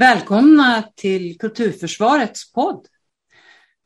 Välkomna 0.00 0.82
till 0.96 1.38
Kulturförsvarets 1.38 2.52
podd. 2.52 2.86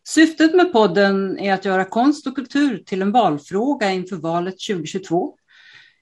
Syftet 0.06 0.54
med 0.54 0.72
podden 0.72 1.38
är 1.38 1.54
att 1.54 1.64
göra 1.64 1.84
konst 1.84 2.26
och 2.26 2.34
kultur 2.34 2.78
till 2.78 3.02
en 3.02 3.12
valfråga 3.12 3.90
inför 3.90 4.16
valet 4.16 4.54
2022. 4.68 5.36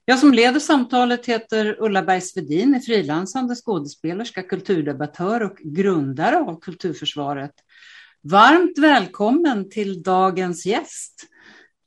Jag 0.05 0.19
som 0.19 0.33
leder 0.33 0.61
samtalet 0.61 1.27
heter 1.27 1.77
Ulla 1.81 2.03
Bergsvedin, 2.03 2.75
är 2.75 2.81
frilansande 2.81 3.55
skådespelerska, 3.55 4.43
kulturdebattör 4.43 5.41
och 5.41 5.57
grundare 5.57 6.39
av 6.39 6.61
Kulturförsvaret. 6.61 7.55
Varmt 8.23 8.79
välkommen 8.79 9.71
till 9.71 10.03
dagens 10.03 10.67
gäst, 10.67 11.27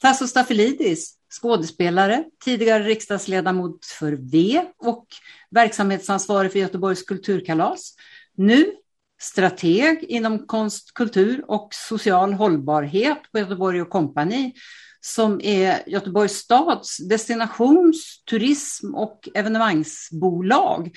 Tasso 0.02 0.28
Stafilidis, 0.28 1.14
skådespelare, 1.42 2.24
tidigare 2.44 2.84
riksdagsledamot 2.84 3.86
för 3.86 4.12
V 4.12 4.62
och 4.78 5.08
verksamhetsansvarig 5.52 6.52
för 6.52 6.60
Göteborgs 6.60 7.04
kulturkalas. 7.04 7.96
Nu 8.36 8.76
strateg 9.22 10.04
inom 10.04 10.48
konst, 10.48 10.94
kultur 10.94 11.46
och 11.48 11.70
social 11.72 12.34
hållbarhet 12.34 13.18
på 13.32 13.40
Göteborg 13.40 13.82
och 13.82 13.90
Company 13.90 14.54
som 15.00 15.42
är 15.44 15.90
Göteborgs 15.90 16.34
stads 16.34 17.00
destinations-, 17.00 18.24
turism 18.30 18.96
och 18.96 19.30
evenemangsbolag. 19.34 20.92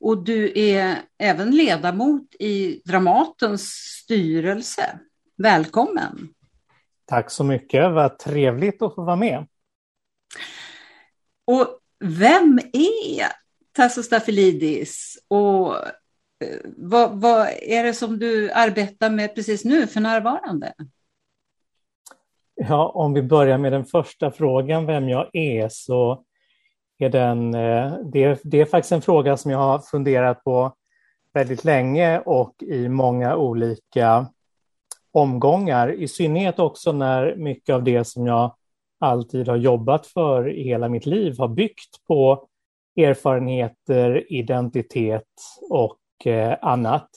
Och 0.00 0.24
du 0.24 0.52
är 0.60 0.98
även 1.18 1.50
ledamot 1.50 2.34
i 2.38 2.82
Dramatens 2.84 3.62
styrelse. 4.02 4.98
Välkommen! 5.36 6.28
Tack 7.04 7.30
så 7.30 7.44
mycket, 7.44 7.92
vad 7.92 8.18
trevligt 8.18 8.82
att 8.82 8.94
få 8.94 9.04
vara 9.04 9.16
med. 9.16 9.46
Och 11.44 11.78
vem 12.04 12.58
är 12.72 13.26
Tasso 13.72 14.02
Staffelidis 14.02 15.18
och 15.28 15.76
vad, 16.76 17.20
vad, 17.20 17.48
är 17.62 17.84
det 17.84 17.94
som 17.94 18.18
du 18.18 18.50
arbetar 18.52 19.10
med 19.10 19.34
precis 19.34 19.64
nu 19.64 19.86
för 19.86 20.00
närvarande? 20.00 20.72
Ja, 22.54 22.88
om 22.88 23.12
vi 23.12 23.22
börjar 23.22 23.58
med 23.58 23.72
den 23.72 23.84
första 23.84 24.30
frågan, 24.30 24.86
vem 24.86 25.08
jag 25.08 25.30
är, 25.32 25.68
så 25.68 26.24
är 26.98 27.08
den, 27.08 27.54
eh, 27.54 27.94
det, 28.12 28.40
det 28.44 28.60
är 28.60 28.64
faktiskt 28.64 28.92
en 28.92 29.02
fråga 29.02 29.36
som 29.36 29.50
jag 29.50 29.58
har 29.58 29.78
funderat 29.78 30.44
på 30.44 30.72
väldigt 31.34 31.64
länge 31.64 32.20
och 32.20 32.62
i 32.62 32.88
många 32.88 33.36
olika 33.36 34.26
omgångar, 35.12 35.92
i 35.92 36.08
synnerhet 36.08 36.58
också 36.58 36.92
när 36.92 37.36
mycket 37.36 37.74
av 37.74 37.84
det 37.84 38.04
som 38.04 38.26
jag 38.26 38.54
alltid 38.98 39.48
har 39.48 39.56
jobbat 39.56 40.06
för 40.06 40.50
i 40.50 40.62
hela 40.62 40.88
mitt 40.88 41.06
liv 41.06 41.34
har 41.38 41.48
byggt 41.48 42.06
på 42.08 42.48
erfarenheter, 42.96 44.32
identitet 44.32 45.28
och 45.70 45.98
eh, 46.26 46.56
annat. 46.62 47.08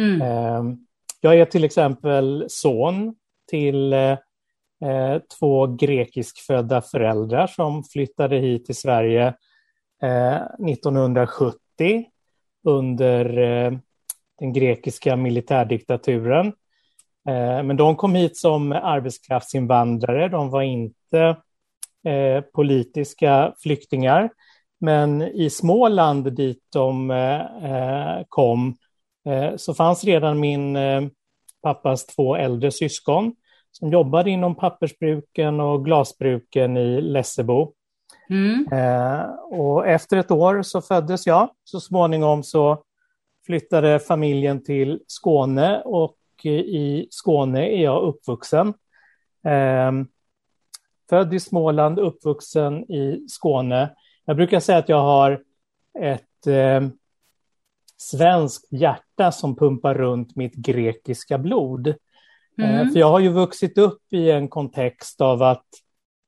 Mm. 0.00 0.22
Eh, 0.22 0.76
jag 1.20 1.38
är 1.38 1.44
till 1.44 1.64
exempel 1.64 2.46
son 2.48 3.14
till 3.50 3.92
eh, 3.92 5.18
två 5.38 5.66
grekiskfödda 5.66 6.82
föräldrar 6.82 7.46
som 7.46 7.84
flyttade 7.84 8.36
hit 8.36 8.66
till 8.66 8.76
Sverige 8.76 9.34
1970 10.68 11.58
eh, 11.80 12.02
under 12.64 13.38
eh, 13.38 13.72
den 14.38 14.52
grekiska 14.52 15.16
militärdiktaturen. 15.16 16.46
Eh, 17.28 17.62
men 17.62 17.76
de 17.76 17.96
kom 17.96 18.14
hit 18.14 18.36
som 18.36 18.72
arbetskraftsinvandrare. 18.72 20.28
De 20.28 20.50
var 20.50 20.62
inte 20.62 21.36
politiska 22.54 23.54
flyktingar. 23.58 24.30
Men 24.84 25.22
i 25.22 25.50
Småland 25.50 26.32
dit 26.32 26.62
de 26.72 27.12
kom 28.28 28.76
så 29.56 29.74
fanns 29.74 30.04
redan 30.04 30.40
min 30.40 30.78
pappas 31.62 32.06
två 32.06 32.36
äldre 32.36 32.70
syskon 32.70 33.34
som 33.78 33.90
jobbade 33.90 34.30
inom 34.30 34.54
pappersbruken 34.54 35.60
och 35.60 35.84
glasbruken 35.84 36.76
i 36.76 37.00
Lessebo. 37.00 37.72
Mm. 38.30 38.66
Eh, 38.72 39.24
och 39.34 39.86
efter 39.86 40.16
ett 40.16 40.30
år 40.30 40.62
så 40.62 40.80
föddes 40.82 41.26
jag. 41.26 41.48
Så 41.64 41.80
småningom 41.80 42.42
så 42.42 42.82
flyttade 43.46 43.98
familjen 43.98 44.64
till 44.64 45.00
Skåne 45.06 45.82
och 45.84 46.16
i 46.44 47.06
Skåne 47.10 47.68
är 47.68 47.82
jag 47.82 48.02
uppvuxen. 48.02 48.68
Eh, 49.46 49.92
född 51.10 51.34
i 51.34 51.40
Småland, 51.40 51.98
uppvuxen 51.98 52.92
i 52.92 53.24
Skåne. 53.28 53.94
Jag 54.24 54.36
brukar 54.36 54.60
säga 54.60 54.78
att 54.78 54.88
jag 54.88 55.02
har 55.02 55.42
ett 55.98 56.46
eh, 56.46 56.88
svenskt 57.96 58.72
hjärta 58.72 59.32
som 59.32 59.56
pumpar 59.56 59.94
runt 59.94 60.36
mitt 60.36 60.54
grekiska 60.54 61.38
blod. 61.38 61.86
Eh, 62.58 62.80
mm. 62.80 62.92
För 62.92 63.00
jag 63.00 63.10
har 63.10 63.20
ju 63.20 63.28
vuxit 63.28 63.78
upp 63.78 64.12
i 64.12 64.30
en 64.30 64.48
kontext 64.48 65.20
av 65.20 65.42
att 65.42 65.66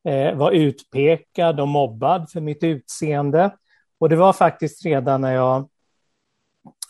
eh, 0.08 0.34
vara 0.34 0.52
utpekad 0.52 1.60
och 1.60 1.68
mobbad 1.68 2.30
för 2.30 2.40
mitt 2.40 2.62
utseende. 2.62 3.50
Och 3.98 4.08
det 4.08 4.16
var 4.16 4.32
faktiskt 4.32 4.84
redan 4.84 5.20
när 5.20 5.34
jag 5.34 5.68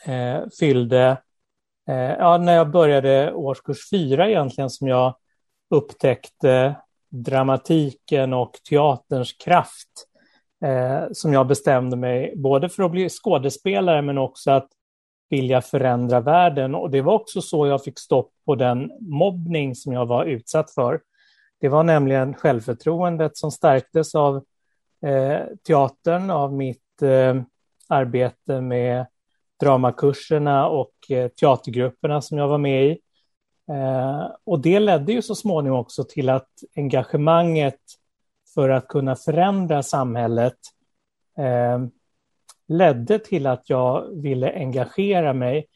eh, 0.07 0.49
fyllde, 0.61 1.23
eh, 1.89 1.95
ja, 1.95 2.39
när 2.39 2.57
jag 2.57 2.71
började 2.71 3.33
årskurs 3.33 3.91
fyra 3.91 4.29
egentligen 4.29 4.71
som 4.71 4.89
jag 4.89 5.17
upptäckte 5.71 6.75
dramatiken 7.09 8.33
och 8.33 8.53
teaterns 8.69 9.33
kraft. 9.33 10.09
Eh, 10.65 11.05
som 11.13 11.33
jag 11.33 11.47
bestämde 11.47 11.97
mig 11.97 12.33
både 12.37 12.69
för 12.69 12.83
att 12.83 12.91
bli 12.91 13.09
skådespelare 13.09 14.03
men 14.03 14.19
också 14.19 14.51
att 14.51 14.69
vilja 15.31 15.63
förändra 15.63 16.21
världen. 16.21 16.75
Och 16.75 16.91
det 16.91 17.03
var 17.03 17.13
också 17.13 17.43
så 17.43 17.67
jag 17.67 17.85
fick 17.85 17.99
stopp 17.99 18.31
på 18.47 18.55
den 18.55 18.91
mobbning 19.01 19.75
som 19.75 19.93
jag 19.93 20.07
var 20.07 20.25
utsatt 20.25 20.71
för. 20.71 21.01
Det 21.61 21.69
var 21.69 21.83
nämligen 21.83 22.35
självförtroendet 22.35 23.37
som 23.37 23.51
stärktes 23.51 24.15
av 24.15 24.37
eh, 25.07 25.41
teatern, 25.67 26.31
av 26.31 26.53
mitt 26.53 27.03
eh, 27.03 27.43
arbete 27.89 28.61
med 28.61 29.07
dramakurserna 29.61 30.69
och 30.69 30.93
eh, 31.11 31.29
teatergrupperna 31.29 32.23
som 32.23 32.39
jag 32.39 32.49
var 32.49 32.59
med 32.59 32.87
i. 32.87 32.99
Eh, 33.71 34.27
och 34.45 34.61
det 34.61 34.81
ledde 34.81 35.13
ju 35.13 35.23
så 35.23 35.35
småningom 35.35 35.79
också 35.79 36.05
till 36.05 36.29
att 36.29 36.49
engagemanget 36.77 37.81
för 38.57 38.69
att 38.69 38.89
kunna 38.89 39.17
förändra 39.17 39.83
samhället 39.83 40.57
eh, 41.39 41.87
ledde 42.69 43.19
till 43.19 43.47
att 43.47 43.71
jag 43.71 44.23
ville 44.23 44.53
engagera 44.53 45.33
mig 45.33 45.67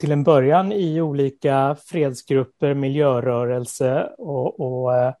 till 0.00 0.12
en 0.12 0.24
början 0.24 0.72
i 0.72 1.00
olika 1.00 1.76
fredsgrupper, 1.84 2.74
miljörörelse 2.74 4.08
och, 4.18 4.60
och 4.60 4.94
eh, 4.94 5.14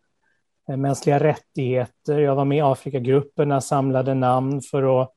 mänskliga 0.76 1.20
rättigheter. 1.20 2.18
Jag 2.18 2.34
var 2.34 2.44
med 2.44 2.58
i 2.58 2.60
Afrikagrupperna, 2.60 3.60
samlade 3.60 4.14
namn 4.14 4.62
för 4.70 5.02
att 5.02 5.12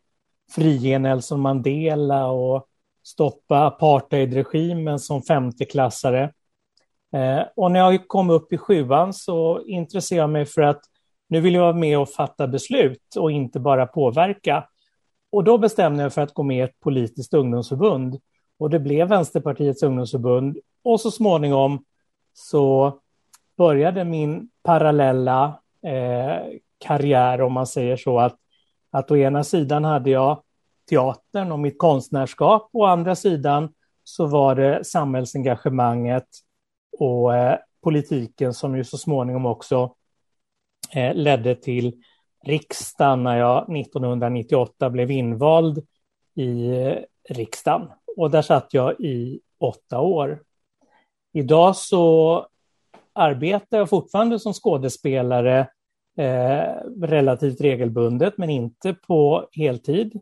frige 0.55 0.99
Nelson 0.99 1.39
Mandela 1.39 2.27
och 2.27 2.67
stoppa 3.03 3.65
apartheidregimen 3.65 4.99
som 4.99 5.21
femteklassare. 5.21 6.23
Eh, 7.13 7.41
och 7.55 7.71
när 7.71 7.79
jag 7.79 8.07
kom 8.07 8.29
upp 8.29 8.53
i 8.53 8.57
sjuan 8.57 9.13
så 9.13 9.61
intresserade 9.65 10.21
jag 10.21 10.29
mig 10.29 10.45
för 10.45 10.61
att 10.61 10.81
nu 11.27 11.41
vill 11.41 11.53
jag 11.53 11.61
vara 11.61 11.73
med 11.73 11.99
och 11.99 12.09
fatta 12.09 12.47
beslut 12.47 13.15
och 13.17 13.31
inte 13.31 13.59
bara 13.59 13.85
påverka. 13.85 14.67
Och 15.31 15.43
då 15.43 15.57
bestämde 15.57 16.03
jag 16.03 16.13
för 16.13 16.21
att 16.21 16.33
gå 16.33 16.43
med 16.43 16.57
i 16.57 16.61
ett 16.61 16.79
politiskt 16.79 17.33
ungdomsförbund. 17.33 18.19
Och 18.59 18.69
det 18.69 18.79
blev 18.79 19.07
Vänsterpartiets 19.07 19.83
ungdomsförbund. 19.83 20.57
Och 20.83 21.01
så 21.01 21.11
småningom 21.11 21.83
så 22.33 22.99
började 23.57 24.03
min 24.03 24.49
parallella 24.63 25.59
eh, 25.83 26.59
karriär, 26.77 27.41
om 27.41 27.53
man 27.53 27.67
säger 27.67 27.97
så, 27.97 28.19
att, 28.19 28.35
att 28.91 29.11
å 29.11 29.17
ena 29.17 29.43
sidan 29.43 29.83
hade 29.83 30.09
jag 30.09 30.41
teatern 30.89 31.51
och 31.51 31.59
mitt 31.59 31.77
konstnärskap, 31.77 32.69
och 32.73 32.81
å 32.81 32.85
andra 32.85 33.15
sidan 33.15 33.73
så 34.03 34.25
var 34.25 34.55
det 34.55 34.85
samhällsengagemanget 34.85 36.27
och 36.99 37.35
eh, 37.35 37.57
politiken 37.83 38.53
som 38.53 38.77
ju 38.77 38.83
så 38.83 38.97
småningom 38.97 39.45
också 39.45 39.93
Eh, 40.91 41.15
ledde 41.15 41.55
till 41.55 42.01
riksdagen 42.43 43.23
när 43.23 43.37
jag 43.37 43.77
1998 43.77 44.89
blev 44.89 45.11
invald 45.11 45.85
i 46.35 46.67
eh, 46.67 46.97
riksdagen. 47.29 47.87
Och 48.17 48.31
där 48.31 48.41
satt 48.41 48.73
jag 48.73 48.99
i 48.99 49.39
åtta 49.59 49.99
år. 49.99 50.43
Idag 51.33 51.75
så 51.75 52.45
arbetar 53.13 53.77
jag 53.77 53.89
fortfarande 53.89 54.39
som 54.39 54.53
skådespelare 54.53 55.59
eh, 56.17 56.73
relativt 57.01 57.61
regelbundet, 57.61 58.37
men 58.37 58.49
inte 58.49 58.93
på 58.93 59.49
heltid. 59.51 60.21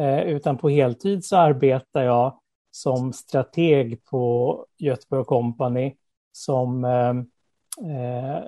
Eh, 0.00 0.20
utan 0.20 0.58
på 0.58 0.68
heltid 0.68 1.24
så 1.24 1.36
arbetar 1.36 2.02
jag 2.02 2.40
som 2.70 3.12
strateg 3.12 4.04
på 4.04 4.66
Göteborg 4.78 5.24
Company 5.24 5.94
som 6.32 6.84
eh, 6.84 7.14
eh 7.90 8.42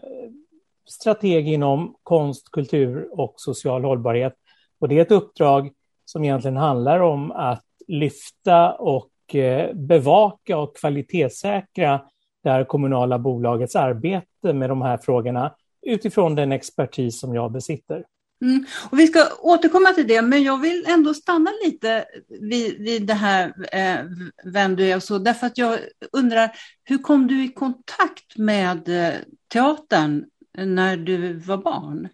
strateg 0.91 1.49
inom 1.49 1.95
konst, 2.03 2.51
kultur 2.51 3.09
och 3.13 3.35
social 3.37 3.85
hållbarhet. 3.85 4.35
Och 4.81 4.89
det 4.89 4.99
är 4.99 5.03
ett 5.03 5.13
uppdrag 5.13 5.73
som 6.05 6.25
egentligen 6.25 6.57
handlar 6.57 7.01
om 7.01 7.33
att 7.33 7.65
lyfta 7.87 8.73
och 8.73 9.35
eh, 9.35 9.75
bevaka 9.75 10.59
och 10.59 10.77
kvalitetssäkra 10.77 12.01
det 12.43 12.51
här 12.51 12.65
kommunala 12.65 13.19
bolagets 13.19 13.77
arbete 13.77 14.53
med 14.53 14.71
de 14.71 14.83
här 14.83 14.99
frågorna 14.99 15.55
utifrån 15.83 16.35
den 16.35 16.53
expertis 16.53 17.21
som 17.21 17.35
jag 17.35 17.53
besitter. 17.53 18.05
Mm. 18.45 18.65
Och 18.91 18.99
vi 18.99 19.07
ska 19.07 19.27
återkomma 19.41 19.93
till 19.93 20.07
det, 20.07 20.23
men 20.23 20.43
jag 20.43 20.61
vill 20.61 20.85
ändå 20.89 21.15
stanna 21.15 21.51
lite 21.65 22.05
vid, 22.41 22.79
vid 22.79 23.07
det 23.07 23.15
här 23.15 23.55
eh, 23.73 24.05
vem 24.45 24.77
du 24.77 24.91
är 24.91 24.97
och 24.97 25.03
så, 25.03 25.19
därför 25.19 25.47
att 25.47 25.59
jag 25.59 25.79
undrar, 26.13 26.51
hur 26.85 26.99
kom 26.99 27.27
du 27.27 27.45
i 27.45 27.49
kontakt 27.49 28.37
med 28.37 28.89
eh, 28.89 29.15
teatern 29.53 30.25
när 30.67 30.97
du 30.97 31.33
var 31.33 31.57
barn? 31.57 32.09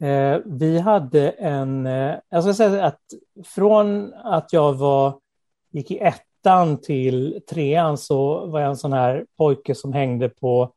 Eh, 0.00 0.40
vi 0.44 0.78
hade 0.78 1.30
en, 1.30 1.86
eh, 1.86 2.14
jag 2.28 2.42
ska 2.42 2.54
säga 2.54 2.84
att 2.84 3.00
från 3.44 4.14
att 4.14 4.52
jag 4.52 4.72
var, 4.72 5.20
gick 5.70 5.90
i 5.90 5.98
ettan 5.98 6.80
till 6.80 7.40
trean 7.50 7.98
så 7.98 8.46
var 8.46 8.60
jag 8.60 8.68
en 8.68 8.76
sån 8.76 8.92
här 8.92 9.26
pojke 9.36 9.74
som 9.74 9.92
hängde 9.92 10.28
på 10.28 10.72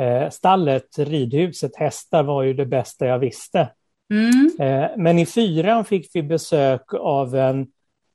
eh, 0.00 0.30
stallet, 0.30 0.98
ridhuset, 0.98 1.76
hästar 1.76 2.22
var 2.22 2.42
ju 2.42 2.54
det 2.54 2.66
bästa 2.66 3.06
jag 3.06 3.18
visste. 3.18 3.68
Mm. 4.10 4.50
Eh, 4.58 4.90
men 4.96 5.18
i 5.18 5.26
fyran 5.26 5.84
fick 5.84 6.10
vi 6.14 6.22
besök 6.22 6.94
av 6.94 7.34
en 7.34 7.66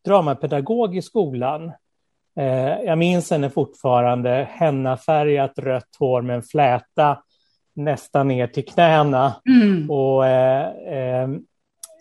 dramapedagog 0.06 0.98
i 0.98 1.02
skolan. 1.02 1.72
Eh, 2.40 2.82
jag 2.82 2.98
minns 2.98 3.32
henne 3.32 3.50
fortfarande, 3.50 4.48
hennafärgat 4.52 5.60
rött 5.60 5.96
hår 6.00 6.22
med 6.22 6.36
en 6.36 6.44
fläta 6.44 7.24
nästan 7.76 8.28
ner 8.28 8.48
till 8.48 8.66
knäna. 8.66 9.42
Mm. 9.50 9.92
Och, 9.92 10.28
eh, 10.28 10.68
eh, 10.70 11.30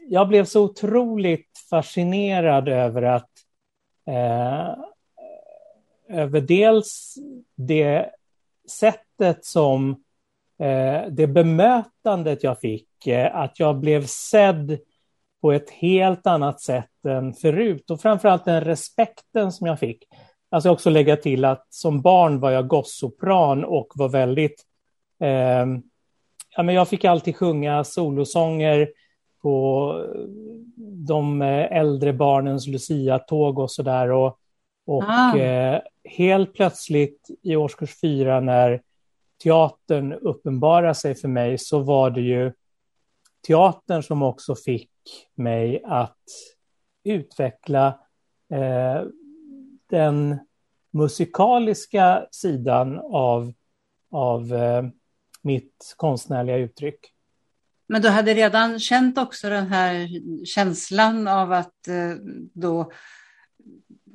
jag 0.09 0.29
blev 0.29 0.44
så 0.44 0.65
otroligt 0.65 1.50
fascinerad 1.71 2.69
över 2.69 3.03
att 3.03 3.31
eh, 4.06 4.75
över 6.09 6.41
dels 6.41 7.15
det 7.56 8.11
sättet 8.69 9.44
som 9.44 9.91
eh, 10.59 11.03
det 11.11 11.26
bemötandet 11.26 12.43
jag 12.43 12.61
fick, 12.61 13.06
eh, 13.06 13.37
att 13.37 13.61
jag 13.61 13.76
blev 13.76 14.06
sedd 14.06 14.79
på 15.41 15.53
ett 15.53 15.71
helt 15.71 16.26
annat 16.26 16.61
sätt 16.61 17.05
än 17.09 17.32
förut 17.35 17.91
och 17.91 18.00
framförallt 18.00 18.44
den 18.44 18.65
respekten 18.65 19.53
som 19.53 19.67
jag 19.67 19.79
fick. 19.79 20.05
Alltså 20.50 20.71
också 20.71 20.91
lägga 20.91 21.17
till 21.17 21.44
att 21.44 21.67
som 21.71 22.03
barn 22.03 22.41
var 22.41 22.50
jag 22.50 22.69
gossopran 22.69 23.65
och 23.65 23.93
var 23.94 24.09
väldigt... 24.09 24.65
Eh, 25.25 25.67
ja, 26.56 26.62
men 26.62 26.75
jag 26.75 26.88
fick 26.88 27.05
alltid 27.05 27.37
sjunga 27.37 27.85
solosånger 27.85 28.88
på 29.43 29.94
de 31.06 31.43
eh, 31.43 31.73
äldre 31.73 32.12
barnens 32.12 32.67
Lucia-tåg 32.67 33.59
och 33.59 33.71
sådär. 33.71 34.11
Och, 34.11 34.38
och 34.87 35.05
ah. 35.06 35.37
eh, 35.38 35.81
helt 36.05 36.55
plötsligt 36.55 37.29
i 37.43 37.56
årskurs 37.56 38.00
fyra 38.00 38.41
när 38.41 38.82
teatern 39.43 40.12
uppenbarade 40.12 40.94
sig 40.94 41.15
för 41.15 41.29
mig 41.29 41.59
så 41.59 41.79
var 41.79 42.11
det 42.11 42.21
ju 42.21 42.53
teatern 43.47 44.03
som 44.03 44.23
också 44.23 44.55
fick 44.55 44.91
mig 45.35 45.82
att 45.85 46.23
utveckla 47.05 47.87
eh, 48.53 49.03
den 49.91 50.38
musikaliska 50.91 52.26
sidan 52.31 52.99
av, 52.99 53.53
av 54.11 54.55
eh, 54.55 54.85
mitt 55.44 55.94
konstnärliga 55.96 56.56
uttryck. 56.56 57.11
Men 57.87 58.02
du 58.02 58.08
hade 58.08 58.35
redan 58.35 58.79
känt 58.81 59.19
också 59.19 59.49
den 59.49 59.67
här 59.67 60.08
känslan 60.44 61.29
av 61.29 61.52
att 61.52 61.88
eh, 61.88 62.17
då 62.52 62.93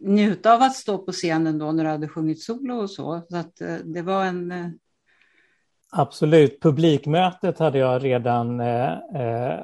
njuta 0.02 0.54
av 0.54 0.62
att 0.62 0.76
stå 0.76 0.98
på 0.98 1.12
scenen 1.12 1.58
då 1.58 1.72
när 1.72 1.84
du 1.84 1.90
hade 1.90 2.08
sjungit 2.08 2.44
solo 2.44 2.76
och 2.76 2.90
så. 2.90 3.22
Så 3.30 3.38
att 3.38 3.62
eh, 3.62 3.76
det 3.76 4.02
var 4.02 4.26
en... 4.26 4.52
Eh, 4.52 4.68
Absolut, 5.92 6.62
publikmötet 6.62 7.60
hade 7.60 7.78
jag 7.78 8.04
redan 8.04 8.60
eh, 8.60 8.94
eh, 9.16 9.60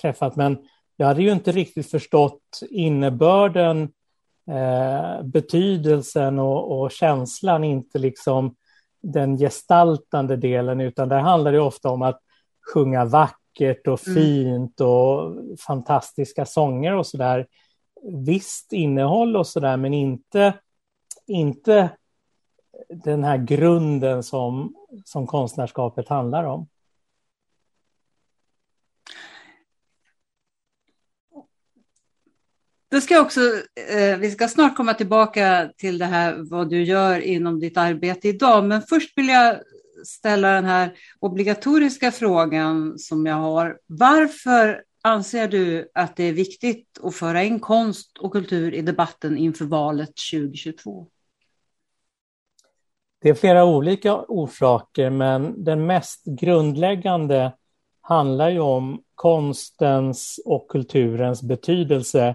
träffat, 0.00 0.36
men 0.36 0.58
jag 0.96 1.06
hade 1.06 1.22
ju 1.22 1.32
inte 1.32 1.52
riktigt 1.52 1.90
förstått 1.90 2.60
innebörden, 2.70 3.82
eh, 4.50 5.22
betydelsen 5.22 6.38
och, 6.38 6.80
och, 6.80 6.90
känslan, 6.90 7.64
inte 7.64 7.98
liksom 7.98 8.54
den 9.02 9.36
gestaltande 9.36 10.36
delen, 10.36 10.80
utan 10.80 11.08
det 11.08 11.16
handlar 11.16 11.52
ju 11.52 11.60
ofta 11.60 11.90
om 11.90 12.02
att 12.02 12.20
sjunga 12.74 13.04
vackert 13.04 13.86
och 13.86 14.08
mm. 14.08 14.14
fint 14.14 14.80
och 14.80 15.36
fantastiska 15.66 16.46
sånger 16.46 16.94
och 16.94 17.06
så 17.06 17.16
där 17.16 17.46
visst 18.02 18.72
innehåll 18.72 19.36
och 19.36 19.46
sådär, 19.46 19.76
men 19.76 19.94
inte, 19.94 20.54
inte 21.26 21.90
den 22.88 23.24
här 23.24 23.38
grunden 23.38 24.22
som, 24.22 24.74
som 25.04 25.26
konstnärskapet 25.26 26.08
handlar 26.08 26.44
om. 26.44 26.68
Då 32.90 33.00
ska 33.00 33.20
också, 33.20 33.40
eh, 33.90 34.18
vi 34.18 34.30
ska 34.30 34.48
snart 34.48 34.76
komma 34.76 34.94
tillbaka 34.94 35.70
till 35.76 35.98
det 35.98 36.04
här 36.04 36.36
vad 36.50 36.70
du 36.70 36.82
gör 36.82 37.20
inom 37.20 37.60
ditt 37.60 37.76
arbete 37.76 38.28
idag, 38.28 38.64
men 38.64 38.82
först 38.82 39.18
vill 39.18 39.28
jag 39.28 39.56
ställa 40.04 40.52
den 40.52 40.64
här 40.64 40.92
obligatoriska 41.18 42.12
frågan 42.12 42.98
som 42.98 43.26
jag 43.26 43.36
har. 43.36 43.78
Varför 43.86 44.82
Anser 45.02 45.48
du 45.48 45.90
att 45.94 46.16
det 46.16 46.24
är 46.24 46.32
viktigt 46.32 46.98
att 47.02 47.14
föra 47.14 47.42
in 47.42 47.60
konst 47.60 48.18
och 48.18 48.32
kultur 48.32 48.74
i 48.74 48.82
debatten 48.82 49.38
inför 49.38 49.64
valet 49.64 50.12
2022? 50.32 51.06
Det 53.20 53.28
är 53.28 53.34
flera 53.34 53.64
olika 53.64 54.16
orsaker, 54.16 55.10
men 55.10 55.64
den 55.64 55.86
mest 55.86 56.24
grundläggande 56.24 57.52
handlar 58.00 58.50
ju 58.50 58.60
om 58.60 59.02
konstens 59.14 60.40
och 60.44 60.68
kulturens 60.68 61.42
betydelse 61.42 62.34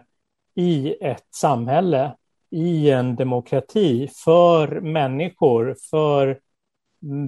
i 0.55 0.95
ett 1.01 1.27
samhälle, 1.35 2.15
i 2.51 2.89
en 2.89 3.15
demokrati, 3.15 4.07
för 4.07 4.81
människor, 4.81 5.75
för 5.89 6.39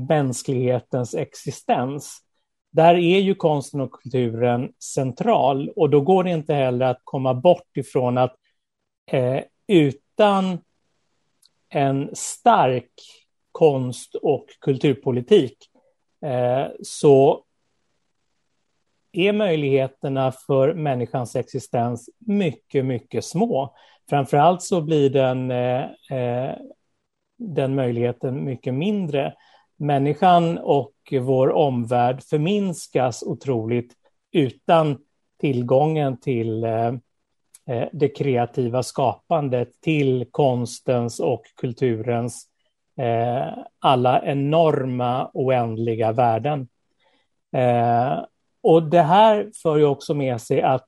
mänsklighetens 0.10 1.16
existens. 1.16 2.20
Där 2.72 2.96
är 2.96 3.20
ju 3.20 3.36
konsten 3.36 3.82
och 3.82 3.92
kulturen 3.92 4.72
central 4.80 5.70
och 5.70 5.90
då 5.90 6.02
går 6.02 6.24
det 6.24 6.32
inte 6.32 6.54
heller 6.54 6.86
att 6.86 7.02
komma 7.04 7.34
bort 7.34 7.78
ifrån 7.78 8.18
att 8.18 8.36
eh, 9.12 9.42
utan 9.68 10.58
en 11.70 12.10
stark 12.14 12.92
konst 13.52 14.16
och 14.16 14.46
kulturpolitik 14.60 15.58
eh, 16.26 16.68
så 16.84 17.45
är 19.20 19.34
möjligheterna 19.34 20.32
för 20.32 20.74
människans 20.74 21.36
existens 21.36 22.10
mycket, 22.20 22.86
mycket 22.86 23.26
små. 23.26 23.76
Framförallt 24.10 24.62
så 24.62 24.82
blir 24.82 25.10
den, 25.10 25.52
eh, 25.52 25.84
eh, 26.20 26.56
den 27.38 27.76
möjligheten 27.76 28.44
mycket 28.44 28.74
mindre 28.74 29.34
människan 29.78 30.58
och 30.58 30.94
vår 31.22 31.52
omvärld 31.52 32.24
förminskas 32.24 33.24
otroligt 33.24 33.94
utan 34.32 34.98
tillgången 35.40 36.20
till 36.20 36.64
eh, 36.64 36.88
eh 37.68 37.88
det 37.94 38.10
kreativa 38.10 38.84
skapandet, 38.84 39.82
till 39.82 40.26
konstens 40.32 41.20
och 41.20 41.44
kulturens 41.56 42.48
eh, 42.98 43.58
alla 43.80 44.22
enorma 44.26 45.30
oändliga 45.34 46.12
värden. 46.12 46.68
Eh, 47.56 48.20
och 48.66 48.84
det 48.84 49.02
här 49.02 49.52
för 49.64 49.78
ju 49.78 49.86
också 49.86 50.14
med 50.14 50.42
sig 50.42 50.62
att 50.62 50.88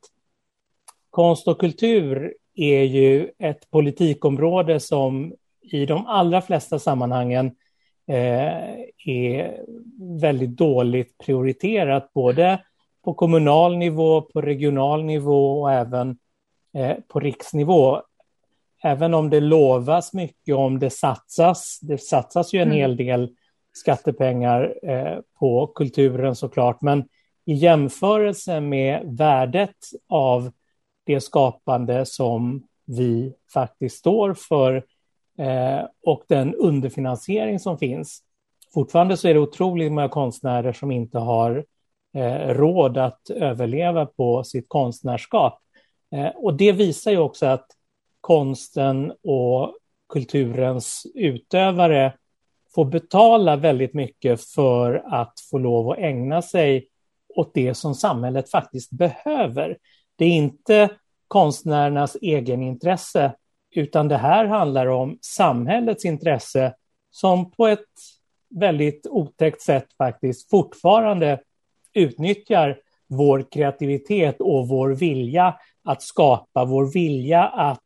konst 1.09 1.47
och 1.47 1.59
kultur 1.59 2.33
är 2.55 2.83
ju 2.83 3.31
ett 3.39 3.71
politikområde 3.71 4.79
som 4.79 5.33
i 5.61 5.85
de 5.85 6.07
allra 6.07 6.41
flesta 6.41 6.79
sammanhangen 6.79 7.55
Eh, 8.09 8.85
är 9.05 9.63
väldigt 10.19 10.57
dåligt 10.57 11.17
prioriterat, 11.17 12.13
både 12.13 12.63
på 13.03 13.13
kommunal 13.13 13.77
nivå, 13.77 14.21
på 14.21 14.41
regional 14.41 15.03
nivå 15.03 15.61
och 15.61 15.71
även 15.71 16.17
eh, 16.73 16.95
på 17.07 17.19
riksnivå. 17.19 18.01
Även 18.83 19.13
om 19.13 19.29
det 19.29 19.39
lovas 19.39 20.13
mycket, 20.13 20.55
om 20.55 20.79
det 20.79 20.89
satsas, 20.89 21.79
det 21.81 21.97
satsas 21.97 22.53
ju 22.53 22.59
en 22.59 22.67
mm. 22.67 22.77
hel 22.77 22.97
del 22.97 23.35
skattepengar 23.73 24.75
eh, 24.83 25.19
på 25.39 25.67
kulturen 25.67 26.35
såklart, 26.35 26.81
men 26.81 27.03
i 27.47 27.53
jämförelse 27.53 28.59
med 28.59 29.01
värdet 29.05 29.75
av 30.09 30.51
det 31.03 31.21
skapande 31.21 32.05
som 32.05 32.67
vi 32.85 33.33
faktiskt 33.53 33.97
står 33.97 34.33
för 34.33 34.75
eh, 35.37 35.85
och 36.03 36.23
den 36.27 36.55
underfinansiering 36.55 37.59
som 37.59 37.77
finns. 37.77 38.23
Fortfarande 38.73 39.17
så 39.17 39.27
är 39.27 39.33
det 39.33 39.39
otroligt 39.39 39.91
många 39.91 40.09
konstnärer 40.09 40.73
som 40.73 40.91
inte 40.91 41.19
har 41.19 41.65
eh, 42.15 42.47
råd 42.47 42.97
att 42.97 43.29
överleva 43.29 44.05
på 44.05 44.43
sitt 44.43 44.69
konstnärskap. 44.69 45.59
Eh, 46.11 46.27
och 46.27 46.53
det 46.53 46.71
visar 46.71 47.11
ju 47.11 47.17
också 47.17 47.45
att 47.45 47.67
konsten 48.21 49.13
och 49.23 49.77
kulturens 50.09 51.07
utövare 51.15 52.13
får 52.75 52.85
betala 52.85 53.55
väldigt 53.55 53.93
mycket 53.93 54.41
för 54.41 55.03
att 55.05 55.33
få 55.51 55.57
lov 55.57 55.89
att 55.89 55.97
ägna 55.97 56.41
sig 56.41 56.87
åt 57.37 57.53
det 57.53 57.73
som 57.73 57.95
samhället 57.95 58.51
faktiskt 58.51 58.91
behöver. 58.91 59.77
Det 60.15 60.25
är 60.25 60.29
inte 60.29 60.89
konstnärernas 61.27 62.17
egenintresse, 62.21 63.33
utan 63.75 64.07
det 64.07 64.17
här 64.17 64.45
handlar 64.45 64.87
om 64.87 65.17
samhällets 65.21 66.05
intresse 66.05 66.73
som 67.11 67.51
på 67.51 67.67
ett 67.67 67.85
väldigt 68.49 69.07
otäckt 69.07 69.61
sätt 69.61 69.87
faktiskt 69.97 70.49
fortfarande 70.49 71.39
utnyttjar 71.93 72.79
vår 73.07 73.45
kreativitet 73.51 74.41
och 74.41 74.67
vår 74.67 74.89
vilja 74.89 75.55
att 75.83 76.01
skapa, 76.01 76.65
vår 76.65 76.93
vilja 76.93 77.43
att 77.43 77.83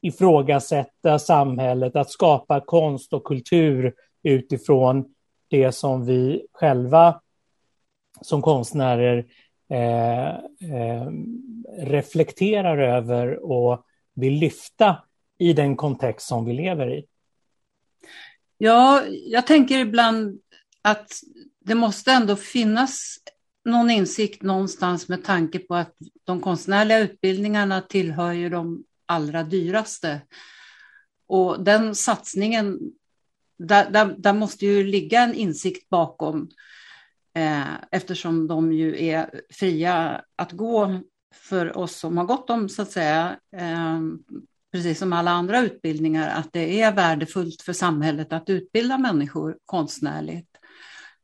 ifrågasätta 0.00 1.18
samhället, 1.18 1.96
att 1.96 2.10
skapa 2.10 2.60
konst 2.60 3.12
och 3.12 3.24
kultur 3.24 3.94
utifrån 4.22 5.04
det 5.48 5.72
som 5.72 6.06
vi 6.06 6.46
själva 6.52 7.20
som 8.20 8.42
konstnärer 8.42 9.26
eh, 9.70 10.28
eh, 10.28 11.06
reflekterar 11.78 12.78
över 12.78 13.44
och 13.44 13.86
vill 14.14 14.32
lyfta 14.32 14.96
i 15.38 15.52
den 15.52 15.76
kontext 15.76 16.26
som 16.26 16.44
vi 16.44 16.52
lever 16.52 16.98
i. 16.98 17.04
Ja, 18.58 19.02
jag 19.26 19.46
tänker 19.46 19.78
ibland 19.78 20.40
att 20.82 21.12
det 21.60 21.74
måste 21.74 22.12
ändå 22.12 22.36
finnas 22.36 23.18
någon 23.64 23.90
insikt 23.90 24.42
någonstans 24.42 25.08
med 25.08 25.24
tanke 25.24 25.58
på 25.58 25.74
att 25.74 25.94
de 26.24 26.40
konstnärliga 26.40 26.98
utbildningarna 26.98 27.80
tillhör 27.80 28.32
ju 28.32 28.48
de 28.48 28.84
allra 29.06 29.42
dyraste. 29.42 30.20
Och 31.26 31.64
den 31.64 31.94
satsningen, 31.94 32.78
där, 33.58 33.90
där, 33.90 34.14
där 34.18 34.32
måste 34.32 34.66
ju 34.66 34.84
ligga 34.84 35.22
en 35.22 35.34
insikt 35.34 35.88
bakom 35.88 36.50
eh, 37.34 37.74
eftersom 37.90 38.46
de 38.46 38.72
ju 38.72 39.04
är 39.06 39.40
fria 39.50 40.24
att 40.36 40.52
gå 40.52 41.00
för 41.34 41.76
oss 41.76 41.96
som 41.96 42.18
har 42.18 42.24
gått 42.24 42.48
dem, 42.48 42.68
så 42.68 42.82
att 42.82 42.90
säga, 42.90 43.36
eh, 43.56 44.00
precis 44.72 44.98
som 44.98 45.12
alla 45.12 45.30
andra 45.30 45.60
utbildningar, 45.60 46.30
att 46.30 46.52
det 46.52 46.80
är 46.80 46.92
värdefullt 46.92 47.62
för 47.62 47.72
samhället 47.72 48.32
att 48.32 48.50
utbilda 48.50 48.98
människor 48.98 49.58
konstnärligt. 49.64 50.48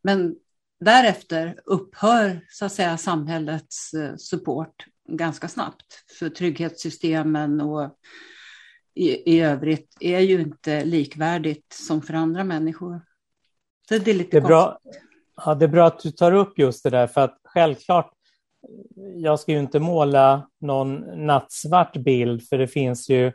Men 0.02 0.36
därefter 0.80 1.60
upphör 1.64 2.40
så 2.48 2.64
att 2.64 2.72
säga 2.72 2.96
samhällets 2.96 3.94
eh, 3.94 4.16
support 4.16 4.86
ganska 5.08 5.48
snabbt 5.48 6.04
för 6.18 6.28
trygghetssystemen 6.28 7.60
och 7.60 7.98
i, 8.94 9.34
i 9.36 9.40
övrigt 9.40 9.96
är 10.00 10.20
ju 10.20 10.40
inte 10.40 10.84
likvärdigt 10.84 11.72
som 11.72 12.02
för 12.02 12.14
andra 12.14 12.44
människor. 12.44 13.00
Så 13.88 13.98
det 13.98 14.10
är 14.10 14.14
lite 14.14 14.30
det 14.30 14.36
är 14.36 14.48
bra. 14.48 14.78
Ja, 15.44 15.54
det 15.54 15.64
är 15.64 15.68
bra 15.68 15.86
att 15.86 16.00
du 16.00 16.10
tar 16.10 16.32
upp 16.32 16.58
just 16.58 16.84
det 16.84 16.90
där, 16.90 17.06
för 17.06 17.20
att 17.20 17.40
självklart, 17.44 18.10
jag 19.16 19.40
ska 19.40 19.52
ju 19.52 19.58
inte 19.58 19.80
måla 19.80 20.48
någon 20.60 21.26
nattsvart 21.26 21.96
bild, 21.96 22.42
för 22.48 22.58
det 22.58 22.68
finns 22.68 23.10
ju 23.10 23.32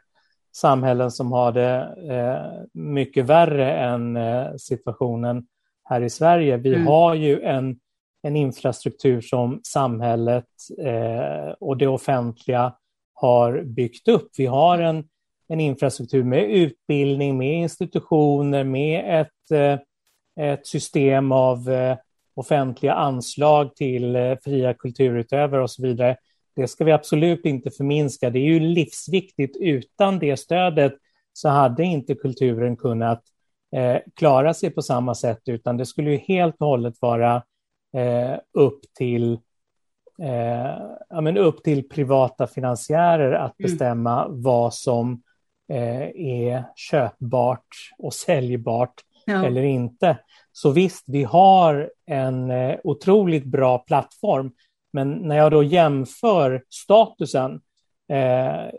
samhällen 0.56 1.12
som 1.12 1.32
har 1.32 1.52
det 1.52 1.96
eh, 2.10 2.64
mycket 2.74 3.26
värre 3.26 3.74
än 3.74 4.18
eh, 4.18 4.56
situationen 4.58 5.48
här 5.84 6.02
i 6.02 6.10
Sverige. 6.10 6.58
Vi 6.58 6.76
mm. 6.76 6.88
har 6.88 7.14
ju 7.14 7.42
en, 7.42 7.80
en 8.24 8.36
infrastruktur 8.36 9.22
som 9.22 9.60
samhället 9.64 10.46
eh, 10.78 11.54
och 11.60 11.78
det 11.78 11.88
offentliga 11.88 12.74
har 13.14 13.62
byggt 13.62 14.08
upp. 14.08 14.30
Vi 14.38 14.46
har 14.46 14.80
en, 14.80 15.08
en 15.48 15.60
infrastruktur 15.60 16.24
med 16.24 16.44
utbildning, 16.44 17.38
med 17.38 17.54
institutioner, 17.54 18.64
med 18.64 19.22
ett, 19.22 19.52
eh, 19.52 19.80
ett 20.40 20.68
system 20.68 21.32
av 21.32 21.70
eh, 21.70 21.98
offentliga 22.36 22.94
anslag 22.94 23.76
till 23.76 24.16
eh, 24.16 24.36
fria 24.44 24.74
kulturutövare 24.74 25.64
och 25.64 25.72
så 25.72 25.82
vidare. 25.82 26.18
Det 26.56 26.68
ska 26.68 26.84
vi 26.84 26.92
absolut 26.92 27.46
inte 27.46 27.72
förminska. 27.72 28.30
Det 28.30 28.40
är 28.40 28.54
ju 28.54 28.60
livsviktigt. 28.60 29.58
Utan 29.60 30.20
det 30.20 30.38
stödet 30.38 30.94
så 31.34 31.50
hade 31.50 31.84
inte 31.84 32.16
kulturen 32.16 32.78
kunnat 32.78 33.24
eh, 33.76 33.98
klara 34.16 34.54
sig 34.54 34.70
på 34.70 34.82
samma 34.82 35.16
sätt, 35.16 35.42
utan 35.46 35.78
det 35.78 35.86
skulle 35.86 36.12
ju 36.12 36.18
helt 36.18 36.56
och 36.60 36.68
hållet 36.68 36.96
vara 37.02 37.44
upp 38.54 38.82
till 38.98 39.40
eh, 40.22 40.78
ja, 41.10 41.22
men 41.22 41.38
upp 41.38 41.64
till 41.64 41.90
privata 41.90 42.48
finansiärer 42.48 43.32
att 43.32 43.60
mm. 43.60 43.72
bestämma 43.72 44.26
mm. 44.26 44.42
vad 44.42 44.74
som 44.74 45.22
eh, 45.70 46.02
är 46.16 46.64
köpbart 46.76 47.68
och 47.98 48.14
säljbart 48.14 48.94
ja. 49.26 49.46
eller 49.46 49.64
inte. 49.64 50.18
Så 50.52 50.72
visst, 50.72 51.04
vi 51.08 51.24
har 51.24 51.92
en 52.06 52.52
eh, 52.52 52.76
otroligt 52.84 53.46
bra 53.46 53.78
plattform, 53.78 54.52
men 54.94 55.12
när 55.12 55.38
jag 55.38 55.52
då 55.52 55.64
jämför 55.64 56.64
statusen 56.70 57.62
eh, 58.10 58.70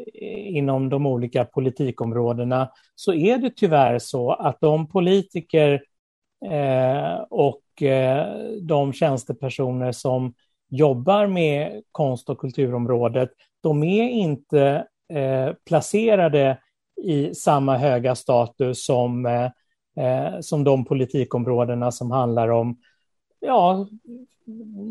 inom 0.57 0.89
de 0.89 1.07
olika 1.07 1.45
politikområdena 1.45 2.71
så 2.95 3.13
är 3.13 3.39
det 3.39 3.51
tyvärr 3.57 3.99
så 3.99 4.33
att 4.33 4.61
de 4.61 4.89
politiker 4.89 5.83
eh, 6.51 7.15
och 7.31 7.83
eh, 7.83 8.27
de 8.63 8.93
tjänstepersoner 8.93 9.93
som 9.93 10.35
jobbar 10.71 11.27
med 11.27 11.83
konst 11.93 12.31
och 12.31 12.39
kulturområdet, 12.39 13.31
de 13.61 13.83
är 13.83 14.09
inte 14.09 14.87
eh, 15.13 15.53
placerade 15.67 16.59
i 17.03 17.35
samma 17.35 17.77
höga 17.77 18.15
status 18.15 18.85
som, 18.85 19.27
eh, 19.27 19.51
eh, 19.97 20.41
som 20.41 20.65
de 20.65 20.85
politikområdena 20.85 21.93
som 21.93 22.11
handlar 22.11 22.49
om 22.49 22.77
ja, 23.41 23.87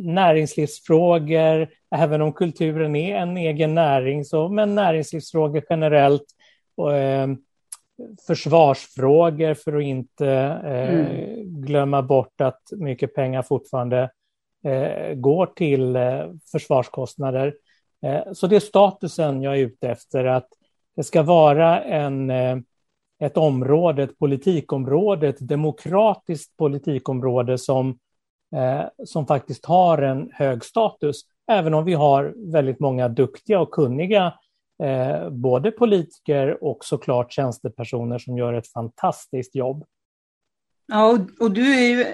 näringslivsfrågor, 0.03 1.67
även 1.95 2.21
om 2.21 2.33
kulturen 2.33 2.95
är 2.95 3.15
en 3.15 3.37
egen 3.37 3.75
näring, 3.75 4.25
så, 4.25 4.49
men 4.49 4.75
näringslivsfrågor 4.75 5.63
generellt, 5.69 6.25
och, 6.75 6.95
eh, 6.95 7.27
försvarsfrågor 8.27 9.53
för 9.53 9.77
att 9.77 9.83
inte 9.83 10.27
eh, 10.65 10.93
mm. 10.93 11.61
glömma 11.61 12.01
bort 12.01 12.41
att 12.41 12.61
mycket 12.71 13.15
pengar 13.15 13.41
fortfarande 13.41 14.11
eh, 14.65 15.13
går 15.13 15.45
till 15.45 15.95
eh, 15.95 16.25
försvarskostnader. 16.51 17.55
Eh, 18.05 18.33
så 18.33 18.47
det 18.47 18.55
är 18.55 18.59
statusen 18.59 19.41
jag 19.41 19.53
är 19.53 19.59
ute 19.59 19.89
efter, 19.89 20.25
att 20.25 20.47
det 20.95 21.03
ska 21.03 21.23
vara 21.23 21.81
en, 21.81 22.29
eh, 22.29 22.57
ett 23.23 23.37
område, 23.37 24.03
ett 24.03 24.19
politikområde, 24.19 25.27
ett 25.27 25.47
demokratiskt 25.47 26.57
politikområde 26.57 27.57
som 27.57 27.99
eh, 28.55 28.85
som 29.05 29.27
faktiskt 29.27 29.65
har 29.65 29.97
en 29.97 30.29
hög 30.33 30.63
status, 30.63 31.21
även 31.51 31.73
om 31.73 31.85
vi 31.85 31.93
har 31.93 32.51
väldigt 32.51 32.79
många 32.79 33.09
duktiga 33.09 33.59
och 33.59 33.71
kunniga 33.71 34.33
eh, 34.83 35.29
både 35.29 35.71
politiker 35.71 36.63
och 36.63 36.85
såklart 36.85 37.33
tjänstepersoner 37.33 38.19
som 38.19 38.37
gör 38.37 38.53
ett 38.53 38.71
fantastiskt 38.71 39.55
jobb. 39.55 39.85
Ja, 40.87 41.11
och, 41.11 41.45
och 41.45 41.51
du 41.51 41.73
är 41.73 41.89
ju 41.89 42.05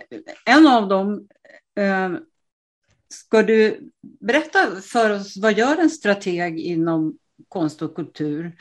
en 0.45 0.67
av 0.67 0.87
dem. 0.87 1.27
Eh, 1.79 2.11
ska 3.13 3.43
du 3.43 3.89
berätta 4.01 4.59
för 4.81 5.15
oss, 5.15 5.37
vad 5.37 5.53
gör 5.53 5.77
en 5.77 5.89
strateg 5.89 6.59
inom 6.59 7.17
konst 7.47 7.81
och 7.81 7.95
kultur 7.95 8.55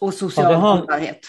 och 0.00 0.14
social 0.14 0.52
ja, 0.52 0.58
hållbarhet? 0.58 1.20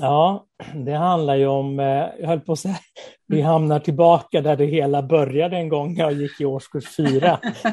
Ja, 0.00 0.46
det 0.74 0.92
handlar 0.92 1.36
ju 1.36 1.46
om, 1.46 1.80
eh, 1.80 2.06
jag 2.20 2.28
höll 2.28 2.40
på 2.40 2.52
att 2.52 2.58
säga, 2.58 2.78
vi 3.26 3.40
hamnar 3.40 3.80
tillbaka 3.80 4.40
där 4.40 4.56
det 4.56 4.66
hela 4.66 5.02
började 5.02 5.56
en 5.56 5.68
gång 5.68 5.94
när 5.94 6.04
jag 6.04 6.12
gick 6.12 6.40
i 6.40 6.44
årskurs 6.44 6.96
fyra. 6.96 7.38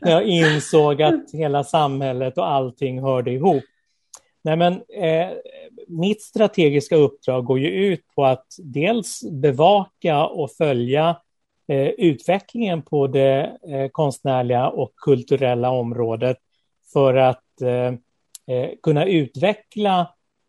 när 0.00 0.10
jag 0.10 0.22
insåg 0.22 1.02
att 1.02 1.24
hela 1.32 1.64
samhället 1.64 2.38
och 2.38 2.48
allting 2.48 3.02
hörde 3.02 3.30
ihop. 3.30 3.64
Nej, 4.42 4.56
men, 4.56 4.72
eh, 4.72 5.30
mitt 5.88 6.22
strategiska 6.22 6.96
uppdrag 6.96 7.44
går 7.44 7.58
ju 7.58 7.68
ut 7.68 8.04
på 8.14 8.24
att 8.24 8.46
dels 8.58 9.20
bevaka 9.30 10.26
och 10.26 10.50
följa 10.52 11.16
eh, 11.68 11.88
utvecklingen 11.88 12.82
på 12.82 13.06
det 13.06 13.58
eh, 13.68 13.88
konstnärliga 13.92 14.68
och 14.68 14.92
kulturella 14.96 15.70
området 15.70 16.36
för 16.92 17.14
att 17.14 17.60
eh, 17.60 17.92
Eh, 18.50 18.70
kunna 18.82 19.06
utveckla 19.06 20.00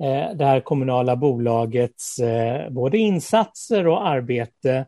eh, 0.03 0.36
det 0.36 0.46
här 0.46 0.60
kommunala 0.60 1.15
bolagets 1.15 2.20
eh, 2.20 2.70
både 2.70 2.98
insatser 2.98 3.88
och 3.88 4.08
arbete 4.08 4.86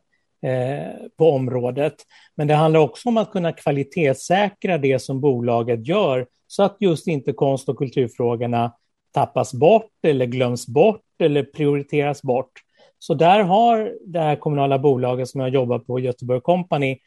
på 1.18 1.32
området. 1.32 1.94
Men 2.36 2.48
det 2.48 2.54
handlar 2.54 2.80
också 2.80 3.10
om 3.10 3.18
att 3.18 3.32
kunna 3.32 3.52
kvalitetssäkra 3.52 4.78
det 4.78 5.00
som 5.00 5.22
bolaget 5.22 5.88
gör 5.88 6.28
så 6.48 6.64
att 6.64 6.78
just 6.80 7.08
inte 7.08 7.34
konst 7.34 7.70
och 7.70 7.78
kulturfrågorna 7.78 8.74
tappas 9.14 9.54
bort 9.54 9.92
eller 10.04 10.26
glöms 10.26 10.68
bort 10.68 11.02
eller 11.20 11.44
prioriteras 11.44 12.22
bort. 12.22 12.52
Så 13.00 13.14
där 13.14 13.40
har 13.40 13.94
det 14.06 14.20
här 14.20 14.36
kommunala 14.36 14.80
bolaget 14.80 15.30
som 15.30 15.42
jag 15.42 15.50
jobbar 15.50 15.80
på, 15.80 16.00
Göteborg 16.00 16.42
Company, 16.42 16.98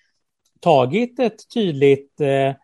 tagit 0.61 1.19
ett 1.19 1.53
tydligt 1.55 2.21
eh, 2.21 2.55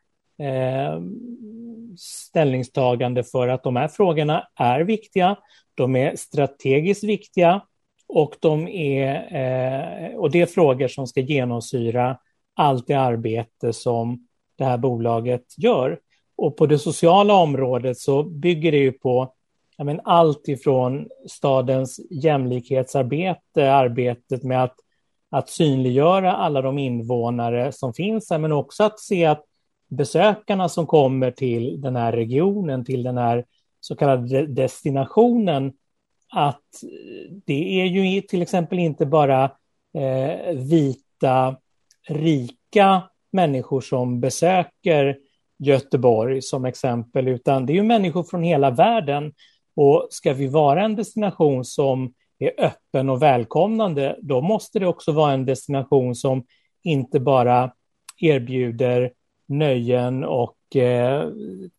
ställningstagande 1.99 3.25
för 3.25 3.49
att 3.49 3.63
de 3.63 3.77
här 3.77 3.89
frågorna 3.89 4.49
är 4.55 4.81
viktiga, 4.81 5.37
de 5.75 5.97
är 5.97 6.17
strategiskt 6.17 7.05
viktiga 7.05 7.61
och, 8.09 8.37
de 8.41 8.69
är, 8.69 9.15
eh, 9.15 10.17
och 10.17 10.31
det 10.31 10.41
är 10.41 10.47
frågor 10.47 10.89
som 10.89 11.07
ska 11.07 11.21
genomsyra 11.21 12.19
allt 12.55 12.87
det 12.87 12.95
arbete 12.95 13.73
som 13.73 14.29
det 14.57 14.65
här 14.65 14.79
bolaget 14.79 15.45
gör. 15.57 15.99
Och 16.37 16.57
på 16.57 16.67
det 16.67 16.79
sociala 16.79 17.35
området 17.35 17.99
så 17.99 18.23
bygger 18.23 18.73
det 18.73 18.79
ju 18.79 18.93
på 18.93 19.35
men 19.79 20.01
allt 20.05 20.49
ifrån 20.49 21.09
stadens 21.29 22.01
jämlikhetsarbete, 22.11 23.73
arbetet 23.73 24.43
med 24.43 24.65
att, 24.65 24.77
att 25.31 25.49
synliggöra 25.49 26.33
alla 26.33 26.63
de 26.63 26.79
invånare 26.79 27.73
som 27.73 27.95
finns 27.95 28.31
här, 28.31 28.39
men 28.39 28.53
också 28.53 28.85
att 28.85 29.01
se 29.01 29.25
att 29.25 29.45
besökarna 29.93 30.69
som 30.69 30.87
kommer 30.87 31.31
till 31.31 31.81
den 31.81 31.97
här 31.97 32.13
regionen, 32.13 32.85
till 32.85 33.03
den 33.03 33.19
här 33.19 33.45
så 33.81 33.97
kallade 33.97 34.47
destinationen, 34.47 35.73
att 36.33 36.83
eh, 36.83 37.33
det 37.47 37.81
är 37.81 37.85
ju 37.85 38.21
till 38.21 38.43
exempel 38.43 38.79
inte 38.79 39.07
bara 39.07 39.45
eh, 39.95 40.55
vita, 40.55 41.57
rika 42.09 43.03
människor 43.33 43.81
som 43.81 44.21
besöker 44.21 45.19
Göteborg 45.59 46.43
som 46.43 46.65
exempel, 46.65 47.29
utan 47.29 47.67
det 47.67 47.73
är 47.73 47.75
ju 47.75 47.83
människor 47.83 48.23
från 48.23 48.43
hela 48.43 48.71
världen. 48.71 49.33
Och 49.77 50.09
ska 50.11 50.33
vi 50.33 50.49
vara 50.49 50.85
en 50.85 50.97
destination 50.97 51.65
som 51.65 52.15
är 52.39 52.53
öppen 52.59 53.09
och 53.09 53.23
välkomnande, 53.23 54.19
då 54.23 54.41
måste 54.41 54.79
det 54.79 54.87
också 54.87 55.13
vara 55.13 55.33
en 55.33 55.47
destination 55.47 56.15
som 56.15 56.45
inte 56.83 57.21
bara 57.21 57.73
erbjuder 58.19 59.13
nöjen 59.53 60.25
och 60.25 60.77
eh, 60.77 61.29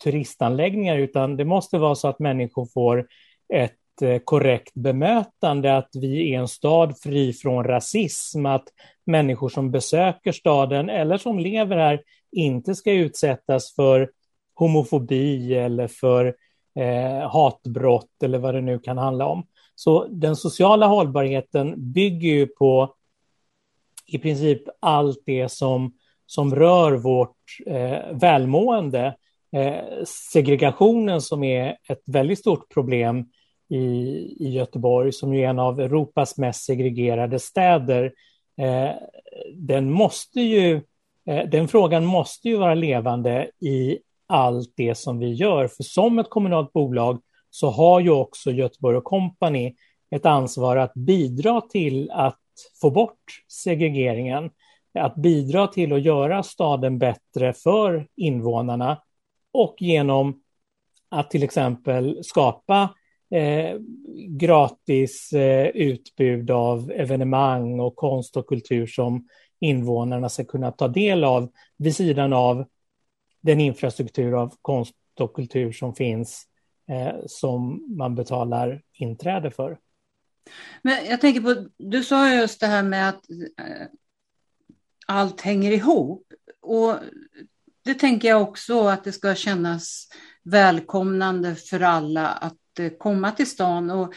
turistanläggningar, 0.03 0.98
utan 0.98 1.38
det 1.38 1.46
måste 1.46 1.77
vara 1.77 1.96
så 1.96 2.08
att 2.08 2.20
människor 2.20 2.65
får 2.65 3.08
ett 3.53 3.77
Eh, 4.01 4.20
korrekt 4.20 4.74
bemötande, 4.74 5.77
att 5.77 5.89
vi 5.94 6.34
är 6.34 6.39
en 6.39 6.48
stad 6.48 7.00
fri 7.00 7.34
från 7.34 7.63
rasism, 7.63 8.46
att 8.46 8.63
människor 9.06 9.50
som 9.50 9.72
besöker 9.72 10.32
staden 10.32 10.89
eller 10.89 11.18
som 11.18 11.39
lever 11.39 11.77
här 11.77 12.01
inte 12.32 12.75
ska 12.75 12.92
utsättas 12.92 13.75
för 13.75 14.12
homofobi 14.56 15.56
eller 15.56 15.88
för 15.88 16.36
eh, 16.80 17.30
hatbrott 17.30 18.24
eller 18.24 18.39
vad 18.39 18.56
det 18.56 18.62
nu 18.62 18.80
kan 18.80 18.98
handla 18.98 19.25
om. 19.25 19.48
Så 19.75 20.08
den 20.08 20.36
sociala 20.36 20.88
hållbarheten 20.88 21.94
bygger 21.94 22.30
ju 22.30 22.48
på 22.48 22.96
i 24.06 24.18
princip 24.18 24.62
allt 24.80 25.22
det 25.25 25.50
som, 25.50 25.94
som 26.25 26.56
rör 26.56 26.92
vårt 26.92 27.38
eh, 27.65 28.00
välmående. 28.12 29.15
Eh, 29.56 30.03
segregationen 30.34 31.22
som 31.22 31.44
är 31.44 31.77
ett 31.89 32.01
väldigt 32.06 32.39
stort 32.39 32.74
problem 32.74 33.25
i, 33.70 33.77
i 34.39 34.50
Göteborg, 34.50 35.12
som 35.12 35.34
är 35.34 35.48
en 35.48 35.60
av 35.60 35.80
Europas 35.80 36.38
mest 36.38 36.65
segregerade 36.65 37.39
städer, 37.39 38.13
eh, 38.58 38.89
den 39.53 39.92
måste 39.92 40.42
ju, 40.42 40.75
eh, 41.25 41.50
den 41.50 41.68
frågan 41.68 42.06
måste 42.06 42.50
ju 42.50 42.58
vara 42.58 42.74
levande 42.74 43.51
i 43.60 44.00
allt 44.27 44.74
det 44.75 44.96
som 44.96 45.20
vi 45.20 45.34
gör. 45.34 45.68
För 45.68 45.84
som 45.84 46.20
ett 46.20 46.30
kommunalt 46.30 46.74
bolag 46.74 47.22
så 47.50 47.70
har 47.70 48.00
ju 48.00 48.10
också 48.10 48.51
Göteborg 48.51 48.98
och 48.98 49.03
Company 49.03 49.75
ett 50.15 50.25
ansvar 50.25 50.77
att 50.77 50.94
bidra 50.94 51.62
till 51.62 52.12
att 52.12 52.39
få 52.82 52.89
bort 52.89 53.24
segregeringen, 53.48 54.50
att 55.00 55.15
bidra 55.15 55.67
till 55.67 55.93
att 55.93 56.01
göra 56.01 56.43
staden 56.43 57.00
bättre 57.00 57.53
för 57.53 58.07
invånarna 58.15 59.01
och 59.51 59.75
genom 59.79 60.41
att 61.09 61.31
till 61.31 61.43
exempel 61.43 62.23
skapa 62.23 62.89
eh, 63.31 63.77
gratis 64.27 65.33
eh, 65.33 65.67
utbud 65.67 66.51
av 66.51 66.91
evenemang 66.91 67.79
och 67.79 67.96
konst 67.96 68.37
och 68.37 68.48
kultur 68.48 68.87
som 68.87 69.27
invånarna 69.59 70.29
ska 70.29 70.46
kunna 70.46 70.72
ta 70.72 70.87
del 70.87 71.24
av 71.24 71.51
vid 71.77 71.96
sidan 71.96 72.33
av 72.33 72.65
den 73.41 73.59
infrastruktur 73.59 74.41
av 74.41 74.53
konst 74.61 74.96
och 75.20 75.35
kultur 75.35 75.72
som 75.72 75.96
finns 75.96 76.48
eh, 76.89 77.15
som 77.25 77.85
man 77.98 78.15
betalar 78.15 78.81
inträde 78.94 79.51
för. 79.51 79.77
Men 80.81 81.05
jag 81.05 81.22
tänker 81.22 81.41
på, 81.41 81.70
du 81.77 82.03
sa 82.03 82.33
just 82.33 82.59
det 82.59 82.68
här 82.68 82.83
med 82.83 83.09
att 83.09 83.29
eh, 83.59 83.87
allt 85.05 85.42
hänger 85.42 85.72
ihop. 85.72 86.33
Och 86.61 86.96
det 87.85 87.94
tänker 87.94 88.27
jag 88.27 88.42
också 88.42 88.87
att 88.87 89.03
det 89.03 89.11
ska 89.11 89.35
kännas 89.35 90.07
välkomnande 90.44 91.55
för 91.55 91.79
alla 91.79 92.27
att 92.27 92.79
eh, 92.79 92.89
komma 92.89 93.31
till 93.31 93.50
stan. 93.50 93.89
Och, 93.89 94.13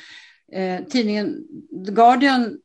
eh, 0.56 0.84
tidningen 0.84 1.46
The 1.86 1.92
Guardian 1.92 2.58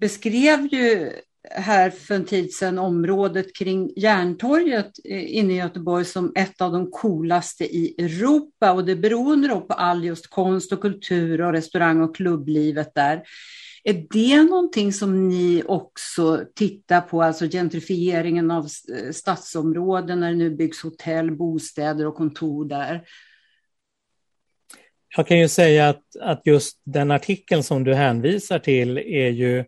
beskrev 0.00 0.66
ju 0.66 1.12
här 1.50 1.90
för 1.90 2.14
en 2.14 2.24
tid 2.24 2.52
sedan 2.52 2.78
området 2.78 3.56
kring 3.56 3.92
Järntorget 3.96 4.92
eh, 5.04 5.36
inne 5.36 5.52
i 5.52 5.56
Göteborg 5.56 6.04
som 6.04 6.32
ett 6.34 6.60
av 6.60 6.72
de 6.72 6.90
coolaste 6.90 7.64
i 7.64 7.94
Europa 7.98 8.72
och 8.72 8.84
det 8.84 8.96
beroende 8.96 9.48
på 9.48 9.74
all 9.74 10.04
just 10.04 10.26
konst 10.26 10.72
och 10.72 10.80
kultur 10.80 11.40
och 11.40 11.52
restaurang 11.52 12.00
och 12.00 12.16
klubblivet 12.16 12.94
där. 12.94 13.22
Är 13.88 14.06
det 14.10 14.42
någonting 14.42 14.92
som 14.92 15.28
ni 15.28 15.62
också 15.66 16.44
tittar 16.54 17.00
på, 17.00 17.22
alltså 17.22 17.48
gentrifieringen 17.48 18.50
av 18.50 18.64
eh, 18.64 19.12
stadsområden 19.12 20.20
när 20.20 20.30
det 20.30 20.36
nu 20.36 20.50
byggs 20.50 20.82
hotell, 20.82 21.36
bostäder 21.36 22.06
och 22.06 22.14
kontor 22.14 22.64
där? 22.64 23.04
Jag 25.16 25.26
kan 25.26 25.38
ju 25.38 25.48
säga 25.48 25.88
att, 25.88 26.02
att 26.20 26.42
just 26.44 26.80
den 26.84 27.10
artikeln 27.10 27.62
som 27.62 27.84
du 27.84 27.94
hänvisar 27.94 28.58
till 28.58 28.98
är 28.98 29.30
ju 29.30 29.64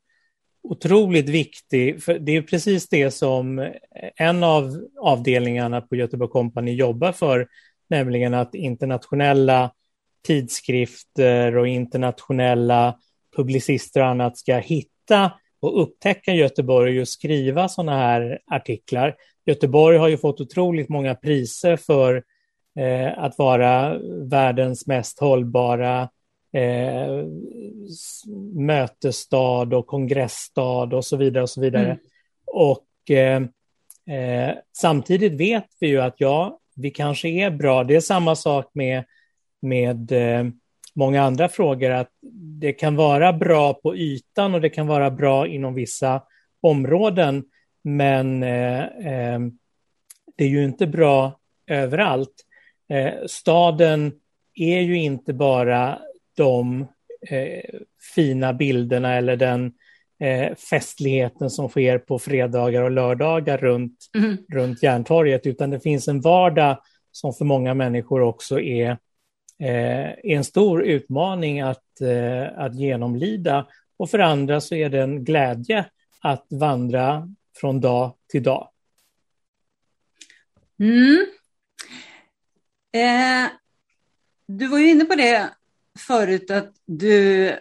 otroligt 0.63 1.29
viktig. 1.29 2.03
För 2.03 2.19
det 2.19 2.37
är 2.37 2.43
precis 2.43 2.89
det 2.89 3.11
som 3.11 3.73
en 4.17 4.43
av 4.45 4.89
avdelningarna 5.01 5.81
på 5.81 5.97
Göteborg 5.97 6.31
Company 6.31 6.75
jobbar 6.75 7.13
för, 7.13 7.49
nämligen 7.91 8.35
att 8.35 8.55
internationella 8.55 9.73
tidskrifter 10.27 11.57
och 11.57 11.69
internationella 11.69 12.99
publicister 13.39 14.01
och 14.01 14.07
annat 14.07 14.39
ska 14.39 14.57
hitta 14.57 15.33
och 15.61 15.83
upptäcka 15.83 16.33
Göteborg 16.33 17.01
och 17.01 17.09
skriva 17.09 17.69
sådana 17.69 17.97
här 17.97 18.39
artiklar. 18.47 19.17
Göteborg 19.47 19.97
har 19.97 20.09
ju 20.09 20.19
fått 20.19 20.41
otroligt 20.41 20.89
många 20.89 21.15
priser 21.15 21.77
för 21.77 22.23
eh, 22.79 23.19
att 23.19 23.39
vara 23.39 23.99
världens 24.31 24.87
mest 24.87 25.21
hållbara 25.21 26.09
eh, 26.53 27.25
mötesstad 28.55 29.77
och 29.77 29.87
kongressstad 29.87 30.95
och 30.95 31.05
så 31.05 31.17
vidare. 31.17 31.43
Och 31.43 31.51
så 31.51 31.61
vidare. 31.61 31.85
Mm. 31.85 31.99
Och 32.47 33.11
eh, 33.11 33.43
eh, 34.19 34.55
samtidigt 34.77 35.33
vet 35.33 35.67
vi 35.81 35.87
ju 35.87 36.01
att 36.01 36.15
ja, 36.17 36.59
vi 36.77 36.91
kanske 36.91 37.29
är 37.29 37.51
bra. 37.51 37.85
Det 37.85 37.97
är 37.97 38.01
samma 38.01 38.37
sak 38.37 38.71
med, 38.73 39.05
med 39.61 40.13
eh, 40.13 40.45
många 40.99 41.23
andra 41.23 41.49
frågor, 41.49 41.91
att 41.91 42.11
det 42.61 42.73
kan 42.73 42.97
vara 42.97 43.33
bra 43.33 43.75
på 43.75 43.97
ytan 43.97 44.55
och 44.55 44.61
det 44.61 44.71
kan 44.71 44.87
vara 44.87 45.11
bra 45.11 45.47
inom 45.47 45.75
vissa 45.75 46.23
områden, 46.61 47.45
men 47.85 48.43
eh, 48.43 48.83
eh, 48.83 49.41
det 50.37 50.45
är 50.45 50.49
ju 50.49 50.65
inte 50.65 50.87
bra 50.87 51.39
överallt. 51.67 52.35
Eh, 52.89 53.13
staden 53.27 54.13
är 54.55 54.81
ju 54.81 54.99
inte 54.99 55.33
bara 55.33 55.99
de 56.37 56.87
eh, 57.31 57.81
fina 58.15 58.53
bilderna 58.53 59.15
eller 59.15 59.37
den 59.37 59.73
eh, 60.21 60.55
festligheten 60.71 61.51
som 61.51 61.69
sker 61.69 61.99
på 61.99 62.19
fredagar 62.19 62.83
och 62.83 62.91
lördagar 62.91 63.59
runt, 63.59 63.97
mm. 64.17 64.37
runt 64.53 64.83
Järntorget, 64.83 65.47
utan 65.47 65.71
det 65.71 65.81
finns 65.81 66.09
en 66.09 66.21
vardag 66.21 66.79
som 67.13 67.33
för 67.33 67.45
många 67.45 67.75
människor 67.75 68.21
också 68.21 68.61
är, 68.61 68.99
eh, 69.59 70.09
är 70.09 70.37
en 70.37 70.45
stor 70.45 70.83
utmaning 70.83 71.61
att, 71.61 72.01
eh, 72.01 72.59
att 72.59 72.75
genomlida. 72.75 73.67
Och 73.97 74.11
för 74.11 74.19
andra 74.19 74.61
så 74.61 74.75
är 74.75 74.89
det 74.89 75.03
en 75.03 75.25
glädje 75.25 75.87
att 76.21 76.47
vandra 76.51 77.35
från 77.57 77.81
dag 77.81 78.15
till 78.29 78.43
dag. 78.43 78.71
Mm. 80.81 81.27
Eh, 82.93 83.51
du 84.47 84.67
var 84.67 84.79
ju 84.79 84.91
inne 84.91 85.05
på 85.05 85.15
det 85.15 85.51
förut 85.99 86.51
att 86.51 86.73
du 86.87 87.53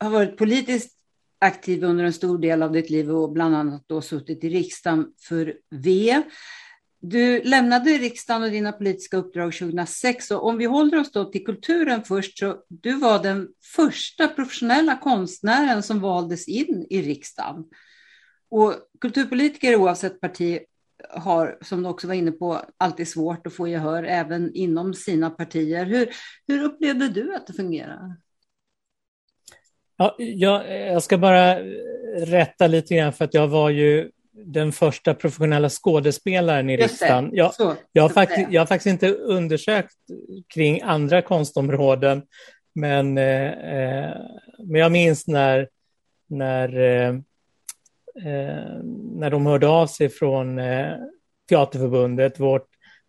har 0.00 0.10
varit 0.10 0.36
politiskt 0.36 0.96
aktiv 1.38 1.84
under 1.84 2.04
en 2.04 2.12
stor 2.12 2.38
del 2.38 2.62
av 2.62 2.72
ditt 2.72 2.90
liv 2.90 3.10
och 3.10 3.32
bland 3.32 3.56
annat 3.56 3.84
då 3.86 4.00
suttit 4.00 4.44
i 4.44 4.48
riksdagen 4.48 5.12
för 5.20 5.54
V. 5.70 6.22
Du 7.08 7.42
lämnade 7.42 7.90
riksdagen 7.90 8.42
och 8.42 8.50
dina 8.50 8.72
politiska 8.72 9.16
uppdrag 9.16 9.52
2006 9.52 10.30
och 10.30 10.46
om 10.46 10.58
vi 10.58 10.64
håller 10.64 11.00
oss 11.00 11.12
då 11.12 11.24
till 11.24 11.44
kulturen 11.44 12.02
först 12.02 12.38
så 12.38 12.56
du 12.68 12.98
var 12.98 13.22
den 13.22 13.48
första 13.74 14.28
professionella 14.28 14.96
konstnären 14.98 15.82
som 15.82 16.00
valdes 16.00 16.48
in 16.48 16.86
i 16.90 17.02
riksdagen. 17.02 17.64
Och 18.50 18.74
kulturpolitiker 19.00 19.76
oavsett 19.76 20.20
parti 20.20 20.58
har, 21.10 21.58
som 21.60 21.82
du 21.82 21.88
också 21.88 22.06
var 22.06 22.14
inne 22.14 22.32
på, 22.32 22.60
alltid 22.76 23.08
svårt 23.08 23.46
att 23.46 23.54
få 23.54 23.68
gehör 23.68 24.02
även 24.02 24.54
inom 24.54 24.94
sina 24.94 25.30
partier. 25.30 25.84
Hur, 25.84 26.08
hur 26.48 26.62
upplevde 26.64 27.08
du 27.08 27.34
att 27.34 27.46
det 27.46 27.52
fungerade? 27.52 28.16
Ja, 29.96 30.14
jag, 30.18 30.80
jag 30.92 31.02
ska 31.02 31.18
bara 31.18 31.58
rätta 32.16 32.66
lite 32.66 32.94
grann 32.94 33.12
för 33.12 33.24
att 33.24 33.34
jag 33.34 33.48
var 33.48 33.70
ju 33.70 34.10
den 34.44 34.72
första 34.72 35.14
professionella 35.14 35.68
skådespelaren 35.68 36.70
i 36.70 36.76
riksdagen. 36.76 37.30
Jag, 37.32 37.52
jag, 37.92 38.02
har 38.02 38.08
faktiskt, 38.08 38.48
jag 38.50 38.60
har 38.60 38.66
faktiskt 38.66 38.92
inte 38.92 39.10
undersökt 39.10 39.94
kring 40.54 40.82
andra 40.82 41.22
konstområden, 41.22 42.22
men, 42.74 43.18
eh, 43.18 43.50
eh 43.50 44.16
men 44.58 44.80
jag 44.80 44.92
minns 44.92 45.26
när, 45.26 45.68
när, 46.28 46.80
eh, 46.80 47.08
eh, 48.26 48.82
när 49.14 49.30
de 49.30 49.46
hörde 49.46 49.68
av 49.68 49.86
sig 49.86 50.08
från 50.08 50.58
eh, 50.58 50.92
Teaterförbundet, 51.48 52.40
vårt 52.40 52.68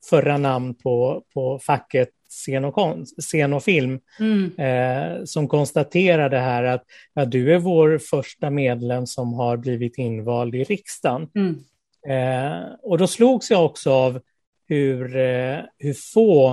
förra 0.10 0.38
namn 0.38 0.76
på, 0.76 1.24
på 1.34 1.60
facket 1.60 2.10
scen 2.30 2.66
och, 2.66 2.74
konst, 2.74 3.24
scen 3.24 3.54
och 3.54 3.64
film, 3.64 4.00
mm. 4.20 4.52
eh, 4.58 5.24
som 5.24 5.48
konstaterade 5.48 6.38
här 6.38 6.64
att 6.64 6.84
ja, 7.14 7.26
du 7.26 7.54
är 7.54 7.60
vår 7.60 7.98
första 7.98 8.50
medlem 8.50 9.08
som 9.08 9.34
har 9.34 9.58
blivit 9.58 9.98
invald 9.98 10.56
i 10.56 10.64
riksdagen. 10.64 11.30
Mm. 11.36 11.64
Eh, 12.08 12.64
och 12.82 12.98
då 12.98 13.08
slogs 13.08 13.52
jag 13.52 13.66
också 13.66 13.92
av 13.92 14.20
hur, 14.68 15.16
eh, 15.16 15.60
hur 15.78 16.14
få 16.14 16.52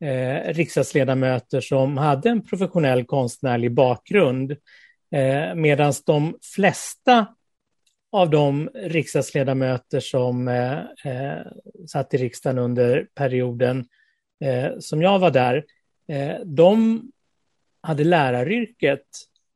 eh, 0.00 0.54
riksdagsledamöter 0.54 1.60
som 1.60 1.96
hade 1.96 2.28
en 2.28 2.42
professionell 2.42 3.04
konstnärlig 3.04 3.74
bakgrund, 3.74 4.50
eh, 5.12 5.54
medan 5.54 5.92
de 6.06 6.38
flesta 6.54 7.26
av 8.12 8.30
de 8.30 8.70
riksdagsledamöter 8.74 10.00
som 10.00 10.48
eh, 10.48 11.38
satt 11.86 12.14
i 12.14 12.16
riksdagen 12.16 12.58
under 12.58 13.06
perioden 13.14 13.86
som 14.80 15.02
jag 15.02 15.18
var 15.18 15.30
där, 15.30 15.64
eh, 16.08 16.36
de 16.44 17.02
hade 17.80 18.04
läraryrket 18.04 19.06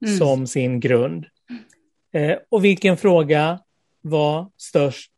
mm. 0.05 0.17
som 0.19 0.47
sin 0.47 0.81
grund. 0.81 1.27
Eh, 2.12 2.38
och 2.49 2.64
vilken 2.64 2.97
fråga 2.97 3.61
var 4.01 4.51
störst 4.57 5.12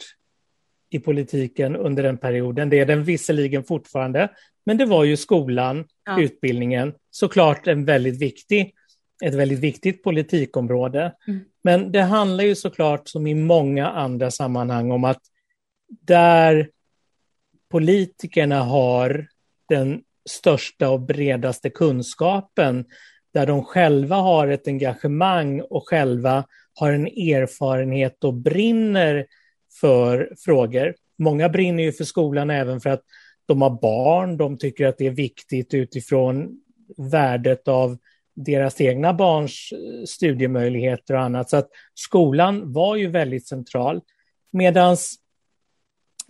i 0.91 0.99
politiken 0.99 1.77
under 1.77 2.03
den 2.03 2.19
perioden? 2.19 2.71
Det 2.71 2.79
är 2.79 2.87
den 2.87 3.05
visserligen 3.05 3.65
fortfarande, 3.65 4.29
men 4.65 4.77
det 4.77 4.85
var 4.85 5.05
ju 5.05 5.17
skolan, 5.17 5.85
ja. 6.05 6.21
utbildningen, 6.21 6.95
såklart 7.11 7.67
en 7.67 7.85
väldigt 7.85 8.23
viktig, 8.23 8.75
ett 9.25 9.35
väldigt 9.35 9.59
viktigt 9.61 10.03
politikområde. 10.03 11.15
Mm. 11.29 11.41
Men 11.63 11.93
det 11.93 12.03
handlar 12.03 12.45
ju 12.45 12.55
såklart, 12.55 13.09
som 13.09 13.27
i 13.27 13.35
många 13.35 13.89
andra 13.89 14.31
sammanhang, 14.31 14.91
om 14.91 15.05
att 15.05 15.23
där 15.89 16.71
politikerna 17.71 18.63
har 18.63 19.27
den 19.71 20.03
största 20.29 20.91
och 20.91 21.01
bredaste 21.01 21.71
kunskapen, 21.71 22.85
där 23.35 23.47
de 23.47 23.65
själva 23.65 24.17
har 24.17 24.49
ett 24.49 24.69
engagemang 24.69 25.61
och 25.61 25.89
själva 25.89 26.45
har 26.75 26.93
en 26.93 27.07
erfarenhet 27.07 28.25
och 28.25 28.35
brinner 28.35 29.27
för 29.81 30.33
frågor. 30.45 30.95
Många 31.19 31.49
brinner 31.49 31.83
ju 31.83 31.93
för 31.93 32.05
skolan 32.05 32.51
även 32.51 32.81
för 32.81 32.91
att 32.91 33.03
de 33.47 33.63
har 33.63 33.71
barn, 33.71 34.37
de 34.37 34.59
tycker 34.59 34.87
att 34.87 34.99
det 34.99 35.07
är 35.07 35.11
viktigt 35.11 35.75
utifrån 35.75 36.61
värdet 36.97 37.69
av 37.69 37.99
deras 38.35 38.81
egna 38.81 39.15
barns 39.15 39.73
eh, 39.73 40.05
studiemöjligheter 40.05 41.15
och 41.15 41.21
annat. 41.21 41.51
Så 41.51 41.57
att 41.57 41.69
skolan 41.95 42.73
var 42.73 42.97
ju 42.97 43.07
väldigt 43.07 43.47
central. 43.49 44.01
Medan 44.53 44.97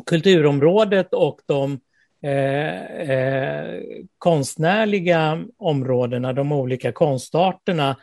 kulturområdet 0.06 1.14
och 1.14 1.40
de 1.46 1.80
Eh, 2.22 2.84
eh, 3.10 3.80
konstnärliga 4.18 5.44
områdena, 5.58 6.32
de 6.32 6.52
olika 6.52 6.92
konstarterna, 6.92 7.96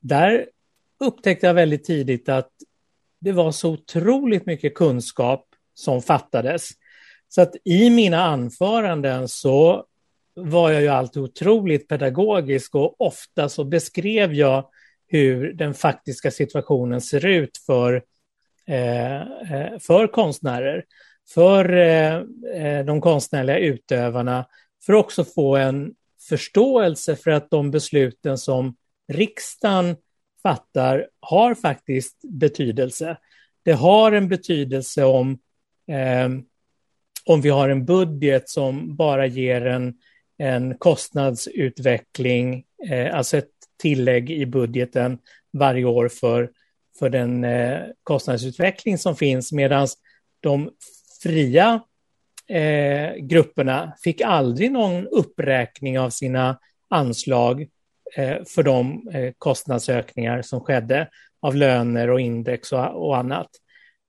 där 0.00 0.46
upptäckte 1.00 1.46
jag 1.46 1.54
väldigt 1.54 1.84
tidigt 1.84 2.28
att 2.28 2.50
det 3.20 3.32
var 3.32 3.52
så 3.52 3.70
otroligt 3.70 4.46
mycket 4.46 4.74
kunskap 4.74 5.46
som 5.74 6.02
fattades. 6.02 6.68
Så 7.28 7.42
att 7.42 7.56
i 7.64 7.90
mina 7.90 8.24
anföranden 8.24 9.28
så 9.28 9.84
var 10.34 10.70
jag 10.70 10.82
ju 10.82 10.88
alltid 10.88 11.22
otroligt 11.22 11.88
pedagogisk 11.88 12.74
och 12.74 13.00
ofta 13.00 13.48
så 13.48 13.64
beskrev 13.64 14.34
jag 14.34 14.68
hur 15.06 15.52
den 15.52 15.74
faktiska 15.74 16.30
situationen 16.30 17.00
ser 17.00 17.26
ut 17.26 17.58
för, 17.66 18.02
eh, 18.66 19.20
eh 19.20 19.78
för 19.80 20.06
konstnärer 20.06 20.84
för 21.34 21.72
eh, 21.76 22.14
eh, 22.54 22.84
de 22.84 23.00
konstnärliga 23.00 23.58
utövarna, 23.58 24.46
för 24.86 24.92
att 24.92 25.04
också 25.04 25.24
få 25.24 25.56
en 25.56 25.94
förståelse 26.28 27.16
för 27.16 27.30
att 27.30 27.50
de 27.50 27.70
besluten 27.70 28.38
som 28.38 28.76
riksdagen 29.12 29.96
fattar 30.42 31.08
har 31.20 31.54
faktiskt 31.54 32.16
betydelse. 32.22 33.16
Det 33.62 33.72
har 33.72 34.12
en 34.12 34.28
betydelse 34.28 35.04
om, 35.04 35.38
eh, 35.88 36.28
om 37.24 37.40
vi 37.40 37.48
har 37.48 37.68
en 37.68 37.84
budget 37.84 38.48
som 38.48 38.96
bara 38.96 39.26
ger 39.26 39.66
en, 39.66 39.94
en 40.38 40.78
kostnadsutveckling, 40.78 42.64
eh, 42.90 43.16
alltså 43.16 43.36
ett 43.36 43.50
tillägg 43.82 44.30
i 44.30 44.46
budgeten 44.46 45.18
varje 45.52 45.84
år 45.84 46.08
för, 46.08 46.50
för 46.98 47.10
den 47.10 47.44
eh, 47.44 47.80
kostnadsutveckling 48.02 48.98
som 48.98 49.16
finns, 49.16 49.52
medan 49.52 49.88
de 50.40 50.70
fria 51.22 51.80
eh, 52.48 53.14
grupperna 53.14 53.92
fick 54.04 54.20
aldrig 54.20 54.72
någon 54.72 55.06
uppräkning 55.06 55.98
av 55.98 56.10
sina 56.10 56.58
anslag 56.90 57.68
eh, 58.16 58.36
för 58.46 58.62
de 58.62 59.08
eh, 59.12 59.32
kostnadsökningar 59.38 60.42
som 60.42 60.60
skedde 60.60 61.08
av 61.40 61.56
löner 61.56 62.10
och 62.10 62.20
index 62.20 62.72
och, 62.72 63.08
och 63.08 63.16
annat. 63.16 63.48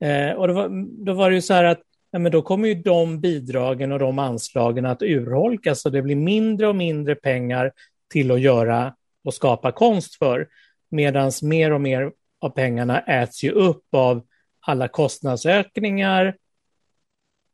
Eh, 0.01 0.31
och 0.31 0.47
då 0.47 0.53
var, 0.53 0.69
då 1.05 1.13
var 1.13 1.29
det 1.29 1.35
ju 1.35 1.41
så 1.41 1.53
här 1.53 1.63
att 1.63 1.81
ja, 2.11 2.19
men 2.19 2.31
då 2.31 2.41
kommer 2.41 2.67
ju 2.67 2.75
de 2.75 3.21
bidragen 3.21 3.91
och 3.91 3.99
de 3.99 4.19
anslagen 4.19 4.85
att 4.85 5.01
urholkas 5.01 5.85
och 5.85 5.91
det 5.91 6.01
blir 6.01 6.15
mindre 6.15 6.67
och 6.67 6.75
mindre 6.75 7.15
pengar 7.15 7.71
till 8.13 8.31
att 8.31 8.41
göra 8.41 8.95
och 9.23 9.33
skapa 9.33 9.71
konst 9.71 10.15
för. 10.15 10.47
Medan 10.91 11.31
mer 11.41 11.71
och 11.71 11.81
mer 11.81 12.11
av 12.41 12.49
pengarna 12.49 12.99
äts 12.99 13.43
ju 13.43 13.51
upp 13.51 13.85
av 13.91 14.21
alla 14.59 14.87
kostnadsökningar, 14.87 16.35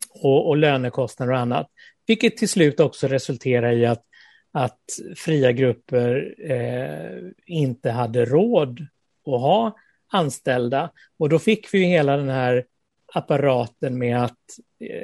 och, 0.10 0.48
och 0.48 0.58
lönekostnader 0.58 1.34
och 1.34 1.40
annat. 1.40 1.68
Vilket 2.08 2.38
till 2.38 2.50
slut 2.50 2.80
också 2.80 3.08
resulterar 3.08 3.72
i 3.72 3.86
att, 3.86 4.04
att 4.52 4.80
fria 5.16 5.52
grupper 5.52 6.36
eh, 6.52 7.32
inte 7.46 7.92
hade 7.92 8.26
råd 8.26 8.80
att 9.26 9.42
ha 9.42 9.76
anställda. 10.08 10.92
Och 11.18 11.30
då 11.30 11.40
fick 11.40 11.74
vi 11.74 11.86
hela 11.86 12.18
den 12.18 12.30
här 12.30 12.66
apparaten 13.14 13.98
med 13.98 14.24
att 14.24 14.40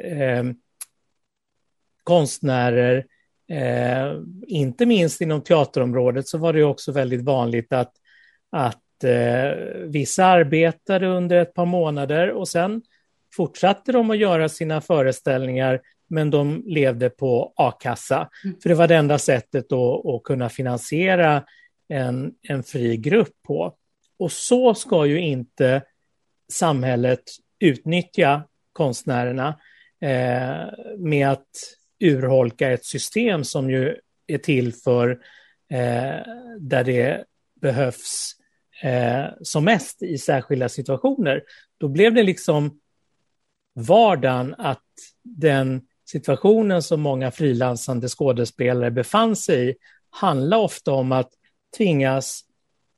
eh, 0.05 0.43
konstnärer, 2.03 3.05
eh, 3.49 4.13
inte 4.47 4.85
minst 4.85 5.21
inom 5.21 5.41
teaterområdet, 5.41 6.27
så 6.27 6.37
var 6.37 6.53
det 6.53 6.63
också 6.63 6.91
väldigt 6.91 7.21
vanligt 7.21 7.73
att, 7.73 7.93
att 8.49 9.03
eh, 9.03 9.51
vissa 9.85 10.25
arbetade 10.25 11.07
under 11.07 11.37
ett 11.37 11.53
par 11.53 11.65
månader 11.65 12.31
och 12.31 12.47
sen 12.47 12.81
fortsatte 13.35 13.91
de 13.91 14.11
att 14.11 14.17
göra 14.17 14.49
sina 14.49 14.81
föreställningar 14.81 15.81
men 16.09 16.29
de 16.29 16.63
levde 16.65 17.09
på 17.09 17.53
a-kassa. 17.55 18.29
Mm. 18.43 18.55
För 18.61 18.69
det 18.69 18.75
var 18.75 18.87
det 18.87 18.95
enda 18.95 19.17
sättet 19.17 19.71
att, 19.71 20.05
att 20.05 20.23
kunna 20.23 20.49
finansiera 20.49 21.43
en, 21.87 22.33
en 22.41 22.63
fri 22.63 22.97
grupp 22.97 23.33
på. 23.47 23.75
Och 24.19 24.31
så 24.31 24.73
ska 24.73 25.05
ju 25.05 25.19
inte 25.19 25.81
samhället 26.51 27.23
utnyttja 27.59 28.43
konstnärerna 28.73 29.59
eh, 30.01 30.73
med 30.97 31.29
att 31.29 31.47
urholka 31.99 32.71
ett 32.71 32.85
system 32.85 33.43
som 33.43 33.69
ju 33.69 33.95
är 34.27 34.37
till 34.37 34.73
för 34.73 35.09
eh, 35.71 36.25
där 36.59 36.83
det 36.83 37.23
behövs 37.61 38.35
eh, 38.83 39.25
som 39.41 39.65
mest 39.65 40.03
i 40.03 40.17
särskilda 40.17 40.69
situationer. 40.69 41.43
Då 41.77 41.87
blev 41.87 42.13
det 42.13 42.23
liksom 42.23 42.79
vardagen 43.73 44.55
att 44.57 44.83
den 45.23 45.81
situationen 46.05 46.83
som 46.83 47.01
många 47.01 47.31
frilansande 47.31 48.07
skådespelare 48.07 48.91
befann 48.91 49.35
sig 49.35 49.69
i 49.69 49.75
handlar 50.09 50.57
ofta 50.57 50.91
om 50.91 51.11
att 51.11 51.29
tvingas 51.77 52.45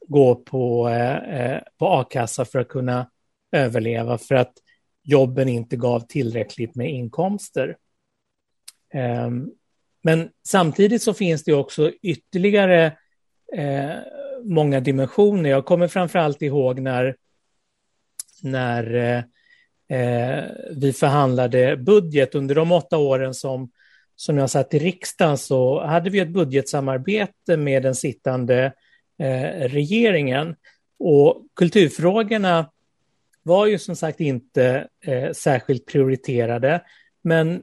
gå 0.07 0.36
på, 0.36 0.89
eh, 0.89 1.17
eh 1.17 1.62
på 1.77 1.88
a-kassa 1.88 2.45
för 2.45 2.59
att 2.59 2.67
kunna 2.67 3.09
överleva 3.51 4.17
för 4.17 4.36
att 4.36 4.53
jobben 5.03 5.49
inte 5.49 5.75
gav 5.75 5.99
tillräckligt 5.99 6.75
med 6.75 6.91
inkomster. 6.91 7.77
Eh, 8.93 9.29
men 10.01 10.29
samtidigt 10.47 11.01
så 11.01 11.13
finns 11.13 11.43
det 11.43 11.53
också 11.53 11.91
ytterligare 12.01 12.97
eh, 13.55 13.95
många 14.43 14.79
dimensioner. 14.79 15.49
Jag 15.49 15.65
kommer 15.65 15.88
framför 15.88 16.19
allt 16.19 16.41
ihåg 16.41 16.79
när, 16.79 17.15
när 18.41 18.93
eh, 18.93 19.23
eh, 19.89 20.43
vi 20.72 20.93
förhandlade 20.93 21.78
budget. 21.78 22.36
Under 22.36 22.56
de 22.56 22.72
åtta 22.72 22.98
åren 22.98 23.34
som, 23.34 23.72
som 24.15 24.38
jag 24.38 24.50
satt 24.50 24.74
i 24.74 24.80
riksdagen 24.80 25.38
så 25.38 25.86
hade 25.86 26.10
vi 26.10 26.19
ett 26.19 26.30
budgetsamarbete 26.30 27.58
med 27.58 27.84
den 27.84 27.96
sittande 27.96 28.74
eh, 29.19 29.69
regeringen. 29.69 30.56
Och 31.00 31.46
kulturfrågorna 31.56 32.69
var 33.43 33.65
ju 33.65 33.80
som 33.80 33.96
sagt 33.96 34.19
inte 34.19 34.88
eh, 35.06 35.32
särskilt 35.32 35.86
prioriterade, 35.86 36.82
men 37.22 37.62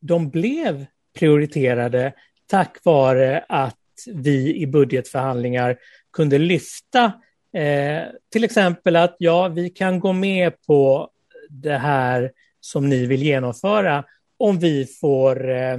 de 0.00 0.30
blev 0.30 0.86
prioriterade 1.18 2.12
tack 2.46 2.78
vare 2.84 3.44
att 3.48 3.76
vi 4.06 4.56
i 4.56 4.66
budgetförhandlingar 4.66 5.76
kunde 6.12 6.38
lyfta 6.38 7.04
eh, 7.54 8.02
till 8.32 8.44
exempel 8.44 8.96
att 8.96 9.16
ja, 9.18 9.48
vi 9.48 9.70
kan 9.70 10.00
gå 10.00 10.12
med 10.12 10.62
på 10.66 11.08
det 11.52 11.78
här 11.78 12.32
som 12.60 12.88
ni 12.88 13.06
vill 13.06 13.22
genomföra 13.22 14.04
om 14.38 14.58
vi 14.58 14.86
får 15.00 15.50
eh, 15.50 15.78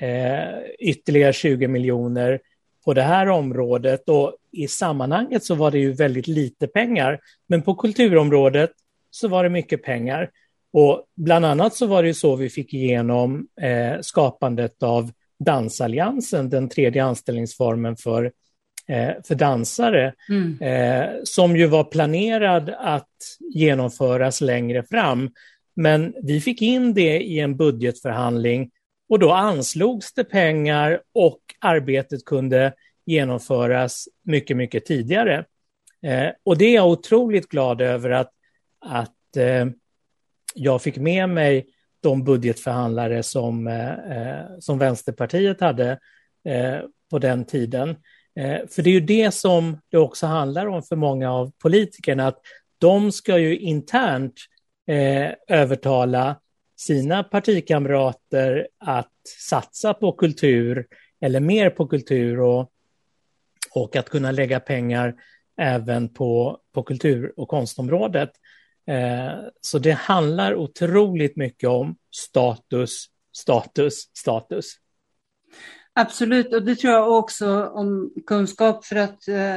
eh 0.00 0.58
ytterligare 0.78 1.32
20 1.32 1.68
miljoner 1.68 2.40
på 2.84 2.94
det 2.94 3.02
här 3.02 3.28
området. 3.28 4.08
Och 4.08 4.36
I 4.52 4.68
sammanhanget 4.68 5.44
så 5.44 5.54
var 5.54 5.70
det 5.70 5.78
ju 5.78 5.92
väldigt 5.92 6.26
lite 6.26 6.66
pengar, 6.66 7.20
men 7.46 7.62
på 7.62 7.74
kulturområdet 7.74 8.70
så 9.10 9.28
var 9.28 9.42
det 9.44 9.50
mycket 9.50 9.82
pengar. 9.82 10.30
Och 10.72 11.04
bland 11.16 11.44
annat 11.44 11.74
så 11.74 11.86
var 11.86 12.02
det 12.02 12.08
ju 12.08 12.14
så 12.14 12.36
vi 12.36 12.50
fick 12.50 12.74
igenom 12.74 13.46
eh, 13.60 14.00
skapandet 14.00 14.82
av 14.82 15.10
Dansalliansen, 15.38 16.50
den 16.50 16.68
tredje 16.68 17.04
anställningsformen 17.04 17.96
för, 17.96 18.32
för 19.24 19.34
dansare, 19.34 20.14
mm. 20.28 20.60
eh, 20.60 21.10
som 21.24 21.56
ju 21.56 21.66
var 21.66 21.84
planerad 21.84 22.74
att 22.78 23.08
genomföras 23.54 24.40
längre 24.40 24.82
fram. 24.82 25.30
Men 25.76 26.14
vi 26.22 26.40
fick 26.40 26.62
in 26.62 26.94
det 26.94 27.20
i 27.20 27.40
en 27.40 27.56
budgetförhandling 27.56 28.70
och 29.08 29.18
då 29.18 29.32
anslogs 29.32 30.14
det 30.14 30.24
pengar 30.24 31.00
och 31.14 31.40
arbetet 31.60 32.24
kunde 32.24 32.72
genomföras 33.06 34.08
mycket, 34.22 34.56
mycket 34.56 34.84
tidigare. 34.84 35.44
Eh, 36.02 36.28
och 36.42 36.58
det 36.58 36.64
är 36.64 36.74
jag 36.74 36.88
otroligt 36.88 37.48
glad 37.48 37.80
över 37.80 38.10
att, 38.10 38.30
att 38.80 39.36
eh, 39.36 39.66
jag 40.54 40.82
fick 40.82 40.96
med 40.96 41.28
mig 41.28 41.66
de 42.00 42.24
budgetförhandlare 42.24 43.22
som, 43.22 43.66
eh, 43.66 43.92
eh, 43.92 44.44
som 44.60 44.78
Vänsterpartiet 44.78 45.60
hade 45.60 45.98
eh, 46.44 46.78
på 47.10 47.18
den 47.18 47.44
tiden. 47.44 47.96
Eh, 48.36 48.66
för 48.70 48.82
det 48.82 48.90
är 48.90 48.94
ju 48.94 49.00
det 49.00 49.34
som 49.34 49.80
det 49.90 49.98
också 49.98 50.26
handlar 50.26 50.66
om 50.66 50.82
för 50.82 50.96
många 50.96 51.32
av 51.32 51.52
politikerna, 51.62 52.26
att 52.26 52.40
de 52.78 53.12
ska 53.12 53.38
ju 53.38 53.58
internt 53.58 54.34
eh, 54.88 55.30
övertala 55.48 56.36
sina 56.76 57.22
partikamrater 57.22 58.68
att 58.78 59.10
satsa 59.48 59.94
på 59.94 60.12
kultur 60.12 60.86
eller 61.20 61.40
mer 61.40 61.70
på 61.70 61.86
kultur 61.86 62.40
och, 62.40 62.70
och 63.70 63.96
att 63.96 64.08
kunna 64.08 64.30
lägga 64.30 64.60
pengar 64.60 65.14
även 65.60 66.08
på, 66.08 66.58
på 66.72 66.82
kultur 66.82 67.32
och 67.36 67.48
konstområdet. 67.48 68.30
Eh, 68.86 69.32
så 69.60 69.78
det 69.78 69.92
handlar 69.92 70.54
otroligt 70.54 71.36
mycket 71.36 71.68
om 71.68 71.96
status, 72.10 73.06
status, 73.32 74.10
status. 74.12 74.74
Absolut, 75.96 76.54
och 76.54 76.62
det 76.62 76.76
tror 76.76 76.92
jag 76.92 77.12
också 77.12 77.66
om 77.66 78.12
kunskap 78.26 78.84
för 78.84 78.96
att 78.96 79.28
eh, 79.28 79.56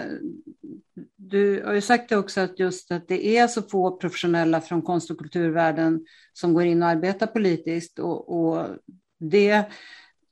du 1.16 1.64
har 1.66 1.74
ju 1.74 1.82
sagt 1.82 2.10
det 2.10 2.18
också 2.18 2.42
att 2.42 2.60
just 2.60 2.92
att 2.92 3.08
det 3.08 3.38
är 3.38 3.48
så 3.48 3.62
få 3.62 3.98
professionella 3.98 4.62
från 4.62 4.82
konst 4.82 5.12
och 5.12 5.18
kulturvärlden 5.18 6.06
som 6.34 6.54
går 6.54 6.64
in 6.64 6.84
och 6.84 6.90
arbetar 6.90 7.28
politiskt 7.28 8.00
och, 8.00 8.30
och 8.30 8.66
det, 9.20 9.64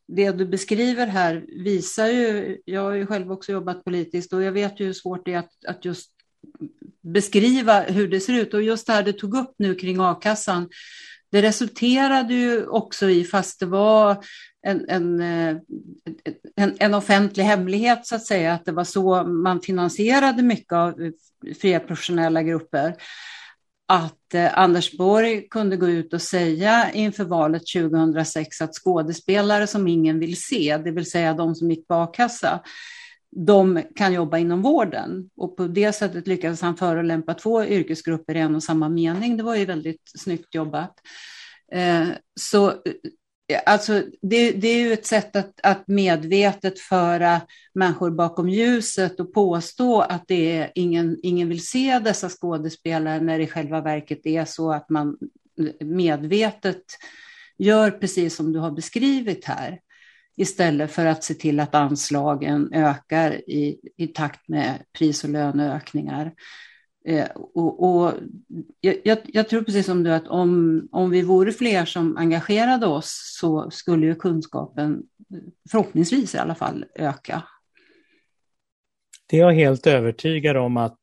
det 0.07 0.31
du 0.31 0.45
beskriver 0.45 1.07
här 1.07 1.45
visar 1.47 2.07
ju, 2.07 2.57
jag 2.65 2.81
har 2.81 2.93
ju 2.93 3.05
själv 3.05 3.31
också 3.31 3.51
jobbat 3.51 3.83
politiskt 3.83 4.33
och 4.33 4.43
jag 4.43 4.51
vet 4.51 4.79
ju 4.79 4.85
hur 4.85 4.93
svårt 4.93 5.25
det 5.25 5.33
är 5.33 5.39
att, 5.39 5.65
att 5.67 5.85
just 5.85 6.11
beskriva 7.01 7.81
hur 7.81 8.07
det 8.07 8.19
ser 8.19 8.33
ut. 8.33 8.53
Och 8.53 8.61
just 8.61 8.87
det 8.87 8.93
här 8.93 9.03
du 9.03 9.13
tog 9.13 9.35
upp 9.35 9.53
nu 9.57 9.75
kring 9.75 9.99
a-kassan, 9.99 10.69
det 11.35 11.41
resulterade 11.41 12.33
ju 12.33 12.65
också 12.67 13.09
i, 13.09 13.23
fast 13.23 13.59
det 13.59 13.65
var 13.65 14.23
en, 14.67 14.85
en, 14.89 15.21
eh, 15.21 15.57
en, 16.55 16.75
en, 16.79 16.93
offentlig 16.93 17.43
hemlighet 17.43 18.07
så 18.07 18.15
att 18.15 18.25
säga, 18.25 18.53
att 18.53 18.65
det 18.65 18.71
var 18.71 18.83
så 18.83 19.23
man 19.23 19.61
finansierade 19.61 20.43
mycket 20.43 20.73
av 20.73 21.11
fria 21.61 21.79
professionella 21.79 22.43
grupper, 22.43 22.95
att 23.87 24.33
eh, 24.33 24.57
Anders 24.59 24.97
Borg 24.97 25.47
kunde 25.49 25.77
gå 25.77 25.89
ut 25.89 26.13
och 26.13 26.21
säga 26.21 26.91
inför 26.91 27.23
valet 27.23 27.63
2006 27.73 28.61
att 28.61 28.73
skådespelare 28.73 29.67
som 29.67 29.87
ingen 29.87 30.19
vill 30.19 30.41
se, 30.41 30.77
det 30.77 30.91
vill 30.91 31.11
säga 31.11 31.33
de 31.33 31.55
som 31.55 31.71
gick 31.71 31.87
på 31.87 31.93
a-kassa, 31.93 32.59
de 33.35 33.81
kan 33.95 34.13
jobba 34.13 34.37
inom 34.37 34.61
vården. 34.61 35.29
Och 35.35 35.57
på 35.57 35.67
det 35.67 35.93
sättet 35.93 36.27
lyckades 36.27 36.61
han 36.61 36.77
förolämpa 36.77 37.33
två 37.33 37.65
yrkesgrupper 37.65 38.35
i 38.35 38.39
en 38.39 38.55
och 38.55 38.63
samma 38.63 38.89
mening. 38.89 39.37
Det 39.37 39.43
var 39.43 39.55
ju 39.55 39.65
väldigt 39.65 40.11
snyggt 40.17 40.55
jobbat. 40.55 40.93
Eh, 41.71 42.07
så 42.39 42.69
eh, 42.69 43.61
alltså, 43.65 44.03
det, 44.21 44.51
det, 44.51 44.67
är 44.67 44.79
ju 44.79 44.93
ett 44.93 45.05
sätt 45.05 45.35
att, 45.35 45.59
att, 45.63 45.87
medvetet 45.87 46.79
föra 46.79 47.41
människor 47.73 48.11
bakom 48.11 48.49
ljuset 48.49 49.19
och 49.19 49.33
påstå 49.33 50.01
att 50.01 50.23
det 50.27 50.57
är 50.57 50.71
ingen, 50.75 51.17
ingen 51.23 51.49
vill 51.49 51.65
se 51.65 51.99
dessa 51.99 52.29
skådespelare 52.29 53.19
när 53.19 53.37
det 53.37 53.43
i 53.43 53.47
själva 53.47 53.81
verket 53.81 54.25
är 54.25 54.45
så 54.45 54.71
att 54.71 54.89
man 54.89 55.17
medvetet 55.79 56.83
gör 57.57 57.91
precis 57.91 58.35
som 58.35 58.53
du 58.53 58.59
har 58.59 58.71
beskrivit 58.71 59.45
här 59.45 59.79
istället 60.35 60.91
för 60.91 61.05
att 61.05 61.23
se 61.23 61.33
till 61.33 61.59
att 61.59 61.75
anslagen 61.75 62.73
ökar 62.73 63.49
i, 63.49 63.79
i 63.97 64.07
takt 64.07 64.47
med 64.47 64.83
pris 64.97 65.23
och 65.23 65.29
löneökningar. 65.29 66.33
Eh, 67.05 67.27
och, 67.35 67.83
och 67.83 68.13
jag, 68.79 69.17
jag, 69.25 69.49
tror 69.49 69.61
precis 69.61 69.85
som 69.85 70.03
du 70.03 70.13
att 70.13 70.27
om, 70.27 70.81
om 70.91 71.09
vi 71.09 71.21
vore 71.21 71.51
fler 71.51 71.85
som 71.85 72.17
engagerade 72.17 72.85
oss 72.85 73.37
så 73.39 73.71
skulle 73.71 74.05
ju 74.05 74.15
kunskapen 74.15 75.03
eh, 75.33 75.39
förhoppningsvis 75.71 76.35
i 76.35 76.37
alla 76.37 76.55
fall 76.55 76.85
öka. 76.95 77.43
Det 79.27 79.37
är 79.37 79.41
jag 79.41 79.53
helt 79.53 79.87
övertygad 79.87 80.57
om 80.57 80.77
att, 80.77 80.99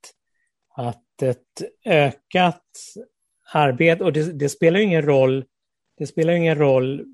att 0.77 1.23
ett 1.23 1.63
ökat 1.85 2.65
arbete, 3.53 4.05
och 4.05 4.13
det, 4.13 4.33
det 4.33 4.49
spelar 4.49 4.81
ingen 4.81 5.03
roll 5.03 5.45
det 6.03 6.07
spelar 6.07 6.33
ingen 6.33 6.59
roll 6.59 7.05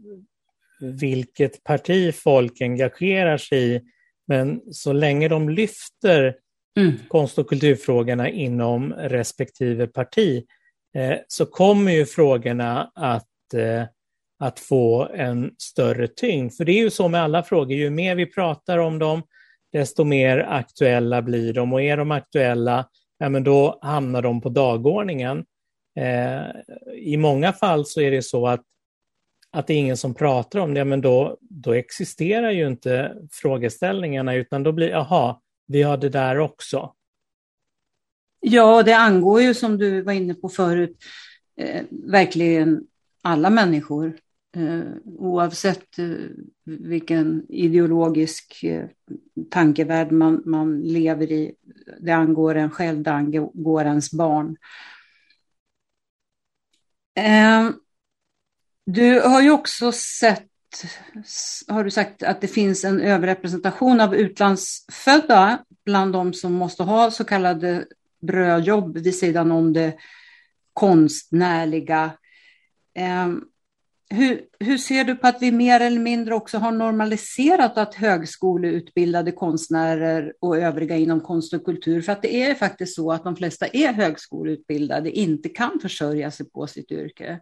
vilket 0.80 1.64
parti 1.64 2.14
folk 2.14 2.60
engagerar 2.60 3.36
sig 3.36 3.74
i. 3.74 3.80
Men 4.26 4.60
så 4.72 4.92
länge 4.92 5.28
de 5.28 5.48
lyfter 5.48 6.34
mm. 6.78 6.92
konst 7.08 7.38
och 7.38 7.48
kulturfrågorna 7.48 8.28
inom 8.28 8.92
respektive 8.92 9.86
parti 9.86 10.44
eh, 10.96 11.18
så 11.28 11.46
kommer 11.46 11.92
ju 11.92 12.06
frågorna 12.06 12.90
att, 12.94 13.54
eh, 13.54 13.84
att 14.38 14.60
få 14.60 15.08
en 15.14 15.54
större 15.58 16.08
tyngd. 16.08 16.54
För 16.54 16.64
det 16.64 16.72
är 16.72 16.82
ju 16.82 16.90
så 16.90 17.08
med 17.08 17.22
alla 17.22 17.42
frågor, 17.42 17.76
ju 17.76 17.90
mer 17.90 18.14
vi 18.14 18.26
pratar 18.26 18.78
om 18.78 18.98
dem, 18.98 19.22
desto 19.72 20.04
mer 20.04 20.38
aktuella 20.38 21.22
blir 21.22 21.52
de. 21.52 21.72
Och 21.72 21.82
är 21.82 21.96
de 21.96 22.10
aktuella, 22.10 22.88
ja, 23.18 23.28
men 23.28 23.44
då 23.44 23.78
hamnar 23.82 24.22
de 24.22 24.40
på 24.40 24.48
dagordningen. 24.48 25.44
Eh, 26.00 26.42
I 26.96 27.16
många 27.16 27.52
fall 27.52 27.86
så 27.86 28.00
är 28.00 28.10
det 28.10 28.22
så 28.22 28.46
att 28.46 28.64
att 29.50 29.66
det 29.66 29.74
är 29.74 29.78
ingen 29.78 29.96
som 29.96 30.14
pratar 30.14 30.58
om 30.58 30.74
det, 30.74 30.84
men 30.84 31.00
då, 31.00 31.38
då 31.40 31.72
existerar 31.72 32.50
ju 32.50 32.66
inte 32.66 33.16
frågeställningarna, 33.32 34.34
utan 34.34 34.62
då 34.62 34.72
blir, 34.72 34.88
jaha, 34.88 35.40
vi 35.66 35.82
har 35.82 35.96
det 35.96 36.08
där 36.08 36.38
också. 36.38 36.94
Ja, 38.40 38.82
det 38.82 38.96
angår 38.96 39.42
ju 39.42 39.54
som 39.54 39.78
du 39.78 40.02
var 40.02 40.12
inne 40.12 40.34
på 40.34 40.48
förut, 40.48 40.96
eh, 41.56 41.82
verkligen 41.90 42.87
alla 43.22 43.50
människor. 43.50 44.18
Eh, 44.56 44.82
oavsett 45.04 45.98
eh, 45.98 46.06
vilken 46.64 47.46
ideologisk 47.48 48.64
eh, 48.64 48.87
tankevärld 49.50 50.12
man, 50.12 50.42
man 50.44 50.80
lever 50.80 51.32
i. 51.32 51.54
Det 52.00 52.12
angår 52.12 52.54
en 52.54 52.70
själv, 52.70 53.02
det 53.02 53.12
angår 53.12 53.84
ens 53.84 54.12
barn. 54.12 54.56
Ehm, 57.14 57.72
du 58.90 59.20
har 59.20 59.42
ju 59.42 59.51
också 59.51 59.92
sett, 59.92 60.48
har 61.68 61.85
du 61.85 61.90
sagt, 61.90 62.22
att 62.22 62.40
det 62.40 62.48
finns 62.48 62.85
en 62.85 63.01
överrepresentation 63.01 64.01
av 64.01 64.14
utlandsfödda 64.14 65.64
bland 65.85 66.12
de 66.12 66.35
som 66.35 66.53
måste 66.53 66.83
ha 66.83 67.11
så 67.11 67.24
kallade 67.24 67.87
brödjobb 68.20 68.98
vid 68.98 69.14
sidan 69.14 69.53
om 69.53 69.72
det 69.72 69.96
konstnärliga. 70.72 72.11
Ehm, 72.94 73.44
hur, 74.11 74.40
hur 74.61 74.79
ser 74.79 75.05
du 75.05 75.14
på 75.14 75.27
att 75.27 75.42
vi 75.42 75.53
mer 75.53 75.81
eller 75.81 76.01
mindre 76.01 76.35
också 76.35 76.59
har 76.59 76.72
normaliserat 76.72 77.79
att 77.79 77.94
högskoleutbildade 77.94 79.33
konstnärer 79.33 80.33
och 80.40 80.59
övriga 80.59 80.96
inom 80.96 81.20
konst 81.20 81.55
och 81.55 81.64
kultur, 81.64 82.03
för 82.03 82.12
att 82.12 82.22
det 82.22 82.42
är 82.42 82.55
faktiskt 82.55 82.94
så 82.94 83.12
att 83.12 83.24
de 83.24 83.37
flesta 83.37 83.66
är 83.66 83.92
högskoleutbildade, 83.92 85.11
inte 85.11 85.48
kan 85.48 85.81
försörja 85.83 86.31
sig 86.31 86.51
på 86.51 86.66
sitt 86.66 86.90
yrke. 86.92 87.40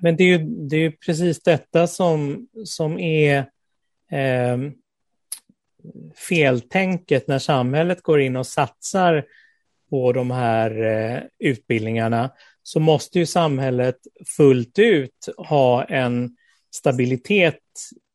Men 0.00 0.16
det 0.16 0.24
är 0.24 0.38
ju, 0.38 0.38
det 0.38 0.76
är 0.76 0.90
precis 0.90 1.42
detta 1.42 1.86
som, 1.86 2.48
som 2.64 2.98
är 2.98 3.38
eh, 4.10 4.58
feltänket 6.28 7.28
när 7.28 7.38
samhället 7.38 8.02
går 8.02 8.20
in 8.20 8.36
och 8.36 8.46
satsar 8.46 9.24
på 9.90 10.12
de 10.12 10.30
här 10.30 10.82
eh, 10.82 11.22
utbildningarna 11.38 12.30
så 12.62 12.80
måste 12.80 13.18
ju 13.18 13.26
samhället 13.26 13.96
fullt 14.36 14.78
ut 14.78 15.28
ha 15.36 15.84
en 15.84 16.36
stabilitet 16.74 17.58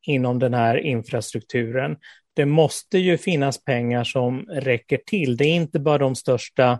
inom 0.01 0.39
den 0.39 0.53
här 0.53 0.77
infrastrukturen. 0.77 1.97
Det 2.33 2.45
måste 2.45 2.97
ju 2.97 3.17
finnas 3.17 3.63
pengar 3.63 4.03
som 4.03 4.45
räcker 4.49 4.97
till. 5.05 5.37
Det 5.37 5.45
är 5.45 5.55
inte 5.55 5.79
bara 5.79 5.97
de 5.97 6.15
största 6.15 6.79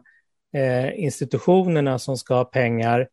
eh, 0.53 0.99
institutionerna 1.03 1.99
som 1.99 2.17
ska 2.17 2.33
ha 2.35 2.45
pengar 2.45 3.07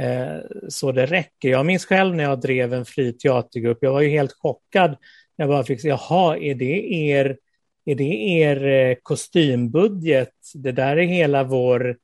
Eh, 0.00 0.38
så 0.68 0.92
det 0.92 1.06
räcker. 1.06 1.48
Jag 1.48 1.66
minns 1.66 1.86
själv 1.86 2.14
när 2.14 2.24
jag 2.24 2.40
drev 2.40 2.74
en 2.74 2.84
fri 2.84 3.12
teatergrupp, 3.12 3.78
jag 3.80 3.92
var 3.92 4.00
ju 4.00 4.08
helt 4.08 4.32
chockad 4.32 4.96
jag 5.36 5.48
bara 5.48 5.64
fick 5.64 5.80
se, 5.80 5.88
jaha, 5.88 6.38
är 6.38 6.54
det 6.54 6.92
er, 6.92 7.38
är 7.84 7.94
det 7.94 8.14
er 8.40 8.66
eh, 8.66 8.96
kostymbudget? 9.02 10.34
Det 10.54 10.72
där 10.72 10.96
är 10.96 11.06
hela 11.06 11.44
vår 11.44 11.96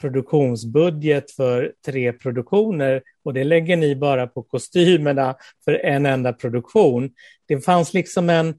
produktionsbudget 0.00 1.30
för 1.30 1.72
tre 1.86 2.12
produktioner 2.12 3.02
och 3.24 3.34
det 3.34 3.44
lägger 3.44 3.76
ni 3.76 3.96
bara 3.96 4.26
på 4.26 4.42
kostymerna 4.42 5.36
för 5.64 5.72
en 5.72 6.06
enda 6.06 6.32
produktion. 6.32 7.10
Det 7.46 7.60
fanns 7.60 7.94
liksom 7.94 8.30
en, 8.30 8.54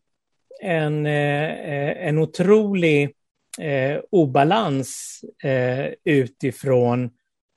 en, 0.61 1.05
eh, 1.05 2.07
en 2.07 2.17
otrolig 2.17 3.15
eh, 3.59 3.99
obalans 4.11 5.21
eh, 5.43 5.93
utifrån 6.03 7.03
eh, 7.03 7.09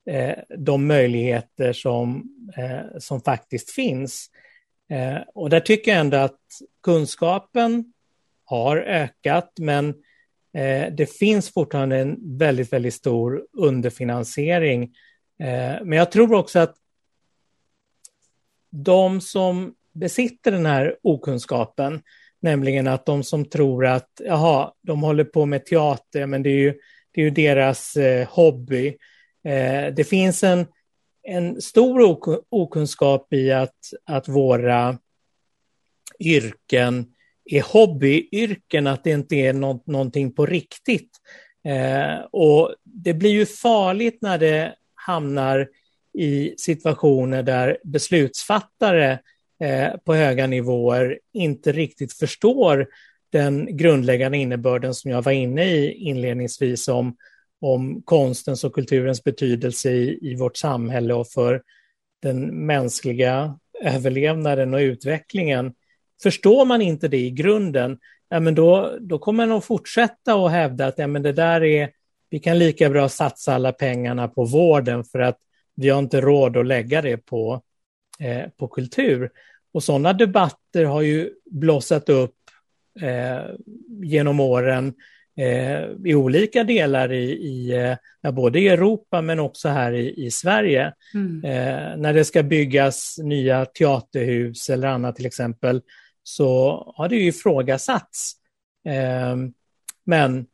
Eh, 0.06 0.34
de 0.58 0.86
möjligheter 0.86 1.72
som, 1.72 2.24
eh, 2.56 2.98
som 2.98 3.20
faktiskt 3.20 3.70
finns. 3.70 4.30
Eh, 4.90 5.18
och 5.34 5.50
där 5.50 5.60
tycker 5.60 5.90
jag 5.90 6.00
ändå 6.00 6.16
att 6.16 6.40
kunskapen 6.82 7.92
har 8.44 8.76
ökat, 8.76 9.52
men 9.60 9.88
eh, 10.54 10.92
det 10.92 11.16
finns 11.18 11.52
fortfarande 11.52 11.98
en 11.98 12.38
väldigt, 12.38 12.72
väldigt 12.72 12.94
stor 12.94 13.46
underfinansiering. 13.52 14.82
Eh, 15.40 15.84
men 15.84 15.92
jag 15.92 16.12
tror 16.12 16.34
också 16.34 16.58
att 16.58 16.74
de 18.70 19.20
som 19.20 19.74
besitter 19.92 20.50
den 20.50 20.66
här 20.66 20.96
okunskapen, 21.02 22.02
nämligen 22.40 22.86
att 22.86 23.06
de 23.06 23.22
som 23.22 23.44
tror 23.44 23.86
att 23.86 24.10
jaha, 24.24 24.72
de 24.82 25.02
håller 25.02 25.24
på 25.24 25.46
med 25.46 25.66
teater, 25.66 26.26
men 26.26 26.42
det 26.42 26.50
är 26.50 26.58
ju, 26.58 26.74
det 27.12 27.20
är 27.20 27.24
ju 27.24 27.30
deras 27.30 27.96
eh, 27.96 28.28
hobby. 28.28 28.96
Eh, 29.44 29.94
det 29.94 30.04
finns 30.04 30.44
en 30.44 30.66
en 31.24 31.62
stor 31.62 32.18
okunskap 32.48 33.32
i 33.32 33.52
att, 33.52 33.76
att 34.04 34.28
våra 34.28 34.98
yrken 36.20 37.06
är 37.44 37.62
hobbyyrken, 37.62 38.86
att 38.86 39.04
det 39.04 39.10
inte 39.10 39.36
är 39.36 39.52
nå 39.52 39.82
någonting 39.86 40.32
på 40.32 40.46
riktigt. 40.46 41.10
Eh, 41.64 42.24
och 42.30 42.74
det 42.82 43.14
blir 43.14 43.30
ju 43.30 43.46
farligt 43.46 44.18
när 44.22 44.38
det 44.38 44.74
hamnar 44.94 45.68
i 46.18 46.54
situationer 46.58 47.42
där 47.42 47.78
beslutsfattare 47.84 49.18
eh, 49.60 49.96
på 50.04 50.14
höga 50.14 50.46
nivåer 50.46 51.18
inte 51.32 51.72
riktigt 51.72 52.12
förstår 52.12 52.86
den 53.32 53.76
grundläggande 53.76 54.38
innebörden 54.38 54.94
som 54.94 55.10
jag 55.10 55.22
var 55.22 55.32
inne 55.32 55.64
i 55.64 55.92
inledningsvis 55.92 56.88
om 56.88 57.16
om 57.64 58.02
konstens 58.02 58.64
och 58.64 58.74
kulturens 58.74 59.24
betydelse 59.24 59.90
i, 59.90 60.18
i 60.22 60.36
vårt 60.36 60.56
samhälle 60.56 61.14
och 61.14 61.28
för 61.28 61.62
den 62.22 62.66
mänskliga 62.66 63.58
överlevnaden 63.82 64.74
och 64.74 64.78
utvecklingen. 64.78 65.74
Förstår 66.22 66.64
man 66.64 66.82
inte 66.82 67.08
det 67.08 67.16
i 67.16 67.30
grunden, 67.30 67.98
ja, 68.28 68.40
men 68.40 68.54
då, 68.54 68.96
då 69.00 69.18
kommer 69.18 69.46
man 69.46 69.56
att 69.56 69.64
fortsätta 69.64 70.34
att 70.34 70.50
hävda 70.50 70.86
att 70.86 70.98
ja, 70.98 71.06
men 71.06 71.22
det 71.22 71.32
där 71.32 71.64
är, 71.64 71.90
vi 72.30 72.38
kan 72.38 72.58
lika 72.58 72.90
bra 72.90 73.08
satsa 73.08 73.54
alla 73.54 73.72
pengarna 73.72 74.28
på 74.28 74.44
vården 74.44 75.04
för 75.04 75.18
att 75.18 75.38
vi 75.74 75.88
har 75.88 75.98
inte 75.98 76.20
råd 76.20 76.56
att 76.56 76.66
lägga 76.66 77.02
det 77.02 77.16
på, 77.16 77.62
eh, 78.18 78.48
på 78.56 78.68
kultur. 78.68 79.30
Och 79.72 79.82
sådana 79.84 80.12
debatter 80.12 80.84
har 80.84 81.02
ju 81.02 81.30
blossat 81.44 82.08
upp 82.08 82.36
eh, 83.00 83.54
genom 84.02 84.40
åren 84.40 84.86
eh, 84.88 84.92
i 86.04 86.14
olika 86.14 86.64
delar 86.64 87.12
i, 87.12 87.32
i 87.32 87.96
ja, 88.20 88.32
både 88.32 88.60
i 88.60 88.68
Europa 88.68 89.22
men 89.22 89.40
också 89.40 89.68
här 89.68 89.92
i, 89.92 90.26
i 90.26 90.30
Sverige. 90.30 90.92
Mm. 91.14 91.44
Eh, 91.44 91.96
när 91.96 92.14
det 92.14 92.24
ska 92.24 92.42
byggas 92.42 93.18
nya 93.18 93.64
teaterhus 93.64 94.70
eller 94.70 94.88
annat 94.88 95.16
till 95.16 95.26
exempel 95.26 95.82
så 96.22 96.82
har 96.96 97.08
det 97.08 97.16
ju 97.16 97.28
ifrågasatts. 97.28 98.32
Eh, 98.88 99.36
men 100.04 100.46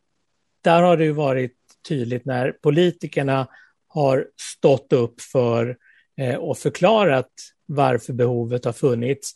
där 0.63 0.83
har 0.83 0.97
det 0.97 1.05
ju 1.05 1.13
varit 1.13 1.57
tydligt 1.89 2.25
när 2.25 2.53
politikerna 2.53 3.47
har 3.87 4.27
stått 4.37 4.93
upp 4.93 5.21
för 5.21 5.77
eh, 6.17 6.35
och 6.35 6.59
förklarat 6.59 7.31
varför 7.67 8.13
behovet 8.13 8.65
har 8.65 8.73
funnits. 8.73 9.33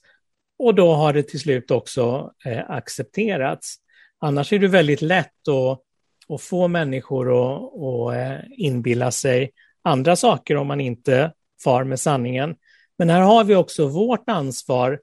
Och 0.58 0.74
då 0.74 0.94
har 0.94 1.12
det 1.12 1.22
till 1.22 1.40
slut 1.40 1.70
också 1.70 2.32
eh, 2.44 2.70
accepterats. 2.70 3.76
Annars 4.24 4.52
är 4.52 4.58
det 4.58 4.68
väldigt 4.68 5.02
lätt 5.02 5.48
att, 5.48 5.80
att 6.28 6.40
få 6.40 6.68
människor 6.68 7.26
att, 7.26 7.62
att 7.62 8.14
eh, 8.14 8.46
inbilla 8.50 9.10
sig 9.10 9.50
andra 9.82 10.16
saker 10.16 10.56
om 10.56 10.66
man 10.66 10.80
inte 10.80 11.32
far 11.64 11.84
med 11.84 12.00
sanningen. 12.00 12.56
Men 12.98 13.10
här 13.10 13.20
har 13.20 13.44
vi 13.44 13.54
också 13.54 13.86
vårt 13.86 14.28
ansvar 14.28 15.00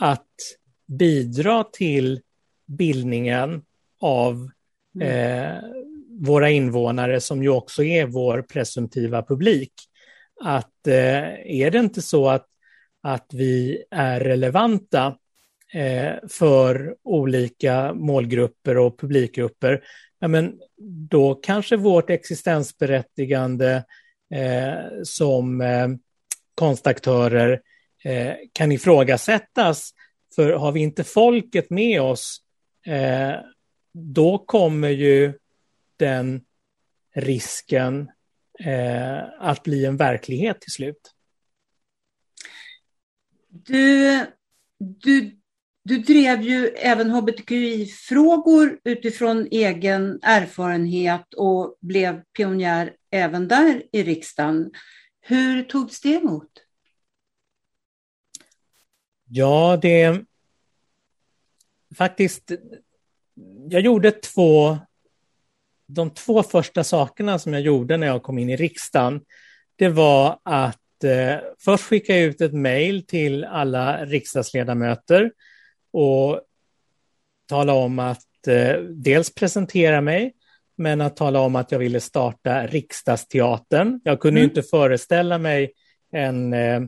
att 0.00 0.26
bidra 0.86 1.64
till 1.64 2.20
bildningen 2.66 3.62
av 4.00 4.50
mm. 4.94 5.08
eh, 5.08 5.62
våra 6.20 6.50
invånare 6.50 7.20
som 7.20 7.42
ju 7.42 7.48
också 7.48 7.82
är 7.84 8.06
vår 8.06 8.42
presumtiva 8.42 9.22
publik. 9.22 9.72
Att 10.40 10.86
eh, 10.86 11.62
är 11.62 11.70
det 11.70 11.78
inte 11.78 12.02
så 12.02 12.28
att, 12.28 12.46
att 13.02 13.26
vi 13.32 13.84
är 13.90 14.20
relevanta 14.20 15.16
Eh, 15.74 16.14
för 16.28 16.96
olika 17.02 17.94
målgrupper 17.94 18.78
och 18.78 18.98
publikgrupper, 18.98 19.84
ja, 20.18 20.28
men 20.28 20.60
då 21.08 21.34
kanske 21.34 21.76
vårt 21.76 22.10
existensberättigande 22.10 23.84
eh, 24.34 25.02
som 25.02 25.60
eh, 25.60 25.88
konstaktörer 26.54 27.62
eh, 28.04 28.34
kan 28.52 28.72
ifrågasättas. 28.72 29.90
För 30.34 30.52
har 30.52 30.72
vi 30.72 30.80
inte 30.80 31.04
folket 31.04 31.70
med 31.70 32.02
oss, 32.02 32.42
eh, 32.86 33.34
då 33.94 34.38
kommer 34.38 34.88
ju 34.88 35.32
den 35.96 36.44
risken 37.14 38.10
eh, 38.58 39.22
att 39.38 39.62
bli 39.62 39.84
en 39.84 39.96
verklighet 39.96 40.60
till 40.60 40.72
slut. 40.72 41.12
Du, 43.48 44.26
du 44.78 45.41
du 45.84 45.98
drev 45.98 46.42
ju 46.42 46.66
även 46.66 47.10
hbtqi-frågor 47.10 48.78
utifrån 48.84 49.48
egen 49.50 50.18
erfarenhet 50.22 51.34
och 51.34 51.76
blev 51.80 52.22
pionjär 52.36 52.96
även 53.10 53.48
där 53.48 53.82
i 53.92 54.02
riksdagen. 54.02 54.70
Hur 55.20 55.62
togs 55.62 56.00
det 56.00 56.14
emot? 56.14 56.50
Ja, 59.28 59.78
det... 59.82 60.24
Faktiskt, 61.96 62.52
jag 63.68 63.80
gjorde 63.80 64.10
två... 64.10 64.78
De 65.86 66.10
två 66.10 66.42
första 66.42 66.84
sakerna 66.84 67.38
som 67.38 67.52
jag 67.52 67.62
gjorde 67.62 67.96
när 67.96 68.06
jag 68.06 68.22
kom 68.22 68.38
in 68.38 68.50
i 68.50 68.56
riksdagen, 68.56 69.20
det 69.76 69.88
var 69.88 70.40
att 70.42 71.04
eh, 71.04 71.36
först 71.58 71.84
skicka 71.84 72.18
ut 72.18 72.40
ett 72.40 72.52
mejl 72.52 73.06
till 73.06 73.44
alla 73.44 74.04
riksdagsledamöter 74.04 75.32
och 75.92 76.40
tala 77.48 77.72
om 77.72 77.98
att 77.98 78.48
eh, 78.48 78.76
dels 78.80 79.34
presentera 79.34 80.00
mig, 80.00 80.32
men 80.76 81.00
att 81.00 81.16
tala 81.16 81.40
om 81.40 81.56
att 81.56 81.72
jag 81.72 81.78
ville 81.78 82.00
starta 82.00 82.66
Riksdagsteatern. 82.66 84.00
Jag 84.04 84.20
kunde 84.20 84.40
mm. 84.40 84.50
inte 84.50 84.62
föreställa 84.62 85.38
mig 85.38 85.72
en, 86.12 86.52
eh, 86.52 86.80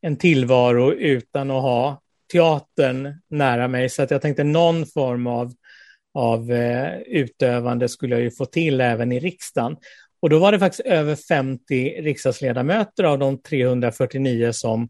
en 0.00 0.16
tillvaro 0.16 0.92
utan 0.92 1.50
att 1.50 1.62
ha 1.62 2.02
teatern 2.32 3.14
nära 3.30 3.68
mig, 3.68 3.88
så 3.88 4.02
att 4.02 4.10
jag 4.10 4.22
tänkte 4.22 4.44
någon 4.44 4.86
form 4.86 5.26
av, 5.26 5.52
av 6.14 6.52
eh, 6.52 6.98
utövande 6.98 7.88
skulle 7.88 8.14
jag 8.14 8.22
ju 8.22 8.30
få 8.30 8.44
till 8.44 8.80
även 8.80 9.12
i 9.12 9.20
riksdagen. 9.20 9.76
Och 10.22 10.30
då 10.30 10.38
var 10.38 10.52
det 10.52 10.58
faktiskt 10.58 10.86
över 10.86 11.16
50 11.16 12.02
riksdagsledamöter 12.02 13.04
av 13.04 13.18
de 13.18 13.42
349 13.42 14.52
som 14.52 14.88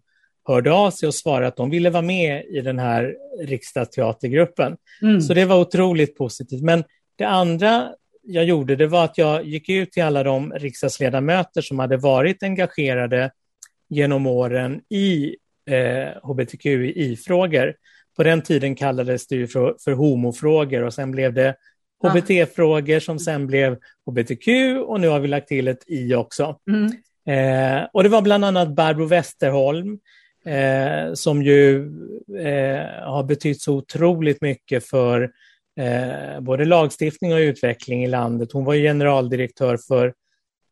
hörde 0.51 0.73
av 0.73 0.91
sig 0.91 1.07
och 1.07 1.15
svarade 1.15 1.47
att 1.47 1.57
de 1.57 1.71
ville 1.71 1.91
vara 1.91 2.03
med 2.03 2.45
i 2.45 2.61
den 2.61 2.79
här 2.79 3.15
riksdagsteatergruppen. 3.41 4.77
Mm. 5.03 5.21
Så 5.21 5.35
det 5.35 5.45
var 5.45 5.61
otroligt 5.61 6.19
positivt. 6.19 6.63
Men 6.63 6.85
det 7.17 7.25
andra 7.25 7.89
jag 8.23 8.45
gjorde 8.45 8.77
det 8.77 8.87
var 8.87 9.05
att 9.05 9.19
jag 9.19 9.45
gick 9.45 9.69
ut 9.69 9.93
till 9.93 10.03
alla 10.03 10.23
de 10.23 10.53
riksdagsledamöter 10.53 11.61
som 11.61 11.79
hade 11.79 11.97
varit 11.97 12.43
engagerade 12.43 13.31
genom 13.89 14.27
åren 14.27 14.81
i 14.89 15.37
eh, 15.71 16.09
hbtqi-frågor. 16.23 17.75
På 18.17 18.23
den 18.23 18.43
tiden 18.43 18.75
kallades 18.75 19.27
det 19.27 19.47
för, 19.47 19.77
för 19.85 19.93
homofrågor 19.93 20.83
och 20.83 20.95
sen 20.95 21.11
blev 21.11 21.35
det 21.35 21.55
hbt-frågor 22.03 23.01
som 23.01 23.19
sen 23.19 23.47
blev 23.47 23.79
hbtq 24.07 24.49
och 24.87 25.01
nu 25.01 25.09
har 25.09 25.21
vi 25.21 25.29
lagt 25.29 25.49
till 25.49 25.69
ett 25.69 25.85
i 25.87 26.15
också. 26.15 26.59
Mm. 26.71 26.93
Eh, 27.27 27.87
och 27.93 28.03
det 28.03 28.09
var 28.09 28.23
bland 28.23 28.45
annat 28.45 28.69
Barbro 28.69 29.07
Westerholm 29.07 29.99
eh, 30.45 31.15
som 31.15 31.43
ju 31.43 31.77
eh, 32.39 33.05
har 33.05 33.25
betytt 33.25 33.63
så 33.63 33.75
otroligt 33.75 34.43
mycket 34.43 34.87
för 34.87 35.31
eh, 35.81 36.41
både 36.41 36.65
lagstiftning 36.65 37.33
och 37.33 37.39
utveckling 37.39 38.05
i 38.05 38.07
landet. 38.07 38.53
Hon 38.53 38.65
var 38.65 38.75
generaldirektör 38.75 39.79
för 39.89 40.15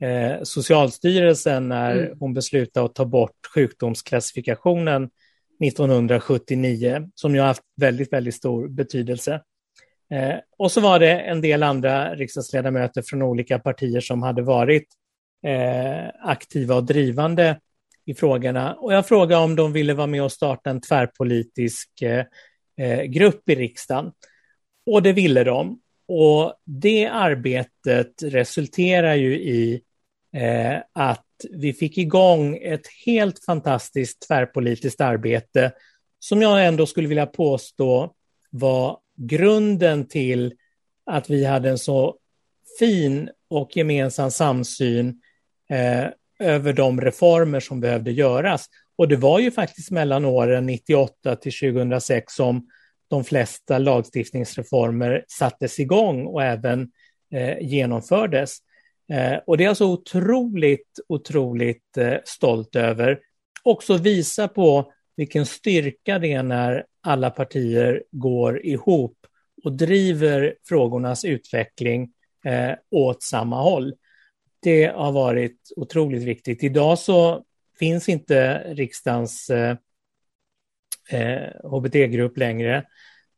eh, 0.03 0.43
Socialstyrelsen 0.43 1.69
när 1.69 1.97
mm. 1.97 2.19
hon 2.21 2.35
beslutade 2.35 2.87
att 2.87 2.95
ta 2.95 3.05
bort 3.05 3.47
sjukdomsklassifikationen 3.55 5.11
1979, 5.65 7.09
som 7.15 7.35
ju 7.35 7.41
har 7.41 7.47
haft 7.47 7.63
väldigt, 7.77 8.13
väldigt 8.13 8.35
stor 8.35 8.69
betydelse. 8.69 9.41
Eh, 10.11 10.35
och 10.59 10.73
så 10.73 10.81
var 10.81 10.99
det 10.99 11.21
en 11.21 11.41
del 11.41 11.63
andra 11.63 12.15
riksdagsledamöter 12.15 13.03
från 13.03 13.23
olika 13.23 13.59
partier 13.59 14.01
som 14.01 14.23
hade 14.23 14.43
varit 14.43 14.87
eh, 15.47 16.09
aktiva 16.23 16.75
och 16.75 16.85
drivande 16.85 17.61
i 18.09 18.15
frågorna. 18.15 18.75
Och 18.75 18.93
jag 18.93 19.09
frågade 19.09 19.43
om 19.43 19.57
de 19.57 19.73
ville 19.73 19.95
vara 19.95 20.07
med 20.07 20.23
och 20.23 20.33
starta 20.33 20.71
en 20.71 20.81
tvärpolitisk 20.81 22.03
eh, 22.03 22.25
eh, 22.77 23.03
grupp 23.03 23.49
i 23.49 23.55
riksdagen. 23.55 24.13
Och 24.87 25.03
det 25.03 25.13
ville 25.13 25.45
de. 25.45 25.81
Och 26.09 26.55
det 26.65 27.07
arbetet 27.07 28.23
resulterar 28.23 29.15
ju 29.15 29.39
i 29.39 29.83
eh, 30.37 30.77
att 30.93 31.25
vi 31.51 31.73
fick 31.73 31.99
igång 31.99 32.59
ett 32.63 32.87
helt 33.07 33.45
fantastiskt 33.45 34.29
tvärpolitiskt 34.29 35.01
arbete 35.01 35.73
som 36.19 36.43
jag 36.43 36.67
ändå 36.67 36.87
skulle 36.87 37.09
vilja 37.09 37.27
påstå 37.27 38.15
var 38.51 38.99
grunden 39.17 40.09
till 40.09 40.55
att 41.07 41.31
vi 41.31 41.45
hade 41.45 41.71
en 41.71 41.79
så 41.79 42.17
fin 42.79 43.31
och 43.51 43.77
gemensam 43.77 44.31
samsyn 44.31 45.21
eh, 45.71 46.07
över 46.39 46.73
de 46.73 47.01
reformer 47.01 47.61
som 47.61 47.81
behövde 47.81 48.13
göras. 48.13 48.67
Och 48.97 49.09
det 49.09 49.17
var 49.17 49.39
ju 49.39 49.51
faktiskt 49.51 49.91
mellan 49.91 50.25
åren 50.25 50.67
98 50.67 51.37
till 51.37 51.53
2006 51.53 52.35
som 52.35 52.67
de 53.09 53.25
flesta 53.25 53.79
lagstiftningsreformer 53.79 55.25
sattes 55.29 55.81
igång 55.81 56.27
och 56.27 56.43
även 56.43 56.91
eh, 57.33 57.59
genomfördes. 57.61 58.59
Eh, 59.13 59.39
och 59.47 59.57
det 59.57 59.65
är 59.65 59.69
jag 59.69 59.77
så 59.77 59.93
otroligt, 59.93 60.99
otroligt 61.09 61.97
eh, 61.97 62.15
stolt 62.25 62.77
över. 62.77 63.21
Också 63.63 63.97
visa 63.97 64.49
på 64.49 64.93
vilken 65.17 65.47
styrka 65.47 66.19
det 66.19 66.33
är 66.33 66.43
när 66.43 66.85
alla 67.01 67.31
partier 67.31 68.03
går 68.11 68.67
ihop 68.67 69.17
och 69.65 69.73
driver 69.73 70.55
frågornas 70.69 71.25
utveckling 71.25 72.13
eh, 72.45 72.73
åt 72.91 73.23
samma 73.23 73.63
håll. 73.63 73.95
Det 74.61 74.87
har 74.87 75.13
varit 75.13 75.73
otroligt 75.77 76.23
viktigt. 76.23 76.63
Idag 76.63 76.99
så 76.99 77.45
finns 77.79 78.09
inte 78.09 78.59
riksdagens 78.75 79.51
eh, 79.51 79.77
eh 81.11 81.71
HBT-grupp 81.71 82.37
längre, 82.37 82.85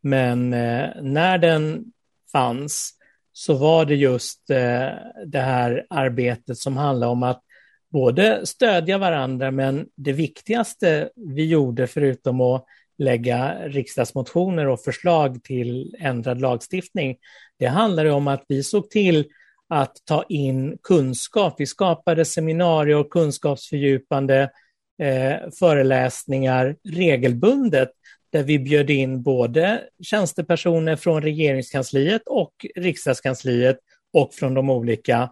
men 0.00 0.52
eh, 0.52 0.88
när 1.02 1.38
den 1.38 1.84
fanns 2.32 2.94
så 3.32 3.54
var 3.54 3.84
det 3.84 3.94
just 3.94 4.50
eh, 4.50 4.88
det 5.26 5.40
här 5.40 5.86
arbetet 5.90 6.58
som 6.58 6.76
handlade 6.76 7.12
om 7.12 7.22
att 7.22 7.42
både 7.90 8.46
stödja 8.46 8.98
varandra, 8.98 9.50
men 9.50 9.88
det 9.96 10.12
viktigaste 10.12 11.10
vi 11.16 11.46
gjorde 11.46 11.86
förutom 11.86 12.40
att 12.40 12.64
lägga 12.98 13.68
riksdagsmotioner 13.68 14.66
och 14.66 14.80
förslag 14.80 15.42
till 15.44 15.96
ändrad 15.98 16.40
lagstiftning, 16.40 17.16
det 17.58 17.66
handlade 17.66 18.10
om 18.10 18.28
att 18.28 18.44
vi 18.48 18.62
såg 18.62 18.90
till 18.90 19.24
att 19.70 19.96
ta 20.04 20.24
in 20.28 20.78
kunskap. 20.82 21.54
Vi 21.58 21.66
skapade 21.66 22.24
seminarier 22.24 22.96
och 22.96 23.10
kunskapsfördjupande 23.10 24.50
eh, 24.98 25.50
föreläsningar 25.58 26.76
regelbundet 26.84 27.90
där 28.30 28.42
vi 28.42 28.58
bjöd 28.58 28.90
in 28.90 29.22
både 29.22 29.82
tjänstepersoner 30.02 30.96
från 30.96 31.22
regeringskansliet 31.22 32.22
och 32.26 32.66
riksdagskansliet 32.74 33.78
och 34.12 34.34
från 34.34 34.54
de 34.54 34.70
olika 34.70 35.30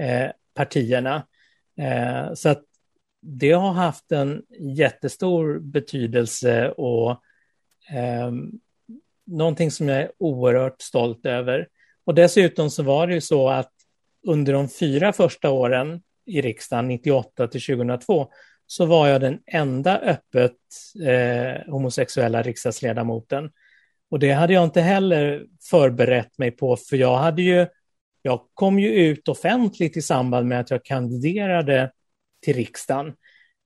eh, 0.00 0.30
partierna. 0.54 1.26
Eh, 1.78 2.34
så 2.34 2.48
att 2.48 2.62
det 3.20 3.52
har 3.52 3.72
haft 3.72 4.12
en 4.12 4.42
jättestor 4.58 5.58
betydelse 5.58 6.70
och 6.70 7.10
eh, 7.90 8.32
någonting 9.26 9.70
som 9.70 9.88
jag 9.88 9.98
är 9.98 10.12
oerhört 10.18 10.82
stolt 10.82 11.26
över. 11.26 11.68
Och 12.04 12.14
dessutom 12.14 12.70
så 12.70 12.82
var 12.82 13.06
det 13.06 13.14
ju 13.14 13.20
så 13.20 13.48
att 13.48 13.72
under 14.26 14.52
de 14.52 14.68
fyra 14.68 15.12
första 15.12 15.50
åren 15.50 16.02
i 16.26 16.40
riksdagen, 16.40 16.88
98 16.88 17.48
till 17.48 17.62
2002, 17.62 18.28
så 18.66 18.86
var 18.86 19.08
jag 19.08 19.20
den 19.20 19.38
enda 19.46 19.98
öppet 19.98 20.56
eh, 21.06 21.72
homosexuella 21.72 22.42
riksdagsledamoten. 22.42 23.50
Och 24.10 24.18
det 24.18 24.32
hade 24.32 24.52
jag 24.52 24.64
inte 24.64 24.80
heller 24.80 25.46
förberett 25.70 26.38
mig 26.38 26.50
på, 26.50 26.76
för 26.76 26.96
jag 26.96 27.16
hade 27.16 27.42
ju, 27.42 27.66
jag 28.22 28.40
kom 28.54 28.78
ju 28.78 28.88
ut 28.88 29.28
offentligt 29.28 29.96
i 29.96 30.02
samband 30.02 30.48
med 30.48 30.60
att 30.60 30.70
jag 30.70 30.84
kandiderade 30.84 31.90
till 32.42 32.54
riksdagen. 32.54 33.14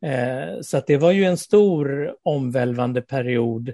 Eh, 0.05 0.61
så 0.61 0.77
att 0.77 0.87
det 0.87 0.97
var 0.97 1.13
ju 1.13 1.25
en 1.25 1.39
stor 1.39 2.17
omvälvande 2.23 3.03
period 3.03 3.69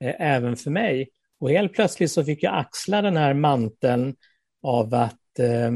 eh, 0.00 0.14
även 0.18 0.56
för 0.56 0.70
mig. 0.70 1.08
Och 1.40 1.50
helt 1.50 1.72
plötsligt 1.72 2.10
så 2.10 2.24
fick 2.24 2.42
jag 2.42 2.54
axla 2.54 3.02
den 3.02 3.16
här 3.16 3.34
manteln 3.34 4.16
av 4.62 4.94
att 4.94 5.38
eh, 5.38 5.70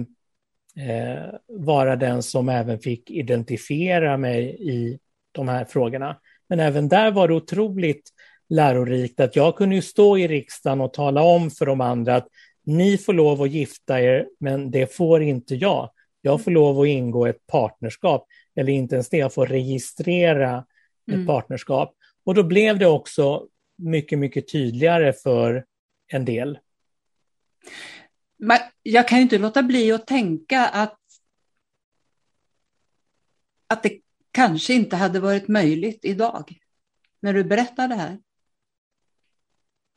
vara 1.46 1.96
den 1.96 2.22
som 2.22 2.48
även 2.48 2.78
fick 2.78 3.10
identifiera 3.10 4.16
mig 4.16 4.56
i 4.60 4.98
de 5.32 5.48
här 5.48 5.64
frågorna. 5.64 6.16
Men 6.48 6.60
även 6.60 6.88
där 6.88 7.10
var 7.10 7.28
det 7.28 7.34
otroligt 7.34 8.10
lärorikt 8.48 9.20
att 9.20 9.36
jag 9.36 9.56
kunde 9.56 9.82
stå 9.82 10.18
i 10.18 10.28
riksdagen 10.28 10.80
och 10.80 10.92
tala 10.92 11.22
om 11.22 11.50
för 11.50 11.66
de 11.66 11.80
andra 11.80 12.16
att 12.16 12.28
ni 12.64 12.98
får 12.98 13.12
lov 13.12 13.42
att 13.42 13.50
gifta 13.50 14.00
er, 14.00 14.28
men 14.40 14.70
det 14.70 14.94
får 14.94 15.22
inte 15.22 15.54
jag. 15.54 15.90
Jag 16.20 16.44
får 16.44 16.50
lov 16.50 16.80
att 16.80 16.86
ingå 16.86 17.26
ett 17.26 17.46
partnerskap, 17.46 18.26
eller 18.56 18.72
inte 18.72 18.94
ens 18.94 19.08
det, 19.08 19.16
jag 19.16 19.34
får 19.34 19.46
registrera 19.46 20.64
ett 21.08 21.14
mm. 21.14 21.26
partnerskap. 21.26 21.94
Och 22.24 22.34
då 22.34 22.42
blev 22.42 22.78
det 22.78 22.86
också 22.86 23.46
mycket, 23.78 24.18
mycket 24.18 24.52
tydligare 24.52 25.12
för 25.12 25.64
en 26.12 26.24
del. 26.24 26.58
Men 28.38 28.58
jag 28.82 29.08
kan 29.08 29.18
ju 29.18 29.22
inte 29.22 29.38
låta 29.38 29.62
bli 29.62 29.92
att 29.92 30.06
tänka 30.06 30.66
att, 30.66 31.00
att 33.66 33.82
det 33.82 34.00
kanske 34.30 34.74
inte 34.74 34.96
hade 34.96 35.20
varit 35.20 35.48
möjligt 35.48 36.04
idag, 36.04 36.58
när 37.20 37.34
du 37.34 37.44
berättar 37.44 37.88
det 37.88 37.94
här. 37.94 38.18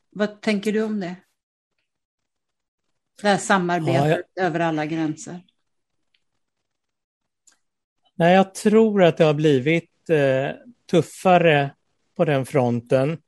Vad 0.09 0.41
tänker 0.41 0.71
du 0.71 0.83
om 0.83 0.99
det? 0.99 1.15
Det 3.21 3.27
här 3.27 3.37
samarbetet 3.37 3.95
ja, 3.95 4.21
jag... 4.33 4.45
över 4.45 4.59
alla 4.59 4.85
gränser. 4.85 5.41
Nej, 8.15 8.35
jag 8.35 8.53
tror 8.53 9.03
att 9.03 9.17
det 9.17 9.23
har 9.23 9.33
blivit 9.33 10.09
eh, 10.09 10.49
tuffare 10.85 11.75
på 12.15 12.25
den 12.25 12.45
fronten 12.45 13.21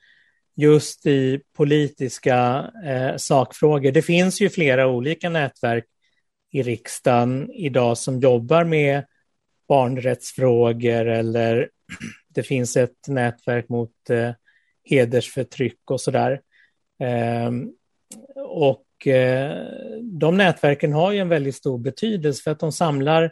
just 0.56 1.06
i 1.06 1.41
politiska 1.58 2.72
eh, 2.86 3.16
sakfrågor. 3.18 3.91
Det 3.91 4.01
finns 4.01 4.41
ju 4.41 4.49
flera 4.49 4.88
olika 4.88 5.30
nätverk 5.30 5.86
i 6.51 6.64
riksdagen 6.64 7.51
idag 7.51 7.97
som 7.97 8.20
jobbar 8.20 8.64
med 8.64 9.06
barnrättsfrågor 9.68 11.06
eller 11.06 11.70
det 12.30 12.43
finns 12.43 12.78
ett 12.78 13.08
nätverk 13.08 13.70
mot 13.70 14.10
eh, 14.10 14.32
hedersförtryck 14.84 15.91
och 15.91 16.01
sådär. 16.01 16.41
Eh, 16.99 17.51
och 18.45 19.08
eh, 19.08 19.66
de 20.01 20.38
nätverken 20.38 20.93
har 20.93 21.12
ju 21.12 21.20
en 21.20 21.30
väldigt 21.30 21.56
stor 21.56 21.78
betydelse 21.78 22.43
för 22.43 22.51
att 22.51 22.60
de 22.60 22.72
samlar 22.72 23.32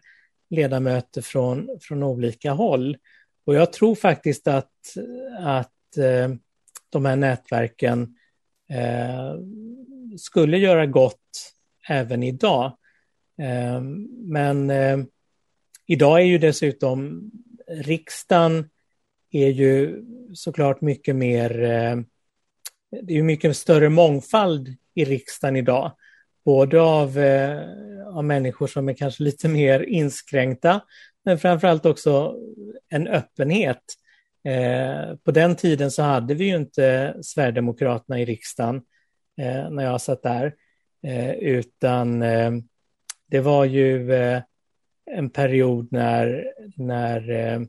ledamöter 0.49 1.22
från, 1.22 1.69
från 1.82 2.03
olika 2.03 2.51
håll. 2.51 2.97
Och 3.45 3.55
jag 3.55 3.74
tror 3.74 3.95
faktiskt 3.95 4.47
att, 4.47 4.72
att 5.39 5.97
eh, 5.97 6.36
de 6.91 7.05
här 7.05 7.15
nätverken 7.15 8.15
eh, 8.69 9.35
skulle 10.17 10.57
göra 10.57 10.85
gott 10.85 11.53
även 11.89 12.23
idag. 12.23 12.77
Eh, 13.41 13.81
men 14.17 14.69
eh, 14.69 14.97
idag 15.85 16.21
är 16.21 16.25
ju 16.25 16.37
dessutom 16.37 17.31
riksdagen 17.67 18.69
är 19.31 19.47
ju 19.47 20.05
såklart 20.33 20.81
mycket 20.81 21.15
mer, 21.15 21.61
eh, 21.61 21.97
det 23.01 23.13
är 23.13 23.17
ju 23.17 23.23
mycket 23.23 23.57
större 23.57 23.89
mångfald 23.89 24.75
i 24.93 25.05
riksdagen 25.05 25.55
idag. 25.55 25.91
Både 26.45 26.81
av, 26.81 27.19
eh, 27.19 27.61
av 28.07 28.25
människor 28.25 28.67
som 28.67 28.89
är 28.89 28.93
kanske 28.93 29.23
lite 29.23 29.47
mer 29.47 29.79
inskränkta, 29.79 30.81
men 31.25 31.39
framförallt 31.39 31.85
också 31.85 32.35
en 32.89 33.07
öppenhet. 33.07 33.83
Eh, 34.43 35.15
på 35.15 35.31
den 35.31 35.55
tiden 35.55 35.91
så 35.91 36.01
hade 36.01 36.33
vi 36.33 36.45
ju 36.45 36.55
inte 36.55 37.17
Sverigedemokraterna 37.21 38.19
i 38.19 38.25
riksdagen 38.25 38.75
eh, 39.37 39.69
när 39.69 39.83
jag 39.83 40.01
satt 40.01 40.23
där, 40.23 40.55
eh, 41.03 41.31
utan 41.31 42.21
eh, 42.21 42.51
det 43.27 43.39
var 43.39 43.65
ju 43.65 44.13
eh, 44.13 44.41
en 45.05 45.29
period 45.29 45.87
när, 45.91 46.53
när 46.75 47.29
eh, 47.29 47.61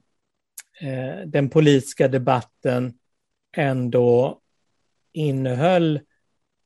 eh 0.89 1.27
den 1.27 1.49
politiska 1.49 2.09
debatten 2.09 2.99
ändå 3.57 4.41
innehöll 5.13 6.01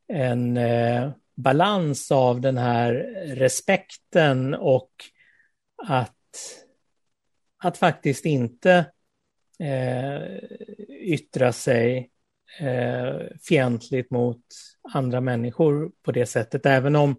en 0.08 0.56
eh, 0.56 1.10
balans 1.36 2.12
av 2.12 2.40
den 2.40 2.58
här 2.58 2.92
respekten 3.26 4.54
och 4.54 4.90
att, 5.88 6.12
att 7.58 7.78
faktiskt 7.78 8.24
inte 8.24 8.86
eh, 9.58 10.22
yttra 11.00 11.52
sig 11.52 12.10
eh, 12.60 13.16
fientligt 13.48 14.10
mot 14.10 14.42
andra 14.92 15.20
människor 15.20 15.90
på 16.02 16.12
det 16.12 16.26
sättet. 16.26 16.66
Även 16.66 16.96
om, 16.96 17.16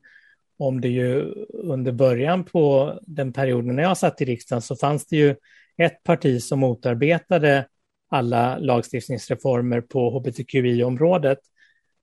om 0.58 0.82
det 0.82 0.90
ju 0.90 1.22
under 1.54 1.92
början 1.92 2.44
på 2.44 2.94
den 3.02 3.34
perioden 3.34 3.76
när 3.76 3.84
jag 3.84 3.98
satt 3.98 4.22
i 4.22 4.26
riksdagen 4.26 4.62
så 4.62 4.76
fanns 4.76 5.08
det 5.08 5.18
ju 5.18 5.36
ett 5.78 6.04
parti 6.04 6.44
som 6.44 6.60
motarbetade 6.60 7.68
alla 8.10 8.58
lagstiftningsreformer 8.58 9.82
på 9.82 10.10
hbtqi-området. 10.10 11.40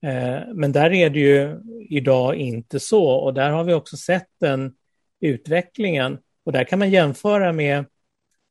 Eh, 0.03 0.41
men 0.55 0.73
där 0.73 0.93
är 0.93 1.11
det 1.11 1.19
ju 1.19 1.61
idag 1.89 2.35
inte 2.35 2.81
så 2.81 3.05
och 3.11 3.35
där 3.35 3.51
har 3.51 3.65
vi 3.65 3.75
också 3.75 3.97
sett 3.97 4.29
den 4.41 4.75
utvecklingen. 5.21 6.19
Och 6.45 6.53
där 6.53 6.65
kan 6.65 6.79
man 6.79 6.91
jämföra 6.91 7.53
med, 7.53 7.85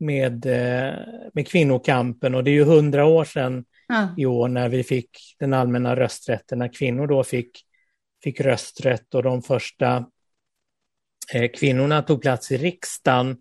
med, 0.04 0.46
eh, 0.46 0.94
med 1.34 1.48
kvinnokampen 1.48 2.36
och 2.36 2.44
det 2.44 2.52
är 2.52 2.54
ju 2.54 2.64
hundra 2.64 3.06
år 3.06 3.26
sedan 3.26 3.66
ja. 3.88 4.16
i 4.18 4.26
år 4.26 4.48
när 4.48 4.70
vi 4.70 4.84
fick 4.84 5.36
den 5.40 5.54
allmänna 5.54 5.96
rösträtten, 5.96 6.60
när 6.60 6.74
kvinnor 6.74 7.08
då 7.08 7.24
fick, 7.24 7.66
fick 8.24 8.42
rösträtt 8.42 9.16
och 9.16 9.24
de 9.24 9.42
första 9.42 10.06
eh, 11.34 11.52
kvinnorna 11.52 12.02
tog 12.02 12.22
plats 12.22 12.52
i 12.52 12.58
riksdagen. 12.58 13.38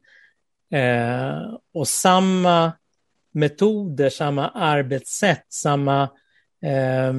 Eh, 0.73 1.55
och 1.75 1.89
samma 1.89 2.73
metoder, 3.33 4.11
samma 4.11 4.49
arbetssätt, 4.49 5.47
samma 5.49 6.03
eh, 6.63 7.13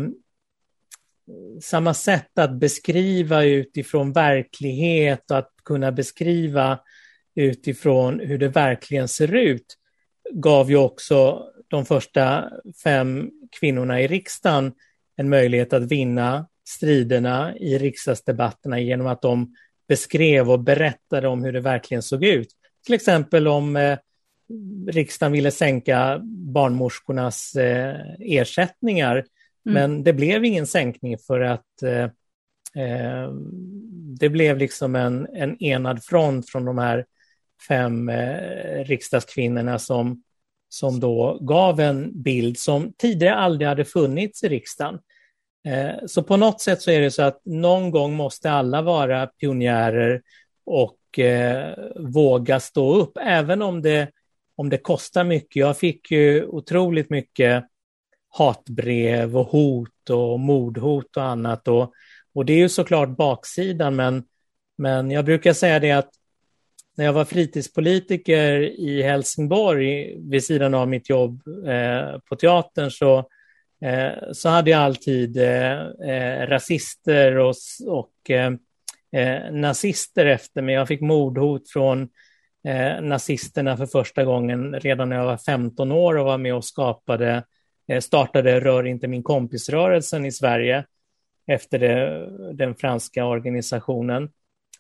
samma 1.62 1.94
sätt 1.94 2.38
att 2.38 2.60
beskriva 2.60 3.44
utifrån 3.44 4.14
verklighet 4.14 5.32
och 5.32 5.38
att 5.38 5.52
kunna 5.66 5.92
beskriva 5.92 6.80
utifrån 7.36 8.20
hur 8.20 8.38
det 8.38 8.48
verkligen 8.48 9.08
ser 9.08 9.36
ut 9.36 9.78
gav 10.32 10.70
ju 10.70 10.78
också 10.78 11.48
de 11.68 11.86
första 11.86 12.50
fem 12.84 13.32
kvinnorna 13.60 14.02
i 14.02 14.08
riksdagen 14.08 14.74
en 15.16 15.30
möjlighet 15.30 15.74
att 15.74 15.92
vinna 15.92 16.48
striderna 16.68 17.58
i 17.58 17.78
riksdagsdebatterna 17.78 18.80
genom 18.80 19.08
att 19.08 19.22
de 19.22 19.56
beskrev 19.88 20.52
och 20.52 20.60
berättade 20.60 21.28
om 21.28 21.44
hur 21.44 21.52
det 21.52 21.62
verkligen 21.62 22.04
såg 22.04 22.24
ut. 22.24 22.48
Till 22.86 22.96
exempel 22.96 23.48
om 23.48 23.76
eh, 23.76 23.98
riksdagen 24.88 25.32
ville 25.32 25.52
sänka 25.52 26.20
barnmorskornas 26.24 27.56
eh, 27.56 27.96
ersättningar 28.20 29.24
Mm. 29.66 29.74
Men 29.74 30.04
det 30.04 30.14
blev 30.14 30.46
ingen 30.46 30.68
sänkning 30.68 31.18
för 31.18 31.40
att 31.40 31.84
eh, 31.84 32.04
eh, 32.84 33.32
det 34.20 34.30
blev 34.30 34.58
liksom 34.58 34.96
en, 34.96 35.28
en 35.34 35.64
enad 35.64 36.04
front 36.04 36.50
från 36.50 36.66
de 36.66 36.78
här 36.78 37.06
fem 37.68 38.10
eh, 38.10 38.84
riksdagskvinnorna 38.86 39.80
som, 39.80 40.24
som 40.70 41.00
då 41.00 41.38
gav 41.42 41.80
en 41.80 42.22
bild 42.22 42.58
som 42.58 42.94
tidigare 42.98 43.36
aldrig 43.36 43.68
hade 43.68 43.86
funnits 43.86 44.44
i 44.44 44.50
riksdagen. 44.50 45.00
Eh, 45.68 46.06
så 46.08 46.24
på 46.24 46.38
något 46.38 46.62
sätt 46.62 46.82
så 46.82 46.92
är 46.92 47.02
det 47.02 47.12
så 47.12 47.24
att 47.24 47.42
någon 47.46 47.92
gång 47.92 48.14
måste 48.14 48.52
alla 48.52 48.82
vara 48.82 49.28
pionjärer 49.28 50.22
och 50.66 51.20
eh, 51.20 51.74
våga 51.96 52.60
stå 52.60 52.96
upp, 52.96 53.18
även 53.22 53.62
om 53.62 53.82
det, 53.82 54.12
om 54.56 54.70
det 54.70 54.78
kostar 54.78 55.24
mycket. 55.24 55.56
Jag 55.56 55.78
fick 55.78 56.12
ju 56.12 56.46
otroligt 56.46 57.10
mycket 57.10 57.66
hatbrev 58.30 59.38
och 59.38 59.48
hot 59.48 60.10
och 60.10 60.40
mordhot 60.40 61.18
och 61.18 61.24
annat. 61.24 61.68
Och, 61.68 61.94
och 62.34 62.46
det 62.46 62.54
är 62.54 62.58
ju 62.58 62.70
såklart 62.70 63.10
baksidan, 63.10 63.96
men, 63.96 64.24
men 64.78 65.12
jag 65.12 65.26
brukar 65.26 65.54
säga 65.54 65.80
det 65.80 65.92
att 65.92 66.10
när 66.96 67.06
jag 67.06 67.14
var 67.14 67.26
fritidspolitiker 67.26 68.62
i 68.80 69.02
Helsingborg 69.02 70.18
vid 70.30 70.44
sidan 70.44 70.74
av 70.74 70.88
mitt 70.88 71.10
jobb 71.10 71.42
eh, 71.68 72.20
på 72.30 72.36
teatern 72.36 72.92
så, 72.92 73.18
eh, 73.82 74.32
så 74.32 74.50
hade 74.50 74.72
jag 74.72 74.82
alltid 74.82 75.38
eh, 75.38 75.82
eh 75.88 76.48
rasister 76.48 77.38
och, 77.38 77.56
och 77.88 78.30
eh, 78.30 78.54
eh, 79.12 79.52
nazister 79.52 80.26
efter 80.26 80.62
mig. 80.62 80.76
Jag 80.76 80.88
fick 80.88 81.02
mordhot 81.02 81.70
från 81.70 82.10
eh, 82.68 83.02
nazisterna 83.02 83.78
för 83.78 83.86
första 83.86 84.24
gången 84.24 84.80
redan 84.80 85.10
när 85.10 85.16
jag 85.16 85.26
var 85.26 85.38
15 85.38 85.92
år 85.92 86.18
och 86.18 86.26
var 86.26 86.38
med 86.38 86.56
och 86.56 86.66
skapade 86.66 87.44
Eh, 87.88 88.00
startade 88.00 88.60
Rör 88.60 88.88
inte 88.88 89.08
min 89.08 89.24
kompis-rörelsen 89.24 90.26
i 90.26 90.32
Sverige 90.32 90.86
efter 91.48 91.80
det, 91.80 92.30
den 92.54 92.76
franska 92.76 93.26
organisationen. 93.26 94.30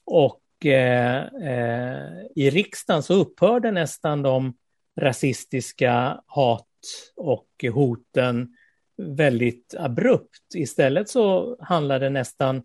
Och 0.05 0.39
Eh, 0.65 1.23
eh, 1.23 2.25
i 2.35 2.49
riksdagen 2.49 3.03
så 3.03 3.13
upphörde 3.13 3.71
nästan 3.71 4.21
de 4.21 4.53
rasistiska 4.99 6.21
hat 6.25 6.67
och 7.15 7.65
hoten 7.73 8.55
väldigt 8.97 9.75
abrupt. 9.77 10.55
Istället 10.55 11.09
så 11.09 11.57
handlade 11.61 12.09
nästan 12.09 12.63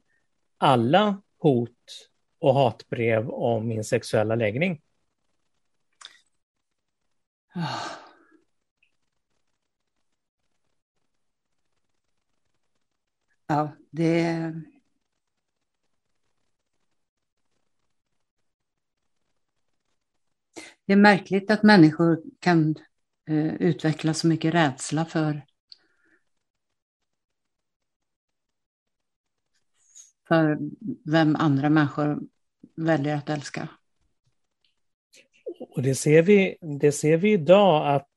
alla 0.59 1.23
hot 1.39 2.11
och 2.39 2.55
hatbrev 2.55 3.31
om 3.31 3.69
min 3.69 3.85
sexuella 3.85 4.35
läggning. 4.35 4.81
Ja, 13.47 13.77
det... 13.91 14.53
Det 20.89 20.93
är 20.93 20.97
märkligt 20.97 21.51
att 21.51 21.63
människor 21.63 22.23
kan 22.41 22.75
eh, 23.29 23.55
utveckla 23.55 24.15
så 24.15 24.27
mycket 24.27 24.55
rädsla 24.55 25.05
för 25.05 25.43
för 30.29 30.59
vem 31.05 31.37
andra 31.37 31.71
människor 31.71 32.21
väljer 32.77 33.17
att 33.17 33.29
älska. 33.29 33.69
Och 35.59 35.83
det 35.83 35.95
ser 35.95 36.23
vi, 36.23 36.57
det 36.81 36.93
ser 36.93 37.17
vi 37.17 37.33
idag 37.33 37.95
att, 37.95 38.11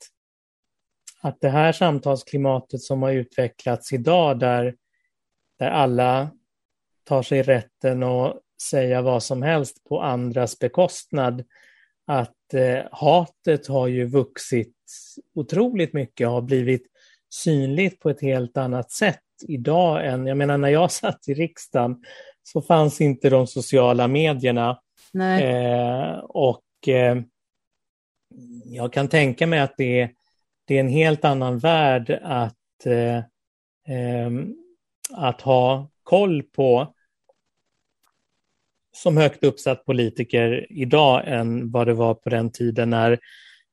att 1.22 1.42
det 1.42 1.50
här 1.50 1.72
samtalsklimatet 1.72 2.82
som 2.82 3.02
har 3.02 3.12
utvecklats 3.12 3.94
idag 3.94 4.40
där 4.40 4.76
där 5.60 5.70
alla 5.70 6.32
tar 7.04 7.24
sig 7.24 7.44
rätten 7.44 8.04
att 8.04 8.42
säga 8.70 9.02
vad 9.02 9.24
som 9.24 9.42
helst 9.42 9.84
på 9.84 10.02
andras 10.02 10.60
bekostnad. 10.60 11.44
Att 12.06 12.36
eh, 12.54 12.86
hatet 12.92 13.68
har 13.68 13.88
ju 13.88 14.06
vuxit 14.06 14.76
otroligt 15.36 15.94
mycket, 15.94 16.28
och 16.28 16.34
har 16.34 16.42
blivit 16.42 16.84
synligt 17.34 18.00
på 18.00 18.10
ett 18.10 18.22
helt 18.22 18.58
annat 18.58 18.92
sätt 18.92 19.20
idag 19.48 20.08
än, 20.08 20.28
jag 20.28 20.38
menar 20.38 20.58
när 20.58 20.70
jag 20.70 20.92
satt 21.02 21.28
i 21.28 21.34
riksdagen 21.34 22.04
så 22.44 22.62
fanns 22.62 23.02
inte 23.02 23.30
de 23.30 23.48
sociala 23.48 24.08
medierna. 24.08 24.80
Eh, 25.42 26.18
och 26.20 26.88
eh, 26.88 27.18
jag 28.66 28.94
kan 28.94 29.08
tänka 29.08 29.48
mig 29.48 29.60
att 29.60 29.74
det, 29.78 30.10
det 30.66 30.76
är 30.76 30.80
en 30.80 30.90
helt 30.90 31.26
annan 31.26 31.60
värld 31.60 32.20
att 32.24 32.86
eh, 32.86 33.24
ehm, 33.88 34.56
att 35.14 35.42
ha 35.42 35.90
koll 36.04 36.44
på 36.44 36.94
som 38.96 39.18
högt 39.18 39.44
uppsatt 39.44 39.86
politiker 39.86 40.68
idag 40.70 41.24
än 41.26 41.72
vad 41.72 41.88
det 41.88 41.94
var 41.94 42.14
på 42.14 42.30
den 42.30 42.52
tiden 42.52 42.90
när, 42.90 43.20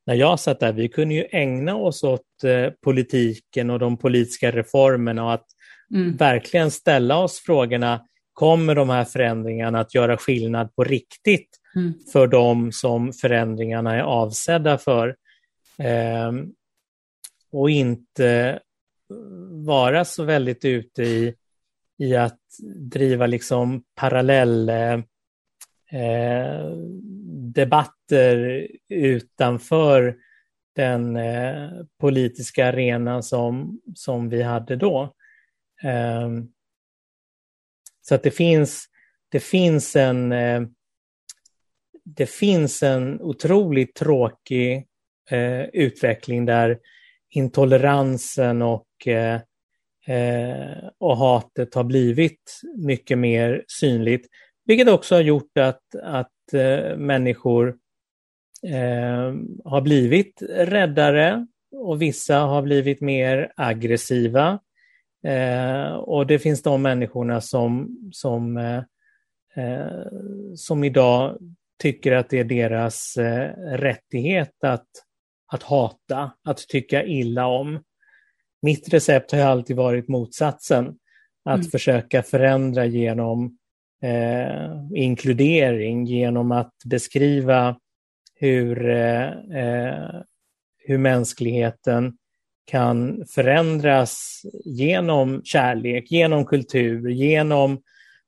när 0.07 0.15
jag 0.15 0.41
satt 0.41 0.61
där. 0.61 0.73
Vi 0.73 0.89
kunde 0.89 1.15
ju 1.15 1.25
ägna 1.31 1.77
oss 1.77 2.05
åt 2.05 2.45
eh, 2.45 2.73
politiken 2.85 3.71
och 3.71 3.79
de 3.79 3.97
politiska 3.97 4.51
reformerna 4.51 5.25
och 5.25 5.33
att 5.33 5.47
mm. 5.95 6.17
verkligen 6.17 6.71
ställa 6.71 7.19
oss 7.19 7.41
frågorna 7.41 8.05
kommer 8.33 8.75
de 8.75 8.91
här 8.91 9.05
förändringarna 9.05 9.81
att 9.81 9.95
göra 9.95 10.17
skillnad 10.17 10.75
på 10.75 10.85
riktigt 10.85 11.49
mm. 11.77 11.95
för 12.13 12.27
de 12.27 12.73
som 12.73 13.13
förändringarna 13.13 13.95
är 13.95 14.03
avsedda 14.03 14.79
för? 14.79 15.17
Eh, 15.79 16.33
och 17.53 17.71
inte 17.71 18.59
vara 19.51 20.05
så 20.05 20.25
väldigt 20.25 20.65
ute 20.65 21.03
i, 21.03 21.35
i 21.99 22.17
att 22.17 22.38
driva 22.91 23.27
liksom 23.27 23.83
parallell 23.95 24.69
eh, 24.69 25.01
debatter 27.55 28.69
utanför 28.89 30.17
den 30.77 31.17
eh, 31.17 31.71
politiska 32.01 32.67
arenan 32.67 33.23
som, 33.23 33.81
som 33.95 34.29
vi 34.29 34.43
hade 34.43 34.77
då. 34.77 35.15
Eh, 35.83 36.29
så 38.01 38.15
att 38.15 38.23
det 38.23 38.31
finns, 38.31 38.87
det 39.29 39.41
finns 39.41 39.97
en 39.97 40.33
eh, 40.33 40.63
det 42.17 42.27
finns 42.31 42.83
en 42.83 43.21
otroligt 43.21 43.95
tråkig 43.95 44.87
eh, 45.31 45.63
utveckling 45.63 46.47
där 46.47 46.79
intoleransen 47.31 48.63
och, 48.63 49.07
eh, 49.07 49.41
eh, 50.09 50.89
och 50.99 51.17
hatet 51.17 51.75
har 51.75 51.85
blivit 51.85 52.61
mycket 52.77 53.19
mer 53.19 53.65
synligt. 53.69 54.27
Vilket 54.65 54.89
också 54.89 55.15
har 55.15 55.23
gjort 55.23 55.59
att, 55.59 55.83
att 56.03 56.53
eh, 56.53 56.97
människor 56.97 57.69
eh, 58.67 59.35
har 59.65 59.81
blivit 59.81 60.43
räddare 60.49 61.47
och 61.73 62.03
vissa 62.03 62.39
har 62.39 62.63
blivit 62.63 63.01
mer 63.01 63.53
aggressiva. 63.57 64.59
Eh, 65.25 65.93
och 65.93 66.27
det 66.27 66.39
finns 66.39 66.63
de 66.63 66.83
människorna 66.83 67.41
som, 67.41 67.99
som, 68.13 68.57
eh, 68.57 68.83
eh 69.65 70.07
som 70.55 70.85
idag 70.85 71.39
tycker 71.79 72.13
att 72.13 72.31
det 72.31 72.39
är 72.39 72.45
deras 72.45 73.17
eh, 73.17 73.53
rättighet 73.59 74.65
att, 74.65 74.89
att 75.53 75.63
hata, 75.63 76.31
att 76.45 76.59
tycka 76.59 77.05
illa 77.05 77.47
om. 77.47 77.81
Mitt 78.63 78.89
recept 78.89 79.33
har 79.33 79.39
alltid 79.41 79.77
varit 79.77 80.09
motsatsen, 80.09 80.95
att 81.45 81.61
mm. 81.61 81.71
försöka 81.71 82.23
förändra 82.23 82.87
genom 82.87 83.59
eh, 84.03 84.71
inkludering, 84.95 86.05
genom 86.07 86.53
att 86.53 86.75
beskriva 86.85 87.77
hur, 88.35 88.89
eh, 88.91 89.29
eh, 89.63 90.21
hur 90.79 90.99
mänskligheten 90.99 92.17
kan 92.65 93.25
förändras 93.35 94.43
genom 94.65 95.41
kärlek, 95.45 96.11
genom 96.11 96.47
kultur, 96.47 97.09
genom 97.09 97.73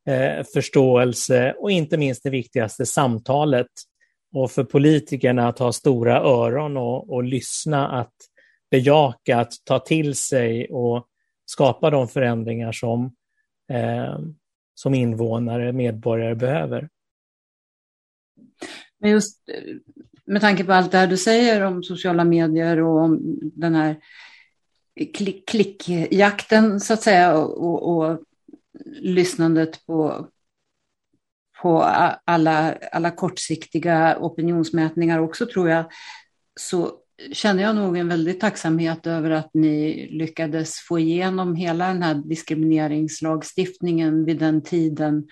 eh, 0.06 0.44
förståelse 0.54 1.54
och 1.58 1.70
inte 1.70 1.96
minst 1.96 2.22
det 2.22 2.30
viktigaste, 2.30 2.86
samtalet. 2.86 3.66
Och 4.34 4.50
för 4.50 4.64
politikerna 4.64 5.48
att 5.48 5.58
ha 5.58 5.72
stora 5.72 6.20
öron 6.20 6.76
och, 6.76 7.12
och 7.12 7.24
lyssna, 7.24 7.88
att 7.88 8.14
bejaka, 8.70 9.38
att 9.38 9.52
ta 9.64 9.78
till 9.78 10.14
sig 10.14 10.68
och 10.70 11.06
skapa 11.44 11.90
de 11.90 12.08
förändringar 12.08 12.72
som, 12.72 13.12
eh, 13.70 14.18
som 14.74 14.94
invånare, 14.94 15.72
medborgare 15.72 16.34
behöver. 16.34 16.88
Men 18.98 19.10
just 19.10 19.48
eh, 19.48 19.76
med 20.24 20.40
tanke 20.40 20.64
på 20.64 20.72
allt 20.72 20.92
det 20.92 20.98
här 20.98 21.06
du 21.06 21.16
säger 21.16 21.60
om 21.60 21.82
sociala 21.82 22.24
medier 22.24 22.82
och 22.82 23.00
om 23.00 23.38
den 23.42 23.74
här 23.74 23.96
klick, 25.14 25.48
klickjakten 25.48 26.80
så 26.80 26.92
att 26.92 27.02
säga 27.02 27.38
och, 27.38 27.64
och, 27.64 27.96
och 27.96 28.20
lyssnandet 29.00 29.86
på, 29.86 30.28
på 31.62 31.82
alla, 32.24 32.74
alla 32.92 33.10
kortsiktiga 33.10 34.18
opinionsmätningar 34.20 35.18
också 35.18 35.46
tror 35.46 35.68
jag, 35.68 35.84
så 36.60 36.99
känner 37.32 37.62
jag 37.62 37.76
nog 37.76 37.96
en 37.96 38.08
väldig 38.08 38.40
tacksamhet 38.40 39.06
över 39.06 39.30
att 39.30 39.50
ni 39.54 40.06
lyckades 40.10 40.78
få 40.78 40.98
igenom 40.98 41.54
hela 41.54 41.88
den 41.88 42.02
här 42.02 42.14
diskrimineringslagstiftningen 42.14 44.24
vid 44.24 44.38
den 44.38 44.62
tiden 44.62 45.28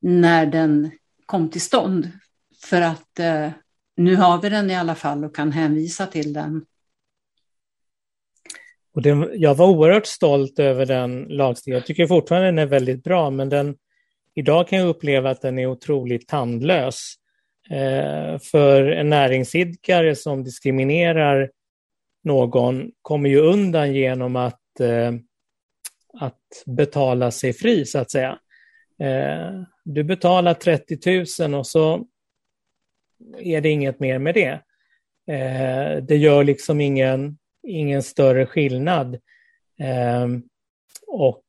när 0.00 0.46
den 0.46 0.90
kom 1.26 1.50
till 1.50 1.60
stånd. 1.60 2.10
För 2.64 2.80
att 2.80 3.18
eh, 3.18 3.50
nu 3.96 4.16
har 4.16 4.42
vi 4.42 4.48
den 4.48 4.70
i 4.70 4.76
alla 4.76 4.94
fall 4.94 5.24
och 5.24 5.36
kan 5.36 5.52
hänvisa 5.52 6.06
till 6.06 6.32
den. 6.32 6.64
Och 8.94 9.02
det, 9.02 9.30
jag 9.34 9.54
var 9.54 9.68
oerhört 9.68 10.06
stolt 10.06 10.58
över 10.58 10.86
den 10.86 11.22
lagstiftningen. 11.22 11.78
Jag 11.78 11.86
tycker 11.86 12.06
fortfarande 12.06 12.48
den 12.48 12.58
är 12.58 12.66
väldigt 12.66 13.04
bra, 13.04 13.30
men 13.30 13.48
den, 13.48 13.76
idag 14.34 14.68
kan 14.68 14.78
jag 14.78 14.88
uppleva 14.88 15.30
att 15.30 15.42
den 15.42 15.58
är 15.58 15.66
otroligt 15.66 16.28
tandlös. 16.28 17.14
Eh, 17.70 18.38
för 18.38 18.86
en 18.86 19.08
näringsidkare 19.08 20.16
som 20.16 20.44
diskriminerar 20.44 21.50
någon 22.24 22.90
kommer 23.02 23.30
ju 23.30 23.40
undan 23.40 23.94
genom 23.94 24.36
att, 24.36 24.80
eh, 24.80 25.12
att 26.12 26.62
betala 26.66 27.30
sig 27.30 27.52
fri, 27.52 27.86
så 27.86 27.98
att 27.98 28.10
säga. 28.10 28.38
Eh, 28.98 29.62
du 29.84 30.04
betalar 30.04 30.54
30 30.54 31.46
000 31.48 31.54
och 31.54 31.66
så 31.66 32.06
är 33.38 33.60
det 33.60 33.68
inget 33.68 34.00
mer 34.00 34.18
med 34.18 34.34
det. 34.34 34.60
Det 36.02 36.16
gör 36.16 36.44
liksom 36.44 36.80
ingen, 36.80 37.38
ingen 37.62 38.02
större 38.02 38.46
skillnad. 38.46 39.18
Och 41.06 41.44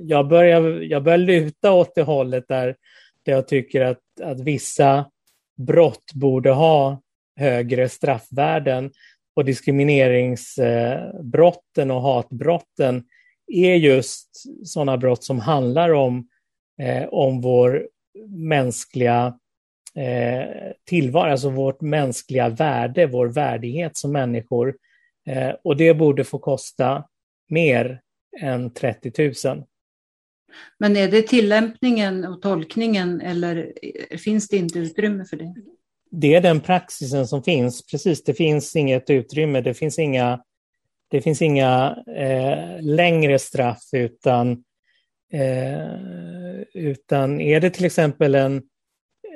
jag, 0.00 0.28
börjar, 0.28 0.80
jag 0.80 1.02
börjar 1.02 1.18
luta 1.18 1.72
åt 1.72 1.94
det 1.94 2.02
hållet 2.02 2.44
där, 2.48 2.76
där 3.22 3.32
jag 3.32 3.48
tycker 3.48 3.80
att, 3.80 3.98
att 4.20 4.40
vissa 4.40 5.10
brott 5.56 6.12
borde 6.14 6.50
ha 6.50 7.02
högre 7.36 7.88
straffvärden 7.88 8.90
och 9.36 9.44
diskrimineringsbrotten 9.44 11.90
och 11.90 12.02
hatbrotten 12.02 13.04
är 13.46 13.74
just 13.74 14.30
sådana 14.64 14.96
brott 14.96 15.24
som 15.24 15.40
handlar 15.40 15.90
om, 15.90 16.28
eh, 16.82 17.04
om 17.04 17.40
vår 17.40 17.88
mänskliga 18.28 19.38
eh, 19.94 20.44
tillvaro, 20.84 21.30
alltså 21.30 21.50
vårt 21.50 21.80
mänskliga 21.80 22.48
värde, 22.48 23.06
vår 23.06 23.26
värdighet 23.26 23.96
som 23.96 24.12
människor. 24.12 24.76
Eh, 25.26 25.54
och 25.64 25.76
det 25.76 25.94
borde 25.94 26.24
få 26.24 26.38
kosta 26.38 27.04
mer 27.48 28.00
än 28.40 28.70
30 28.70 29.32
000. 29.48 29.64
Men 30.78 30.96
är 30.96 31.08
det 31.08 31.22
tillämpningen 31.22 32.24
och 32.24 32.42
tolkningen 32.42 33.20
eller 33.20 33.72
eh, 34.10 34.18
finns 34.18 34.48
det 34.48 34.56
inte 34.56 34.78
utrymme 34.78 35.24
för 35.24 35.36
det? 35.36 35.54
Det 36.10 36.34
är 36.34 36.40
den 36.40 36.60
praxisen 36.60 37.26
som 37.26 37.42
finns, 37.42 37.86
precis. 37.86 38.24
Det 38.24 38.34
finns 38.34 38.76
inget 38.76 39.10
utrymme, 39.10 39.60
det 39.60 39.74
finns 39.74 39.98
inga, 39.98 40.40
det 41.10 41.20
finns 41.20 41.42
inga 41.42 41.96
eh, 42.16 42.82
längre 42.82 43.38
straff 43.38 43.82
utan, 43.92 44.50
eh, 45.32 46.60
utan 46.74 47.40
är 47.40 47.60
det 47.60 47.70
till 47.70 47.84
exempel 47.84 48.34
en 48.34 48.62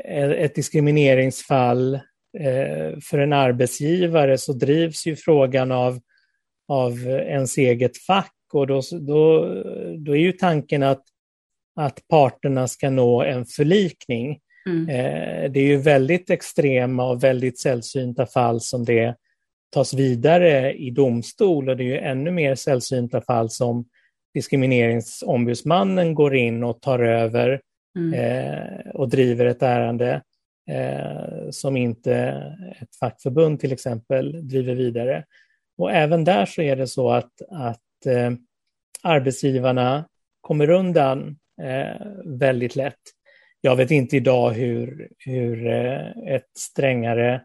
eh, 0.05 0.31
ett 0.31 0.55
diskrimineringsfall 0.55 1.95
eh, 2.39 2.99
för 3.03 3.19
en 3.19 3.33
arbetsgivare 3.33 4.39
så 4.39 4.53
drivs 4.53 5.07
ju 5.07 5.17
frågan 5.17 5.73
av, 5.73 6.01
av 6.69 7.07
ens 7.07 7.59
eget 7.59 7.99
fack 7.99 8.35
och 8.55 8.67
då, 8.67 8.81
då, 9.01 9.45
då 9.99 10.13
är 10.13 10.21
ju 10.21 10.33
tanken 10.33 10.83
att, 10.83 11.03
att 11.77 12.09
parterna 12.09 12.69
ska 12.69 12.91
nå 12.91 13.23
en 13.23 13.47
förlikning. 13.47 14.41
Mm. 14.67 14.89
Eh, 14.89 15.51
det 15.51 15.61
är 15.61 15.67
ju 15.67 15.77
väldigt 15.77 16.31
extrema 16.31 17.11
och 17.11 17.25
väldigt 17.25 17.61
sällsynta 17.61 18.27
fall 18.27 18.61
som 18.61 18.85
det 18.85 19.15
tas 19.71 19.95
vidare 19.95 20.73
i 20.73 20.91
domstol 20.91 21.69
och 21.69 21.77
det 21.77 21.85
är 21.85 21.87
ju 21.87 21.99
ännu 21.99 22.31
mer 22.31 22.55
sällsynta 22.55 23.21
fall 23.21 23.51
som 23.51 23.85
diskrimineringsombudsmannen 24.35 26.15
går 26.15 26.37
in 26.37 26.65
och 26.65 26.81
tar 26.81 26.99
över 26.99 27.61
mm. 27.99 28.15
eh, 28.15 28.91
och 28.95 29.09
driver 29.09 29.47
ett 29.47 29.63
ärende 29.63 30.23
eh, 30.71 31.51
som 31.51 31.77
inte 31.77 32.15
ett 32.81 32.97
fackförbund 32.97 33.61
till 33.61 33.73
exempel 33.73 34.49
driver 34.49 34.75
vidare. 34.75 35.25
Och 35.79 35.93
även 35.93 36.25
där 36.25 36.47
så 36.47 36.63
är 36.63 36.77
det 36.77 36.87
så 36.87 37.11
att, 37.11 37.33
att 37.51 37.81
eh, 38.07 38.31
arbetsgivarna 39.03 40.09
kommer 40.41 40.71
undan 40.71 41.39
eh, 41.63 42.07
väldigt 42.25 42.77
lätt. 42.77 43.01
Jag 43.61 43.77
vet 43.77 43.91
inte 43.91 44.17
idag 44.17 44.51
hur, 44.51 45.09
hur 45.19 45.67
eh, 45.67 46.11
ett 46.35 46.51
strängare 46.59 47.43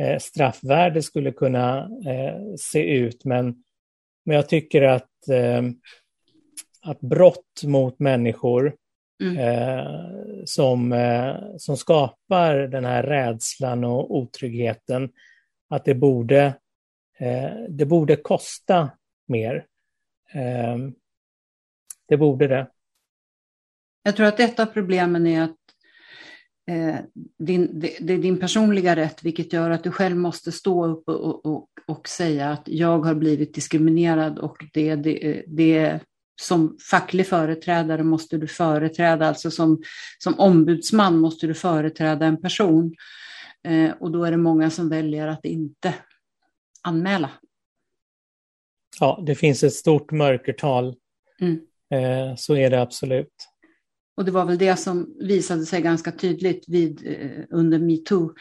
eh, 0.00 0.18
straffvärde 0.18 1.02
skulle 1.02 1.32
kunna 1.32 1.90
se 2.58 2.96
ut, 2.96 3.24
men, 3.24 3.64
men 4.24 4.36
jag 4.36 4.48
tycker 4.48 4.82
att, 4.82 5.10
att 6.82 7.00
brott 7.00 7.62
mot 7.64 7.98
människor 7.98 8.76
Mm. 9.22 9.38
Eh, 9.38 10.44
som, 10.44 10.92
eh, 10.92 11.36
som 11.56 11.76
skapar 11.76 12.54
den 12.54 12.84
här 12.84 13.02
rädslan 13.02 13.84
och 13.84 14.16
otryggheten. 14.16 15.10
Att 15.70 15.84
det 15.84 15.94
borde, 15.94 16.54
eh, 17.18 17.50
det 17.68 17.86
borde 17.86 18.16
kosta 18.16 18.90
mer. 19.28 19.66
Eh, 20.32 20.76
det 22.08 22.16
borde 22.16 22.46
det. 22.46 22.70
Jag 24.02 24.16
tror 24.16 24.26
att 24.26 24.40
ett 24.40 24.60
av 24.60 24.66
problemen 24.66 25.26
är 25.26 25.42
att 25.42 25.56
eh, 26.70 26.96
din, 27.38 27.80
det, 27.80 27.96
det, 28.00 28.12
är 28.12 28.18
din 28.18 28.40
personliga 28.40 28.96
rätt, 28.96 29.22
vilket 29.22 29.52
gör 29.52 29.70
att 29.70 29.84
du 29.84 29.90
själv 29.90 30.16
måste 30.16 30.52
stå 30.52 30.86
upp 30.86 31.08
och, 31.08 31.46
och, 31.46 31.68
och 31.86 32.08
säga 32.08 32.50
att 32.50 32.62
jag 32.64 32.98
har 32.98 33.14
blivit 33.14 33.54
diskriminerad 33.54 34.38
och 34.38 34.64
det, 34.72 34.94
det, 34.94 35.44
det 35.46 36.00
som 36.40 36.76
facklig 36.90 37.26
företrädare 37.26 38.02
måste 38.02 38.38
du 38.38 38.46
företräda, 38.46 39.28
alltså 39.28 39.50
som, 39.50 39.82
som 40.18 40.38
ombudsman 40.38 41.18
måste 41.18 41.46
du 41.46 41.54
företräda 41.54 42.26
en 42.26 42.40
person. 42.40 42.94
Eh, 43.64 43.90
och 44.00 44.10
då 44.10 44.24
är 44.24 44.30
det 44.30 44.36
många 44.36 44.70
som 44.70 44.88
väljer 44.88 45.28
att 45.28 45.44
inte 45.44 45.94
anmäla. 46.82 47.30
Ja, 49.00 49.22
det 49.26 49.34
finns 49.34 49.62
ett 49.62 49.72
stort 49.72 50.12
mörkertal. 50.12 50.96
Mm. 51.40 51.60
Eh, 51.90 52.36
så 52.36 52.56
är 52.56 52.70
det 52.70 52.82
absolut. 52.82 53.34
Och 54.16 54.24
det 54.24 54.30
var 54.30 54.44
väl 54.44 54.58
det 54.58 54.76
som 54.76 55.16
visade 55.20 55.66
sig 55.66 55.82
ganska 55.82 56.12
tydligt 56.12 56.68
vid, 56.68 57.06
eh, 57.06 57.44
under 57.50 57.78
metoo. 57.78 58.34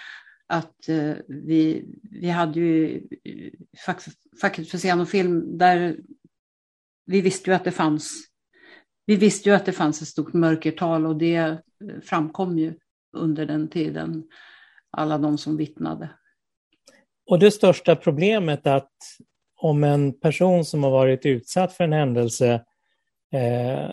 Att 0.48 0.90
eh, 0.90 1.14
vi, 1.28 1.86
vi 2.12 2.30
hade 2.30 2.60
ju 2.60 3.02
facket 4.42 4.70
för 4.70 4.78
scen 4.78 5.00
och 5.00 5.10
film 5.10 5.58
där 5.58 6.00
vi 7.06 7.22
visste 7.22 7.50
ju 7.50 7.56
att 7.56 7.64
det 7.64 7.72
fanns 7.72 8.28
vi 9.08 9.16
visste 9.16 9.50
ju 9.50 9.56
att 9.56 9.66
det 9.66 9.72
fanns 9.72 10.02
ett 10.02 10.08
stort 10.08 10.34
mörkertal 10.34 11.06
och 11.06 11.16
det 11.16 11.36
eh, 11.36 11.58
framkom 12.04 12.58
ju 12.58 12.74
under 13.18 13.46
den 13.46 13.70
tiden, 13.70 14.24
alla 14.92 15.18
de 15.18 15.38
som 15.38 15.58
vittnade. 15.58 16.10
Och 17.30 17.40
det 17.40 17.52
största 17.52 17.96
problemet 17.96 18.66
är 18.66 18.76
att 18.76 18.92
om 19.58 19.84
en 19.84 20.20
person 20.20 20.66
som 20.66 20.84
har 20.84 20.92
varit 20.92 21.26
utsatt 21.26 21.74
för 21.74 21.84
en 21.84 21.94
händelse 21.94 22.62
eh, 23.34 23.90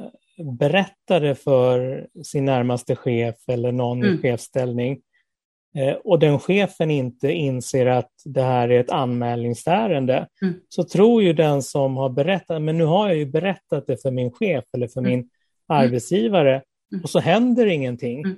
berättade 0.58 1.34
för 1.34 2.06
sin 2.24 2.44
närmaste 2.44 2.96
chef 2.96 3.34
eller 3.48 3.72
någon 3.72 4.02
mm. 4.02 4.14
i 4.14 4.18
chefsställning 4.18 5.00
eh, 5.76 5.94
och 5.94 6.18
den 6.18 6.38
chefen 6.38 6.90
inte 6.90 7.32
inser 7.32 7.86
att 7.86 8.10
det 8.24 8.42
här 8.42 8.68
är 8.68 8.80
ett 8.80 8.90
anmälningsärende 8.90 10.28
mm. 10.42 10.54
så 10.68 10.84
tror 10.84 11.22
ju 11.22 11.32
den 11.32 11.62
som 11.62 11.96
har 11.96 12.08
berättat, 12.08 12.62
men 12.62 12.78
nu 12.78 12.84
har 12.84 13.08
jag 13.08 13.16
ju 13.16 13.26
berättat 13.26 13.86
det 13.86 14.02
för 14.02 14.10
min 14.10 14.30
chef 14.30 14.64
eller 14.72 14.88
för 14.88 15.00
mm. 15.00 15.10
min 15.10 15.30
arbetsgivare 15.68 16.62
mm. 16.92 17.02
och 17.02 17.10
så 17.10 17.18
händer 17.18 17.66
ingenting. 17.66 18.24
Mm. 18.24 18.36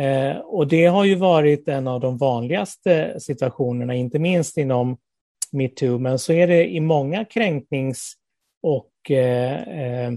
Eh, 0.00 0.36
och 0.36 0.66
det 0.66 0.86
har 0.86 1.04
ju 1.04 1.14
varit 1.14 1.68
en 1.68 1.88
av 1.88 2.00
de 2.00 2.18
vanligaste 2.18 3.20
situationerna, 3.20 3.94
inte 3.94 4.18
minst 4.18 4.56
inom 4.56 4.96
metoo, 5.52 5.98
men 5.98 6.18
så 6.18 6.32
är 6.32 6.46
det 6.46 6.68
i 6.68 6.80
många 6.80 7.24
kränknings 7.24 8.14
och 8.62 9.10
eh, 9.10 9.62
eh, 9.62 10.12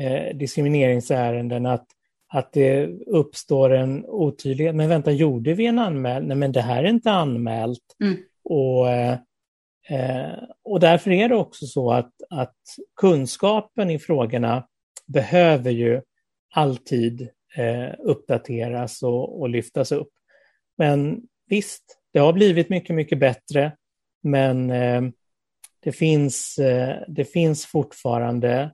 eh, 0.00 0.36
diskrimineringsärenden 0.36 1.66
att, 1.66 1.86
att 2.32 2.52
det 2.52 2.86
uppstår 3.06 3.70
en 3.70 4.04
otydlighet. 4.06 4.74
Men 4.74 4.88
vänta, 4.88 5.10
gjorde 5.10 5.54
vi 5.54 5.66
en 5.66 5.78
anmälan? 5.78 6.28
Nej, 6.28 6.36
men 6.36 6.52
det 6.52 6.60
här 6.60 6.84
är 6.84 6.88
inte 6.88 7.10
anmält. 7.10 7.96
Mm. 8.00 8.16
Och, 8.44 8.90
eh, 8.90 9.18
eh, 9.88 10.38
och 10.64 10.80
därför 10.80 11.10
är 11.10 11.28
det 11.28 11.36
också 11.36 11.66
så 11.66 11.92
att, 11.92 12.12
att 12.30 12.56
kunskapen 13.00 13.90
i 13.90 13.98
frågorna 13.98 14.66
behöver 15.06 15.70
ju 15.70 16.02
alltid 16.54 17.28
eh, 17.56 17.94
uppdateras 17.98 19.02
och, 19.02 19.40
och 19.40 19.48
lyftas 19.48 19.92
upp. 19.92 20.12
Men 20.78 21.22
visst, 21.48 21.98
det 22.12 22.18
har 22.18 22.32
blivit 22.32 22.68
mycket, 22.68 22.96
mycket 22.96 23.18
bättre. 23.18 23.72
Men 24.26 24.70
eh, 24.70 25.02
det, 25.80 25.92
finns, 25.92 26.58
eh, 26.58 26.96
det 27.08 27.24
finns 27.24 27.66
fortfarande 27.66 28.72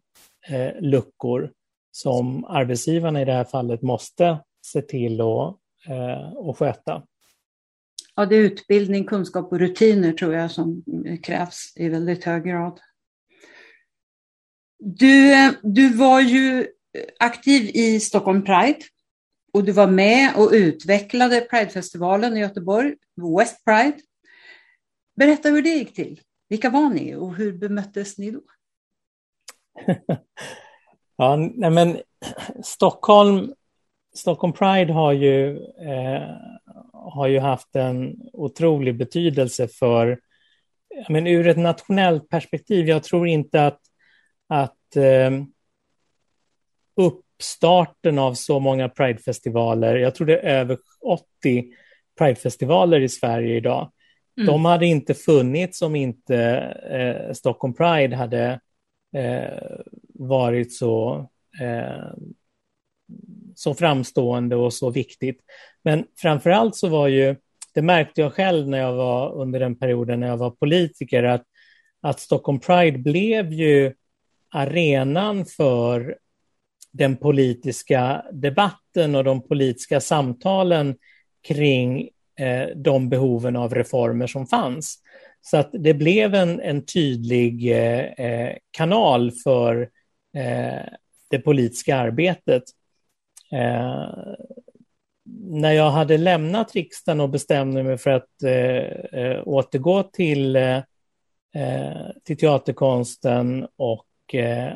eh, 0.48 0.80
luckor 0.80 1.52
som 1.90 2.44
arbetsgivarna 2.44 3.22
i 3.22 3.24
det 3.24 3.32
här 3.32 3.44
fallet 3.44 3.82
måste 3.82 4.38
se 4.66 4.82
till 4.82 5.20
att, 5.20 5.56
eh, 5.88 6.48
att 6.48 6.58
sköta. 6.58 7.02
Ja, 8.14 8.26
det 8.26 8.36
är 8.36 8.40
utbildning, 8.40 9.04
kunskap 9.04 9.52
och 9.52 9.58
rutiner 9.58 10.12
tror 10.12 10.34
jag 10.34 10.50
som 10.50 10.84
krävs 11.22 11.72
i 11.76 11.88
väldigt 11.88 12.24
hög 12.24 12.44
grad. 12.44 12.80
Du, 14.78 15.32
eh, 15.32 15.52
du 15.62 15.94
var 15.94 16.20
ju 16.20 16.66
aktiv 17.18 17.70
i 17.74 18.00
Stockholm 18.00 18.44
Pride 18.44 18.80
och 19.52 19.64
du 19.64 19.72
var 19.72 19.86
med 19.86 20.36
och 20.36 20.50
utvecklade 20.52 21.40
Pridefestivalen 21.40 22.36
i 22.36 22.40
Göteborg, 22.40 22.94
West 23.38 23.64
Pride. 23.64 23.98
Berätta 25.14 25.48
hur 25.48 25.62
det 25.62 25.68
gick 25.68 25.94
till. 25.94 26.20
Vilka 26.48 26.70
var 26.70 26.90
ni 26.90 27.14
och 27.14 27.36
hur 27.36 27.52
bemöttes 27.52 28.18
ni 28.18 28.30
då? 28.30 28.40
ja, 31.16 31.36
nej 31.36 31.70
men 31.70 31.98
Stockholm, 32.64 33.54
Stockholm 34.14 34.52
Pride 34.52 34.92
har 34.92 35.12
ju, 35.12 35.56
eh, 35.62 36.28
har 36.92 37.26
ju 37.26 37.38
haft 37.38 37.76
en 37.76 38.16
otrolig 38.32 38.96
betydelse 38.96 39.68
för, 39.68 40.20
men 41.08 41.26
ur 41.26 41.48
ett 41.48 41.58
nationellt 41.58 42.28
perspektiv, 42.28 42.88
jag 42.88 43.02
tror 43.02 43.28
inte 43.28 43.66
att, 43.66 43.80
att 44.48 44.96
eh, 44.96 45.30
uppstarten 46.96 48.18
av 48.18 48.34
så 48.34 48.60
många 48.60 48.88
Pridefestivaler, 48.88 49.96
jag 49.96 50.14
tror 50.14 50.26
det 50.26 50.38
är 50.38 50.60
över 50.60 50.78
80 51.00 51.64
Pridefestivaler 52.18 53.00
i 53.00 53.08
Sverige 53.08 53.56
idag, 53.56 53.92
Mm. 54.36 54.46
De 54.46 54.64
hade 54.64 54.86
inte 54.86 55.14
funnits 55.14 55.82
om 55.82 55.96
inte 55.96 56.36
eh, 56.90 57.32
Stockholm 57.32 57.74
Pride 57.74 58.16
hade 58.16 58.60
eh, 59.16 59.80
varit 60.14 60.74
så, 60.74 61.28
eh, 61.60 62.12
så 63.54 63.74
framstående 63.74 64.56
och 64.56 64.72
så 64.72 64.90
viktigt. 64.90 65.40
Men 65.84 66.04
framför 66.16 66.50
allt 66.50 66.76
så 66.76 66.88
var 66.88 67.08
ju, 67.08 67.36
det 67.74 67.82
märkte 67.82 68.20
jag 68.20 68.32
själv 68.32 68.68
när 68.68 68.78
jag 68.78 68.92
var 68.92 69.32
under 69.34 69.60
den 69.60 69.76
perioden 69.76 70.20
när 70.20 70.26
jag 70.28 70.36
var 70.36 70.50
politiker, 70.50 71.22
att, 71.22 71.44
att 72.00 72.20
Stockholm 72.20 72.60
Pride 72.60 72.98
blev 72.98 73.52
ju 73.52 73.94
arenan 74.50 75.46
för 75.46 76.18
den 76.92 77.16
politiska 77.16 78.24
debatten 78.32 79.14
och 79.14 79.24
de 79.24 79.42
politiska 79.48 80.00
samtalen 80.00 80.96
kring 81.48 82.08
Eh, 82.36 82.66
de 82.76 83.08
behoven 83.08 83.56
av 83.56 83.74
reformer 83.74 84.26
som 84.26 84.46
fanns. 84.46 84.98
Så 85.40 85.56
att 85.56 85.70
det 85.72 85.94
blev 85.94 86.34
en, 86.34 86.60
en 86.60 86.86
tydlig 86.86 87.72
eh, 87.72 88.26
eh, 88.26 88.56
kanal 88.70 89.32
för 89.44 89.90
eh, 90.36 90.86
det 91.30 91.38
politiska 91.38 91.96
arbetet. 91.96 92.62
Eh, 93.52 94.10
när 95.48 95.72
jag 95.72 95.90
hade 95.90 96.18
lämnat 96.18 96.74
riksdagen 96.74 97.20
och 97.20 97.28
bestämde 97.30 97.82
mig 97.82 97.98
för 97.98 98.10
att 98.10 98.42
eh, 98.44 99.20
eh 99.20 99.48
återgå 99.48 100.02
till, 100.02 100.58
till 102.24 102.36
teaterkonsten 102.36 103.66
och 103.76 104.06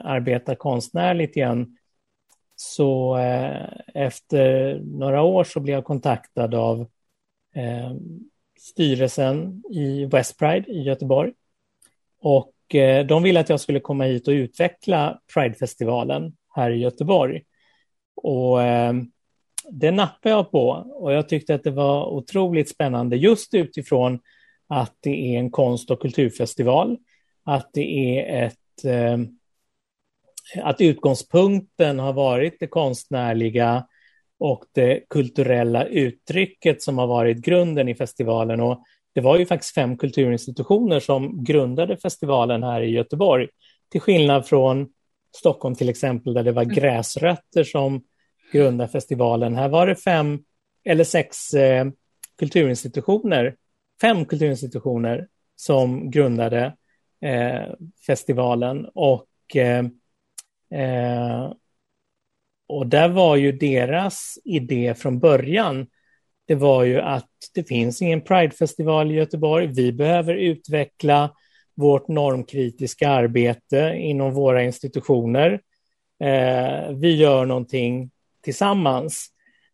arbeta 0.02 0.54
konstnärligt 0.54 1.36
igen, 1.36 1.76
så 2.57 3.16
efter 3.94 4.74
några 4.84 5.22
år 5.22 5.44
så 5.44 5.61
blev 5.61 5.74
jag 5.74 5.84
kontaktad 5.84 6.54
av 6.54 6.86
eh, 7.57 7.92
styrelsen 8.59 9.62
i 9.70 10.04
West 10.04 10.38
Pride 10.38 10.70
i 10.72 10.82
Göteborg. 10.82 11.32
Och 12.20 12.74
eh, 12.74 13.07
de 13.07 13.22
ville 13.22 13.40
att 13.40 13.48
jag 13.48 13.61
skulle 13.61 13.80
komma 13.80 14.04
hit 14.04 14.28
och 14.28 14.32
utveckla 14.32 15.20
Pridefestivalen 15.34 16.36
här 16.54 16.70
i 16.70 16.78
Göteborg. 16.78 17.42
Och 18.16 18.62
eh, 18.62 18.94
det 19.70 19.90
nappade 19.90 20.34
jag 20.34 20.50
på 20.50 20.68
och 20.70 21.12
jag 21.12 21.28
tyckte 21.28 21.54
att 21.54 21.64
det 21.64 21.70
var 21.70 22.07
otroligt 22.07 22.68
spännande 22.68 23.16
just 23.16 23.54
utifrån 23.54 24.20
att 24.68 24.96
det 25.00 25.34
är 25.34 25.38
en 25.38 25.50
konst 25.50 25.90
och 25.90 26.00
kulturfestival, 26.00 26.98
att 27.44 27.70
det 27.72 28.18
är 28.18 28.46
ett 28.46 28.84
eh, 28.84 29.18
att 30.62 30.80
utgångspunkten 30.80 31.98
har 31.98 32.12
varit 32.12 32.57
det 32.61 32.66
konstnärliga, 32.66 33.86
och 34.39 34.64
det 34.74 35.01
kulturella 35.09 35.84
uttrycket 35.84 36.82
som 36.82 36.99
har 36.99 37.07
varit 37.07 37.39
grunden 37.39 37.89
i 37.89 37.95
festivalen. 37.95 38.61
Och 38.61 38.82
det 39.14 39.20
var 39.20 39.39
ju 39.39 39.47
faktiskt 39.47 39.74
fem 39.74 39.97
kulturinstitutioner 39.97 41.01
som 41.01 41.45
grundade 41.45 41.97
festivalen 41.97 42.62
här 42.62 42.80
i 42.80 42.91
Göteborg, 42.91 43.49
till 43.89 44.01
skillnad 44.01 44.47
från 44.47 44.89
Stockholm 45.37 45.74
till 45.74 45.89
exempel, 45.89 46.34
där 46.34 46.43
det 46.43 46.53
var 46.53 46.62
mm. 46.62 46.74
gräsrötter 46.74 47.64
som 47.64 48.03
grundade 48.53 48.93
festivalen. 48.93 49.55
Här 49.55 49.68
var 49.68 49.87
det 49.87 49.97
fem 49.97 50.39
eller 50.84 51.05
sex 51.05 51.55
eh, 51.55 51.87
kulturinstitutioner, 52.39 53.57
fem 54.01 54.24
kulturinstitutioner 54.24 55.28
som 55.57 56.11
grundade 56.11 56.76
eh, 57.20 57.72
festivalen. 58.07 58.87
Och 58.95 59.57
eh, 59.57 59.84
eh 60.80 61.53
och 62.69 62.87
där 62.87 63.09
var 63.09 63.37
ju 63.37 63.53
deras 63.53 64.39
idé 64.45 64.95
från 64.95 65.19
början, 65.19 65.87
det 66.47 66.55
var 66.55 66.85
ju 66.85 67.01
att 67.01 67.31
det 67.55 67.64
finns 67.64 68.03
ingen 68.03 68.21
Pridefestival 68.21 69.11
i 69.11 69.14
Göteborg. 69.14 69.67
Vi 69.67 69.93
behöver 69.93 70.35
utveckla 70.35 71.31
vårt 71.75 72.09
normkritiska 72.09 73.09
arbete 73.09 73.95
inom 73.97 74.35
våra 74.35 74.62
institutioner. 74.62 75.61
Eh, 76.21 76.91
vi 76.95 77.17
gör 77.17 77.45
någonting 77.45 78.11
tillsammans. 78.43 79.27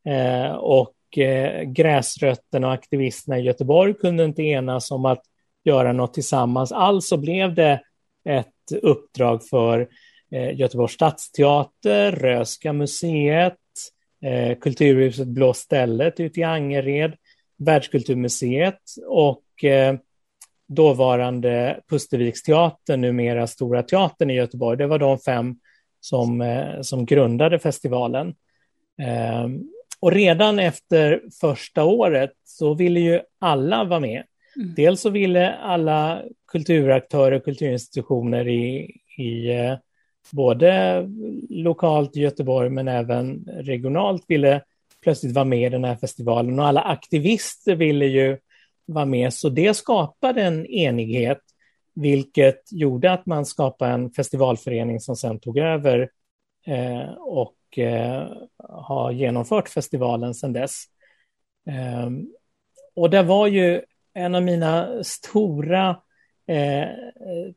Eh, 0.05 0.53
och 0.53 1.19
eh, 1.19 1.63
gräsrötterna 1.63 2.67
och 2.67 2.73
aktivisterna 2.73 3.39
i 3.39 3.43
Göteborg 3.43 3.95
kunde 3.95 4.25
inte 4.25 4.43
enas 4.43 4.91
om 4.91 5.05
att 5.05 5.23
göra 5.65 5.93
något 5.93 6.15
tillsammans. 6.15 6.73
Alltså 6.73 7.17
blev 7.17 7.55
det 7.55 7.81
ett 8.25 8.73
uppdrag 8.83 9.49
för 9.49 9.89
Göteborgs 10.33 10.93
stadsteater, 10.93 12.13
Röska 12.13 12.73
museet, 12.73 13.59
eh, 14.25 14.59
Kulturhuset 14.59 15.29
Blå 15.29 15.55
stället 15.55 16.21
ute 16.21 16.41
i 16.41 16.43
Angered, 16.43 17.15
Världskulturmuseet 17.59 18.81
och 19.07 19.65
eh, 19.65 19.97
dåvarande 20.69 21.81
Pusterviksteatern, 21.91 23.01
numera 23.01 23.47
Stora 23.47 23.83
Teatern 23.83 24.31
i 24.31 24.35
Göteborg. 24.35 24.79
Det 24.79 24.87
var 24.87 24.99
de 24.99 25.19
fem 25.19 25.57
som, 26.01 26.41
eh, 26.41 26.81
som 26.81 27.07
grundade 27.07 27.59
festivalen. 27.59 28.35
Eh, 29.03 29.49
och 30.01 30.13
redan 30.13 30.59
efter 30.59 31.23
första 31.41 31.85
året 31.85 32.33
så 32.45 32.75
ville 32.75 33.01
ju 33.01 33.21
alla 33.39 33.85
vara 33.85 34.01
med. 34.01 34.23
Mm. 34.57 34.75
Dels 34.75 35.01
så 35.01 35.11
ville 35.11 35.53
alla 35.53 36.23
kulturaktörer 36.47 37.37
och 37.37 37.45
kulturinstitutioner 37.45 38.49
i, 38.49 38.97
i 39.19 39.51
eh, 39.51 39.75
både 40.31 41.03
lokalt 41.51 42.17
i 42.17 42.21
Göteborg 42.21 42.71
men 42.71 42.89
även 42.89 43.45
regionalt 43.45 44.25
ville 44.29 44.63
plötsligt 45.03 45.35
vara 45.35 45.45
med 45.45 45.67
i 45.67 45.69
den 45.69 45.85
här 45.85 45.97
festivalen 45.97 46.59
och 46.59 46.67
alla 46.67 46.81
aktivister 46.81 47.75
ville 47.75 48.07
ju 48.07 48.39
vara 48.87 49.05
med 49.05 49.35
så 49.35 49.49
det 49.49 49.75
skapade 49.75 50.43
en 50.43 50.67
enighet 50.67 51.41
vilket 51.95 52.73
gjorde 52.73 53.13
att 53.13 53.27
man 53.27 53.47
skapade 53.47 53.93
en 53.93 54.11
festivalförening 54.11 55.01
som 55.01 55.17
sen 55.17 55.41
tog 55.41 55.59
över 55.59 56.11
eh, 56.67 57.13
och 57.13 57.79
eh, 57.79 58.27
har 58.69 59.11
genomfört 59.11 59.69
festivalen 59.69 60.35
sedan 60.35 60.53
dess. 60.53 60.85
Eh, 61.67 62.11
och 62.95 63.11
det 63.11 63.23
var 63.23 63.47
ju 63.47 63.83
en 64.15 64.35
av 64.35 64.43
mina 64.43 65.05
stora 65.05 65.97
eh, 66.53 66.89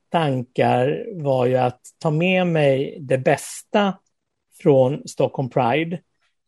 tankar 0.10 1.06
var 1.16 1.46
ju 1.46 1.56
att 1.56 1.82
ta 2.00 2.12
med 2.12 2.48
mig 2.48 2.98
det 3.02 3.18
bästa 3.18 3.93
från 4.62 5.08
Stockholm 5.08 5.50
Pride, 5.50 6.00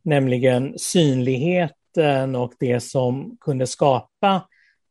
nämligen 0.04 0.74
synligheten 0.78 2.36
och 2.36 2.54
det 2.60 2.80
som 2.80 3.38
kunde 3.41 3.68
skapa 3.68 4.48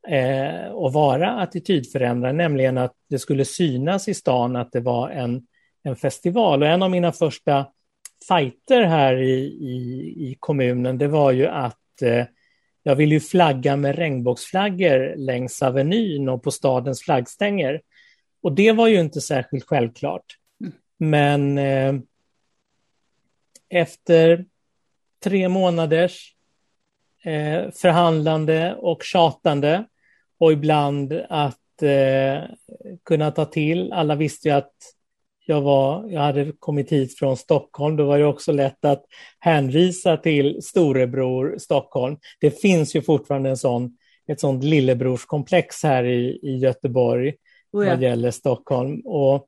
eh, 0.09 0.71
och 0.71 0.93
vara 0.93 1.31
attitydförändrande, 1.31 2.43
nämligen 2.43 2.79
att 2.79 2.95
det 3.11 3.19
skulle 3.19 3.45
synas 3.45 4.09
i 4.09 4.15
stan 4.15 4.57
att 4.57 4.73
det 4.73 4.81
var 4.81 5.11
en, 5.11 5.47
en 5.83 5.97
festival. 5.97 6.63
Och 6.63 6.69
en 6.69 6.83
av 6.83 6.91
mina 6.91 7.13
första 7.13 7.67
fighter 8.29 8.83
här 8.83 9.17
i, 9.17 9.39
i, 9.45 10.15
i 10.31 10.37
kommunen, 10.41 10.99
det 10.99 11.09
var 11.09 11.33
ju 11.33 11.47
att 11.47 12.03
eh, 12.03 12.25
jag 12.87 12.97
ville 12.97 13.15
ju 13.15 13.21
flagga 13.21 13.77
med 13.77 13.97
regnbågsflaggor 13.97 15.17
längs 15.17 15.63
Avenyn 15.63 16.29
och 16.29 16.43
på 16.43 16.51
stadens 16.51 17.03
flaggstänger. 17.03 17.81
Och 18.43 18.53
det 18.53 18.73
var 18.73 18.89
ju 18.89 19.01
inte 19.01 19.21
särskilt 19.21 19.65
självklart. 19.65 20.25
Mm. 20.61 20.75
Men 20.99 21.59
eh, 21.59 22.03
efter 23.69 24.45
tre 25.25 25.49
månaders 25.49 26.37
eh, 27.25 27.71
förhandlande 27.71 28.75
och 28.75 29.03
tjatande 29.03 29.85
och 30.39 30.53
ibland 30.53 31.13
att 31.29 31.83
eh, 31.83 32.43
kunna 33.05 33.31
ta 33.31 33.45
till. 33.45 33.93
Alla 33.93 34.15
visste 34.15 34.49
ju 34.49 34.55
att 34.55 34.75
jag, 35.47 35.61
var, 35.61 36.09
jag 36.11 36.21
hade 36.21 36.53
kommit 36.59 36.93
hit 36.93 37.19
från 37.19 37.37
Stockholm, 37.37 37.97
då 37.97 38.05
var 38.05 38.19
det 38.19 38.27
också 38.27 38.53
lätt 38.53 38.85
att 38.85 39.05
hänvisa 39.39 40.17
till 40.17 40.63
storebror 40.63 41.59
Stockholm. 41.59 42.17
Det 42.41 42.51
finns 42.51 42.97
ju 42.97 43.03
fortfarande 43.03 43.51
en 43.51 43.57
sån, 43.57 43.97
ett 44.29 44.41
sånt 44.41 44.65
lillebrorskomplex 44.65 45.83
här 45.83 46.05
i, 46.05 46.39
i 46.43 46.57
Göteborg 46.57 47.35
oh 47.73 47.87
ja. 47.87 47.91
vad 47.91 48.03
gäller 48.03 48.31
Stockholm. 48.31 49.01
Och, 49.01 49.47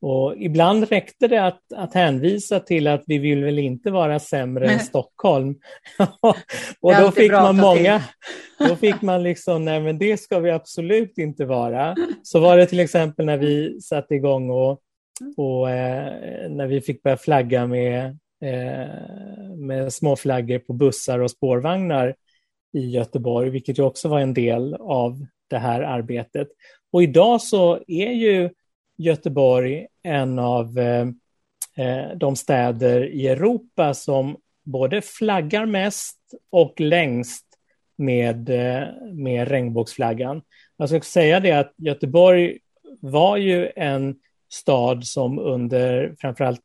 och 0.00 0.34
ibland 0.36 0.88
räckte 0.88 1.28
det 1.28 1.46
att, 1.46 1.72
att 1.74 1.94
hänvisa 1.94 2.60
till 2.60 2.86
att 2.86 3.02
vi 3.06 3.18
vill 3.18 3.44
väl 3.44 3.58
inte 3.58 3.90
vara 3.90 4.18
sämre 4.18 4.70
än 4.70 4.80
Stockholm. 4.80 5.54
och 6.80 6.94
då 6.94 7.10
fick 7.10 7.32
man 7.32 7.56
många, 7.56 8.02
då 8.58 8.76
fick 8.76 9.02
man 9.02 9.22
liksom, 9.22 9.64
nej 9.64 9.80
men 9.80 9.98
det 9.98 10.16
ska 10.16 10.38
vi 10.38 10.50
absolut 10.50 11.18
inte 11.18 11.44
vara. 11.44 11.94
Så 12.22 12.40
var 12.40 12.56
det 12.56 12.66
till 12.66 12.80
exempel 12.80 13.26
när 13.26 13.36
vi 13.36 13.80
satte 13.80 14.14
igång 14.14 14.50
och 14.50 14.80
Mm. 15.20 15.34
och 15.36 15.70
eh, 15.70 16.50
när 16.50 16.66
vi 16.66 16.80
fick 16.80 17.02
börja 17.02 17.16
flagga 17.16 17.66
med, 17.66 18.18
eh, 18.40 19.56
med 19.56 19.92
små 19.92 20.16
flaggor 20.16 20.58
på 20.58 20.72
bussar 20.72 21.18
och 21.18 21.30
spårvagnar 21.30 22.14
i 22.72 22.90
Göteborg, 22.90 23.50
vilket 23.50 23.78
ju 23.78 23.82
också 23.82 24.08
var 24.08 24.20
en 24.20 24.34
del 24.34 24.74
av 24.74 25.26
det 25.48 25.58
här 25.58 25.80
arbetet. 25.80 26.48
Och 26.92 27.02
idag 27.02 27.42
så 27.42 27.78
är 27.86 28.10
ju 28.10 28.50
Göteborg 28.96 29.86
en 30.02 30.38
av 30.38 30.78
eh, 30.78 31.06
eh 31.76 32.16
de 32.16 32.36
städer 32.36 33.06
i 33.06 33.28
Europa 33.28 33.94
som 33.94 34.36
både 34.64 35.02
flaggar 35.02 35.66
mest 35.66 36.18
och 36.50 36.80
längst 36.80 37.44
med, 37.96 38.50
eh, 38.50 38.88
med 39.12 39.48
regnbågsflaggan. 39.48 40.42
Jag 40.76 40.88
ska 40.88 41.00
säga 41.00 41.40
det 41.40 41.52
att 41.52 41.72
Göteborg 41.76 42.58
var 43.00 43.36
ju 43.36 43.70
en 43.76 44.16
stad 44.54 45.04
som 45.04 45.38
under 45.38 46.14
framförallt 46.20 46.60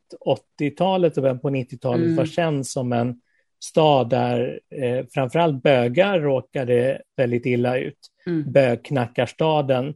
80-talet 0.59 1.17
och 1.17 1.23
början 1.23 1.39
på 1.39 1.49
90-talet 1.49 2.05
mm. 2.05 2.15
var 2.15 2.25
känd 2.25 2.67
som 2.67 2.93
en 2.93 3.21
stad 3.63 4.09
där 4.09 4.59
eh, 4.75 5.05
framförallt 5.13 5.63
bögar 5.63 6.19
råkade 6.19 7.01
väldigt 7.17 7.45
illa 7.45 7.77
ut. 7.77 7.97
Mm. 8.27 8.51
Bögknackarstaden. 8.51 9.93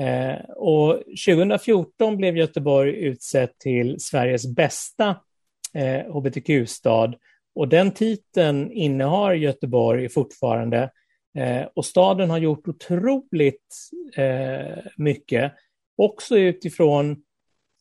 Eh, 0.00 0.50
och 0.56 1.02
2014 1.26 2.16
blev 2.16 2.36
Göteborg 2.36 2.92
utsett 2.92 3.58
till 3.58 4.00
Sveriges 4.00 4.54
bästa 4.54 5.16
eh, 5.74 6.12
hbtq-stad 6.14 7.14
och 7.54 7.68
den 7.68 7.90
titeln 7.90 8.72
innehar 8.72 9.34
Göteborg 9.34 10.08
fortfarande. 10.08 10.90
Eh, 11.38 11.66
och 11.74 11.84
staden 11.84 12.30
har 12.30 12.38
gjort 12.38 12.68
otroligt 12.68 13.74
eh, 14.16 14.84
mycket, 14.96 15.52
också 15.96 16.38
utifrån 16.38 17.22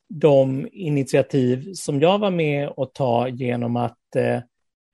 de 0.10 0.68
initiativ 0.72 1.74
som 1.74 2.01
jag 2.01 2.20
var 2.20 2.32
med 2.32 2.70
och 2.70 2.93
ta 2.93 3.28
genom 3.28 3.76
att, 3.76 4.16
eh, 4.16 4.41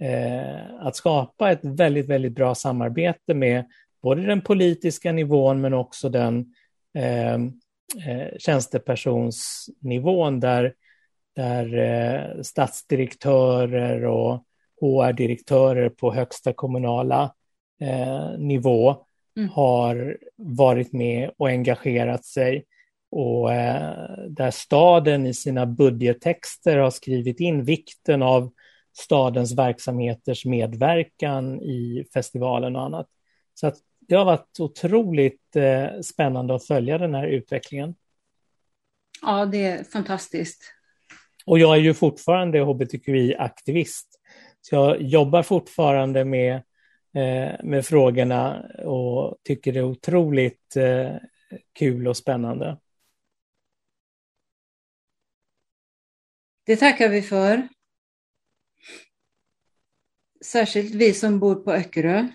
eh, 0.09 0.65
att 0.79 0.95
skapa 0.95 1.51
ett 1.51 1.59
väldigt, 1.63 2.09
väldigt 2.09 2.35
bra 2.35 2.55
samarbete 2.55 3.33
med 3.33 3.65
både 4.01 4.25
den 4.25 4.41
politiska 4.41 5.11
nivån 5.11 5.61
men 5.61 5.73
också 5.73 6.09
den 6.09 6.53
eh, 6.97 7.33
eh 7.33 7.39
tjänstepersonsnivån 8.37 10.39
där, 10.39 10.73
där 11.35 11.77
eh, 11.77 12.41
statsdirektörer 12.41 14.05
och 14.05 14.43
HR-direktörer 14.81 15.89
på 15.89 16.13
högsta 16.13 16.53
kommunala 16.53 17.33
eh, 17.81 18.37
nivå 18.37 18.95
mm. 19.37 19.49
har 19.49 20.17
varit 20.35 20.93
med 20.93 21.31
och 21.37 21.49
engagerat 21.49 22.25
sig 22.25 22.65
och 23.15 23.53
eh, 23.53 24.27
där 24.29 24.51
staden 24.51 25.27
i 25.27 25.33
sina 25.33 25.65
budgettexter 25.65 26.77
har 26.77 26.91
skrivit 26.91 27.39
in 27.39 27.63
vikten 27.63 28.23
av 28.23 28.51
stadens 28.97 29.57
verksamheters 29.57 30.45
medverkan 30.45 31.61
i 31.61 32.05
festivalen 32.13 32.75
och 32.75 32.81
annat. 32.81 33.07
Så 33.53 33.67
att 33.67 33.75
det 33.99 34.15
har 34.15 34.25
varit 34.25 34.59
otroligt 34.59 35.55
eh, 35.55 36.01
spännande 36.01 36.55
att 36.55 36.67
följa 36.67 36.97
den 36.97 37.15
här 37.15 37.27
utvecklingen. 37.27 37.95
Ja, 39.21 39.45
det 39.45 39.63
är 39.63 39.83
fantastiskt. 39.83 40.63
Och 41.45 41.59
jag 41.59 41.75
är 41.75 41.81
ju 41.81 41.93
fortfarande 41.93 42.59
hbtqi-aktivist. 42.59 44.07
Så 44.61 44.75
jag 44.75 45.01
jobbar 45.01 45.43
fortfarande 45.43 46.25
med, 46.25 46.55
eh, 47.15 47.63
med 47.63 47.85
frågorna 47.85 48.65
och 48.85 49.37
tycker 49.43 49.71
det 49.73 49.79
är 49.79 49.83
otroligt 49.83 50.77
kul 51.73 52.07
och 52.07 52.17
spännande. 52.17 52.77
Det 56.65 56.75
tackar 56.75 57.09
vi 57.09 57.21
för. 57.21 57.67
Särskilt 60.45 60.95
vi 60.95 61.13
som 61.13 61.39
bor 61.39 61.55
på 61.55 61.71
Öckerö. 61.71 62.27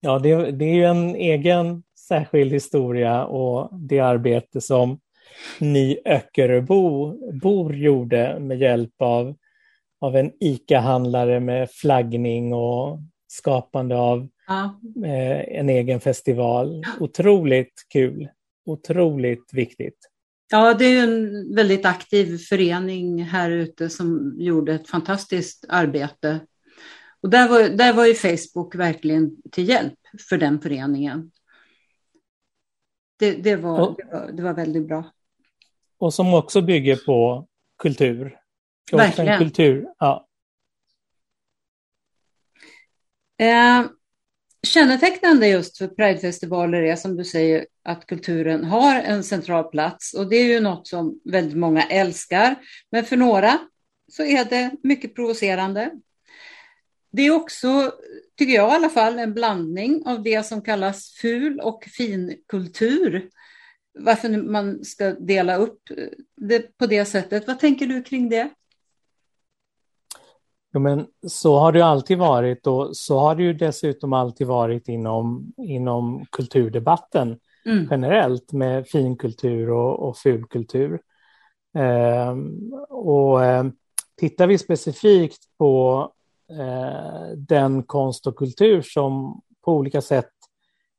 Ja, 0.00 0.18
det, 0.18 0.50
det 0.50 0.64
är 0.64 0.74
ju 0.74 0.84
en 0.84 1.14
egen 1.14 1.82
särskild 2.08 2.52
historia 2.52 3.24
och 3.24 3.80
det 3.80 4.00
arbete 4.00 4.60
som 4.60 5.00
ni 5.60 5.98
Öckeröbor 6.04 7.74
gjorde 7.74 8.38
med 8.40 8.58
hjälp 8.58 8.94
av, 8.98 9.36
av 10.00 10.16
en 10.16 10.32
ICA-handlare 10.40 11.40
med 11.40 11.70
flaggning 11.70 12.54
och 12.54 12.98
skapande 13.26 13.96
av 13.96 14.28
ja. 14.46 14.80
eh, 15.06 15.58
en 15.58 15.68
egen 15.68 16.00
festival. 16.00 16.84
Otroligt 17.00 17.86
kul, 17.92 18.28
otroligt 18.66 19.50
viktigt. 19.52 20.11
Ja, 20.54 20.74
det 20.74 20.84
är 20.84 21.02
en 21.02 21.54
väldigt 21.54 21.86
aktiv 21.86 22.38
förening 22.38 23.24
här 23.24 23.50
ute 23.50 23.90
som 23.90 24.34
gjorde 24.38 24.74
ett 24.74 24.88
fantastiskt 24.88 25.64
arbete. 25.68 26.46
Och 27.20 27.30
där 27.30 27.48
var, 27.48 27.68
där 27.68 27.92
var 27.92 28.06
ju 28.06 28.14
Facebook 28.14 28.74
verkligen 28.74 29.42
till 29.52 29.68
hjälp 29.68 29.98
för 30.28 30.38
den 30.38 30.60
föreningen. 30.60 31.30
Det, 33.18 33.32
det, 33.32 33.56
var, 33.56 33.80
och, 33.80 33.96
det, 33.96 34.04
var, 34.12 34.32
det 34.32 34.42
var 34.42 34.54
väldigt 34.54 34.88
bra. 34.88 35.12
Och 35.98 36.14
som 36.14 36.34
också 36.34 36.60
bygger 36.60 36.96
på 36.96 37.48
kultur. 37.78 38.38
Verkligen. 38.92 39.38
Kultur, 39.38 39.86
ja. 39.98 40.28
Eh, 43.38 43.84
kännetecknande 44.66 45.48
just 45.48 45.78
för 45.78 45.88
Pridefestivaler 45.88 46.82
är 46.82 46.96
som 46.96 47.16
du 47.16 47.24
säger 47.24 47.66
att 47.84 48.06
kulturen 48.06 48.64
har 48.64 48.94
en 48.94 49.24
central 49.24 49.64
plats 49.64 50.14
och 50.14 50.28
det 50.28 50.36
är 50.36 50.44
ju 50.44 50.60
något 50.60 50.86
som 50.86 51.20
väldigt 51.24 51.58
många 51.58 51.82
älskar. 51.82 52.56
Men 52.90 53.04
för 53.04 53.16
några 53.16 53.58
så 54.12 54.24
är 54.24 54.44
det 54.44 54.70
mycket 54.82 55.14
provocerande. 55.14 55.90
Det 57.12 57.22
är 57.22 57.30
också, 57.30 57.92
tycker 58.38 58.54
jag 58.54 58.72
i 58.72 58.74
alla 58.74 58.88
fall, 58.88 59.18
en 59.18 59.34
blandning 59.34 60.02
av 60.06 60.22
det 60.22 60.46
som 60.46 60.62
kallas 60.62 61.10
ful 61.20 61.60
och 61.60 61.84
fin 61.84 62.36
kultur. 62.48 63.28
Varför 63.98 64.28
man 64.28 64.84
ska 64.84 65.10
dela 65.10 65.56
upp 65.56 65.80
det 66.36 66.78
på 66.78 66.86
det 66.86 67.04
sättet. 67.04 67.46
Vad 67.46 67.58
tänker 67.58 67.86
du 67.86 68.02
kring 68.02 68.28
det? 68.28 68.50
Jo, 70.74 70.80
men 70.80 71.06
så 71.26 71.58
har 71.58 71.72
det 71.72 71.80
alltid 71.80 72.18
varit 72.18 72.66
och 72.66 72.96
så 72.96 73.18
har 73.18 73.34
det 73.34 73.42
ju 73.42 73.52
dessutom 73.52 74.12
alltid 74.12 74.46
varit 74.46 74.88
inom, 74.88 75.52
inom 75.56 76.26
kulturdebatten 76.30 77.38
mm. 77.66 77.88
generellt 77.90 78.52
med 78.52 78.88
finkultur 78.88 79.70
och, 79.70 80.08
och 80.08 80.16
fulkultur. 80.16 81.00
Eh, 81.78 82.36
och 82.88 83.44
eh, 83.44 83.64
tittar 84.16 84.46
vi 84.46 84.58
specifikt 84.58 85.42
på 85.58 86.08
eh, 86.50 87.36
den 87.36 87.82
konst 87.82 88.26
och 88.26 88.36
kultur 88.36 88.82
som 88.82 89.40
på 89.64 89.72
olika 89.72 90.00
sätt 90.00 90.30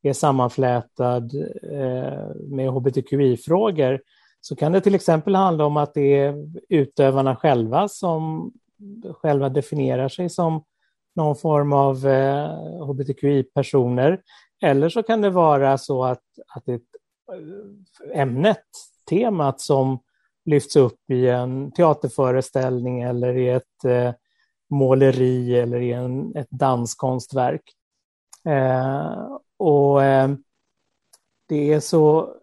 är 0.01 0.13
sammanflätad 0.13 1.31
eh, 1.71 2.35
med 2.49 2.69
hbtqi-frågor 2.69 4.01
så 4.41 4.55
kan 4.55 4.71
det 4.71 4.81
till 4.81 4.95
exempel 4.95 5.35
handla 5.35 5.65
om 5.65 5.77
att 5.77 5.93
det 5.93 6.19
är 6.19 6.35
utövarna 6.69 7.35
själva 7.35 7.87
som 7.87 8.51
själva 9.21 9.49
definierar 9.49 10.09
sig 10.09 10.29
som 10.29 10.63
någon 11.15 11.35
form 11.35 11.73
av 11.73 12.07
eh, 12.07 12.49
hbtqi-personer. 12.85 14.21
Eller 14.61 14.89
så 14.89 15.03
kan 15.03 15.21
det 15.21 15.29
vara 15.29 15.77
så 15.77 16.03
att, 16.03 16.23
att 16.55 16.67
ett, 16.67 16.81
eh, 17.31 18.21
ämnet, 18.21 18.65
temat 19.09 19.61
som 19.61 19.99
lyfts 20.45 20.75
upp 20.75 21.11
i 21.11 21.29
en 21.29 21.71
teaterföreställning 21.71 23.01
eller 23.01 23.37
i 23.37 23.49
ett 23.49 23.85
eh, 23.85 24.13
måleri 24.69 25.59
eller 25.59 25.81
i 25.81 25.91
en, 25.91 26.35
ett 26.35 26.49
danskonstverk. 26.49 27.61
Eh, 28.45 29.37
och 29.57 30.03
eh, 30.03 30.31
det 31.47 31.73
är 31.73 31.79
så, 31.79 32.35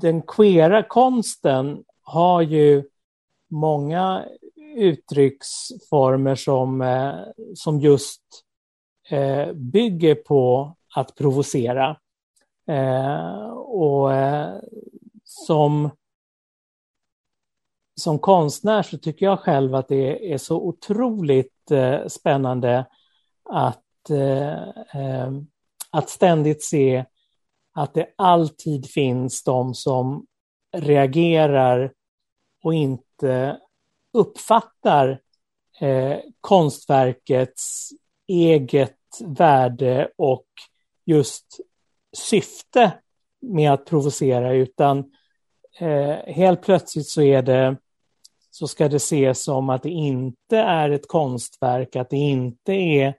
den 0.00 0.22
queera 0.22 0.82
konsten 0.82 1.84
har 2.02 2.42
ju 2.42 2.84
många 3.50 4.24
uttrycksformer 4.78 6.34
som, 6.34 6.80
eh, 6.80 7.14
som 7.54 7.80
just 7.80 8.22
eh, 9.10 9.52
bygger 9.52 10.14
på 10.14 10.74
att 10.94 11.14
provocera. 11.14 11.96
Eh, 12.68 13.48
och 13.50 14.14
eh, 14.14 14.56
som, 15.24 15.90
som 18.00 18.18
konstnär 18.18 18.82
så 18.82 18.98
tycker 18.98 19.26
jag 19.26 19.40
själv 19.40 19.74
att 19.74 19.88
det 19.88 20.32
är 20.32 20.38
så 20.38 20.56
otroligt 20.56 21.70
eh, 21.70 22.06
spännande 22.06 22.86
att, 23.44 24.10
eh, 24.10 25.32
att 25.90 26.08
ständigt 26.08 26.64
se 26.64 27.04
att 27.74 27.94
det 27.94 28.14
alltid 28.16 28.90
finns 28.90 29.44
de 29.44 29.74
som 29.74 30.26
reagerar 30.76 31.92
och 32.62 32.74
inte 32.74 33.60
uppfattar 34.18 35.20
eh, 35.80 36.16
konstverkets 36.40 37.88
eget 38.28 38.96
värde 39.24 40.10
och 40.18 40.46
just 41.06 41.60
syfte 42.16 42.92
med 43.40 43.72
att 43.72 43.86
provocera, 43.86 44.52
utan 44.52 44.98
eh, 45.78 46.34
helt 46.34 46.62
plötsligt 46.62 47.08
så 47.08 47.22
är 47.22 47.42
det 47.42 47.76
så 48.50 48.68
ska 48.68 48.88
det 48.88 48.96
ses 48.96 49.42
som 49.44 49.70
att 49.70 49.82
det 49.82 49.90
inte 49.90 50.58
är 50.58 50.90
ett 50.90 51.08
konstverk, 51.08 51.96
att 51.96 52.10
det 52.10 52.16
inte 52.16 52.72
är 52.72 53.14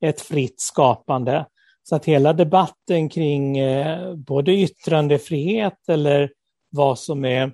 ett 0.00 0.20
fritt 0.20 0.60
skapande. 0.60 1.46
Så 1.82 1.96
att 1.96 2.04
hela 2.04 2.32
debatten 2.32 3.08
kring 3.08 3.58
eh, 3.58 4.14
både 4.14 4.52
yttrandefrihet 4.52 5.88
eller 5.88 6.32
vad 6.70 6.98
som 6.98 7.24
är 7.24 7.52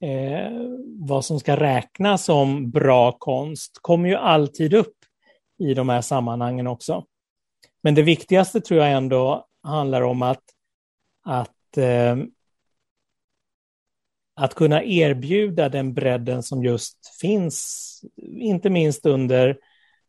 eh, 0.00 0.50
vad 0.98 1.24
som 1.24 1.40
ska 1.40 1.56
räknas 1.56 2.24
som 2.24 2.70
bra 2.70 3.12
konst 3.12 3.78
kommer 3.80 4.08
ju 4.08 4.14
alltid 4.14 4.74
upp 4.74 4.96
i 5.58 5.74
de 5.74 5.88
här 5.88 6.00
sammanhangen 6.00 6.66
också. 6.66 7.04
Men 7.82 7.94
det 7.94 8.02
viktigaste 8.02 8.60
tror 8.60 8.80
jag 8.80 8.92
ändå 8.92 9.46
handlar 9.62 10.02
om 10.02 10.22
att, 10.22 10.42
att, 11.24 11.76
eh, 11.76 12.16
att 14.34 14.54
kunna 14.54 14.84
erbjuda 14.84 15.68
den 15.68 15.94
bredden 15.94 16.42
som 16.42 16.64
just 16.64 16.98
finns, 17.20 18.00
inte 18.26 18.70
minst 18.70 19.06
under 19.06 19.58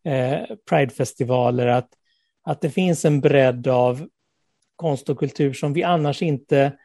eh, 0.03 0.39
Pridefestivaler, 0.69 1.67
att, 1.67 1.89
att 2.43 2.61
det 2.61 2.69
finns 2.69 3.05
en 3.05 3.21
bredd 3.21 3.67
av 3.67 4.07
konst 4.75 5.09
och 5.09 5.19
kultur 5.19 5.53
som 5.53 5.73
vi 5.73 5.83
annars 5.83 6.21
inte 6.21 6.77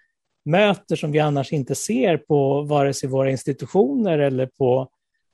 möter 0.44 0.96
som 0.96 1.12
vi 1.12 1.18
annars 1.18 1.52
inte 1.52 1.74
ser 1.74 2.16
på 2.16 2.62
vare 2.62 2.94
sig 2.94 3.08
våra 3.08 3.30
institutioner 3.30 4.18
eller 4.18 4.46
på, 4.46 4.88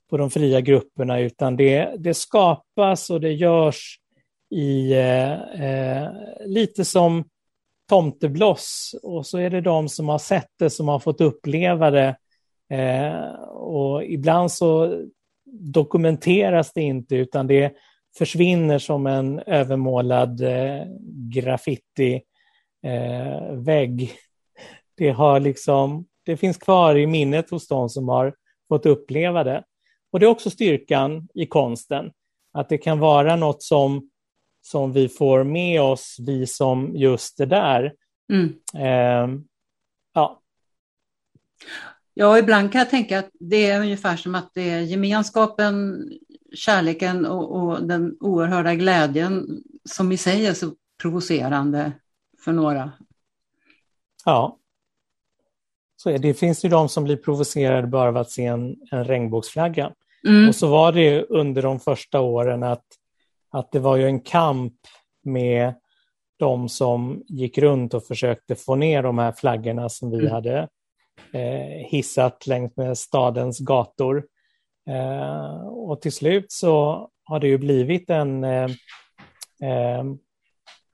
på 0.09 0.17
de 0.17 0.29
fria 0.29 0.61
grupperna, 0.61 1.19
utan 1.19 1.55
det, 1.55 1.95
det 1.97 2.13
skapas 2.13 3.09
och 3.09 3.21
det 3.21 3.33
görs 3.33 3.99
i 4.49 4.93
eh, 4.93 5.61
eh, 5.61 6.09
lite 6.45 6.85
som 6.85 7.23
tomtebloss. 7.89 8.95
Och 9.03 9.25
så 9.25 9.37
är 9.37 9.49
det 9.49 9.61
de 9.61 9.89
som 9.89 10.09
har 10.09 10.19
sett 10.19 10.49
det 10.59 10.69
som 10.69 10.87
har 10.87 10.99
fått 10.99 11.21
uppleva 11.21 11.91
det. 11.91 12.15
Eh, 12.69 13.31
och 13.43 14.03
ibland 14.03 14.51
så 14.51 15.01
dokumenteras 15.51 16.73
det 16.73 16.81
inte 16.81 17.15
utan 17.15 17.47
det 17.47 17.73
försvinner 18.17 18.79
som 18.79 19.07
en 19.07 19.39
övermålad 19.39 20.41
eh, 20.41 20.83
graffiti 21.31 22.21
eh, 22.83 23.53
vägg 23.53 24.11
det, 24.99 25.09
har 25.09 25.39
liksom, 25.39 26.05
det 26.23 26.37
finns 26.37 26.57
kvar 26.57 26.95
i 26.95 27.07
minnet 27.07 27.49
hos 27.49 27.67
de 27.67 27.89
som 27.89 28.09
har 28.09 28.35
fått 28.67 28.85
uppleva 28.85 29.43
det. 29.43 29.63
Och 30.11 30.19
det 30.19 30.25
är 30.25 30.29
också 30.29 30.49
styrkan 30.49 31.27
i 31.33 31.45
konsten, 31.45 32.11
att 32.53 32.69
det 32.69 32.77
kan 32.77 32.99
vara 32.99 33.35
något 33.35 33.63
som, 33.63 34.09
som 34.61 34.93
vi 34.93 35.09
får 35.09 35.43
med 35.43 35.81
oss, 35.81 36.17
vi 36.19 36.47
som 36.47 36.95
just 36.95 37.39
är 37.39 37.45
där. 37.45 37.93
Mm. 38.31 38.53
Eh, 38.75 39.41
ja. 40.13 40.41
Ja, 42.13 42.39
ibland 42.39 42.71
kan 42.71 42.79
jag 42.79 42.89
tänka 42.89 43.19
att 43.19 43.29
det 43.39 43.69
är 43.69 43.81
ungefär 43.81 44.17
som 44.17 44.35
att 44.35 44.51
det 44.53 44.69
är 44.69 44.79
gemenskapen, 44.79 46.07
kärleken 46.53 47.25
och, 47.25 47.55
och 47.55 47.87
den 47.87 48.17
oerhörda 48.19 48.75
glädjen 48.75 49.63
som 49.89 50.11
i 50.11 50.17
sig 50.17 50.45
är 50.45 50.53
så 50.53 50.73
provocerande 51.01 51.91
för 52.45 52.51
några. 52.51 52.91
Ja, 54.25 54.58
så 56.01 56.17
det 56.17 56.33
finns 56.33 56.65
ju 56.65 56.69
de 56.69 56.89
som 56.89 57.03
blir 57.03 57.15
provocerade 57.15 57.87
bara 57.87 58.09
av 58.09 58.17
att 58.17 58.31
se 58.31 58.45
en, 58.45 58.75
en 58.91 59.03
regnbågsflagga. 59.03 59.91
Mm. 60.27 60.49
Och 60.49 60.55
så 60.55 60.67
var 60.67 60.91
det 60.91 61.23
under 61.23 61.61
de 61.61 61.79
första 61.79 62.19
åren 62.19 62.63
att, 62.63 62.85
att 63.51 63.71
det 63.71 63.79
var 63.79 63.97
ju 63.97 64.05
en 64.05 64.19
kamp 64.19 64.73
med 65.23 65.73
de 66.37 66.69
som 66.69 67.23
gick 67.27 67.57
runt 67.57 67.93
och 67.93 68.05
försökte 68.05 68.55
få 68.55 68.75
ner 68.75 69.03
de 69.03 69.17
här 69.17 69.31
flaggorna 69.31 69.89
som 69.89 70.11
vi 70.11 70.19
mm. 70.19 70.31
hade 70.31 70.67
eh, 71.33 71.87
hissat 71.89 72.47
längs 72.47 72.77
med 72.77 72.97
stadens 72.97 73.59
gator. 73.59 74.23
Eh, 74.89 75.67
och 75.67 76.01
till 76.01 76.13
slut 76.13 76.51
så 76.51 77.07
har 77.23 77.39
det 77.39 77.47
ju 77.47 77.57
blivit 77.57 78.09
en, 78.09 78.43
eh, 78.43 78.65
eh 79.63 80.03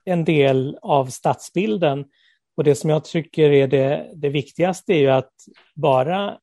en 0.06 0.26
del 0.26 0.78
av 0.82 1.06
stadsbilden 1.06 2.06
och 2.58 2.64
det 2.64 2.76
som 2.76 2.90
jag 2.90 3.06
tycker 3.06 3.50
är 3.50 3.68
det, 3.68 4.12
det 4.16 4.30
viktigaste 4.30 4.94
är 4.94 4.98
ju 4.98 5.10
att 5.10 5.34
bara 5.76 6.38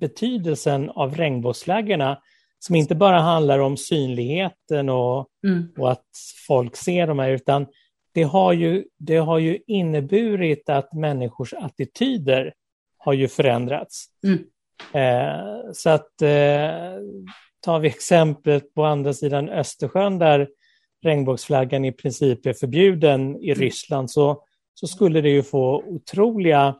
betydelsen 0.00 0.90
av 0.90 1.14
regnbågsflaggorna 1.14 2.18
som 2.58 2.74
inte 2.74 2.94
bara 2.94 3.20
handlar 3.20 3.58
om 3.58 3.76
synligheten 3.76 4.88
och, 4.88 5.28
mm. 5.44 5.68
och 5.78 5.92
att 5.92 6.06
folk 6.46 6.76
ser 6.76 7.06
de 7.06 7.18
här, 7.18 7.30
utan 7.30 7.66
det 8.12 8.22
har, 8.22 8.52
ju, 8.52 8.84
det 8.98 9.16
har 9.16 9.38
ju 9.38 9.58
inneburit 9.66 10.68
att 10.68 10.92
människors 10.92 11.54
attityder 11.54 12.54
har 12.98 13.12
ju 13.12 13.28
förändrats. 13.28 14.06
Mm. 14.24 14.38
Eh, 14.92 15.72
så 15.72 15.90
att 15.90 16.22
eh, 16.22 16.98
tar 17.60 17.78
vi 17.80 17.88
exemplet 17.88 18.74
på 18.74 18.84
andra 18.84 19.12
sidan 19.12 19.48
Östersjön 19.48 20.18
där 20.18 20.48
regnbågsflaggan 21.02 21.84
i 21.84 21.92
princip 21.92 22.46
är 22.46 22.52
förbjuden 22.52 23.36
i 23.36 23.50
mm. 23.50 23.60
Ryssland 23.60 24.10
så, 24.10 24.42
så 24.80 24.86
skulle 24.86 25.20
det 25.20 25.28
ju 25.28 25.42
få 25.42 25.82
otroliga 25.86 26.74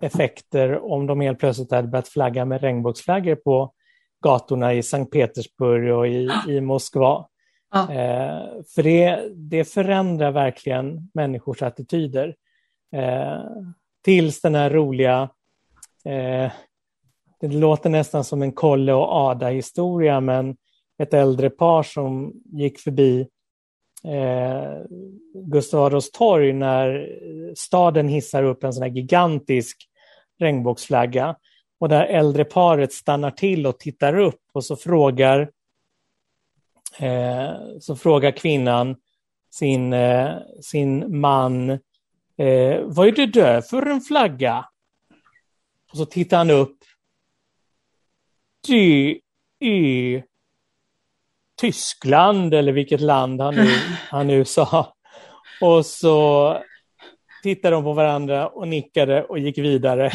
effekter 0.00 0.92
om 0.92 1.06
de 1.06 1.20
helt 1.20 1.38
plötsligt 1.38 1.70
hade 1.70 1.88
börjat 1.88 2.08
flagga 2.08 2.44
med 2.44 2.60
regnbågsflaggor 2.60 3.34
på 3.34 3.72
gatorna 4.22 4.74
i 4.74 4.82
Sankt 4.82 5.12
Petersburg 5.12 5.94
och 5.94 6.08
i, 6.08 6.30
i 6.48 6.60
Moskva. 6.60 7.26
Ja. 7.72 7.92
Eh, 7.92 8.42
för 8.74 8.82
det, 8.82 9.28
det 9.34 9.64
förändrar 9.64 10.30
verkligen 10.30 11.10
människors 11.14 11.62
attityder. 11.62 12.34
Eh, 12.96 13.40
tills 14.04 14.40
den 14.40 14.54
här 14.54 14.70
roliga, 14.70 15.28
eh, 16.04 16.52
det 17.40 17.48
låter 17.48 17.90
nästan 17.90 18.24
som 18.24 18.42
en 18.42 18.52
Kolle 18.52 18.92
och 18.92 19.12
Ada-historia, 19.12 20.20
men 20.20 20.56
ett 21.02 21.14
äldre 21.14 21.50
par 21.50 21.82
som 21.82 22.32
gick 22.44 22.80
förbi 22.80 23.28
eh, 24.04 24.82
Gustav 25.34 25.84
Adolfs 25.84 26.10
torg 26.10 26.52
när 26.52 27.08
staden 27.56 28.08
hissar 28.08 28.42
upp 28.42 28.64
en 28.64 28.72
sån 28.72 28.82
här 28.82 28.90
gigantisk 28.90 29.88
regnbågsflagga 30.38 31.36
och 31.80 31.88
där 31.88 32.04
äldre 32.04 32.44
paret 32.44 32.92
stannar 32.92 33.30
till 33.30 33.66
och 33.66 33.78
tittar 33.78 34.18
upp 34.18 34.40
och 34.52 34.64
så 34.64 34.76
frågar, 34.76 35.50
eh, 36.98 37.50
så 37.80 37.96
frågar 37.96 38.30
kvinnan 38.30 38.96
sin, 39.50 39.92
eh, 39.92 40.34
sin 40.62 41.20
man 41.20 41.78
eh, 42.36 42.80
vad 42.84 43.08
är 43.08 43.12
det 43.12 43.26
där 43.26 43.60
för 43.60 43.86
en 43.86 44.00
flagga? 44.00 44.64
Och 45.92 45.98
så 45.98 46.06
tittar 46.06 46.36
han 46.36 46.50
upp. 46.50 46.78
Det 48.68 49.20
är 49.60 50.24
Tyskland 51.60 52.54
eller 52.54 52.72
vilket 52.72 53.00
land 53.00 53.40
han 53.40 53.54
nu, 53.54 53.68
han 54.10 54.26
nu 54.26 54.44
sa. 54.44 54.94
Och 55.60 55.86
så 55.86 56.58
tittade 57.42 57.76
de 57.76 57.84
på 57.84 57.92
varandra 57.92 58.48
och 58.48 58.68
nickade 58.68 59.24
och 59.24 59.38
gick 59.38 59.58
vidare. 59.58 60.10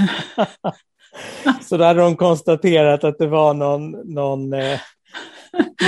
så 1.62 1.78
då 1.78 1.84
hade 1.84 2.02
de 2.02 2.16
konstaterat 2.16 3.04
att 3.04 3.18
det 3.18 3.28
var 3.28 3.54
någon, 3.54 3.92
någon, 3.92 4.54
eh, 4.54 4.80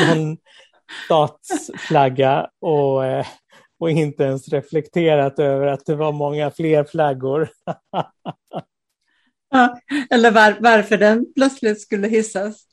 någon 0.07 0.37
statsflagga 1.05 2.49
och, 2.61 3.05
eh, 3.05 3.25
och 3.79 3.91
inte 3.91 4.23
ens 4.23 4.47
reflekterat 4.47 5.39
över 5.39 5.67
att 5.67 5.85
det 5.85 5.95
var 5.95 6.11
många 6.11 6.51
fler 6.51 6.83
flaggor. 6.83 7.49
ja, 9.51 9.79
eller 10.09 10.31
var, 10.31 10.57
varför 10.59 10.97
den 10.97 11.33
plötsligt 11.35 11.81
skulle 11.81 12.07
hissas 12.07 12.65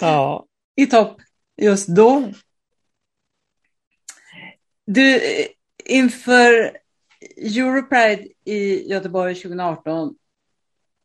ja. 0.00 0.46
i 0.76 0.86
topp 0.86 1.16
just 1.60 1.88
då. 1.88 2.32
Du, 4.86 5.16
eh, 5.16 5.46
inför 5.84 6.78
Europride 7.36 8.28
i 8.44 8.90
Göteborg 8.90 9.34
2018, 9.34 10.14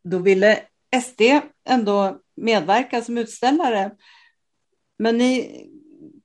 då 0.03 0.18
ville 0.18 0.64
SD 1.01 1.22
ändå 1.70 2.20
medverka 2.36 3.01
som 3.01 3.18
utställare. 3.18 3.91
Men 4.97 5.18
ni 5.18 5.62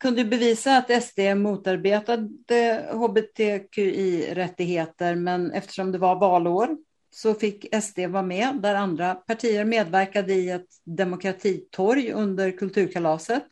kunde 0.01 0.25
bevisa 0.25 0.77
att 0.77 1.03
SD 1.03 1.19
motarbetade 1.37 2.89
hbtqi-rättigheter, 2.93 5.15
men 5.15 5.53
eftersom 5.53 5.93
det 5.93 5.99
var 5.99 6.21
valår 6.21 6.77
så 7.11 7.35
fick 7.35 7.77
SD 7.83 7.99
vara 7.99 8.23
med 8.23 8.59
där 8.63 8.75
andra 8.75 9.15
partier 9.15 9.65
medverkade 9.65 10.35
i 10.35 10.51
ett 10.51 10.69
demokratitorg 10.85 12.13
under 12.13 12.51
kulturkalaset. 12.51 13.45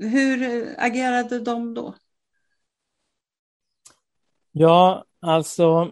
Hur 0.00 0.68
agerade 0.78 1.40
de 1.40 1.74
då? 1.74 1.94
Ja, 4.52 5.04
alltså 5.20 5.90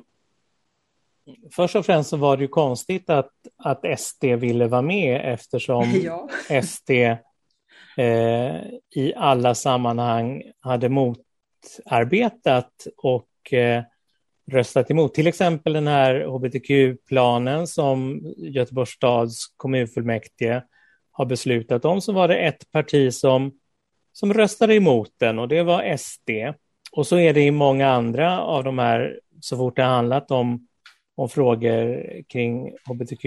först 1.51 1.77
och 1.77 1.87
främst 1.87 2.11
så 2.11 2.17
var 2.17 2.37
det 2.37 2.43
ju 2.43 2.49
konstigt 2.49 3.11
att, 3.11 3.33
att 3.57 4.01
SD 4.01 4.25
ville 4.25 4.69
vara 4.69 4.83
med 4.83 5.33
eftersom 5.35 5.85
ja. 6.05 6.29
SD 6.63 6.91
eh, 6.91 8.57
i 8.95 9.13
alla 9.17 9.55
sammanhang 9.55 10.43
hade 10.61 10.89
motarbetat 10.89 12.73
och 12.97 13.53
eh, 13.53 13.83
röstat 14.51 14.91
emot. 14.91 15.15
Till 15.15 15.27
exempel 15.27 15.73
den 15.73 15.87
här 15.87 16.25
hbtq-planen 16.25 17.67
som 17.67 18.21
Göteborgs 18.37 18.91
stads 18.91 19.47
kommunfullmäktige 19.57 20.63
har 21.11 21.27
beslutat 21.27 21.85
om, 21.85 22.01
så 22.01 22.13
var 22.13 22.29
det 22.29 22.37
ett 22.37 22.73
parti 22.73 23.15
som, 23.15 23.53
som 24.19 24.35
röstade 24.35 24.75
emot 24.75 25.11
den 25.19 25.39
och 25.39 25.49
det 25.49 25.63
var 25.63 25.97
SD. 25.97 26.31
Och 26.93 27.07
så 27.07 27.19
är 27.19 27.35
det 27.35 27.41
i 27.41 27.51
många 27.51 27.89
andra 27.89 28.41
av 28.41 28.65
de 28.65 28.79
här, 28.79 29.21
så 29.41 29.57
fort 29.57 29.77
det 29.77 29.83
har 29.83 29.91
handlat 29.91 30.31
om, 30.31 30.69
om 31.15 31.29
frågor 31.29 32.05
kring 32.29 32.73
hbtq. 32.87 33.25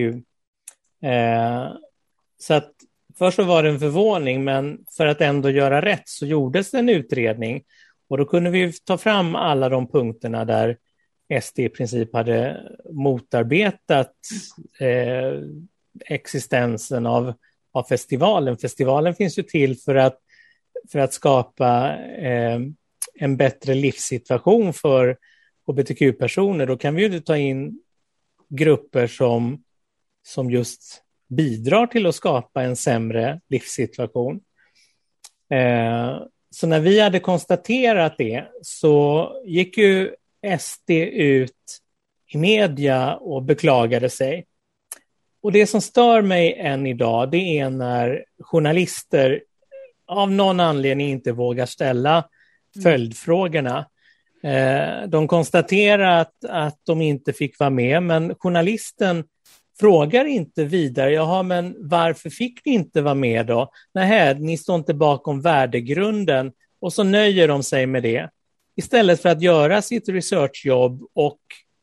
Eh, 1.03 1.71
så 2.39 2.53
att 2.53 2.71
först 3.17 3.35
så 3.35 3.43
var 3.43 3.63
det 3.63 3.69
en 3.69 3.79
förvåning, 3.79 4.43
men 4.43 4.85
för 4.97 5.05
att 5.05 5.21
ändå 5.21 5.49
göra 5.49 5.81
rätt 5.81 6.09
så 6.09 6.25
gjordes 6.25 6.71
det 6.71 6.79
en 6.79 6.89
utredning 6.89 7.63
och 8.09 8.17
då 8.17 8.25
kunde 8.25 8.49
vi 8.49 8.73
ta 8.73 8.97
fram 8.97 9.35
alla 9.35 9.69
de 9.69 9.87
punkterna 9.87 10.45
där 10.45 10.77
SD 11.41 11.59
i 11.59 11.69
princip 11.69 12.13
hade 12.13 12.61
motarbetat 12.89 14.15
eh, 14.79 15.41
existensen 16.05 17.05
av, 17.05 17.33
av 17.71 17.83
festivalen. 17.83 18.57
Festivalen 18.57 19.15
finns 19.15 19.39
ju 19.39 19.43
till 19.43 19.77
för 19.77 19.95
att, 19.95 20.17
för 20.91 20.99
att 20.99 21.13
skapa 21.13 21.97
eh, 21.97 22.59
en 23.15 23.37
bättre 23.37 23.73
livssituation 23.73 24.73
för 24.73 25.17
hbtq-personer. 25.67 26.65
Då 26.65 26.77
kan 26.77 26.95
vi 26.95 27.07
ju 27.07 27.19
ta 27.19 27.37
in 27.37 27.79
grupper 28.49 29.07
som, 29.07 29.63
som 30.23 30.51
just 30.51 31.03
bidrar 31.27 31.87
till 31.87 32.05
att 32.05 32.15
skapa 32.15 32.63
en 32.63 32.75
sämre 32.75 33.41
livssituation. 33.49 34.41
Eh, 35.49 36.21
så 36.49 36.67
när 36.67 36.79
vi 36.79 36.99
hade 36.99 37.19
konstaterat 37.19 38.17
det 38.17 38.47
så 38.61 39.31
gick 39.45 39.77
ju 39.77 40.15
SD 40.59 40.91
ut 41.13 41.81
i 42.27 42.37
media 42.37 43.15
och 43.15 43.43
beklagade 43.43 44.09
sig. 44.09 44.45
Och 45.41 45.51
det 45.51 45.67
som 45.67 45.81
stör 45.81 46.21
mig 46.21 46.53
än 46.53 46.87
idag, 46.87 47.31
det 47.31 47.59
är 47.59 47.69
när 47.69 48.25
journalister 48.39 49.43
av 50.11 50.31
någon 50.31 50.59
anledning 50.59 51.09
inte 51.09 51.31
vågar 51.31 51.65
ställa 51.65 52.13
mm. 52.75 52.83
följdfrågorna. 52.83 53.85
Eh, 54.43 55.07
de 55.07 55.27
konstaterar 55.27 56.21
att, 56.21 56.45
att 56.49 56.79
de 56.83 57.01
inte 57.01 57.33
fick 57.33 57.59
vara 57.59 57.69
med, 57.69 58.03
men 58.03 58.35
journalisten 58.35 59.23
frågar 59.79 60.25
inte 60.25 60.63
vidare, 60.63 61.11
jaha, 61.11 61.43
men 61.43 61.75
varför 61.79 62.29
fick 62.29 62.65
ni 62.65 62.71
inte 62.71 63.01
vara 63.01 63.15
med 63.15 63.45
då? 63.45 63.71
Nej, 63.93 64.39
ni 64.39 64.57
står 64.57 64.75
inte 64.75 64.93
bakom 64.93 65.41
värdegrunden 65.41 66.51
och 66.81 66.93
så 66.93 67.03
nöjer 67.03 67.47
de 67.47 67.63
sig 67.63 67.85
med 67.85 68.03
det. 68.03 68.29
Istället 68.75 69.21
för 69.21 69.29
att 69.29 69.41
göra 69.41 69.81
sitt 69.81 70.09
researchjobb 70.09 71.03
och 71.13 71.39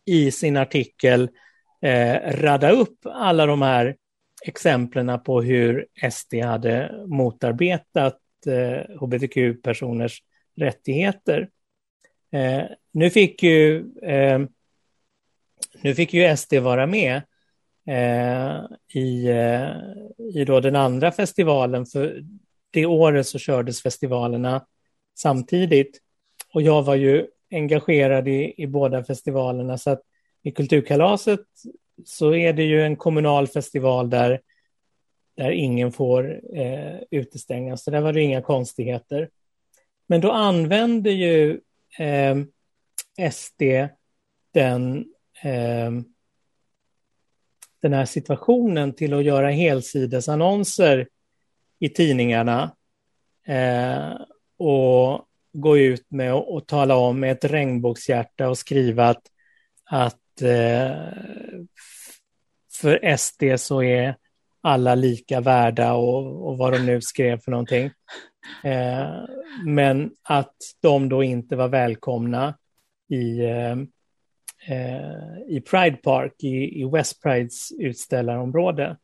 i 0.07 0.31
sin 0.31 0.57
artikel 0.57 1.29
eh, 1.83 2.15
radda 2.33 2.71
upp 2.71 2.99
alla 3.05 3.47
de 3.47 3.63
här 3.63 3.97
exemplen 4.43 5.21
på 5.25 5.43
hur 5.43 5.87
SD 6.11 6.35
hade 6.35 7.05
motarbetat 7.07 8.19
eh, 8.49 8.81
hbtq-personers 9.01 10.23
rättigheter. 10.57 11.49
Eh, 12.33 12.63
nu 12.93 13.11
fick 13.11 13.43
ju 13.43 13.77
eh, 14.03 14.39
nu 15.83 15.95
fick 15.95 16.15
ju 16.15 16.37
SD 16.37 16.55
vara 16.55 16.87
med 16.87 17.23
eh, 17.87 18.61
i, 19.01 19.29
eh, 19.29 19.71
i 20.35 20.45
då 20.45 20.61
den 20.61 20.77
andra 20.77 21.13
festivalen. 21.13 21.87
För 21.87 22.25
det 22.71 22.87
året 22.87 23.27
så 23.27 23.39
kördes 23.39 23.83
festivalerna 23.83 24.67
samtidigt. 25.19 26.01
Och 26.55 26.63
jag 26.63 26.83
var 26.83 26.95
ju 26.95 27.27
engagerad 27.51 28.29
i, 28.29 28.55
i 28.57 28.67
båda 28.67 29.05
festivalerna. 29.05 29.79
Så 29.79 29.91
att 29.91 30.03
i 30.43 30.51
Kulturkalaset 30.51 31.41
så 32.05 32.35
är 32.35 32.53
det 32.53 32.63
ju 32.63 32.83
en 32.83 32.97
kommunal 32.97 33.47
festival 33.47 34.11
där, 34.11 34.41
där 35.39 35.51
ingen 35.51 35.93
får 35.93 36.41
eh, 36.59 37.01
utestängas. 37.11 37.85
Så 37.85 37.91
där 37.91 38.01
var 38.01 38.13
det 38.13 38.23
inga 38.23 38.43
konstigheter. 38.43 39.31
Men 40.07 40.21
då 40.21 40.33
använde 40.33 41.11
ju 41.11 41.61
eh, 41.99 42.37
SD 43.31 43.63
den 44.53 45.07
eh, 45.43 45.91
den 47.83 47.93
här 47.93 48.05
situationen 48.05 48.93
till 48.93 49.15
att 49.15 49.25
göra 49.25 49.51
helsidesannonser 49.51 51.09
i 51.79 51.89
tidningarna 51.89 52.77
eh, 53.47 54.13
och 54.59 55.25
gå 55.53 55.79
ut 55.79 56.11
med 56.11 56.35
och, 56.35 56.55
och, 56.55 56.67
tala 56.67 56.97
om 56.97 57.21
med 57.21 57.33
ett 57.33 57.45
regnbågshjärta 57.45 58.49
och 58.49 58.59
skriva 58.59 59.09
att, 59.09 59.23
att 59.85 60.43
eh, 60.43 61.13
för 62.73 63.17
SD 63.17 63.43
så 63.57 63.83
är 63.83 64.17
alla 64.61 64.95
lika 64.95 65.41
värda 65.41 65.93
och, 65.93 66.49
och 66.49 66.59
vad 66.59 66.73
de 66.73 66.79
nu 66.79 67.01
skrev 67.01 67.41
för 67.41 67.51
någonting. 67.51 67.91
Eh, 68.65 69.25
men 69.67 70.11
att 70.23 70.57
de 70.81 71.09
då 71.09 71.23
inte 71.23 71.57
var 71.57 71.69
välkomna 71.69 72.55
i, 73.09 73.39
eh, 73.39 73.73
eh, 74.69 75.39
i 75.49 75.61
Pride 75.71 75.97
Park, 75.97 76.35
i, 76.39 76.81
i 76.81 76.85
West 76.93 77.23
Prides 77.23 77.73
utställarområde, 77.79 78.97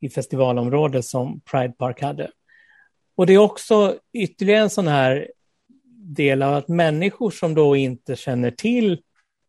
i 0.00 0.08
festivalområde 0.10 1.02
som 1.02 1.40
Pride 1.40 1.74
Park 1.78 2.02
hade. 2.02 2.30
Och 3.14 3.26
det 3.26 3.32
är 3.32 3.38
också 3.38 3.98
ytterligare 4.12 4.60
en 4.60 4.70
sån 4.70 4.88
här 4.88 5.28
del 5.98 6.42
av 6.42 6.54
att 6.54 6.68
människor 6.68 7.30
som 7.30 7.54
då 7.54 7.76
inte 7.76 8.16
känner 8.16 8.50
till 8.50 9.02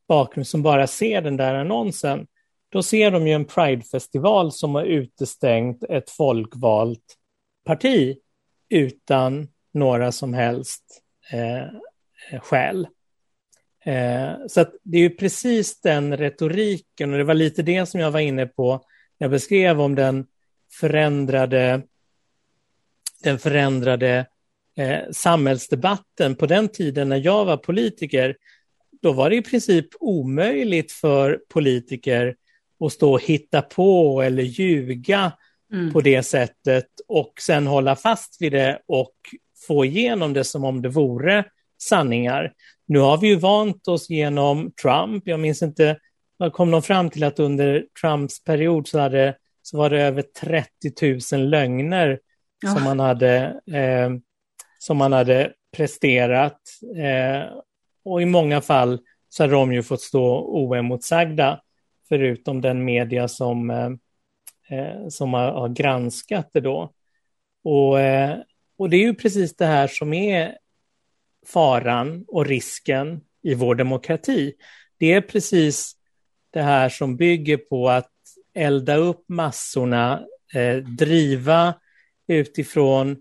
bakgrund, 0.07 0.47
som 0.47 0.63
bara 0.63 0.87
ser 0.87 1.21
den 1.21 1.37
där 1.37 1.55
annonsen, 1.55 2.27
då 2.73 2.83
ser 2.83 3.11
de 3.11 3.27
ju 3.27 3.33
en 3.33 3.45
Pride-festival 3.45 4.51
som 4.51 4.75
har 4.75 4.83
utestängt 4.83 5.83
ett 5.83 6.09
folkvalt 6.09 7.17
parti 7.65 8.17
utan 8.69 9.47
några 9.73 10.11
som 10.11 10.33
helst 10.33 10.83
eh, 11.31 12.39
skäl. 12.39 12.87
Eh, 13.85 14.31
så 14.47 14.65
det 14.83 14.97
är 14.97 15.01
ju 15.01 15.09
precis 15.09 15.81
den 15.81 16.17
retoriken, 16.17 17.11
och 17.11 17.17
det 17.17 17.23
var 17.23 17.33
lite 17.33 17.61
det 17.61 17.85
som 17.85 17.99
jag 17.99 18.11
var 18.11 18.19
inne 18.19 18.45
på 18.45 18.71
när 19.17 19.25
jag 19.25 19.31
beskrev 19.31 19.81
om 19.81 19.95
den 19.95 20.27
förändrade, 20.79 21.81
den 23.23 23.39
förändrade 23.39 24.25
eh, 24.77 24.99
samhällsdebatten 25.11 26.35
på 26.35 26.45
den 26.45 26.69
tiden 26.69 27.09
när 27.09 27.25
jag 27.25 27.45
var 27.45 27.57
politiker. 27.57 28.37
Då 29.01 29.11
var 29.11 29.29
det 29.29 29.35
i 29.35 29.41
princip 29.41 29.87
omöjligt 29.99 30.91
för 30.91 31.41
politiker 31.49 32.35
att 32.85 32.93
stå 32.93 33.13
och 33.13 33.21
hitta 33.21 33.61
på 33.61 34.21
eller 34.21 34.43
ljuga 34.43 35.31
mm. 35.73 35.93
på 35.93 36.01
det 36.01 36.23
sättet 36.23 36.87
och 37.07 37.33
sen 37.41 37.67
hålla 37.67 37.95
fast 37.95 38.41
vid 38.41 38.51
det 38.51 38.79
och 38.87 39.13
få 39.67 39.85
igenom 39.85 40.33
det 40.33 40.43
som 40.43 40.63
om 40.63 40.81
det 40.81 40.89
vore 40.89 41.45
sanningar. 41.81 42.53
Nu 42.85 42.99
har 42.99 43.17
vi 43.17 43.27
ju 43.27 43.35
vant 43.35 43.87
oss 43.87 44.09
genom 44.09 44.71
Trump. 44.81 45.23
Jag 45.27 45.39
minns 45.39 45.61
inte, 45.61 45.97
kom 46.53 46.71
de 46.71 46.81
fram 46.81 47.09
till 47.09 47.23
att 47.23 47.39
under 47.39 47.85
Trumps 48.01 48.43
period 48.43 48.87
så, 48.87 48.99
hade, 48.99 49.35
så 49.61 49.77
var 49.77 49.89
det 49.89 50.01
över 50.01 50.21
30 50.21 51.37
000 51.37 51.49
lögner 51.49 52.19
ja. 52.61 52.73
som, 52.73 52.83
man 52.83 52.99
hade, 52.99 53.61
eh, 53.71 54.09
som 54.79 54.97
man 54.97 55.13
hade 55.13 55.51
presterat. 55.77 56.59
Eh, 56.97 57.57
och 58.05 58.21
i 58.21 58.25
många 58.25 58.61
fall 58.61 58.99
så 59.29 59.43
har 59.43 59.49
de 59.49 59.73
ju 59.73 59.83
fått 59.83 60.01
stå 60.01 60.39
oemotsagda, 60.39 61.59
förutom 62.09 62.61
den 62.61 62.85
media 62.85 63.27
som, 63.27 63.69
eh, 63.69 63.89
eh, 64.69 65.07
som 65.07 65.33
har, 65.33 65.51
har, 65.51 65.69
granskat 65.69 66.49
det 66.53 66.61
då. 66.61 66.93
Och, 67.63 67.99
eh, 67.99 68.37
och 68.77 68.89
det 68.89 68.97
är 68.97 69.01
ju 69.01 69.13
precis 69.13 69.55
det 69.55 69.65
här 69.65 69.87
som 69.87 70.13
är 70.13 70.57
faran 71.45 72.25
och 72.27 72.45
risken 72.45 73.21
i 73.41 73.53
vår 73.53 73.75
demokrati. 73.75 74.53
Det 74.97 75.13
är 75.13 75.21
precis 75.21 75.95
det 76.49 76.61
här 76.61 76.89
som 76.89 77.17
bygger 77.17 77.57
på 77.57 77.89
att 77.89 78.11
elda 78.53 78.95
upp 78.95 79.23
massorna, 79.27 80.23
eh, 80.53 80.75
driva 80.75 81.73
utifrån 82.27 83.17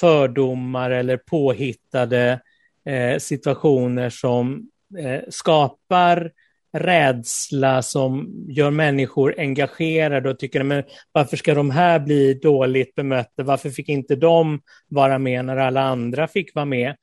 fördomar 0.00 0.90
eller 0.90 1.16
påhittade 1.16 2.40
eh, 2.84 3.18
situationer 3.18 4.10
som 4.10 4.70
eh, 4.98 5.20
skapar 5.28 6.32
rädsla 6.72 7.82
som 7.82 8.44
gör 8.48 8.70
människor 8.70 9.34
engagerade 9.38 10.30
och 10.30 10.38
tycker 10.38 10.62
men 10.62 10.84
varför 11.12 11.36
ska 11.36 11.54
de 11.54 11.70
här 11.70 11.98
bli 12.00 12.34
dåligt 12.34 12.94
bemötta? 12.94 13.42
Varför 13.42 13.70
fick 13.70 13.88
inte 13.88 14.16
de 14.16 14.60
vara 14.88 15.18
med 15.18 15.44
när 15.44 15.56
alla 15.56 15.82
andra 15.82 16.28
fick 16.28 16.54
vara 16.54 16.64
med? 16.64 16.96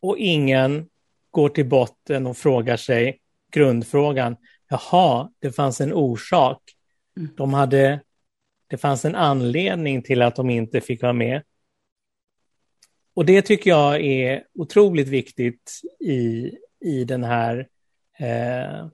Och 0.00 0.18
ingen 0.18 0.88
går 1.30 1.48
till 1.48 1.68
botten 1.68 2.26
och 2.26 2.36
frågar 2.36 2.76
sig 2.76 3.18
grundfrågan. 3.52 4.36
Jaha, 4.68 5.30
det 5.38 5.52
fanns 5.52 5.80
en 5.80 5.92
orsak. 5.92 6.62
Mm. 7.16 7.30
De 7.36 7.54
hade, 7.54 8.00
det 8.66 8.78
fanns 8.78 9.04
en 9.04 9.14
anledning 9.14 10.02
till 10.02 10.22
att 10.22 10.36
de 10.36 10.50
inte 10.50 10.80
fick 10.80 11.02
vara 11.02 11.12
med. 11.12 11.42
Och 13.14 13.24
det 13.24 13.42
tycker 13.42 13.70
jag 13.70 14.00
är 14.00 14.44
otroligt 14.54 15.08
viktigt 15.08 15.80
i, 16.00 16.52
i 16.84 17.04
den 17.04 17.24
här 17.24 17.68
eh, 18.18 18.86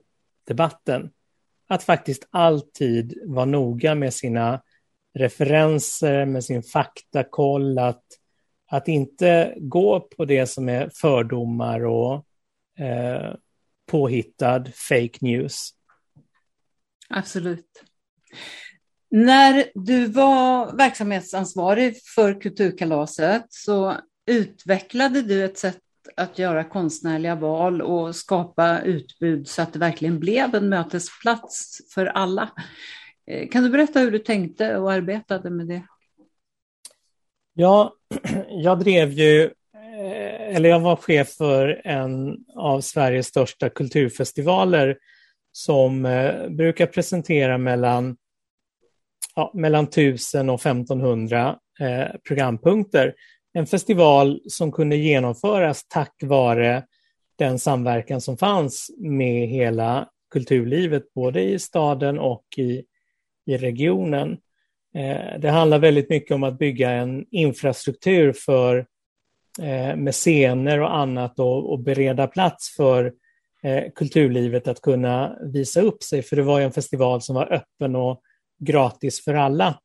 debatten. 0.47 1.09
Att 1.67 1.83
faktiskt 1.83 2.27
alltid 2.29 3.19
vara 3.25 3.45
noga 3.45 3.95
med 3.95 4.13
sina 4.13 4.61
referenser, 5.13 6.25
med 6.25 6.43
sin 6.43 6.63
faktakoll, 6.63 7.79
att, 7.79 8.03
att 8.67 8.87
inte 8.87 9.53
gå 9.57 9.99
på 9.99 10.25
det 10.25 10.47
som 10.47 10.69
är 10.69 10.89
fördomar 10.93 11.85
och 11.85 12.25
eh, 12.79 13.33
påhittad 13.85 14.63
fake 14.73 15.17
news. 15.21 15.69
Absolut. 17.09 17.83
När 19.11 19.65
du 19.73 20.05
var 20.05 20.77
verksamhetsansvarig 20.77 21.95
för 22.15 22.41
Kulturkalaset 22.41 23.45
så 23.49 23.97
utvecklade 24.25 25.21
du 25.21 25.45
ett 25.45 25.57
sätt 25.57 25.79
att 26.17 26.39
göra 26.39 26.63
konstnärliga 26.63 27.35
val 27.35 27.81
och 27.81 28.15
skapa 28.15 28.81
utbud 28.81 29.47
så 29.47 29.61
att 29.61 29.73
det 29.73 29.79
verkligen 29.79 30.19
blev 30.19 30.55
en 30.55 30.69
mötesplats 30.69 31.81
för 31.93 32.05
alla. 32.05 32.49
Eh, 33.27 33.49
kan 33.49 33.63
du 33.63 33.69
berätta 33.69 33.99
hur 33.99 34.11
du 34.11 34.19
tänkte 34.19 34.77
och 34.77 34.91
arbetade 34.91 35.49
med 35.49 35.67
det? 35.67 35.81
Ja, 37.53 37.93
jag 38.49 38.79
drev 38.79 39.11
ju, 39.11 39.43
eh, 39.43 40.55
eller 40.55 40.69
jag 40.69 40.79
var 40.79 40.95
chef 40.95 41.29
för 41.29 41.81
en 41.85 42.37
av 42.55 42.81
Sveriges 42.81 43.27
största 43.27 43.69
kulturfestivaler 43.69 44.97
som 45.51 46.05
eh, 46.05 46.49
brukar 46.49 46.85
presentera 46.85 47.57
mellan, 47.57 48.17
ja, 49.35 49.51
mellan 49.53 49.83
1000 49.83 50.49
och 50.49 50.59
1500 50.59 51.59
programpunkter 52.27 53.13
en 53.55 53.67
festival 53.67 54.41
som 54.47 54.71
kunde 54.71 54.95
genomföras 54.95 55.85
tack 55.87 56.13
vare 56.23 56.83
den 57.37 57.59
samverkan 57.59 58.21
som 58.21 58.37
fanns 58.37 58.91
med 58.97 59.47
hela 59.47 60.09
kulturlivet, 60.31 61.13
både 61.13 61.41
i 61.41 61.59
staden 61.59 62.19
och 62.19 62.45
i, 62.57 62.83
i 63.45 63.57
regionen. 63.57 64.31
Eh, 64.95 65.39
det 65.39 65.49
handlar 65.49 65.79
väldigt 65.79 66.09
mycket 66.09 66.35
om 66.35 66.43
att 66.43 66.59
bygga 66.59 66.91
en 66.91 67.25
infrastruktur 67.31 68.33
för 68.33 68.77
eh, 69.61 69.95
med 69.95 70.13
scener 70.13 70.81
och 70.81 70.95
annat 70.95 71.39
och, 71.39 71.71
och 71.71 71.79
bereda 71.79 72.27
plats 72.27 72.75
för 72.75 73.13
eh, 73.63 73.83
kulturlivet 73.95 74.67
att 74.67 74.81
kunna 74.81 75.37
visa 75.41 75.81
upp 75.81 76.03
sig, 76.03 76.21
för 76.21 76.35
det 76.35 76.43
var 76.43 76.61
en 76.61 76.71
festival 76.71 77.21
som 77.21 77.35
var 77.35 77.53
öppen 77.53 77.95
och 77.95 78.21
gratis 78.59 79.23
för 79.23 79.33
alla. 79.33 79.79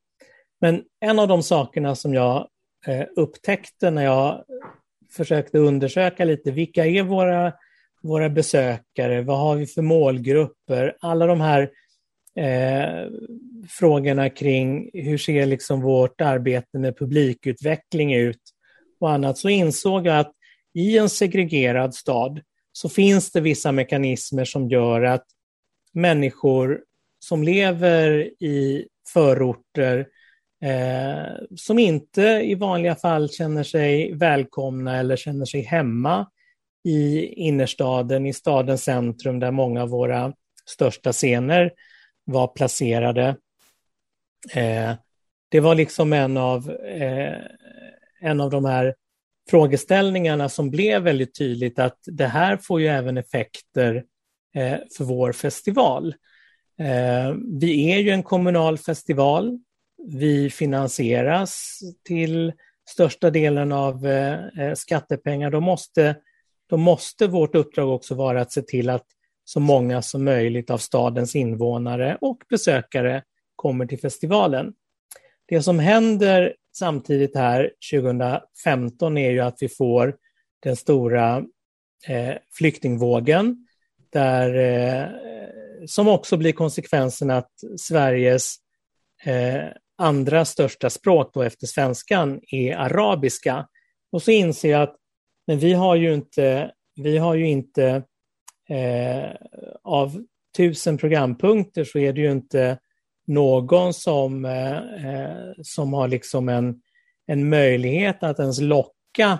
Men 0.61 0.83
en 1.01 1.19
av 1.19 1.29
de 1.29 1.43
sakerna 1.43 1.95
som 1.95 2.15
jag 2.15 2.49
Eh, 2.87 3.07
upptäckte 3.17 3.91
när 3.91 4.05
jag 4.05 4.45
försökte 5.11 5.59
undersöka 5.59 6.25
lite, 6.25 6.51
vilka 6.51 6.87
är 6.87 7.03
våra, 7.03 7.53
våra 8.03 8.31
besökare, 8.31 9.23
vad 9.23 9.39
har 9.39 9.57
vi 9.57 9.67
för 9.67 9.83
målgrupper, 9.83 10.97
alla 11.01 11.27
de 11.27 11.41
här 11.41 11.71
eh, 12.37 13.11
frågorna 13.69 14.31
kring 14.31 14.91
hur 14.93 15.19
ser 15.19 15.47
liksom 15.47 15.81
vårt 15.81 16.21
arbete 16.21 16.79
med 16.79 16.99
publikutveckling 16.99 18.15
ut 18.15 18.43
och 19.01 19.11
annat, 19.11 19.39
så 19.39 19.49
insåg 19.49 20.07
jag 20.07 20.19
att 20.19 20.33
i 20.75 20.99
en 20.99 21.09
segregerad 21.09 21.95
stad 21.95 22.41
så 22.73 22.89
finns 22.89 23.33
det 23.33 23.41
vissa 23.41 23.73
mekanismer 23.73 24.45
som 24.45 24.69
gör 24.69 25.03
att 25.03 25.25
människor 25.93 26.81
som 27.19 27.43
lever 27.43 28.21
i 28.43 28.87
förorter 29.13 30.07
eh, 30.63 31.35
som 31.57 31.79
inte 31.79 32.23
i 32.23 32.55
vanliga 32.55 32.95
fall 32.95 33.31
känner 33.31 33.63
sig 33.63 34.15
välkomna 34.15 34.99
eller 34.99 35.17
känner 35.17 35.45
sig 35.45 35.61
hemma 35.61 36.27
i 36.85 37.27
innerstaden, 37.27 38.27
i 38.27 38.33
stadens 38.33 38.85
centrum 38.85 39.39
där 39.39 39.51
många 39.51 39.83
av 39.83 39.89
våra 39.89 40.33
största 40.67 41.13
scener 41.13 41.73
var 42.25 42.47
placerade. 42.47 43.37
Eh, 44.55 44.93
det 45.49 45.61
var 45.61 45.75
liksom 45.75 46.13
en 46.13 46.37
av, 46.37 46.71
eh, 46.71 47.35
en 48.21 48.41
av 48.41 48.51
de 48.51 48.65
här 48.65 48.95
frågeställningarna 49.51 50.49
som 50.49 50.71
blev 50.71 51.03
väldigt 51.03 51.39
tydligt 51.39 51.79
att 51.79 51.99
det 52.07 52.27
här 52.27 52.57
får 52.57 52.81
ju 52.81 52.87
även 52.87 53.17
effekter 53.17 54.05
eh, 54.55 54.79
för 54.97 55.05
vår 55.05 55.33
festival. 55.33 56.15
Eh, 56.79 57.35
vi 57.61 57.93
är 57.93 57.99
ju 57.99 58.11
en 58.11 58.23
kommunal 58.23 58.79
festival 58.79 59.59
vi 60.09 60.51
finansieras 60.51 61.81
till 62.05 62.53
största 62.89 63.31
delen 63.31 63.73
av 63.73 64.07
eh, 64.07 64.47
eh, 64.59 64.75
skattepengar, 64.75 65.51
då 65.51 65.61
måste, 65.61 66.17
då 66.69 66.77
måste 66.77 67.27
vårt 67.27 67.55
uppdrag 67.55 67.89
också 67.89 68.15
vara 68.15 68.41
att 68.41 68.53
se 68.53 68.63
till 68.63 68.91
att 68.91 69.07
så 69.45 69.61
många 69.61 70.03
som 70.03 70.25
möjligt 70.25 70.71
av 70.71 70.79
stadens 70.79 71.37
invånare 71.37 72.19
och 72.21 72.39
besökare 72.49 73.23
kommer 73.57 73.87
till 73.87 74.01
festivalen. 74.01 74.73
Det 75.47 75.63
som 75.63 75.79
händer 75.79 76.55
samtidigt 76.77 77.37
här 77.37 77.71
2015 77.93 79.19
är 79.19 79.31
ju 79.31 79.41
att 79.41 79.57
vi 79.61 79.69
får 79.69 80.17
den 80.63 80.77
stora 80.77 81.45
eh, 82.09 82.35
flyktingvågen 82.53 83.67
där, 84.11 84.55
eh, 84.55 85.09
som 85.87 86.09
också 86.09 86.37
blir 86.37 86.53
konsekvensen 86.53 87.31
att 87.31 87.53
Sveriges 87.79 88.57
eh, 89.25 89.65
andra 90.01 90.45
största 90.45 90.91
språk 90.91 91.31
då 91.35 91.43
efter 91.43 91.67
svenskan 91.67 92.41
är 92.51 92.77
arabiska. 92.77 93.67
Och 94.13 94.23
så 94.23 94.31
inser 94.31 94.71
jag 94.71 94.83
att 94.83 94.97
men 95.47 95.59
vi 95.59 95.73
har 95.73 95.97
ju 95.97 96.15
inte, 96.15 96.71
vi 96.97 97.19
har 97.19 97.35
ju 97.35 97.49
inte 97.49 98.03
eh, 98.69 99.31
av 99.83 100.25
tusen 100.57 100.99
programpunkter 100.99 101.85
så 101.85 101.99
är 101.99 102.13
det 102.13 102.21
ju 102.21 102.33
inte 102.33 102.79
någon 103.27 103.95
som, 103.95 104.45
eh, 104.45 104.77
eh 104.77 105.53
som 105.63 105.93
har 105.93 106.09
liksom 106.09 106.49
en, 106.49 106.83
en 107.27 107.49
möjlighet 107.49 108.23
att 108.23 108.39
ens 108.39 108.61
locka 108.61 109.39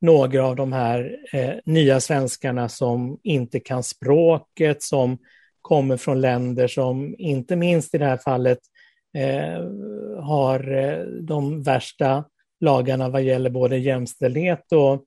några 0.00 0.46
av 0.46 0.56
de 0.56 0.72
här 0.72 1.16
eh, 1.32 1.54
nya 1.64 2.00
svenskarna 2.00 2.68
som 2.68 3.18
inte 3.22 3.60
kan 3.60 3.82
språket, 3.82 4.82
som 4.82 5.18
kommer 5.60 5.96
från 5.96 6.20
länder 6.20 6.68
som 6.68 7.14
inte 7.18 7.56
minst 7.56 7.94
i 7.94 7.98
det 7.98 8.06
här 8.06 8.18
fallet 8.24 8.58
eh, 8.58 8.81
Eh, 9.14 9.62
har 10.22 10.72
eh, 10.72 11.04
de 11.04 11.62
värsta 11.62 12.24
lagarna 12.60 13.08
vad 13.08 13.22
gäller 13.22 13.50
både 13.50 13.78
jämställdhet 13.78 14.72
och 14.72 15.04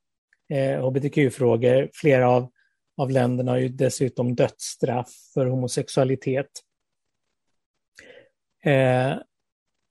eh, 0.58 0.88
hbtq-frågor. 0.88 1.90
Flera 1.94 2.30
av, 2.30 2.52
av 2.98 3.12
länderna 3.12 3.52
har 3.52 3.58
ju 3.58 3.70
dessutom 3.70 4.36
dödsstraff 4.36 5.10
för 5.34 5.46
homosexualitet. 5.46 6.50
Eh, 8.64 9.14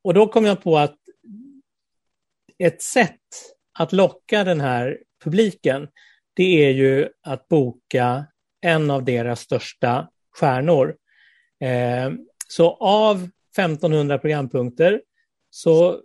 och 0.05 0.15
då 0.15 0.27
kom 0.27 0.45
jag 0.45 0.63
på 0.63 0.79
att 0.79 0.99
ett 2.59 2.83
sätt 2.83 3.21
att 3.79 3.93
locka 3.93 4.45
den 4.45 4.61
här 4.61 4.99
publiken, 5.25 5.89
det 6.35 6.65
är 6.65 6.71
ju 6.71 7.09
att 7.23 7.49
boka 7.49 8.27
en 8.61 8.91
av 8.91 9.05
deras 9.05 9.41
största 9.41 10.09
stjärnor. 10.39 10.97
Eh, 11.61 12.13
så 12.49 12.71
av 12.75 13.29
1500 13.59 14.19
programpunkter 14.19 15.03
så 15.51 16.01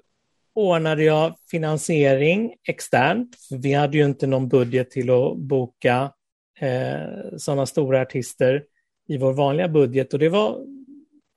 ordnade 0.56 1.04
jag 1.04 1.36
finansiering 1.52 2.56
externt. 2.68 3.38
Vi 3.52 3.74
hade 3.74 3.98
ju 3.98 4.06
inte 4.06 4.28
någon 4.28 4.50
budget 4.50 4.92
till 4.92 5.10
att 5.10 5.38
boka 5.38 6.14
eh, 6.60 7.38
sådana 7.38 7.66
stora 7.66 8.02
artister 8.02 8.64
i 9.08 9.18
vår 9.18 9.34
vanliga 9.34 9.68
budget 9.68 10.14
och 10.14 10.20
det 10.20 10.30
var 10.30 10.66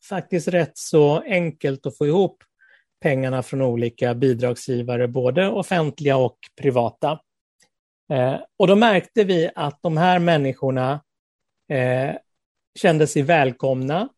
faktiskt 0.08 0.48
rätt 0.48 0.78
så 0.78 1.20
enkelt 1.20 1.86
att 1.86 1.98
få 1.98 2.06
ihop 2.06 2.42
pengarna 3.02 3.42
från 3.42 3.62
olika 3.62 4.14
bidragsgivare, 4.14 5.08
både 5.08 5.48
offentliga 5.48 6.16
och 6.16 6.38
privata. 6.60 7.20
Eh, 8.12 8.36
och 8.56 8.66
då 8.66 8.76
märkte 8.76 9.24
vi 9.24 9.50
att 9.54 9.82
de 9.82 9.96
här 9.96 10.18
människorna 10.18 11.02
eh, 11.70 12.14
kände 12.78 13.06
sig 13.06 13.22
välkomna. 13.22 14.08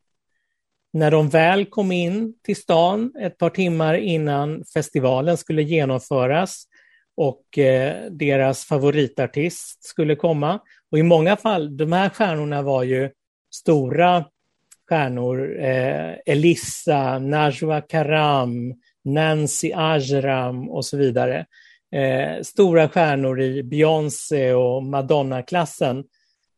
När 0.94 1.10
de 1.10 1.28
väl 1.28 1.64
kom 1.64 1.92
in 1.92 2.34
till 2.42 2.56
stan 2.56 3.12
ett 3.20 3.38
par 3.38 3.50
timmar 3.50 3.94
innan 3.94 4.64
festivalen 4.74 5.36
skulle 5.36 5.62
genomföras 5.62 6.64
och 7.16 7.58
eh, 7.58 8.10
deras 8.10 8.64
favoritartist 8.64 9.84
skulle 9.84 10.16
komma. 10.16 10.60
Och 10.90 10.98
i 10.98 11.02
många 11.02 11.36
fall, 11.36 11.76
de 11.76 11.92
här 11.92 12.08
stjärnorna 12.08 12.62
var 12.62 12.82
ju 12.82 13.10
stora 13.54 14.24
stjärnor. 14.88 15.60
Eh, 15.60 16.14
Elissa, 16.26 17.18
Najwa 17.18 17.80
Karam, 17.80 18.74
Nancy 19.04 19.72
Ajram 19.74 20.70
och 20.70 20.84
så 20.84 20.96
vidare. 20.96 21.46
Eh, 21.92 22.42
stora 22.42 22.88
stjärnor 22.88 23.40
i 23.40 23.62
Beyoncé 23.62 24.52
och 24.52 24.82
Madonna-klassen 24.82 26.04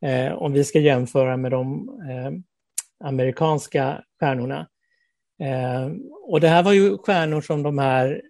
eh, 0.02 0.32
om 0.32 0.52
vi 0.52 0.64
ska 0.64 0.78
jämföra 0.78 1.36
med 1.36 1.50
de 1.50 1.88
eh, 2.10 2.56
amerikanska 3.05 4.05
stjärnorna. 4.20 4.68
Eh, 5.43 5.90
och 6.23 6.40
det 6.40 6.48
här 6.48 6.62
var 6.62 6.73
ju 6.73 6.98
stjärnor 6.98 7.40
som 7.40 7.62
de 7.62 7.78
här 7.78 8.23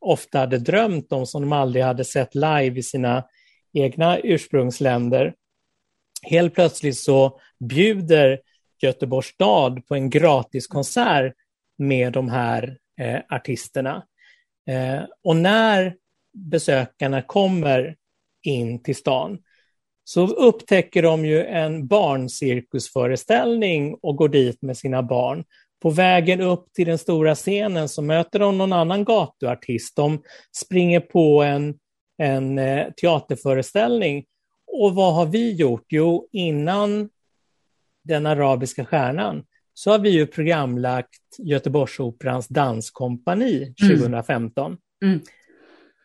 ofta 0.00 0.38
hade 0.38 0.58
drömt 0.58 1.12
om, 1.12 1.26
som 1.26 1.42
de 1.42 1.52
aldrig 1.52 1.84
hade 1.84 2.04
sett 2.04 2.34
live 2.34 2.78
i 2.78 2.82
sina 2.82 3.24
egna 3.72 4.18
ursprungsländer. 4.18 5.34
Helt 6.22 6.54
plötsligt 6.54 6.98
så 6.98 7.40
bjuder 7.60 8.40
Göteborgs 8.82 9.26
stad 9.26 9.86
på 9.86 9.94
en 9.94 10.10
gratiskonsert 10.10 11.34
med 11.78 12.12
de 12.12 12.28
här 12.28 12.78
eh, 13.00 13.20
artisterna. 13.28 14.06
Eh, 14.68 15.02
och 15.22 15.36
när 15.36 15.96
besökarna 16.32 17.22
kommer 17.22 17.96
in 18.42 18.82
till 18.82 18.96
stan 18.96 19.38
så 20.08 20.26
upptäcker 20.26 21.02
de 21.02 21.26
ju 21.26 21.44
en 21.44 21.86
barncirkusföreställning 21.86 23.98
och 24.02 24.16
går 24.16 24.28
dit 24.28 24.62
med 24.62 24.76
sina 24.76 25.02
barn. 25.02 25.44
På 25.82 25.90
vägen 25.90 26.40
upp 26.40 26.72
till 26.72 26.86
den 26.86 26.98
stora 26.98 27.34
scenen 27.34 27.88
så 27.88 28.02
möter 28.02 28.38
de 28.38 28.58
någon 28.58 28.72
annan 28.72 29.04
gatuartist. 29.04 29.96
De 29.96 30.22
springer 30.56 31.00
på 31.00 31.42
en, 31.42 31.74
en 32.18 32.58
eh, 32.58 32.86
teaterföreställning. 32.96 34.24
Och 34.66 34.94
vad 34.94 35.14
har 35.14 35.26
vi 35.26 35.52
gjort? 35.52 35.86
Jo, 35.88 36.28
innan 36.32 37.08
den 38.04 38.26
arabiska 38.26 38.84
stjärnan 38.84 39.44
så 39.74 39.90
har 39.90 39.98
vi 39.98 40.10
ju 40.10 40.26
programlagt 40.26 41.38
Göteborgsoperans 41.38 42.48
danskompani 42.48 43.74
2015. 43.90 44.66
Mm. 44.66 44.78
Mm. 45.14 45.24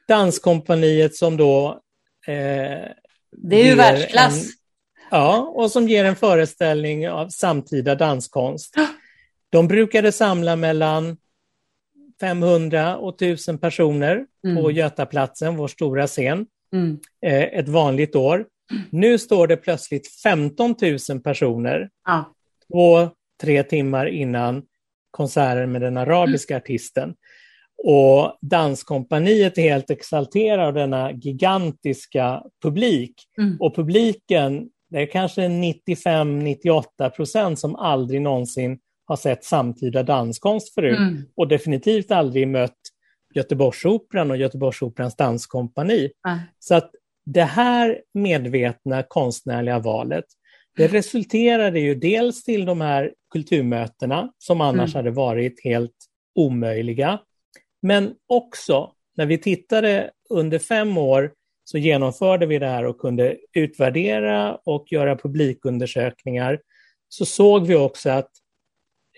Danskompaniet 0.07 1.15
som 1.15 1.37
då... 1.37 1.79
Eh, 2.27 2.91
det 3.31 3.61
är 3.61 3.65
ju 3.65 3.75
världsklass. 3.75 4.45
En, 4.45 4.51
ja, 5.11 5.53
och 5.55 5.71
som 5.71 5.87
ger 5.87 6.05
en 6.05 6.15
föreställning 6.15 7.09
av 7.09 7.29
samtida 7.29 7.95
danskonst. 7.95 8.75
De 9.49 9.67
brukade 9.67 10.11
samla 10.11 10.55
mellan 10.55 11.17
500 12.19 12.97
och 12.97 13.21
1000 13.21 13.57
personer 13.57 14.25
mm. 14.45 14.63
på 14.63 14.71
Götaplatsen, 14.71 15.55
vår 15.55 15.67
stora 15.67 16.07
scen, 16.07 16.45
mm. 16.73 16.99
eh, 17.25 17.59
ett 17.59 17.67
vanligt 17.69 18.15
år. 18.15 18.45
Nu 18.89 19.17
står 19.17 19.47
det 19.47 19.57
plötsligt 19.57 20.07
15 20.23 20.75
000 21.09 21.21
personer 21.21 21.89
ja. 22.05 22.33
två, 22.71 23.09
tre 23.41 23.63
timmar 23.63 24.05
innan 24.05 24.63
konserten 25.11 25.71
med 25.71 25.81
den 25.81 25.97
arabiska 25.97 26.57
artisten. 26.57 27.15
Och 27.83 28.37
danskompaniet 28.41 29.57
är 29.57 29.61
helt 29.61 29.89
exalterade 29.89 30.67
av 30.67 30.73
denna 30.73 31.11
gigantiska 31.11 32.43
publik. 32.63 33.13
Mm. 33.37 33.57
Och 33.59 33.75
publiken, 33.75 34.69
det 34.89 35.01
är 35.01 35.05
kanske 35.05 35.41
95-98 35.41 37.09
procent 37.09 37.59
som 37.59 37.75
aldrig 37.75 38.21
någonsin 38.21 38.79
har 39.05 39.15
sett 39.15 39.43
samtida 39.43 40.03
danskonst 40.03 40.73
förut 40.73 40.97
mm. 40.97 41.23
och 41.35 41.47
definitivt 41.47 42.11
aldrig 42.11 42.47
mött 42.47 42.77
Göteborgsoperan 43.33 44.31
och 44.31 44.37
Göteborgsoperans 44.37 45.15
danskompani. 45.15 46.09
Mm. 46.27 46.39
Så 46.59 46.75
att 46.75 46.91
det 47.25 47.43
här 47.43 48.01
medvetna 48.13 49.03
konstnärliga 49.03 49.79
valet, 49.79 50.25
det 50.75 50.83
mm. 50.83 50.93
resulterade 50.93 51.79
ju 51.79 51.95
dels 51.95 52.43
till 52.43 52.65
de 52.65 52.81
här 52.81 53.13
kulturmötena 53.31 54.31
som 54.37 54.61
annars 54.61 54.95
mm. 54.95 55.05
hade 55.05 55.11
varit 55.11 55.63
helt 55.63 55.95
omöjliga. 56.35 57.19
Men 57.81 58.15
också 58.27 58.93
när 59.17 59.25
vi 59.25 59.37
tittade 59.37 60.11
under 60.29 60.59
fem 60.59 60.97
år 60.97 61.33
så 61.63 61.77
genomförde 61.77 62.45
vi 62.45 62.59
det 62.59 62.67
här 62.67 62.85
och 62.85 62.99
kunde 62.99 63.37
utvärdera 63.53 64.55
och 64.55 64.91
göra 64.91 65.15
publikundersökningar. 65.15 66.59
Så 67.09 67.25
såg 67.25 67.67
vi 67.67 67.75
också 67.75 68.09
att 68.09 68.29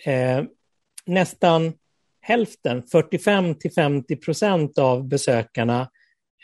eh, 0.05 0.43
nästan 1.05 1.73
hälften, 2.21 2.83
45 2.91 3.55
till 3.55 3.71
50 3.71 4.15
procent 4.15 4.77
av 4.77 5.07
besökarna 5.07 5.89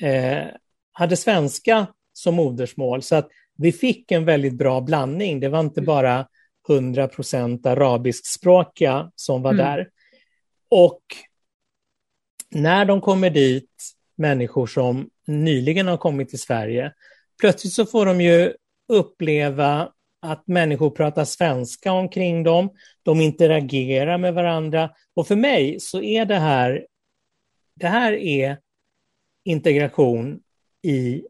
eh, 0.02 0.44
hade 0.92 1.18
svenska 1.18 1.88
som 2.14 2.36
modersmål. 2.36 3.02
Så 3.02 3.16
att 3.16 3.30
vi 3.58 3.72
fick 3.72 4.12
en 4.12 4.26
väldigt 4.26 4.58
bra 4.58 4.82
blandning. 4.82 5.40
Det 5.40 5.50
var 5.50 5.60
inte 5.60 5.82
bara 5.82 6.28
100 6.70 7.08
procent 7.08 7.66
arabiskspråkiga 7.66 9.12
som 9.16 9.42
var 9.42 9.54
mm. 9.54 9.66
där. 9.66 9.90
Och 10.70 11.02
när 12.52 12.86
de 12.86 13.02
kommer 13.02 13.30
dit, 13.30 13.94
människor 14.16 14.68
som 14.68 15.10
nyligen 15.28 15.88
har 15.88 15.98
kommit 15.98 16.30
till 16.30 16.40
Sverige, 16.40 16.94
plötsligt 17.42 17.74
så 17.74 17.86
får 17.86 18.06
de 18.06 18.22
ju 18.22 18.54
uppleva 18.88 19.92
att 20.22 20.48
människor 20.48 20.90
pratar 20.90 21.26
svenska 21.26 21.92
omkring 21.92 22.44
dem, 22.44 22.70
de 23.04 23.22
interagerar 23.22 24.18
med 24.18 24.34
varandra. 24.34 24.92
Och 25.14 25.28
för 25.28 25.36
mig 25.36 25.80
så 25.80 26.02
är 26.02 26.26
det 26.26 26.36
här, 26.36 26.88
det 27.76 27.88
här 27.88 28.14
är 28.14 28.58
integration 29.46 30.40
i 30.82 31.24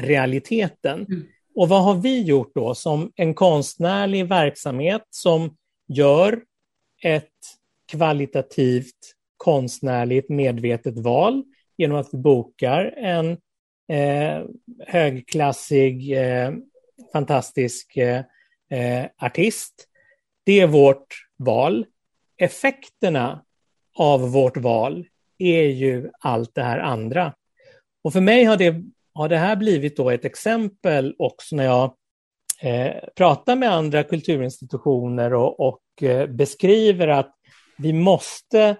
realiteten. 0.00 1.06
Mm. 1.08 1.26
Och 1.54 1.68
vad 1.68 1.84
har 1.84 1.94
vi 1.94 2.22
gjort 2.22 2.54
då 2.54 2.74
som 2.74 3.12
en 3.16 3.34
konstnärlig 3.34 4.28
verksamhet 4.28 5.02
som 5.10 5.56
gör 5.88 6.42
ett 7.02 7.32
kvalitativt 7.90 9.15
konstnärligt 9.36 10.28
medvetet 10.28 10.98
val 10.98 11.44
genom 11.76 11.98
att 11.98 12.08
vi 12.12 12.18
bokar 12.18 12.94
en 12.96 13.30
eh, 13.88 14.44
högklassig, 14.86 16.12
eh, 16.12 16.52
fantastisk 17.12 17.96
eh, 17.96 18.22
eh, 18.70 19.06
artist. 19.18 19.88
Det 20.44 20.60
är 20.60 20.66
vårt 20.66 21.14
val. 21.36 21.86
Effekterna 22.36 23.44
av 23.98 24.30
vårt 24.32 24.56
val 24.56 25.06
är 25.38 25.62
ju 25.62 26.10
allt 26.20 26.54
det 26.54 26.62
här 26.62 26.78
andra. 26.78 27.34
Och 28.04 28.12
för 28.12 28.20
mig 28.20 28.44
har 28.44 28.56
det, 28.56 28.82
har 29.14 29.28
det 29.28 29.36
här 29.36 29.56
blivit 29.56 29.96
då 29.96 30.10
ett 30.10 30.24
exempel 30.24 31.14
också 31.18 31.56
när 31.56 31.64
jag 31.64 31.94
eh, 32.60 32.94
pratar 33.16 33.56
med 33.56 33.72
andra 33.72 34.02
kulturinstitutioner 34.02 35.34
och, 35.34 35.60
och 35.60 36.02
eh, 36.02 36.26
beskriver 36.26 37.08
att 37.08 37.34
vi 37.78 37.92
måste 37.92 38.76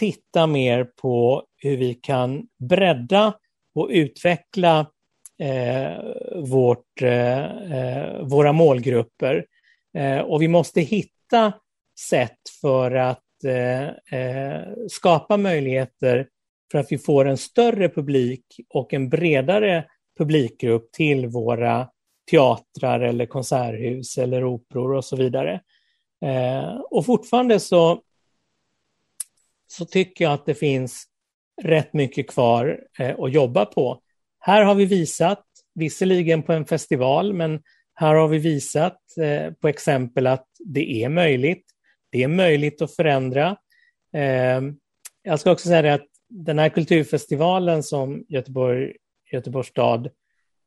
titta 0.00 0.46
mer 0.46 0.84
på 0.84 1.44
hur 1.56 1.76
vi 1.76 1.94
kan 1.94 2.46
bredda 2.58 3.34
och 3.74 3.88
utveckla 3.90 4.86
eh, 5.38 6.04
vårt, 6.36 7.02
eh, 7.02 7.72
eh, 7.72 8.22
våra 8.22 8.52
målgrupper. 8.52 9.46
Eh, 9.98 10.18
och 10.18 10.42
vi 10.42 10.48
måste 10.48 10.80
hitta 10.80 11.52
sätt 12.10 12.38
för 12.60 12.94
att 12.94 13.44
eh, 13.44 14.18
eh, 14.20 14.62
skapa 14.88 15.36
möjligheter 15.36 16.28
för 16.72 16.78
att 16.78 16.92
vi 16.92 16.98
får 16.98 17.24
en 17.24 17.36
större 17.36 17.88
publik 17.88 18.44
och 18.68 18.94
en 18.94 19.08
bredare 19.08 19.84
publikgrupp 20.18 20.92
till 20.92 21.26
våra 21.26 21.88
teatrar 22.30 23.00
eller 23.00 23.26
konserthus 23.26 24.18
eller 24.18 24.44
operor 24.44 24.94
och 24.94 25.04
så 25.04 25.16
vidare. 25.16 25.60
Eh, 26.24 26.74
och 26.90 27.06
fortfarande 27.06 27.60
så, 27.60 28.02
så 29.72 29.84
tycker 29.84 30.24
jag 30.24 30.32
att 30.32 30.46
det 30.46 30.54
finns 30.54 31.04
rätt 31.62 31.92
mycket 31.92 32.30
kvar 32.30 32.80
eh, 32.98 33.20
att 33.20 33.32
jobba 33.32 33.64
på. 33.64 34.00
Här 34.38 34.62
har 34.62 34.74
vi 34.74 34.84
visat, 34.84 35.44
visserligen 35.74 36.42
på 36.42 36.52
en 36.52 36.64
festival, 36.64 37.32
men 37.32 37.62
här 37.94 38.14
har 38.14 38.28
vi 38.28 38.38
visat 38.38 38.98
eh, 39.22 39.52
på 39.52 39.68
exempel 39.68 40.26
att 40.26 40.46
det 40.58 41.04
är 41.04 41.08
möjligt. 41.08 41.64
Det 42.12 42.22
är 42.22 42.28
möjligt 42.28 42.82
att 42.82 42.96
förändra. 42.96 43.56
Eh, 44.14 44.60
jag 45.22 45.40
ska 45.40 45.52
också 45.52 45.68
säga 45.68 45.94
att 45.94 46.06
den 46.28 46.58
här 46.58 46.68
kulturfestivalen 46.68 47.82
som 47.82 48.24
Göteborg, 48.28 48.92
Göteborgs 49.32 49.68
stad 49.68 50.06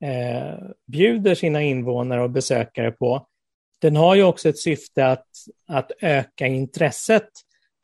eh, 0.01 0.67
bjuder 0.87 1.35
sina 1.35 1.61
invånare 1.61 2.23
och 2.23 2.31
besökare 2.31 2.91
på, 2.91 3.27
den 3.79 3.95
har 3.95 4.15
ju 4.15 4.23
också 4.23 4.49
ett 4.49 4.59
syfte 4.59 5.07
att, 5.07 5.27
att 5.67 5.91
öka 6.01 6.47
intresset 6.47 7.29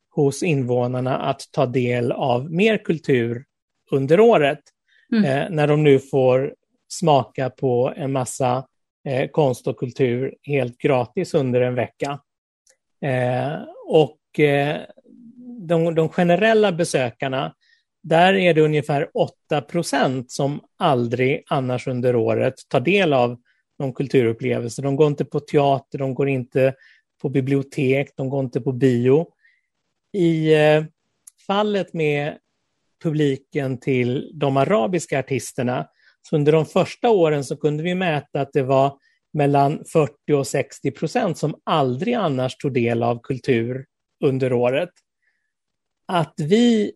hos 0.10 0.44
invånarna 0.44 1.18
att 1.18 1.42
ta 1.52 1.66
del 1.66 2.12
av 2.12 2.52
mer 2.52 2.78
kultur 2.78 3.46
under 3.92 4.20
året. 4.20 4.60
Mm. 5.14 5.26
Eh, 5.26 5.50
när 5.50 5.68
de 5.68 5.84
nu 5.84 6.00
får 6.00 6.54
smaka 6.88 7.50
på 7.50 7.94
en 7.96 8.12
massa 8.12 8.68
eh, 9.08 9.30
konst 9.30 9.68
och 9.68 9.78
kultur 9.78 10.36
helt 10.42 10.78
gratis 10.78 11.34
under 11.34 11.62
en 11.62 11.76
vecka. 11.76 12.20
Eh, 13.02 13.54
och 13.88 14.40
eh, 14.40 14.78
de, 15.60 15.96
de, 15.96 16.10
generella 16.10 16.72
besökarna, 16.72 17.54
där 18.04 18.34
är 18.34 18.54
det 18.54 18.62
ungefär 18.62 19.10
8% 19.52 20.26
som 20.28 20.62
aldrig 20.78 21.44
annars 21.48 21.88
under 21.88 22.16
året 22.16 22.54
tar 22.68 22.80
del 22.80 23.14
av 23.14 23.38
någon 23.80 23.94
kulturupplevelse. 23.94 24.82
De 24.82 24.96
går 24.96 25.08
inte 25.08 25.26
på 25.26 25.40
teater, 25.40 25.98
de 25.98 26.14
går 26.14 26.30
inte 26.30 26.74
på 27.22 27.30
bibliotek, 27.30 28.10
de 28.16 28.30
går 28.30 28.40
inte 28.40 28.62
på 28.62 28.72
bio. 28.72 29.28
I 30.12 30.54
eh, 30.54 30.84
fallet 31.48 31.94
med 31.94 32.38
publiken 33.04 33.80
till 33.80 34.32
de 34.34 34.58
arabiska 34.58 35.20
artisterna, 35.20 35.88
så 36.22 36.36
under 36.36 36.52
de 36.52 36.66
första 36.66 37.10
åren 37.10 37.44
så 37.44 37.58
kunde 37.58 37.84
vi 37.84 37.96
mäta 37.96 38.42
att 38.42 38.54
det 38.54 38.64
var 38.64 38.98
mellan 39.34 39.84
40 39.94 40.34
och 40.34 40.48
60 40.48 40.92
procent 40.92 41.38
som 41.38 41.62
aldrig 41.64 42.14
annars 42.14 42.58
tog 42.58 42.74
del 42.74 43.04
av 43.04 43.20
kultur 43.24 43.86
under 44.24 44.54
året. 44.54 44.90
Att 46.06 46.34
vi 46.38 46.92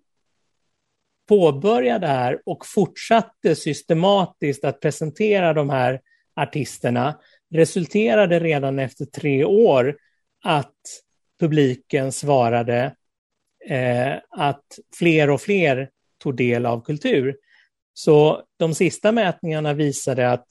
påbörjade 1.28 2.08
här 2.08 2.42
och 2.46 2.66
fortsatte 2.66 3.56
systematiskt 3.56 4.64
att 4.64 4.80
presentera 4.80 5.54
de 5.54 5.70
här 5.70 6.02
artisterna 6.36 7.20
resulterade 7.52 8.40
redan 8.40 8.80
efter 8.80 9.06
tre 9.06 9.44
år 9.46 9.98
att 10.44 10.76
publiken 11.40 12.12
svarade 12.12 12.96
eh, 13.68 14.14
att 14.30 14.66
fler 14.96 15.30
och 15.30 15.42
fler 15.42 15.90
tog 16.24 16.36
del 16.36 16.66
av 16.66 16.82
kultur. 16.82 17.36
Så 17.94 18.42
de 18.60 18.74
sista 18.74 19.12
mätningarna 19.12 19.74
visade 19.74 20.32
att 20.32 20.46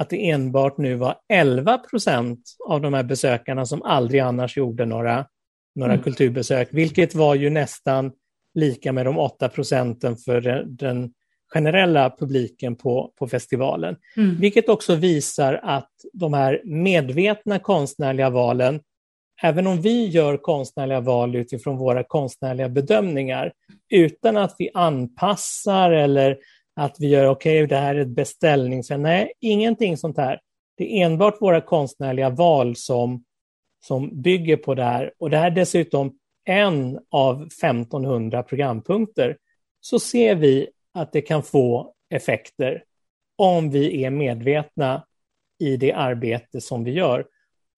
att 0.00 0.10
det 0.10 0.30
enbart 0.30 0.78
nu 0.78 0.94
var 0.94 1.16
11 1.28 1.78
procent 1.78 2.40
av 2.68 2.80
de 2.80 2.94
här 2.94 3.02
besökarna 3.02 3.66
som 3.66 3.82
aldrig 3.82 4.20
annars 4.20 4.56
gjorde 4.56 4.86
några, 4.86 5.26
några 5.74 5.92
mm. 5.92 6.04
kulturbesök, 6.04 6.68
vilket 6.72 7.14
var 7.14 7.34
ju 7.34 7.50
nästan 7.50 8.12
lika 8.54 8.92
med 8.92 9.06
de 9.06 9.18
8 9.18 9.48
procenten 9.48 10.16
för 10.16 10.40
den 10.66 11.12
generella 11.52 12.16
publiken 12.18 12.76
på, 12.76 13.12
på 13.18 13.28
festivalen. 13.28 13.96
Mm. 14.16 14.36
Vilket 14.40 14.68
också 14.68 14.94
visar 14.94 15.60
att 15.62 15.90
de 16.12 16.34
här 16.34 16.62
medvetna 16.64 17.58
konstnärliga 17.58 18.30
valen, 18.30 18.80
även 19.42 19.66
om 19.66 19.80
vi 19.80 20.06
gör 20.06 20.36
konstnärliga 20.36 21.00
val 21.00 21.36
utifrån 21.36 21.76
våra 21.76 22.04
konstnärliga 22.04 22.68
bedömningar, 22.68 23.52
utan 23.88 24.36
att 24.36 24.54
vi 24.58 24.70
anpassar 24.74 25.90
eller 25.90 26.38
att 26.76 26.96
vi 26.98 27.08
gör, 27.08 27.26
okej, 27.26 27.64
okay, 27.64 27.66
det 27.66 27.76
här 27.76 27.94
är 27.94 28.00
ett 28.00 28.08
beställnings... 28.08 28.90
Nej, 28.90 29.32
ingenting 29.40 29.96
sånt 29.96 30.16
här. 30.16 30.40
Det 30.76 30.84
är 30.84 31.06
enbart 31.06 31.42
våra 31.42 31.60
konstnärliga 31.60 32.30
val 32.30 32.76
som, 32.76 33.24
som 33.86 34.22
bygger 34.22 34.56
på 34.56 34.74
det 34.74 34.84
här. 34.84 35.12
Och 35.18 35.30
det 35.30 35.36
här 35.36 35.46
är 35.46 35.54
dessutom 35.54 36.18
en 36.44 37.00
av 37.10 37.42
1500 37.42 38.42
programpunkter. 38.42 39.36
Så 39.80 39.98
ser 39.98 40.34
vi 40.34 40.68
att 40.94 41.12
det 41.12 41.22
kan 41.22 41.42
få 41.42 41.94
effekter 42.10 42.84
om 43.36 43.70
vi 43.70 44.04
är 44.04 44.10
medvetna 44.10 45.06
i 45.58 45.76
det 45.76 45.92
arbete 45.92 46.60
som 46.60 46.84
vi 46.84 46.90
gör. 46.90 47.26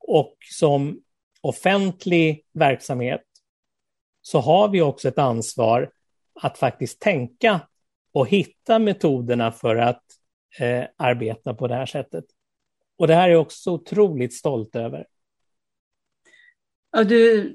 Och 0.09 0.37
som 0.51 1.02
offentlig 1.43 2.45
verksamhet 2.53 3.23
så 4.23 4.41
har 4.41 4.69
vi 4.69 4.83
också 4.83 5.09
ett 5.09 5.19
ansvar 5.19 5.91
att 6.41 6.59
faktiskt 6.59 7.01
tänka 7.01 7.61
och 8.13 8.29
hitta 8.29 8.79
metoderna 8.79 9.53
för 9.53 9.77
att 9.77 10.03
eh, 10.59 10.85
arbeta 10.97 11.55
på 11.55 11.69
det 11.69 11.75
här 11.75 11.87
sättet. 11.87 12.25
Och 12.99 13.07
det 13.07 13.15
här 13.15 13.29
är 13.29 13.33
jag 13.33 13.41
också 13.41 13.71
otroligt 13.71 14.35
stolt 14.35 14.77
över. 14.77 15.07
Ja, 16.93 17.05
du, 17.05 17.53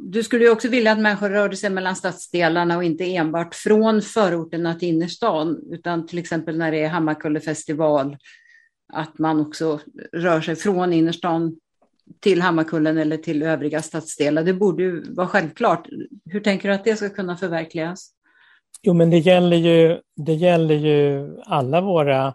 du 0.00 0.22
skulle 0.22 0.44
ju 0.44 0.50
också 0.50 0.68
vilja 0.68 0.92
att 0.92 0.98
människor 0.98 1.30
rörde 1.30 1.56
sig 1.56 1.70
mellan 1.70 1.96
stadsdelarna 1.96 2.76
och 2.76 2.84
inte 2.84 3.16
enbart 3.16 3.54
från 3.54 4.02
förorterna 4.02 4.74
till 4.74 4.88
innerstan, 4.88 5.62
utan 5.70 6.06
till 6.06 6.18
exempel 6.18 6.58
när 6.58 6.72
det 6.72 6.78
är 6.78 6.88
Hammarkullefestival, 6.88 8.16
att 8.92 9.18
man 9.18 9.40
också 9.40 9.80
rör 10.12 10.40
sig 10.40 10.56
från 10.56 10.92
innerstan 10.92 11.56
till 12.20 12.42
Hammarkullen 12.42 12.98
eller 12.98 13.16
till 13.16 13.42
övriga 13.42 13.82
stadsdelar. 13.82 14.42
Det 14.42 14.54
borde 14.54 14.82
ju 14.82 15.14
vara 15.14 15.26
självklart. 15.26 15.88
Hur 16.24 16.40
tänker 16.40 16.68
du 16.68 16.74
att 16.74 16.84
det 16.84 16.96
ska 16.96 17.08
kunna 17.08 17.36
förverkligas? 17.36 18.10
Jo, 18.82 18.94
men 18.94 19.10
det 19.10 19.18
gäller 19.18 19.56
ju, 19.56 20.00
det 20.16 20.34
gäller 20.34 20.74
ju 20.74 21.30
alla 21.44 21.80
våra 21.80 22.34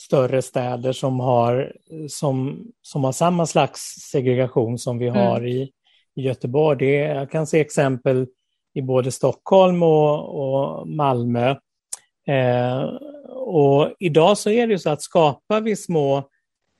större 0.00 0.42
städer 0.42 0.92
som 0.92 1.20
har, 1.20 1.72
som, 2.08 2.66
som 2.82 3.04
har 3.04 3.12
samma 3.12 3.46
slags 3.46 3.80
segregation 4.10 4.78
som 4.78 4.98
vi 4.98 5.08
har 5.08 5.36
mm. 5.36 5.48
i, 5.48 5.70
i 6.16 6.22
Göteborg. 6.22 6.78
Det, 6.78 6.96
jag 6.96 7.30
kan 7.30 7.46
se 7.46 7.60
exempel 7.60 8.26
i 8.74 8.82
både 8.82 9.12
Stockholm 9.12 9.82
och, 9.82 10.40
och 10.40 10.88
Malmö. 10.88 11.50
Eh, 12.28 12.82
och 13.28 13.94
idag 13.98 14.38
så 14.38 14.50
är 14.50 14.66
det 14.66 14.72
ju 14.72 14.78
så 14.78 14.90
att 14.90 15.02
skapar 15.02 15.60
vi 15.60 15.76
små 15.76 16.28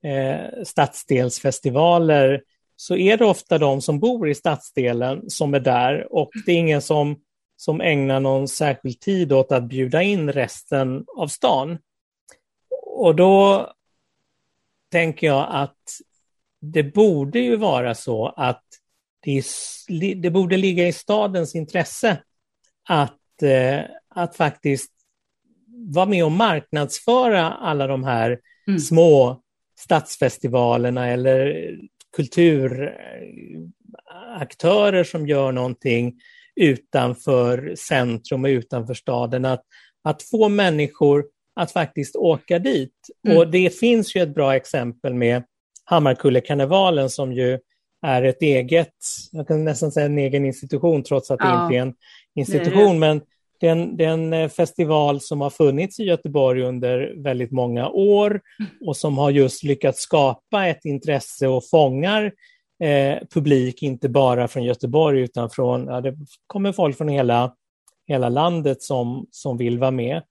eh, 0.05 0.63
stadsdelsfestivaler 0.65 2.43
så 2.77 2.97
är 2.97 3.17
det 3.17 3.25
ofta 3.25 3.59
de 3.59 3.83
som 3.83 4.01
bor 4.01 4.29
i 4.29 4.35
stadsdelen 4.35 5.31
som 5.31 5.55
är 5.55 5.61
där 5.61 6.13
och 6.13 6.31
det 6.47 6.53
är 6.53 6.57
ingen 6.57 6.83
som 6.83 7.17
som 7.57 7.81
ägnar 7.81 8.21
någon 8.21 8.49
särskild 8.49 9.01
tid 9.01 9.33
åt 9.33 9.53
att 9.53 9.69
bjuda 9.69 10.03
in 10.03 10.33
resten 10.33 11.05
av 11.17 11.29
stan. 11.29 11.79
Och 12.87 13.17
då 13.17 13.67
tänker 14.91 15.27
jag 15.27 15.47
att 15.51 15.83
det 16.61 16.83
borde 16.83 17.39
ju 17.39 17.57
vara 17.57 17.95
så 17.95 18.27
att 18.37 18.65
det, 19.21 19.43
det 20.17 20.31
borde 20.31 20.57
ligga 20.57 20.89
i 20.89 20.93
stadens 20.93 21.55
intresse 21.55 22.23
att, 22.89 23.43
eh, 23.43 23.81
att 24.09 24.37
faktiskt 24.37 24.93
vara 25.95 26.07
med 26.07 26.25
och 26.25 26.33
marknadsföra 26.33 27.53
alla 27.53 27.87
de 27.87 28.05
här 28.05 28.41
mm. 28.67 28.81
små 28.81 29.43
stadsfestivalerna 29.79 31.09
eller 31.09 31.71
kulturaktörer 32.17 35.05
som 35.05 35.27
gör 35.27 35.53
någonting 35.53 36.21
utanför 36.57 37.75
centrum 37.79 38.45
och 38.45 38.49
utanför 38.49 38.95
staden. 38.95 39.45
Att, 39.45 39.63
att 40.05 40.23
få 40.23 40.49
människor 40.49 41.25
att 41.57 41.73
faktiskt 41.73 42.17
åka 42.17 42.59
dit. 42.59 42.95
Mm. 43.27 43.39
Och 43.39 43.51
det 43.51 43.79
finns 43.79 44.17
ju 44.17 44.23
ett 44.23 44.35
bra 44.35 44.57
exempel 44.57 45.15
med 45.15 45.43
Hammarkullekarnevalen 45.85 47.11
som 47.11 47.33
ju 47.33 47.59
är 48.03 48.23
ett 48.23 48.43
eget, 48.43 48.95
jag 49.33 49.49
kan 49.49 49.65
nästan 49.65 49.93
säga 49.93 50.07
en 50.07 50.19
egen 50.19 50.45
institution 50.45 51.03
trots 51.03 51.31
att 51.31 51.41
ja. 51.41 51.47
det 51.47 51.63
inte 51.63 51.77
är 51.77 51.83
en 51.83 51.95
institution, 52.35 52.93
det 52.93 52.99
men 52.99 53.21
det 53.61 53.67
är, 53.67 53.73
en, 53.73 53.97
det 53.97 54.05
är 54.05 54.09
en 54.09 54.33
eh, 54.33 54.49
festival 54.49 55.21
som 55.21 55.41
har 55.41 55.51
funnits 55.51 56.01
i 56.01 56.05
Göteborg 56.05 56.63
under 56.63 57.23
väldigt 57.23 57.53
många 57.53 57.89
år 57.89 58.31
mm. 58.31 58.71
och 58.87 58.97
som 58.97 59.19
har 59.19 59.31
just 59.31 59.63
lyckats 59.63 60.01
skapa 60.01 60.67
ett 60.67 60.85
intresse 60.85 61.49
och 61.49 61.69
fångar 61.71 62.33
eh, 62.83 63.19
publik, 63.31 63.83
inte 63.83 64.09
bara 64.09 64.49
från 64.49 64.65
Göteborg 64.65 65.21
utan 65.21 65.51
från, 65.51 65.87
ja, 65.87 66.01
det 66.01 66.17
kommer 66.47 66.73
folk 66.73 66.97
från 66.97 67.09
hela, 67.09 67.55
hela 68.07 68.29
landet 68.29 68.83
som, 68.83 69.27
som 69.31 69.57
vill 69.57 69.79
vara 69.79 69.91
med. 69.91 70.23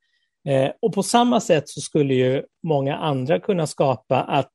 Eh, 0.47 0.71
och 0.81 0.93
på 0.93 1.03
samma 1.03 1.39
sätt 1.39 1.69
så 1.69 1.81
skulle 1.81 2.13
ju 2.13 2.43
många 2.63 2.95
andra 2.95 3.39
kunna 3.39 3.67
skapa 3.67 4.21
att, 4.21 4.49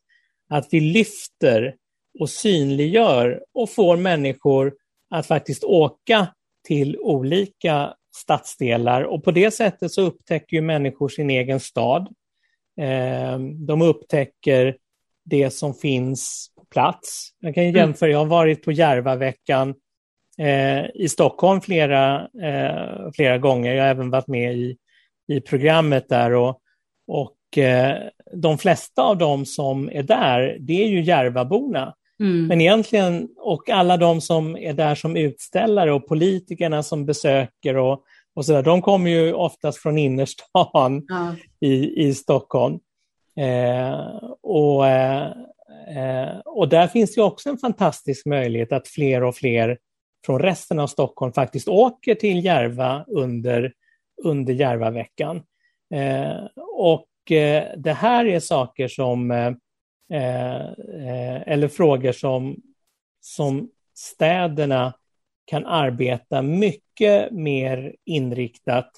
att 0.50 0.68
vi 0.70 0.80
lyfter 0.80 1.74
och 2.18 2.30
synliggör 2.30 3.44
och 3.54 3.70
får 3.70 3.96
människor 3.96 4.72
att 5.10 5.26
faktiskt 5.26 5.64
åka 5.64 6.26
till 6.66 6.98
olika 6.98 7.94
stadsdelar 8.16 9.02
och 9.02 9.24
på 9.24 9.30
det 9.30 9.50
sättet 9.50 9.92
så 9.92 10.02
upptäcker 10.02 10.56
ju 10.56 10.62
människor 10.62 11.08
sin 11.08 11.30
egen 11.30 11.60
stad. 11.60 12.08
Eh, 12.80 13.38
de 13.38 13.82
upptäcker 13.82 14.76
det 15.24 15.50
som 15.50 15.74
finns 15.74 16.52
på 16.56 16.64
plats. 16.64 17.30
Jag 17.40 17.54
kan 17.54 17.64
mm. 17.64 17.76
jämföra, 17.76 18.10
jag 18.10 18.18
har 18.18 18.26
varit 18.26 18.64
på 18.64 18.72
Järvaveckan 18.72 19.74
eh, 20.38 20.84
i 20.94 21.08
Stockholm 21.08 21.60
flera, 21.60 22.28
eh, 22.42 23.10
flera 23.14 23.38
gånger. 23.38 23.74
Jag 23.74 23.82
har 23.82 23.90
även 23.90 24.10
varit 24.10 24.28
med 24.28 24.54
i, 24.54 24.76
i 25.28 25.40
programmet 25.40 26.08
där 26.08 26.32
och, 26.32 26.60
och 27.06 27.36
de 28.32 28.58
flesta 28.58 29.02
av 29.02 29.18
dem 29.18 29.46
som 29.46 29.90
är 29.92 30.02
där, 30.02 30.56
det 30.60 30.84
är 30.84 30.88
ju 30.88 31.02
Järvaborna. 31.02 31.94
Mm. 32.20 32.46
Men 32.46 32.60
egentligen, 32.60 33.28
och 33.36 33.70
alla 33.70 33.96
de 33.96 34.20
som 34.20 34.56
är 34.56 34.72
där 34.72 34.94
som 34.94 35.16
utställare 35.16 35.92
och 35.92 36.08
politikerna 36.08 36.82
som 36.82 37.06
besöker 37.06 37.76
och, 37.76 38.02
och 38.34 38.46
så 38.46 38.52
där, 38.52 38.62
de 38.62 38.82
kommer 38.82 39.10
ju 39.10 39.32
oftast 39.32 39.78
från 39.78 39.98
innerstan 39.98 41.06
ja. 41.08 41.34
i, 41.68 42.06
i 42.06 42.14
Stockholm. 42.14 42.78
Eh, 43.36 44.00
och, 44.42 44.86
eh, 44.86 46.38
och 46.44 46.68
där 46.68 46.86
finns 46.86 47.14
det 47.14 47.22
också 47.22 47.48
en 47.48 47.58
fantastisk 47.58 48.26
möjlighet 48.26 48.72
att 48.72 48.88
fler 48.88 49.22
och 49.22 49.36
fler 49.36 49.78
från 50.26 50.38
resten 50.38 50.78
av 50.78 50.86
Stockholm 50.86 51.32
faktiskt 51.32 51.68
åker 51.68 52.14
till 52.14 52.44
Järva 52.44 53.04
under, 53.08 53.72
under 54.24 54.52
Järvaveckan. 54.52 55.42
Eh, 55.94 56.46
och 56.76 57.32
eh, 57.32 57.64
det 57.76 57.92
här 57.92 58.24
är 58.26 58.40
saker 58.40 58.88
som 58.88 59.30
eh, 60.10 60.60
Eh, 61.00 61.52
eller 61.52 61.68
frågor 61.68 62.12
som, 62.12 62.56
som 63.20 63.70
städerna 63.94 64.94
kan 65.44 65.66
arbeta 65.66 66.42
mycket 66.42 67.32
mer 67.32 67.96
inriktat. 68.04 68.90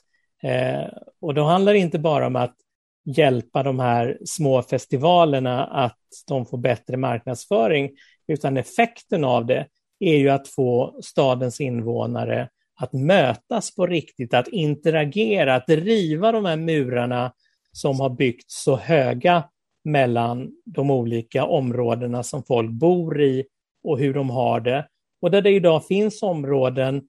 Eh, 0.42 0.88
och 1.20 1.34
då 1.34 1.42
handlar 1.42 1.72
det 1.72 1.78
inte 1.78 1.98
bara 1.98 2.26
om 2.26 2.36
att 2.36 2.56
hjälpa 3.04 3.62
de 3.62 3.80
här 3.80 4.18
små 4.24 4.62
festivalerna 4.62 5.64
att 5.64 5.98
de 6.28 6.46
får 6.46 6.58
bättre 6.58 6.96
marknadsföring, 6.96 7.90
utan 8.26 8.56
effekten 8.56 9.24
av 9.24 9.46
det 9.46 9.66
är 9.98 10.16
ju 10.16 10.28
att 10.28 10.48
få 10.48 10.98
stadens 11.02 11.60
invånare 11.60 12.48
att 12.80 12.92
mötas 12.92 13.74
på 13.74 13.86
riktigt, 13.86 14.34
att 14.34 14.48
interagera, 14.48 15.54
att 15.54 15.68
riva 15.68 16.32
de 16.32 16.44
här 16.44 16.56
murarna 16.56 17.32
som 17.72 18.00
har 18.00 18.10
byggts 18.10 18.62
så 18.62 18.76
höga 18.76 19.44
mellan 19.84 20.52
de 20.64 20.90
olika 20.90 21.44
områdena 21.44 22.22
som 22.22 22.42
folk 22.42 22.70
bor 22.70 23.22
i 23.22 23.44
och 23.84 23.98
hur 23.98 24.14
de 24.14 24.30
har 24.30 24.60
det. 24.60 24.88
Och 25.20 25.30
där 25.30 25.42
det 25.42 25.50
idag 25.50 25.86
finns 25.86 26.22
områden 26.22 27.02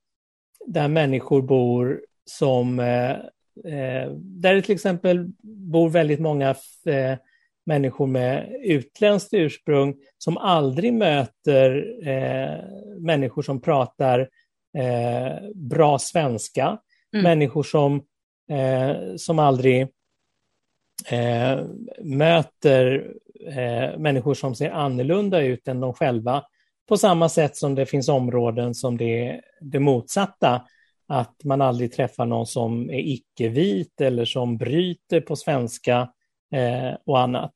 där 0.65 0.87
människor 0.87 1.41
bor 1.41 2.01
som 2.25 2.79
eh, 2.79 3.11
eh, 3.73 4.11
där 4.15 4.53
det 4.53 4.61
till 4.61 4.75
exempel 4.75 5.31
bor 5.43 5.89
väldigt 5.89 6.19
många 6.19 6.49
eh, 6.85 7.17
människor 7.65 8.07
med 8.07 8.55
utländskt 8.63 9.33
ursprung 9.33 9.95
som 10.17 10.37
aldrig 10.37 10.93
möter 10.93 11.85
människor 12.99 13.41
som 13.41 13.61
pratar 13.61 14.29
bra 15.55 15.99
svenska, 15.99 16.77
mm. 17.13 17.23
människor 17.23 17.63
som, 17.63 18.03
som 19.17 19.39
aldrig 19.39 19.87
eh, 21.09 21.65
möter 22.01 23.13
eh, 23.47 23.99
människor 23.99 24.33
som 24.33 24.55
ser 24.55 24.69
annorlunda 24.69 25.41
ut 25.41 25.67
än 25.67 25.79
de 25.79 25.93
själva. 25.93 26.43
På 26.87 26.97
samma 26.97 27.29
sätt 27.29 27.57
som 27.57 27.75
det 27.75 27.85
finns 27.85 28.09
områden 28.09 28.75
som 28.75 28.97
det, 28.97 29.41
det 29.61 29.79
motsatta, 29.79 30.61
att 31.07 31.43
man 31.43 31.61
aldrig 31.61 31.93
träffar 31.93 32.25
någon 32.25 32.47
som 32.47 32.89
är 32.89 32.99
icke-vit 32.99 34.01
eller 34.01 34.25
som 34.25 34.57
bryter 34.57 35.21
på 35.21 35.35
svenska 35.35 36.09
eh, 36.53 36.93
och 37.05 37.19
annat. 37.19 37.53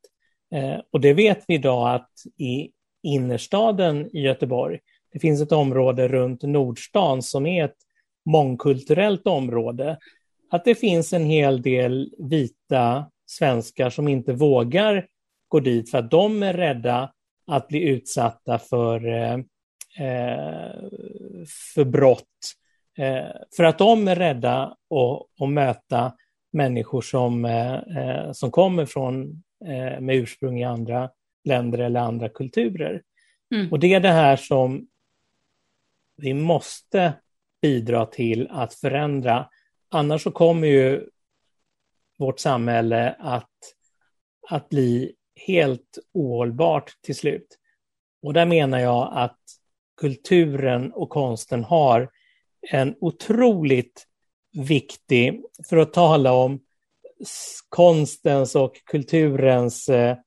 Eh, 0.55 0.79
och 0.91 1.01
det 1.01 1.13
vet 1.13 1.43
vi 1.47 1.55
idag 1.55 1.95
att 1.95 2.11
i 2.37 2.71
innerstaden 3.03 4.15
i 4.15 4.21
Göteborg, 4.21 4.79
det 5.11 5.19
finns 5.19 5.41
ett 5.41 5.51
område 5.51 6.07
runt 6.07 6.43
Nordstan 6.43 7.21
som 7.21 7.45
är 7.45 7.65
ett 7.65 7.77
mångkulturellt 8.25 9.27
område, 9.27 9.97
att 10.49 10.65
det 10.65 10.75
finns 10.75 11.13
en 11.13 11.25
hel 11.25 11.61
del 11.61 12.13
vita 12.17 13.11
svenskar 13.27 13.89
som 13.89 14.07
inte 14.07 14.33
vågar 14.33 15.07
gå 15.47 15.59
dit 15.59 15.91
för 15.91 15.97
att 15.97 16.11
de 16.11 16.43
är 16.43 16.53
rädda 16.53 17.13
att 17.47 17.67
bli 17.67 17.87
utsatta 17.87 18.59
för, 18.59 19.07
eh, 19.07 19.33
eh, 20.07 20.75
för 21.75 21.83
brott. 21.83 22.23
Eh, 22.97 23.35
för 23.57 23.63
att 23.63 23.77
de 23.77 24.07
är 24.07 24.15
rädda 24.15 24.63
att, 24.63 25.41
att 25.41 25.49
möta 25.49 26.13
människor 26.53 27.01
som, 27.01 27.45
eh, 27.45 27.73
eh 27.73 28.31
som 28.31 28.51
kommer 28.51 28.85
från, 28.85 29.43
eh, 29.65 29.99
med 29.99 30.15
ursprung 30.15 30.59
i 30.59 30.63
andra 30.63 31.09
länder 31.43 31.79
eller 31.79 31.99
andra 31.99 32.29
kulturer. 32.29 33.01
Mm. 33.55 33.71
Och 33.71 33.79
det 33.79 33.93
är 33.93 33.99
det 33.99 34.11
här 34.11 34.35
som 34.35 34.87
vi 36.17 36.33
måste 36.33 37.13
bidra 37.61 38.05
till 38.05 38.47
att 38.51 38.73
förändra. 38.73 39.49
Annars 39.89 40.23
så 40.23 40.31
kommer 40.31 40.67
ju 40.67 41.09
vårt 42.17 42.39
samhälle 42.39 43.15
att, 43.19 43.49
att 44.49 44.69
bli 44.69 45.13
helt 45.47 45.97
ohållbart 46.13 46.91
till 47.01 47.15
slut. 47.15 47.57
Och 48.21 48.33
där 48.33 48.45
menar 48.45 48.79
jag 48.79 49.09
att 49.13 49.39
kulturen 50.01 50.91
och 50.93 51.09
konsten 51.09 51.63
har 51.63 52.09
en 52.71 52.95
otroligt 52.99 54.07
viktig, 54.67 55.41
för 55.69 55.77
att 55.77 55.93
tala 55.93 56.33
om 56.33 56.59
konstens 57.69 58.55
och 58.55 58.75
kulturens 58.85 59.89
eh, 59.89 60.17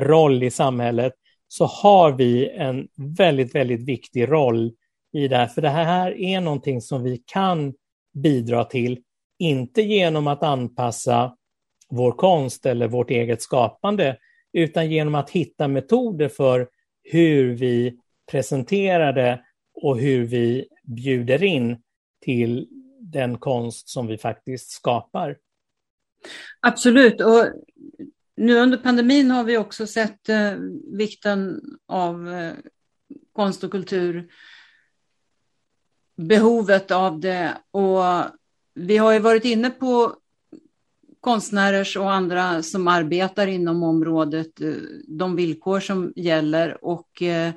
roll 0.00 0.42
i 0.42 0.50
samhället, 0.50 1.12
så 1.48 1.64
har 1.64 2.12
vi 2.12 2.50
en 2.50 2.88
väldigt, 3.18 3.54
väldigt 3.54 3.88
viktig 3.88 4.28
roll 4.30 4.72
i 5.12 5.28
det 5.28 5.36
här. 5.36 5.46
För 5.46 5.62
det 5.62 5.68
här 5.68 6.18
är 6.18 6.40
någonting 6.40 6.80
som 6.80 7.02
vi 7.02 7.22
kan 7.26 7.74
bidra 8.14 8.64
till 8.64 9.02
inte 9.38 9.82
genom 9.82 10.26
att 10.26 10.42
anpassa 10.42 11.36
vår 11.90 12.12
konst 12.12 12.66
eller 12.66 12.88
vårt 12.88 13.10
eget 13.10 13.42
skapande, 13.42 14.18
utan 14.52 14.90
genom 14.90 15.14
att 15.14 15.30
hitta 15.30 15.68
metoder 15.68 16.28
för 16.28 16.68
hur 17.02 17.54
vi 17.54 17.98
presenterar 18.30 19.12
det 19.12 19.44
och 19.74 19.98
hur 19.98 20.24
vi 20.24 20.68
bjuder 20.82 21.42
in 21.42 21.82
till 22.20 22.68
den 23.00 23.38
konst 23.38 23.88
som 23.88 24.06
vi 24.06 24.18
faktiskt 24.18 24.70
skapar. 24.70 25.36
Absolut, 26.60 27.20
och 27.20 27.44
nu 28.36 28.58
under 28.58 28.78
pandemin 28.78 29.30
har 29.30 29.44
vi 29.44 29.58
också 29.58 29.86
sett 29.86 30.28
eh, 30.28 30.52
vikten 30.92 31.60
av 31.86 32.28
eh, 32.28 32.52
konst 33.32 33.64
och 33.64 33.70
kultur, 33.70 34.28
behovet 36.16 36.90
av 36.90 37.20
det 37.20 37.58
och 37.70 38.04
vi 38.78 38.96
har 38.96 39.12
ju 39.12 39.18
varit 39.18 39.44
inne 39.44 39.70
på 39.70 40.14
konstnärers 41.20 41.96
och 41.96 42.12
andra 42.12 42.62
som 42.62 42.88
arbetar 42.88 43.46
inom 43.46 43.82
området, 43.82 44.60
eh, 44.60 44.72
de 45.08 45.36
villkor 45.36 45.80
som 45.80 46.12
gäller 46.16 46.84
och 46.84 47.22
eh, 47.22 47.52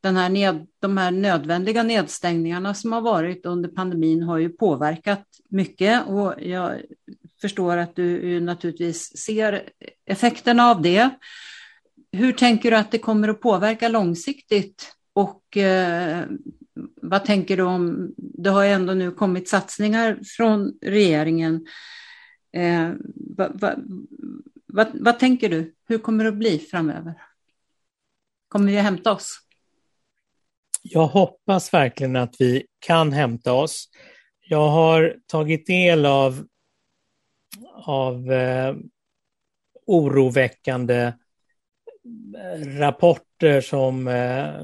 den 0.00 0.16
här 0.16 0.28
ned, 0.28 0.66
de 0.80 0.96
här 0.96 1.10
nödvändiga 1.10 1.82
nedstängningarna 1.82 2.74
som 2.74 2.92
har 2.92 3.00
varit 3.00 3.46
under 3.46 3.68
pandemin 3.68 4.22
har 4.22 4.38
ju 4.38 4.48
påverkat 4.48 5.24
mycket 5.48 6.06
och 6.06 6.34
jag 6.38 6.80
förstår 7.40 7.76
att 7.76 7.96
du 7.96 8.40
naturligtvis 8.40 9.16
ser 9.16 9.68
effekterna 10.06 10.70
av 10.70 10.82
det. 10.82 11.10
hur 12.12 12.32
tänker 12.32 12.70
du 12.70 12.76
att 12.76 12.90
det 12.90 12.98
kommer 12.98 13.28
att 13.28 13.40
påverka 13.40 13.88
långsiktigt? 13.88 14.92
Och 15.12 15.56
eh, 15.56 16.24
vad 17.02 17.24
tänker 17.24 17.56
du 17.56 17.62
om, 17.62 18.14
det 18.16 18.50
har 18.50 18.64
ju 18.64 18.70
ändå 18.70 18.94
nu 18.94 19.10
kommit 19.10 19.48
satsningar 19.48 20.18
från 20.36 20.78
regeringen. 20.82 21.66
Eh, 22.52 22.92
vad, 23.14 23.60
vad, 23.60 23.84
vad, 24.66 24.88
vad, 24.94 25.18
tänker 25.18 25.48
du? 25.48 25.74
Hur 25.88 25.98
kommer 25.98 26.24
det 26.24 26.30
att 26.30 26.36
bli 26.36 26.58
framöver? 26.58 27.14
Kommer 28.48 28.72
vi 28.72 28.78
att 28.78 28.84
hämta 28.84 29.12
oss? 29.12 29.40
Jag 30.82 31.06
hoppas 31.06 31.74
verkligen 31.74 32.16
att 32.16 32.34
vi 32.38 32.66
kan 32.78 33.12
hämta 33.12 33.52
oss. 33.52 33.88
Jag 34.40 34.68
har 34.68 35.16
tagit 35.26 35.66
del 35.66 36.06
av, 36.06 36.46
av 37.74 38.32
eh, 38.32 38.74
oroväckande 39.86 41.12
eh, 42.36 42.78
rapporter 42.78 43.60
som 43.60 44.08
eh, 44.08 44.54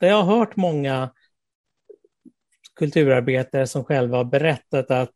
där 0.00 0.08
jag 0.08 0.22
har 0.22 0.38
hört 0.38 0.56
många 0.56 1.10
kulturarbetare 2.76 3.66
som 3.66 3.84
själva 3.84 4.16
har 4.16 4.24
berättat 4.24 4.90
att, 4.90 5.14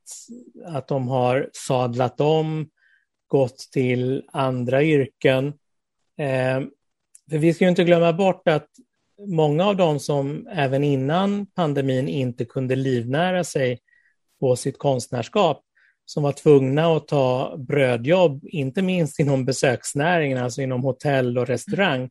att 0.67 0.89
de 0.89 1.09
har 1.09 1.51
sadlat 1.53 2.21
om, 2.21 2.69
gått 3.27 3.59
till 3.73 4.25
andra 4.33 4.83
yrken. 4.83 5.47
Eh, 6.19 6.61
för 7.31 7.39
vi 7.39 7.55
ska 7.55 7.65
ju 7.65 7.71
inte 7.71 7.85
glömma 7.85 8.13
bort 8.13 8.49
att 8.49 8.69
många 9.27 9.65
av 9.65 9.77
dem 9.77 10.01
som 10.01 10.47
även 10.47 10.85
innan 10.85 11.47
pandemin 11.47 12.09
inte 12.09 12.45
kunde 12.45 12.77
livnära 12.77 13.45
sig 13.45 13.79
på 14.41 14.57
sitt 14.57 14.79
konstnärskap, 14.79 15.65
som 16.05 16.23
var 16.23 16.33
tvungna 16.33 16.97
att 16.97 17.09
ta 17.09 17.57
brödjobb, 17.59 18.45
inte 18.45 18.83
minst 18.83 19.21
inom 19.21 19.45
besöksnäringen, 19.45 20.39
alltså 20.39 20.63
inom 20.63 20.83
hotell 20.83 21.39
och 21.39 21.47
restaurang. 21.47 22.11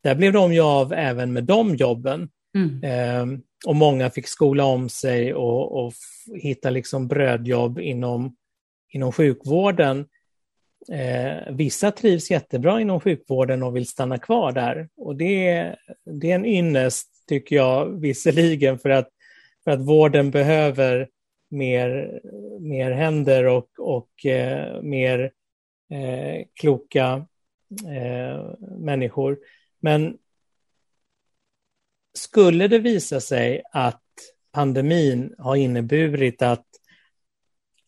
Där 0.00 0.14
blev 0.14 0.32
de 0.32 0.54
ju 0.54 0.60
av 0.60 0.92
även 0.92 1.32
med 1.32 1.44
de 1.44 1.74
jobben. 1.76 2.28
Mm. 2.54 2.84
Eh, 2.84 3.38
och 3.66 3.76
många 3.76 4.10
fick 4.10 4.28
skola 4.28 4.64
om 4.64 4.88
sig 4.88 5.34
och, 5.34 5.84
och 5.86 5.92
hitta 6.42 6.70
liksom 6.70 7.08
brödjobb 7.08 7.80
inom, 7.80 8.36
inom 8.92 9.12
sjukvården. 9.12 10.06
Eh, 10.92 11.54
vissa 11.54 11.90
trivs 11.90 12.30
jättebra 12.30 12.80
inom 12.80 13.00
sjukvården 13.00 13.62
och 13.62 13.76
vill 13.76 13.86
stanna 13.86 14.18
kvar 14.18 14.52
där. 14.52 14.88
Och 14.96 15.16
det, 15.16 15.74
det 16.04 16.30
är 16.30 16.34
en 16.34 16.46
ynnest, 16.46 17.08
tycker 17.28 17.56
jag, 17.56 18.00
visserligen, 18.00 18.78
för 18.78 18.90
att, 18.90 19.08
för 19.64 19.70
att 19.70 19.80
vården 19.80 20.30
behöver 20.30 21.08
mer, 21.50 22.20
mer 22.60 22.90
händer 22.90 23.44
och, 23.44 23.68
och 23.78 24.26
eh, 24.26 24.82
mer 24.82 25.30
eh, 25.90 26.44
kloka 26.60 27.26
eh, 27.86 28.54
människor. 28.78 29.38
Men 29.80 30.18
skulle 32.14 32.68
det 32.68 32.78
visa 32.78 33.20
sig 33.20 33.62
att 33.72 34.02
pandemin 34.52 35.34
har 35.38 35.56
inneburit 35.56 36.42
att, 36.42 36.66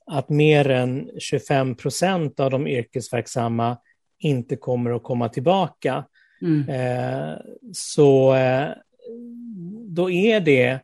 att 0.06 0.28
mer 0.28 0.70
än 0.70 1.10
25 1.18 1.74
procent 1.74 2.40
av 2.40 2.50
de 2.50 2.66
yrkesverksamma 2.66 3.78
inte 4.18 4.56
kommer 4.56 4.90
att 4.90 5.02
komma 5.02 5.28
tillbaka, 5.28 6.04
mm. 6.42 6.68
eh, 6.68 7.38
så 7.72 8.34
eh, 8.34 8.68
då 9.88 10.10
är 10.10 10.40
det, 10.40 10.80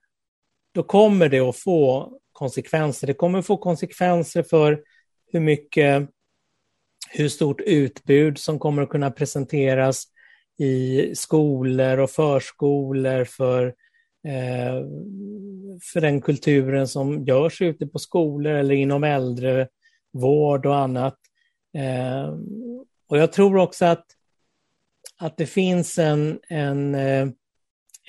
då 0.73 0.83
kommer 0.83 1.29
det 1.29 1.41
att 1.41 1.57
få 1.57 2.13
konsekvenser. 2.33 3.07
Det 3.07 3.15
kommer 3.15 3.39
att 3.39 3.47
få 3.47 3.57
konsekvenser 3.57 4.43
för 4.43 4.83
hur 5.33 5.41
mycket, 5.41 6.09
hur 7.11 7.29
stort 7.29 7.61
utbud 7.61 8.39
som 8.39 8.59
kommer 8.59 8.83
att 8.83 8.89
kunna 8.89 9.11
presenteras 9.11 10.05
i 10.59 11.15
skolor 11.15 11.99
och 11.99 12.11
förskolor 12.11 13.25
för, 13.25 13.67
eh, 14.27 14.87
för 15.93 16.01
den 16.01 16.21
kulturen 16.21 16.89
som 16.89 17.25
görs 17.25 17.63
ute 17.63 17.87
på 17.87 17.99
skolor 17.99 18.53
eller 18.53 18.75
inom 18.75 19.05
äldrevård 19.05 20.67
och 20.67 20.77
annat. 20.77 21.19
Eh, 21.79 22.35
och 23.09 23.19
jag 23.19 23.33
tror 23.33 23.57
också 23.57 23.85
att, 23.85 24.07
att 25.17 25.37
det 25.37 25.47
finns 25.47 25.99
en, 25.99 26.41
en, 26.49 26.95
eh, 26.95 27.29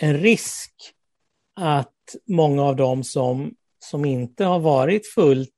en 0.02 0.18
risk 0.18 0.74
att 1.56 1.92
många 2.28 2.64
av 2.64 2.76
dem 2.76 3.04
som, 3.04 3.56
som 3.80 4.06
inte 4.06 4.46
har 4.46 4.60
varit 4.60 5.08
fullt 5.08 5.52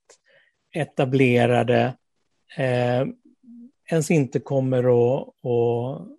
etablerade 0.76 1.98
eh, 2.58 3.06
ens 3.92 4.12
inte 4.12 4.40
kommer 4.40 4.78
att, 4.80 5.28
att 5.28 6.17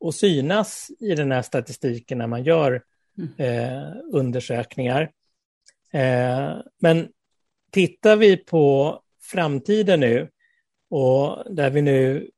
och 0.00 0.14
synas 0.14 0.90
i 1.00 1.14
den 1.14 1.32
här 1.32 1.42
statistiken 1.42 2.18
när 2.18 2.26
man 2.26 2.42
gör 2.42 2.82
mm. 3.18 3.32
eh, 3.36 3.92
undersökningar. 4.12 5.10
Eh, 5.92 6.56
men 6.78 7.08
tittar 7.70 8.16
vi 8.16 8.36
på 8.36 9.00
framtiden 9.20 10.00
nu 10.00 10.28
och 10.90 11.54
där 11.54 11.70
vi 11.70 11.82
nu 11.82 12.30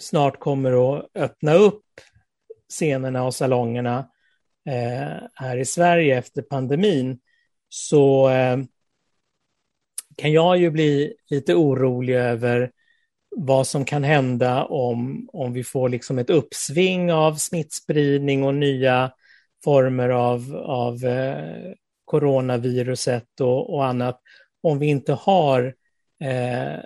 snart 0.00 0.38
kommer 0.38 0.96
att 0.96 1.10
öppna 1.14 1.54
upp 1.54 1.84
scenerna 2.68 3.24
och 3.24 3.34
salongerna 3.34 3.98
eh, 4.66 5.22
här 5.34 5.56
i 5.56 5.64
Sverige 5.64 6.18
efter 6.18 6.42
pandemin 6.42 7.20
så 7.68 8.28
eh, 8.28 8.58
kan 10.16 10.32
jag 10.32 10.58
ju 10.58 10.70
bli 10.70 11.14
lite 11.30 11.54
orolig 11.54 12.14
över 12.14 12.72
vad 13.36 13.66
som 13.66 13.84
kan 13.84 14.04
hända 14.04 14.64
om, 14.64 15.28
om 15.32 15.52
vi 15.52 15.64
får 15.64 15.88
liksom 15.88 16.18
ett 16.18 16.30
uppsving 16.30 17.12
av 17.12 17.34
smittspridning 17.34 18.44
och 18.44 18.54
nya 18.54 19.12
former 19.64 20.08
av, 20.08 20.56
av 20.56 21.04
eh, 21.04 21.72
coronaviruset 22.04 23.40
och, 23.40 23.74
och, 23.74 23.84
annat, 23.84 24.20
om 24.62 24.78
vi 24.78 24.86
inte 24.86 25.12
har 25.12 25.74
eh, 26.24 26.78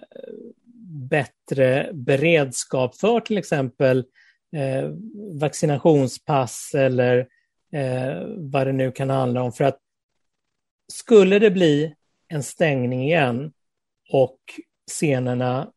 bättre 1.11 1.91
beredskap 1.93 2.97
för 2.97 3.21
till 3.21 3.39
exempel 3.39 4.05
eh, 4.57 4.91
vaccinationspass 5.41 6.75
eller 6.75 7.19
eh, 7.73 8.23
vad 8.37 8.66
det 8.66 8.73
nu 8.73 8.93
kan 8.93 9.11
handla 9.11 9.43
om. 9.43 9.53
För 9.53 9.65
att 9.65 9.79
skulle 10.93 11.39
det 11.39 11.51
bli 11.51 11.95
en 12.29 12.43
stängning 12.43 13.03
igen 13.03 13.53
och 14.11 14.39
scenerna 14.91 15.73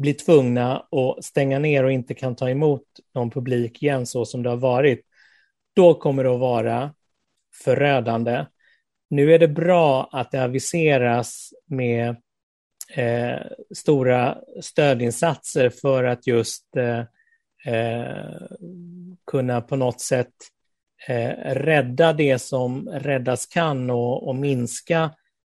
blir 0.00 0.14
tvungna 0.14 0.76
att 0.76 1.24
stänga 1.24 1.58
ner 1.58 1.84
och 1.84 1.92
inte 1.92 2.14
kan 2.14 2.36
ta 2.36 2.50
emot 2.50 2.82
någon 3.14 3.30
publik 3.30 3.82
igen 3.82 4.06
så 4.06 4.24
som 4.24 4.42
det 4.42 4.50
har 4.50 4.56
varit, 4.56 5.06
då 5.76 5.94
kommer 5.94 6.24
det 6.24 6.30
att 6.30 6.40
vara 6.40 6.94
förödande. 7.64 8.46
Nu 9.10 9.34
är 9.34 9.38
det 9.38 9.48
bra 9.48 10.08
att 10.12 10.30
det 10.30 10.44
aviseras 10.44 11.52
med 11.66 12.16
eh, 12.94 13.40
stora 13.74 14.38
stödinsatser 14.60 15.70
för 15.70 16.04
att 16.04 16.26
just 16.26 16.76
eh, 16.76 17.00
eh, 17.74 18.34
kunna 19.26 19.60
på 19.60 19.76
något 19.76 20.00
sätt 20.00 20.34
eh, 21.08 21.54
rädda 21.54 22.12
det 22.12 22.38
som 22.38 22.88
räddas 22.88 23.46
kan 23.46 23.90
och, 23.90 24.28
och 24.28 24.36
minska 24.36 25.14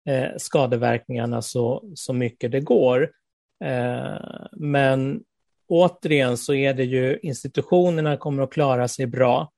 eh, 0.08 0.28
skadeverkningarna 0.36 1.42
så, 1.42 1.92
så 1.94 2.12
mycket 2.12 2.52
det 2.52 2.60
går. 2.60 3.10
Eh, 3.62 4.46
men 4.52 5.20
återigen 5.68 6.36
så 6.36 6.54
är 6.54 6.74
det 6.74 6.84
ju 6.84 7.18
institutionerna 7.22 8.16
kommer 8.16 8.42
att 8.42 8.52
klara 8.52 8.88
sig 8.88 9.06
bra 9.06 9.52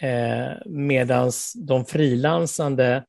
eh, 0.00 0.52
medan 0.66 1.32
de 1.54 1.84
frilansande 1.84 3.04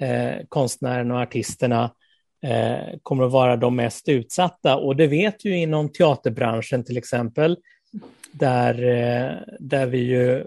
eh, 0.00 0.34
konstnärerna 0.48 1.14
och 1.14 1.20
artisterna 1.20 1.94
kommer 3.02 3.24
att 3.24 3.32
vara 3.32 3.56
de 3.56 3.76
mest 3.76 4.08
utsatta. 4.08 4.76
Och 4.76 4.96
det 4.96 5.06
vet 5.06 5.44
ju 5.44 5.56
inom 5.56 5.92
teaterbranschen 5.92 6.84
till 6.84 6.98
exempel, 6.98 7.56
där, 8.32 8.74
där 9.58 9.86
vi 9.86 9.98
ju 9.98 10.46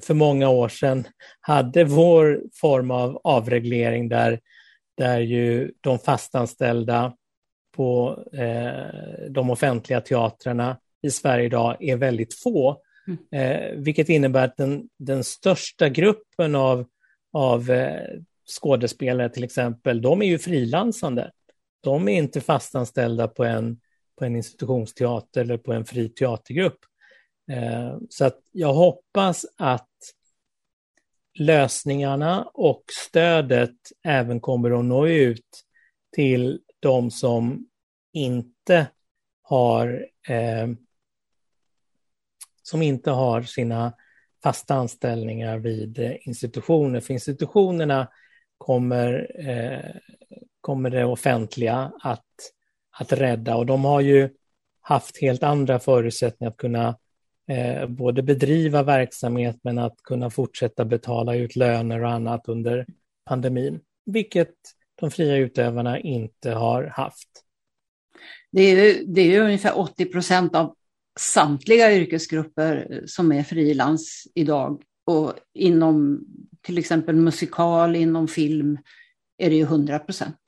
för 0.00 0.14
många 0.14 0.48
år 0.48 0.68
sedan 0.68 1.04
hade 1.40 1.84
vår 1.84 2.40
form 2.60 2.90
av 2.90 3.20
avreglering 3.24 4.08
där, 4.08 4.40
där 4.96 5.18
ju 5.18 5.72
de 5.80 5.98
fastanställda 5.98 7.12
på 7.78 8.24
eh, 8.32 9.30
de 9.30 9.50
offentliga 9.50 10.00
teatrarna 10.00 10.76
i 11.02 11.10
Sverige 11.10 11.44
idag 11.44 11.76
är 11.80 11.96
väldigt 11.96 12.34
få. 12.34 12.82
Mm. 13.06 13.18
Eh, 13.32 13.76
vilket 13.76 14.08
innebär 14.08 14.44
att 14.44 14.56
den, 14.56 14.88
den 14.98 15.24
största 15.24 15.88
gruppen 15.88 16.54
av, 16.54 16.86
av 17.32 17.70
eh, 17.70 18.18
skådespelare 18.60 19.28
till 19.28 19.44
exempel, 19.44 20.02
de 20.02 20.22
är 20.22 20.26
ju 20.26 20.38
frilansande. 20.38 21.30
De 21.80 22.08
är 22.08 22.18
inte 22.18 22.40
fastanställda 22.40 23.28
på 23.28 23.44
en, 23.44 23.80
på 24.18 24.24
en 24.24 24.36
institutionsteater 24.36 25.40
eller 25.40 25.58
på 25.58 25.72
en 25.72 25.84
fri 25.84 26.08
teatergrupp. 26.08 26.78
Eh, 27.52 27.96
så 28.10 28.24
att 28.24 28.38
jag 28.52 28.72
hoppas 28.72 29.46
att 29.56 29.88
lösningarna 31.38 32.50
och 32.54 32.82
stödet 33.06 33.76
även 34.04 34.40
kommer 34.40 34.78
att 34.78 34.84
nå 34.84 35.06
ut 35.06 35.64
till 36.16 36.60
de 36.80 37.10
som 37.10 37.68
inte 38.12 38.86
har 39.42 40.06
eh, 40.28 40.68
som 42.62 42.82
inte 42.82 43.10
har 43.10 43.42
sina 43.42 43.92
fasta 44.42 44.74
anställningar 44.74 45.58
vid 45.58 45.98
eh, 45.98 46.12
institutioner. 46.20 47.00
För 47.00 47.14
institutionerna 47.14 48.08
kommer, 48.58 49.30
eh, 49.48 49.90
kommer 50.60 50.90
det 50.90 51.04
offentliga 51.04 51.92
att, 52.02 52.24
att 52.98 53.12
rädda 53.12 53.56
och 53.56 53.66
de 53.66 53.84
har 53.84 54.00
ju 54.00 54.30
haft 54.80 55.20
helt 55.20 55.42
andra 55.42 55.78
förutsättningar 55.78 56.50
att 56.50 56.56
kunna 56.56 56.98
eh, 57.48 57.86
både 57.86 58.22
bedriva 58.22 58.82
verksamhet 58.82 59.56
men 59.62 59.78
att 59.78 59.96
kunna 60.02 60.30
fortsätta 60.30 60.84
betala 60.84 61.34
ut 61.34 61.56
löner 61.56 62.04
och 62.04 62.10
annat 62.10 62.48
under 62.48 62.86
pandemin, 63.24 63.80
vilket 64.06 64.54
de 65.00 65.10
fria 65.10 65.36
utövarna 65.36 66.00
inte 66.00 66.50
har 66.50 66.84
haft. 66.84 67.28
Det 68.52 68.62
är 68.62 68.84
ju, 68.84 69.04
det 69.04 69.20
är 69.20 69.30
ju 69.30 69.40
ungefär 69.40 69.78
80 69.78 70.04
procent 70.04 70.54
av 70.54 70.74
samtliga 71.20 71.94
yrkesgrupper 71.94 73.02
som 73.06 73.32
är 73.32 73.42
frilans 73.42 74.26
idag 74.34 74.82
och 75.06 75.34
inom 75.54 76.20
till 76.60 76.78
exempel 76.78 77.16
musikal, 77.16 77.96
inom 77.96 78.28
film 78.28 78.78
är 79.38 79.50
det 79.50 79.56
ju 79.56 79.62
100 79.62 79.98
procent. 79.98 80.38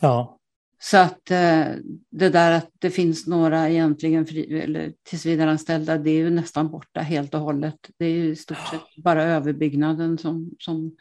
Ja. 0.00 0.38
Så 0.82 0.96
att 0.96 1.30
eh, 1.30 1.66
det 2.10 2.28
där 2.28 2.52
att 2.52 2.70
det 2.78 2.90
finns 2.90 3.26
några 3.26 3.68
egentligen 3.68 4.26
fri, 4.26 4.60
eller 4.60 4.92
tillsvidareanställda, 5.02 5.98
det 5.98 6.10
är 6.10 6.14
ju 6.14 6.30
nästan 6.30 6.70
borta 6.70 7.00
helt 7.00 7.34
och 7.34 7.40
hållet. 7.40 7.90
Det 7.98 8.04
är 8.04 8.10
ju 8.10 8.30
i 8.30 8.36
stort 8.36 8.68
sett 8.70 9.04
bara 9.04 9.24
överbyggnaden 9.24 10.18
som, 10.18 10.50
som, 10.58 10.96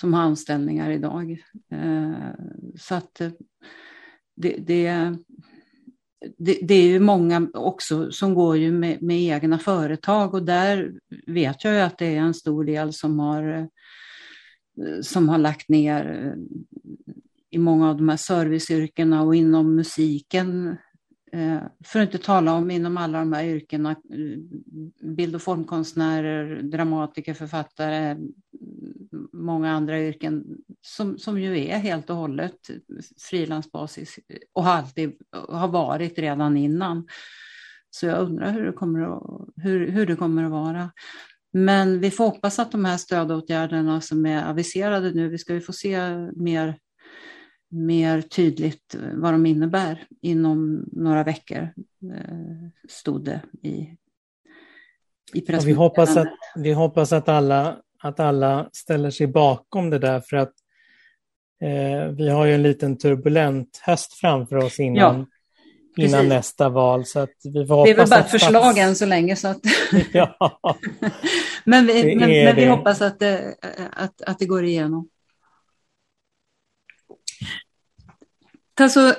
som 0.00 0.14
har 0.14 0.22
anställningar 0.22 0.90
idag. 0.90 1.30
Eh, 1.70 2.30
så 2.78 2.94
att 2.94 3.20
eh, 3.20 3.30
det, 4.36 4.56
det, 4.58 5.16
det, 6.38 6.58
det, 6.62 6.74
är 6.74 6.88
ju 6.88 7.00
många 7.00 7.48
också 7.54 8.10
som 8.12 8.34
går 8.34 8.56
ju 8.56 8.72
med, 8.72 9.02
med, 9.02 9.20
egna 9.20 9.58
företag 9.58 10.34
och 10.34 10.42
där 10.42 10.92
vet 11.26 11.64
jag 11.64 11.74
ju 11.74 11.80
att 11.80 11.98
det 11.98 12.06
är 12.06 12.20
en 12.20 12.34
stor 12.34 12.64
del 12.64 12.92
som 12.92 13.18
har, 13.18 13.48
eh, 13.48 15.00
som 15.02 15.28
har 15.28 15.38
lagt 15.38 15.68
ner 15.68 16.34
i 17.50 17.58
många 17.58 17.90
av 17.90 17.96
de 17.96 18.08
här 18.08 18.16
serviceyrkena 18.16 19.22
och 19.22 19.36
inom 19.36 19.74
musiken. 19.74 20.76
För 21.84 22.00
att 22.00 22.14
inte 22.14 22.26
tala 22.26 22.54
om 22.54 22.70
inom 22.70 22.96
alla 22.96 23.18
de 23.18 23.32
här 23.32 23.44
yrkena, 23.44 23.96
bild 25.02 25.34
och 25.34 25.42
formkonstnärer, 25.42 26.62
dramatiker, 26.62 27.34
författare, 27.34 28.16
många 29.32 29.72
andra 29.72 30.00
yrken 30.00 30.44
som, 30.80 31.18
som 31.18 31.40
ju 31.40 31.58
är 31.58 31.78
helt 31.78 32.10
och 32.10 32.16
hållet 32.16 32.70
frilansbasis 33.30 34.18
och 34.52 34.66
alltid 34.66 35.12
har 35.48 35.68
varit 35.68 36.18
redan 36.18 36.56
innan. 36.56 37.06
Så 37.90 38.06
jag 38.06 38.22
undrar 38.22 38.52
hur 38.52 38.66
det 38.66 38.72
kommer 38.72 39.00
att, 39.00 39.48
hur, 39.56 39.90
hur 39.90 40.06
det 40.06 40.16
kommer 40.16 40.44
att 40.44 40.50
vara. 40.50 40.90
Men 41.52 42.00
vi 42.00 42.10
får 42.10 42.24
hoppas 42.24 42.58
att 42.58 42.72
de 42.72 42.84
här 42.84 42.96
stödåtgärderna 42.96 44.00
som 44.00 44.26
är 44.26 44.44
aviserade 44.44 45.12
nu, 45.12 45.28
vi 45.28 45.38
ska 45.38 45.54
ju 45.54 45.60
få 45.60 45.72
se 45.72 45.98
mer 46.36 46.78
mer 47.68 48.22
tydligt 48.22 48.96
vad 49.14 49.34
de 49.34 49.46
innebär 49.46 50.06
inom 50.22 50.84
några 50.92 51.24
veckor, 51.24 51.62
eh, 52.14 52.68
stod 52.88 53.24
det 53.24 53.42
i, 53.62 53.96
i 55.34 55.44
vi 55.64 55.72
hoppas 55.72 56.16
att 56.16 56.32
Vi 56.56 56.72
hoppas 56.72 57.12
att 57.12 57.28
alla, 57.28 57.76
att 58.08 58.20
alla 58.20 58.70
ställer 58.72 59.10
sig 59.10 59.26
bakom 59.26 59.90
det 59.90 59.98
där 59.98 60.20
för 60.20 60.36
att 60.36 60.52
eh, 61.62 62.08
vi 62.08 62.28
har 62.28 62.46
ju 62.46 62.54
en 62.54 62.62
liten 62.62 62.98
turbulent 62.98 63.80
höst 63.82 64.14
framför 64.14 64.56
oss 64.56 64.80
innan, 64.80 65.26
ja, 65.96 66.04
innan 66.04 66.28
nästa 66.28 66.68
val. 66.68 67.06
Så 67.06 67.20
att 67.20 67.34
vi 67.44 67.66
får 67.66 67.84
det 67.84 67.90
är 67.90 67.96
väl 67.96 68.08
bara 68.08 68.20
ett 68.20 68.30
förslag 68.30 68.78
än 68.78 68.96
så 68.96 69.06
länge. 69.06 69.36
Så 69.36 69.48
att... 69.48 69.60
ja, 70.12 70.58
men 71.64 71.86
vi, 71.86 72.16
men, 72.16 72.30
men 72.30 72.56
vi 72.56 72.66
hoppas 72.66 73.02
att 73.02 73.18
det, 73.18 73.54
att, 73.92 74.22
att 74.22 74.38
det 74.38 74.46
går 74.46 74.64
igenom. 74.64 75.08
Alltså, 78.80 79.14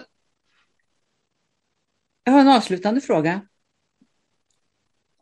jag 2.24 2.34
har 2.34 2.40
en 2.40 2.48
avslutande 2.50 3.02
fråga. 3.02 3.42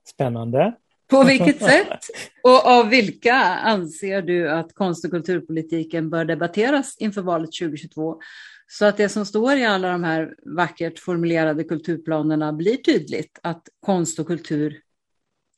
Spännande. 0.06 0.76
På 1.07 1.23
vilket 1.23 1.60
sätt 1.60 1.99
och 2.44 2.65
av 2.65 2.90
vilka 2.90 3.36
anser 3.44 4.22
du 4.22 4.49
att 4.49 4.73
konst 4.73 5.06
och 5.06 5.11
kulturpolitiken 5.11 6.10
bör 6.10 6.26
debatteras 6.26 6.95
inför 6.99 7.22
valet 7.22 7.49
2022? 7.60 8.19
Så 8.68 8.86
att 8.86 8.98
det 8.98 9.10
som 9.10 9.26
står 9.26 9.57
i 9.57 9.65
alla 9.65 9.91
de 9.91 10.03
här 10.03 10.36
vackert 10.56 10.99
formulerade 10.99 11.64
kulturplanerna 11.64 12.53
blir 12.53 12.77
tydligt 12.77 13.40
att 13.44 13.69
konst 13.80 14.19
och 14.19 14.27
kultur 14.27 14.82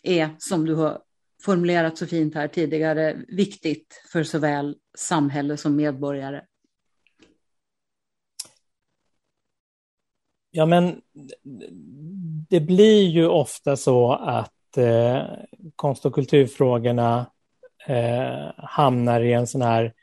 är, 0.04 0.36
som 0.38 0.66
du 0.66 0.76
har 0.76 1.02
formulerat 1.44 1.98
så 1.98 2.08
fint 2.08 2.36
här 2.36 2.48
tidigare, 2.48 3.18
viktigt 3.28 4.04
för 4.12 4.24
såväl 4.24 4.76
samhälle 4.98 5.58
som 5.58 5.76
medborgare. 5.76 6.42
Ja, 10.52 10.66
men 10.66 11.02
det 12.50 12.60
blir 12.60 13.08
ju 13.08 13.28
ofta 13.28 13.78
så 13.78 14.14
att 14.14 14.57
eh, 14.78 15.24
konst 15.76 16.06
och 16.06 16.16
kulturfrågorna 16.16 17.26
eh, 17.88 18.52
hamnar 18.58 19.22
i 19.22 19.34
en 19.34 19.48
sån 19.48 19.62
här, 19.62 19.94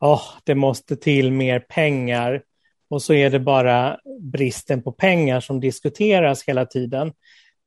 oh, 0.00 0.24
det 0.44 0.54
måste 0.54 0.96
till 0.96 1.32
mer 1.32 1.60
pengar. 1.60 2.42
Och 2.88 3.02
så 3.02 3.14
är 3.14 3.30
det 3.30 3.40
bara 3.40 3.98
bristen 4.20 4.82
på 4.82 4.92
pengar 4.92 5.40
som 5.40 5.60
diskuteras 5.60 6.44
hela 6.44 6.66
tiden. 6.66 7.12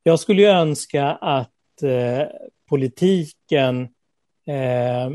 Jag 0.02 0.20
skulle 0.20 0.42
ju 0.42 0.48
önska 0.48 1.06
att 1.10 1.82
eh, 1.82 2.26
politiken 2.68 3.82
eh, 4.46 5.10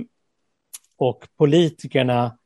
och 0.97 1.27
politikerna 1.37 2.37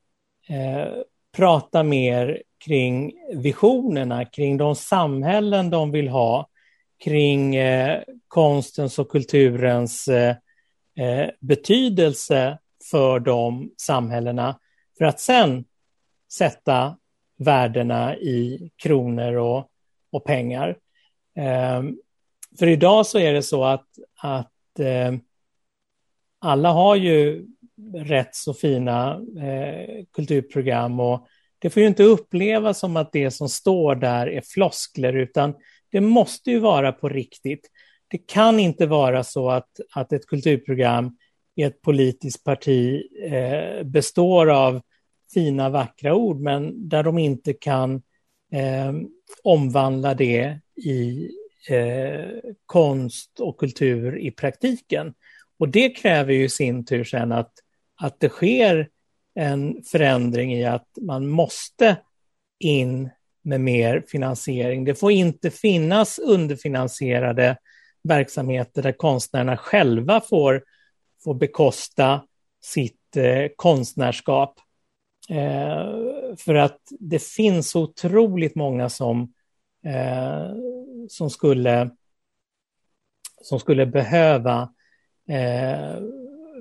eh, 0.48 0.94
pratar 1.36 1.84
mer 1.84 2.44
kring 2.66 3.14
visionerna, 3.34 4.26
kring 4.26 4.58
de 4.58 4.76
samhällen 4.76 5.70
de 5.70 5.92
vill 5.92 6.08
ha, 6.08 6.48
kring 7.04 7.56
eh, 7.56 8.04
konstens 8.28 9.00
och 9.00 9.10
kulturens 9.10 10.08
eh, 10.08 10.36
eh, 10.96 11.30
betydelse 11.40 12.58
för 12.92 13.20
de 13.20 13.72
samhällena, 13.78 14.60
för 14.98 15.06
att 15.06 15.20
sen 15.20 15.66
sätta 16.34 16.98
värdena 17.38 18.16
i 18.16 18.72
kronor 18.76 19.34
och, 19.34 19.70
och 20.12 20.26
pengar. 20.26 20.78
Eh, 21.36 21.84
för 22.60 22.68
idag 22.68 23.06
så 23.06 23.20
är 23.20 23.34
det 23.34 23.44
så 23.44 23.64
att, 23.64 23.88
att 24.22 24.80
eh, 24.80 25.14
alla 26.40 26.72
har 26.72 26.96
ju 26.96 27.48
rätt 27.94 28.36
så 28.36 28.54
fina 28.54 29.22
eh, 29.42 30.06
kulturprogram 30.12 31.00
och 31.00 31.28
det 31.60 31.70
får 31.70 31.82
ju 31.82 31.88
inte 31.88 32.04
upplevas 32.04 32.80
som 32.80 32.98
att 32.98 33.12
det 33.12 33.32
som 33.32 33.50
står 33.50 33.96
där 33.96 34.28
är 34.28 34.42
floskler, 34.42 35.14
utan 35.14 35.54
det 35.92 36.02
måste 36.02 36.52
ju 36.52 36.60
vara 36.60 36.92
på 36.92 37.10
riktigt. 37.10 37.70
Det 38.08 38.18
kan 38.18 38.60
inte 38.60 38.86
vara 38.86 39.24
så 39.24 39.50
att, 39.50 39.80
att 39.94 40.14
ett 40.14 40.28
kulturprogram 40.28 41.18
i 41.56 41.64
ett 41.64 41.82
politiskt 41.82 42.44
parti 42.44 43.04
eh, 43.24 43.84
består 43.84 44.50
av 44.50 44.82
fina, 45.34 45.70
vackra 45.70 46.16
ord, 46.16 46.40
men 46.40 46.90
där 46.90 47.04
de 47.04 47.18
inte 47.18 47.54
kan 47.54 47.96
eh, 48.52 48.94
omvandla 49.44 50.14
det 50.14 50.60
i 50.76 51.30
eh, 51.70 52.30
konst 52.66 53.40
och 53.40 53.60
kultur 53.60 54.18
i 54.18 54.32
praktiken. 54.32 55.14
Och 55.60 55.70
det 55.70 55.90
kräver 55.90 56.34
ju 56.34 56.44
i 56.44 56.50
sin 56.50 56.86
tur 56.86 57.04
sen 57.04 57.32
att, 57.32 57.52
att 57.96 58.20
det 58.20 58.30
sker 58.30 58.90
en 59.36 59.84
förändring 59.84 60.54
i 60.54 60.66
att 60.66 60.88
man 61.02 61.28
måste 61.28 61.98
in 62.60 63.10
med 63.48 63.62
mer 63.62 64.04
finansiering. 64.08 64.86
Det 64.86 64.96
får 64.96 65.12
inte 65.12 65.52
finnas 65.52 66.20
underfinansierade 66.20 67.58
verksamheter 68.04 68.84
där 68.84 68.92
konstnärerna 68.92 69.58
själva 69.58 70.22
får, 70.22 70.64
får 71.24 71.34
bekosta 71.34 72.24
sitt 72.64 73.18
eh, 73.18 73.48
konstnärskap. 73.56 74.60
Eh, 75.30 76.36
för 76.38 76.56
att 76.56 76.82
det 77.00 77.24
finns 77.24 77.76
otroligt 77.76 78.56
många 78.56 78.90
som, 78.90 79.34
eh, 79.86 80.52
som, 81.10 81.30
skulle, 81.30 81.90
som 83.42 83.60
skulle 83.60 83.86
behöva 83.86 84.74
eh, 85.30 86.02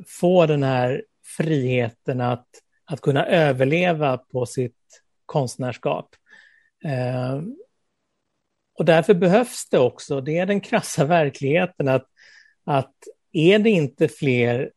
få 0.06 0.46
den 0.46 0.62
här 0.62 1.04
friheten 1.36 2.20
att 2.20 2.46
att 2.86 3.00
kunna 3.00 3.26
överleva 3.26 4.18
på 4.18 4.46
sitt 4.46 5.02
konstnärskap. 5.26 6.08
Eh, 6.86 7.42
och 8.78 8.84
därför 8.84 9.14
behövs 9.14 9.68
det 9.70 9.78
också, 9.78 10.20
det 10.20 10.38
är 10.38 10.46
den 10.46 10.60
krassa 10.60 11.04
verkligheten, 11.04 11.88
att, 11.88 12.06
att 12.64 12.94
är 13.32 13.58
det 13.58 13.70
inte 13.70 14.08
fler 14.08 14.70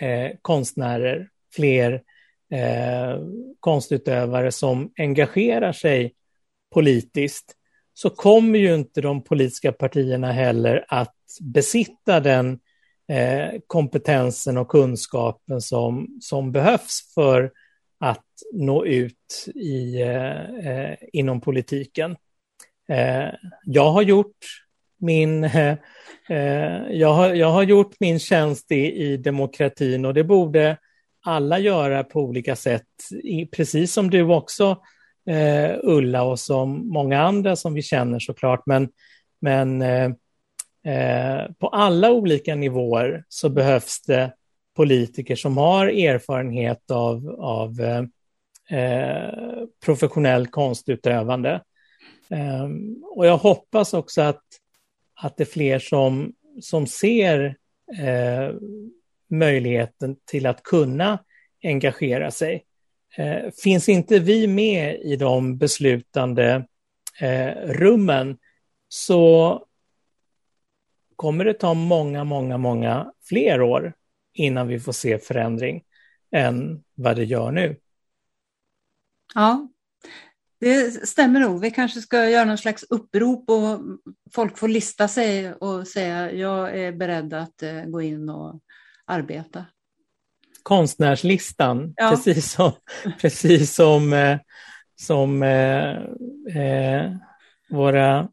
eh, 0.00 0.30
konstnärer, 0.42 1.28
fler 1.54 2.02
eh, 2.50 3.20
konstutövare 3.60 4.52
som 4.52 4.92
engagerar 4.96 5.72
sig 5.72 6.14
politiskt, 6.74 7.52
så 7.94 8.10
kommer 8.10 8.58
ju 8.58 8.74
inte 8.74 9.00
de 9.00 9.24
politiska 9.24 9.72
partierna 9.72 10.32
heller 10.32 10.84
att 10.88 11.16
besitta 11.40 12.20
den 12.20 12.60
eh, 13.08 13.60
kompetensen 13.66 14.58
och 14.58 14.68
kunskapen 14.68 15.60
som, 15.60 16.18
som 16.20 16.52
behövs 16.52 17.14
för 17.14 17.52
att 17.98 18.26
nå 18.52 18.84
ut 18.84 19.48
i, 19.54 20.02
eh, 20.02 20.54
eh, 20.66 20.96
inom 21.12 21.40
politiken. 21.40 22.16
Eh, 22.88 23.28
jag 23.64 23.90
har 23.90 24.02
gjort 24.02 24.36
min, 24.98 25.44
eh, 26.28 26.82
jag, 26.90 27.12
har, 27.12 27.34
jag 27.34 27.50
har 27.50 27.62
gjort 27.62 27.94
min 28.00 28.18
tjänst 28.18 28.72
i, 28.72 29.04
i 29.04 29.16
demokratin 29.16 30.04
och 30.04 30.14
det 30.14 30.24
borde 30.24 30.76
alla 31.24 31.58
göra 31.58 32.04
på 32.04 32.20
olika 32.20 32.56
sätt, 32.56 32.86
precis 33.56 33.92
som 33.92 34.10
du 34.10 34.22
också 34.22 34.82
eh, 35.30 35.76
Ulla 35.82 36.22
och 36.22 36.38
som 36.38 36.88
många 36.88 37.22
andra 37.22 37.56
som 37.56 37.74
vi 37.74 37.82
känner 37.82 38.18
såklart. 38.18 38.62
Men, 38.66 38.88
men 39.40 39.82
eh, 39.82 40.10
eh, 40.86 41.50
på 41.58 41.68
alla 41.68 42.12
olika 42.12 42.54
nivåer 42.54 43.24
så 43.28 43.48
behövs 43.48 44.02
det 44.02 44.32
politiker 44.76 45.36
som 45.36 45.56
har 45.56 45.86
erfarenhet 45.86 46.90
av, 46.90 47.36
av 47.38 47.80
eh, 47.80 48.02
eh 48.78 49.30
professionell 49.84 50.46
konstutövande. 50.46 51.62
Eh, 52.30 52.68
och 53.02 53.26
jag 53.26 53.36
hoppas 53.36 53.94
också 53.94 54.22
att, 54.22 54.44
att 55.14 55.36
det 55.36 55.42
är 55.42 55.52
fler 55.52 55.78
som, 55.78 56.32
som 56.60 56.86
ser 56.86 57.56
eh, 57.98 58.54
möjligheten 59.30 60.16
till 60.24 60.46
att 60.46 60.62
kunna 60.62 61.18
engagera 61.62 62.30
sig. 62.30 62.64
Eh, 63.16 63.50
finns 63.62 63.88
inte 63.88 64.18
vi 64.18 64.46
med 64.46 65.00
i 65.00 65.16
de 65.16 65.58
beslutande 65.58 66.66
eh, 67.20 67.52
rummen 67.64 68.38
så 68.88 69.62
kommer 71.16 71.44
det 71.44 71.54
ta 71.54 71.74
många, 71.74 72.24
många, 72.24 72.58
många 72.58 73.12
fler 73.28 73.62
år 73.62 73.92
innan 74.36 74.68
vi 74.68 74.80
får 74.80 74.92
se 74.92 75.18
förändring 75.18 75.82
än 76.32 76.82
vad 76.94 77.16
det 77.16 77.24
gör 77.24 77.50
nu. 77.50 77.76
Ja, 79.34 79.68
det 80.60 81.08
stämmer 81.08 81.40
nog. 81.40 81.60
Vi 81.60 81.70
kanske 81.70 82.00
ska 82.00 82.28
göra 82.28 82.44
någon 82.44 82.58
slags 82.58 82.82
upprop 82.82 83.50
och 83.50 83.80
folk 84.34 84.58
får 84.58 84.68
lista 84.68 85.08
sig 85.08 85.52
och 85.52 85.88
säga 85.88 86.32
jag 86.32 86.78
är 86.78 86.92
beredd 86.92 87.34
att 87.34 87.62
eh, 87.62 87.84
gå 87.84 88.02
in 88.02 88.28
och 88.28 88.60
arbeta 89.04 89.64
konstnärslistan, 90.66 91.94
ja. 91.96 92.10
precis 92.10 92.52
som, 92.52 92.72
precis 93.20 93.74
som, 93.74 94.12
eh, 94.12 94.38
som 94.96 95.42
eh, 95.42 95.96
eh, 96.62 97.12
våra 97.70 98.28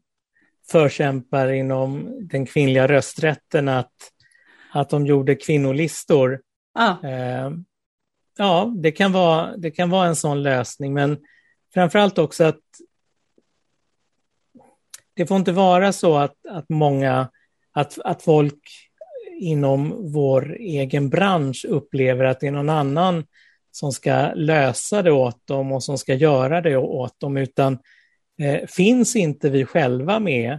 förkämpar 0.70 1.52
inom 1.52 2.18
den 2.30 2.46
kvinnliga 2.46 2.88
rösträtten, 2.88 3.68
att, 3.68 3.92
att 4.74 4.90
de 4.90 5.06
gjorde 5.06 5.34
kvinnolistor. 5.34 6.40
Ja. 6.74 6.98
Eh, 7.04 7.50
ja, 8.38 8.72
det 8.76 8.92
kan, 8.92 9.12
vara, 9.12 9.56
det 9.56 9.70
kan 9.70 9.90
vara 9.90 10.06
en 10.06 10.16
sån 10.16 10.42
lösning, 10.42 10.94
men 10.94 11.18
framförallt 11.74 12.18
också 12.18 12.44
att 12.44 12.60
det 15.14 15.26
får 15.26 15.36
inte 15.36 15.52
vara 15.52 15.92
så 15.92 16.16
att, 16.16 16.46
att 16.48 16.68
många, 16.68 17.28
att, 17.72 17.98
att 17.98 18.22
folk 18.22 18.90
inom 19.40 20.12
vår 20.12 20.56
egen 20.56 21.08
bransch 21.08 21.66
upplever 21.68 22.24
att 22.24 22.40
det 22.40 22.46
är 22.46 22.52
någon 22.52 22.70
annan 22.70 23.24
som 23.70 23.92
ska 23.92 24.34
lösa 24.34 25.02
det 25.02 25.12
åt 25.12 25.46
dem 25.46 25.72
och 25.72 25.84
som 25.84 25.98
ska 25.98 26.14
göra 26.14 26.60
det 26.60 26.76
åt 26.76 27.20
dem, 27.20 27.36
utan 27.36 27.78
eh, 28.38 28.66
finns 28.66 29.16
inte 29.16 29.50
vi 29.50 29.64
själva 29.64 30.18
med, 30.18 30.52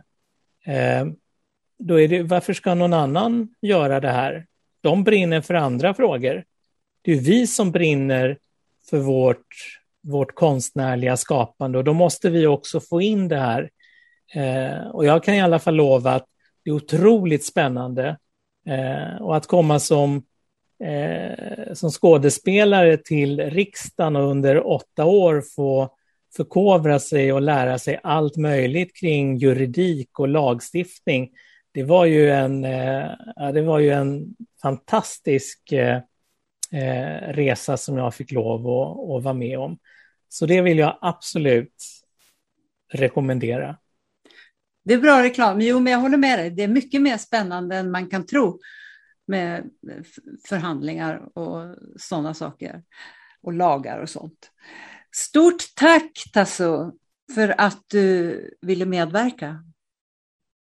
eh, 0.66 1.06
då 1.78 2.00
är 2.00 2.08
det, 2.08 2.24
varför 2.24 2.54
ska 2.54 2.74
någon 2.74 2.94
annan 2.94 3.56
göra 3.62 4.00
det 4.00 4.12
här? 4.12 4.46
De 4.82 5.04
brinner 5.04 5.42
för 5.42 5.54
andra 5.54 5.94
frågor. 5.94 6.44
Det 7.02 7.12
är 7.12 7.20
vi 7.20 7.48
som 7.48 7.72
brinner 7.72 8.38
för 8.90 8.98
vårt, 8.98 9.46
vårt 10.04 10.36
konstnärliga 10.36 11.18
skapande 11.18 11.78
och 11.78 11.84
då 11.84 11.94
måste 11.94 12.30
vi 12.30 12.48
också 12.48 12.80
få 12.80 13.02
in 13.02 13.28
det 13.28 13.40
här. 13.40 13.70
Eh, 14.34 14.88
och 14.88 15.06
jag 15.06 15.24
kan 15.24 15.34
i 15.34 15.42
alla 15.42 15.60
fall 15.60 15.76
lova 15.76 16.12
att 16.12 16.26
det 16.64 16.70
är 16.70 16.74
otroligt 16.74 17.46
spännande 17.46 18.18
Eh, 18.68 19.22
och 19.22 19.36
att 19.36 19.48
komma 19.48 19.80
som, 19.80 20.24
eh, 20.84 21.74
som 21.74 21.92
skådespelare 21.92 22.98
till 22.98 23.40
riksdagen 23.40 24.16
och 24.16 24.30
under 24.30 24.68
åtta 24.68 25.06
år 25.06 25.44
få 25.56 25.90
förkovra 26.36 27.00
sig 27.00 27.34
och 27.34 27.42
lära 27.42 27.80
sig 27.80 28.00
allt 28.04 28.38
möjligt 28.38 28.96
kring 28.96 29.38
juridik 29.38 30.20
och 30.20 30.28
lagstiftning. 30.28 31.32
Det 31.76 31.84
var 31.84 32.06
ju 32.06 32.30
en, 32.30 32.66
eh, 32.66 33.12
det 33.54 33.62
var 33.62 33.80
ju 33.80 33.90
en 33.90 34.36
fantastisk 34.62 35.72
eh, 35.72 36.02
eh, 36.72 37.34
resa 37.34 37.78
som 37.78 37.98
jag 37.98 38.16
fick 38.16 38.32
lov 38.32 38.68
att, 38.68 39.18
att 39.18 39.24
vara 39.24 39.34
med 39.34 39.60
om. 39.60 39.78
Så 40.30 40.46
det 40.46 40.62
vill 40.62 40.78
jag 40.78 40.98
absolut 41.02 41.84
rekommendera. 42.94 43.78
Det 44.86 44.94
är 44.94 44.98
bra 44.98 45.24
reklam. 45.24 45.62
Jo, 45.62 45.80
men 45.80 45.94
jag 45.94 46.00
håller 46.00 46.18
med 46.18 46.40
dig. 46.40 46.50
Det 46.50 46.64
är 46.64 46.68
mycket 46.68 47.02
mer 47.02 47.18
spännande 47.18 47.76
än 47.76 47.92
man 47.92 48.10
kan 48.10 48.26
tro 48.26 48.60
med 49.28 49.70
förhandlingar 50.48 51.38
och 51.40 51.76
sådana 52.00 52.34
saker. 52.34 52.84
Och 53.42 53.54
lagar 53.54 54.00
och 54.00 54.10
sånt. 54.10 54.52
Stort 55.16 55.76
tack 55.76 56.12
Tasso 56.34 56.92
för 57.36 57.62
att 57.62 57.84
du 57.88 58.58
ville 58.62 58.86
medverka. 58.86 59.64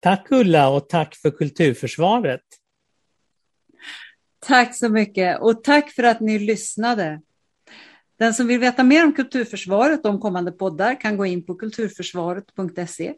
Tack 0.04 0.26
Ulla 0.30 0.68
och 0.68 0.88
tack 0.88 1.16
för 1.16 1.30
Kulturförsvaret. 1.30 2.40
Tack 4.46 4.76
så 4.76 4.88
mycket 4.88 5.40
och 5.40 5.64
tack 5.64 5.90
för 5.90 6.02
att 6.02 6.20
ni 6.20 6.38
lyssnade. 6.38 7.20
Den 8.18 8.34
som 8.34 8.46
vill 8.46 8.58
veta 8.58 8.82
mer 8.82 9.04
om 9.04 9.12
Kulturförsvaret 9.12 10.04
och 10.04 10.10
om 10.10 10.20
kommande 10.20 10.52
poddar 10.52 11.00
kan 11.00 11.16
gå 11.16 11.26
in 11.26 11.46
på 11.46 11.54
kulturförsvaret.se. 11.54 13.14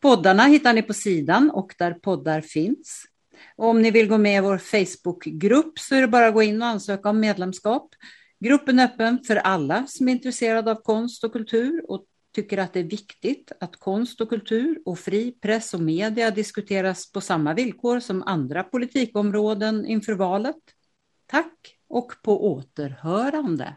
Poddarna 0.00 0.44
hittar 0.44 0.72
ni 0.72 0.82
på 0.82 0.92
sidan 0.92 1.50
och 1.50 1.74
där 1.78 1.94
poddar 1.94 2.40
finns. 2.40 3.04
Och 3.56 3.68
om 3.68 3.82
ni 3.82 3.90
vill 3.90 4.08
gå 4.08 4.18
med 4.18 4.36
i 4.36 4.40
vår 4.40 4.58
Facebookgrupp 4.58 5.78
så 5.78 5.94
är 5.94 6.00
det 6.00 6.08
bara 6.08 6.26
att 6.26 6.34
gå 6.34 6.42
in 6.42 6.62
och 6.62 6.68
ansöka 6.68 7.08
om 7.08 7.20
medlemskap. 7.20 7.88
Gruppen 8.40 8.78
är 8.78 8.84
öppen 8.84 9.18
för 9.26 9.36
alla 9.36 9.86
som 9.86 10.08
är 10.08 10.12
intresserade 10.12 10.70
av 10.70 10.82
konst 10.82 11.24
och 11.24 11.32
kultur 11.32 11.84
och 11.88 12.04
tycker 12.34 12.58
att 12.58 12.72
det 12.72 12.80
är 12.80 12.84
viktigt 12.84 13.52
att 13.60 13.76
konst 13.76 14.20
och 14.20 14.28
kultur 14.28 14.82
och 14.84 14.98
fri 14.98 15.32
press 15.32 15.74
och 15.74 15.80
media 15.80 16.30
diskuteras 16.30 17.12
på 17.12 17.20
samma 17.20 17.54
villkor 17.54 18.00
som 18.00 18.22
andra 18.22 18.62
politikområden 18.64 19.86
inför 19.86 20.12
valet. 20.12 20.56
Tack 21.26 21.78
och 21.88 22.12
på 22.22 22.52
återhörande. 22.52 23.76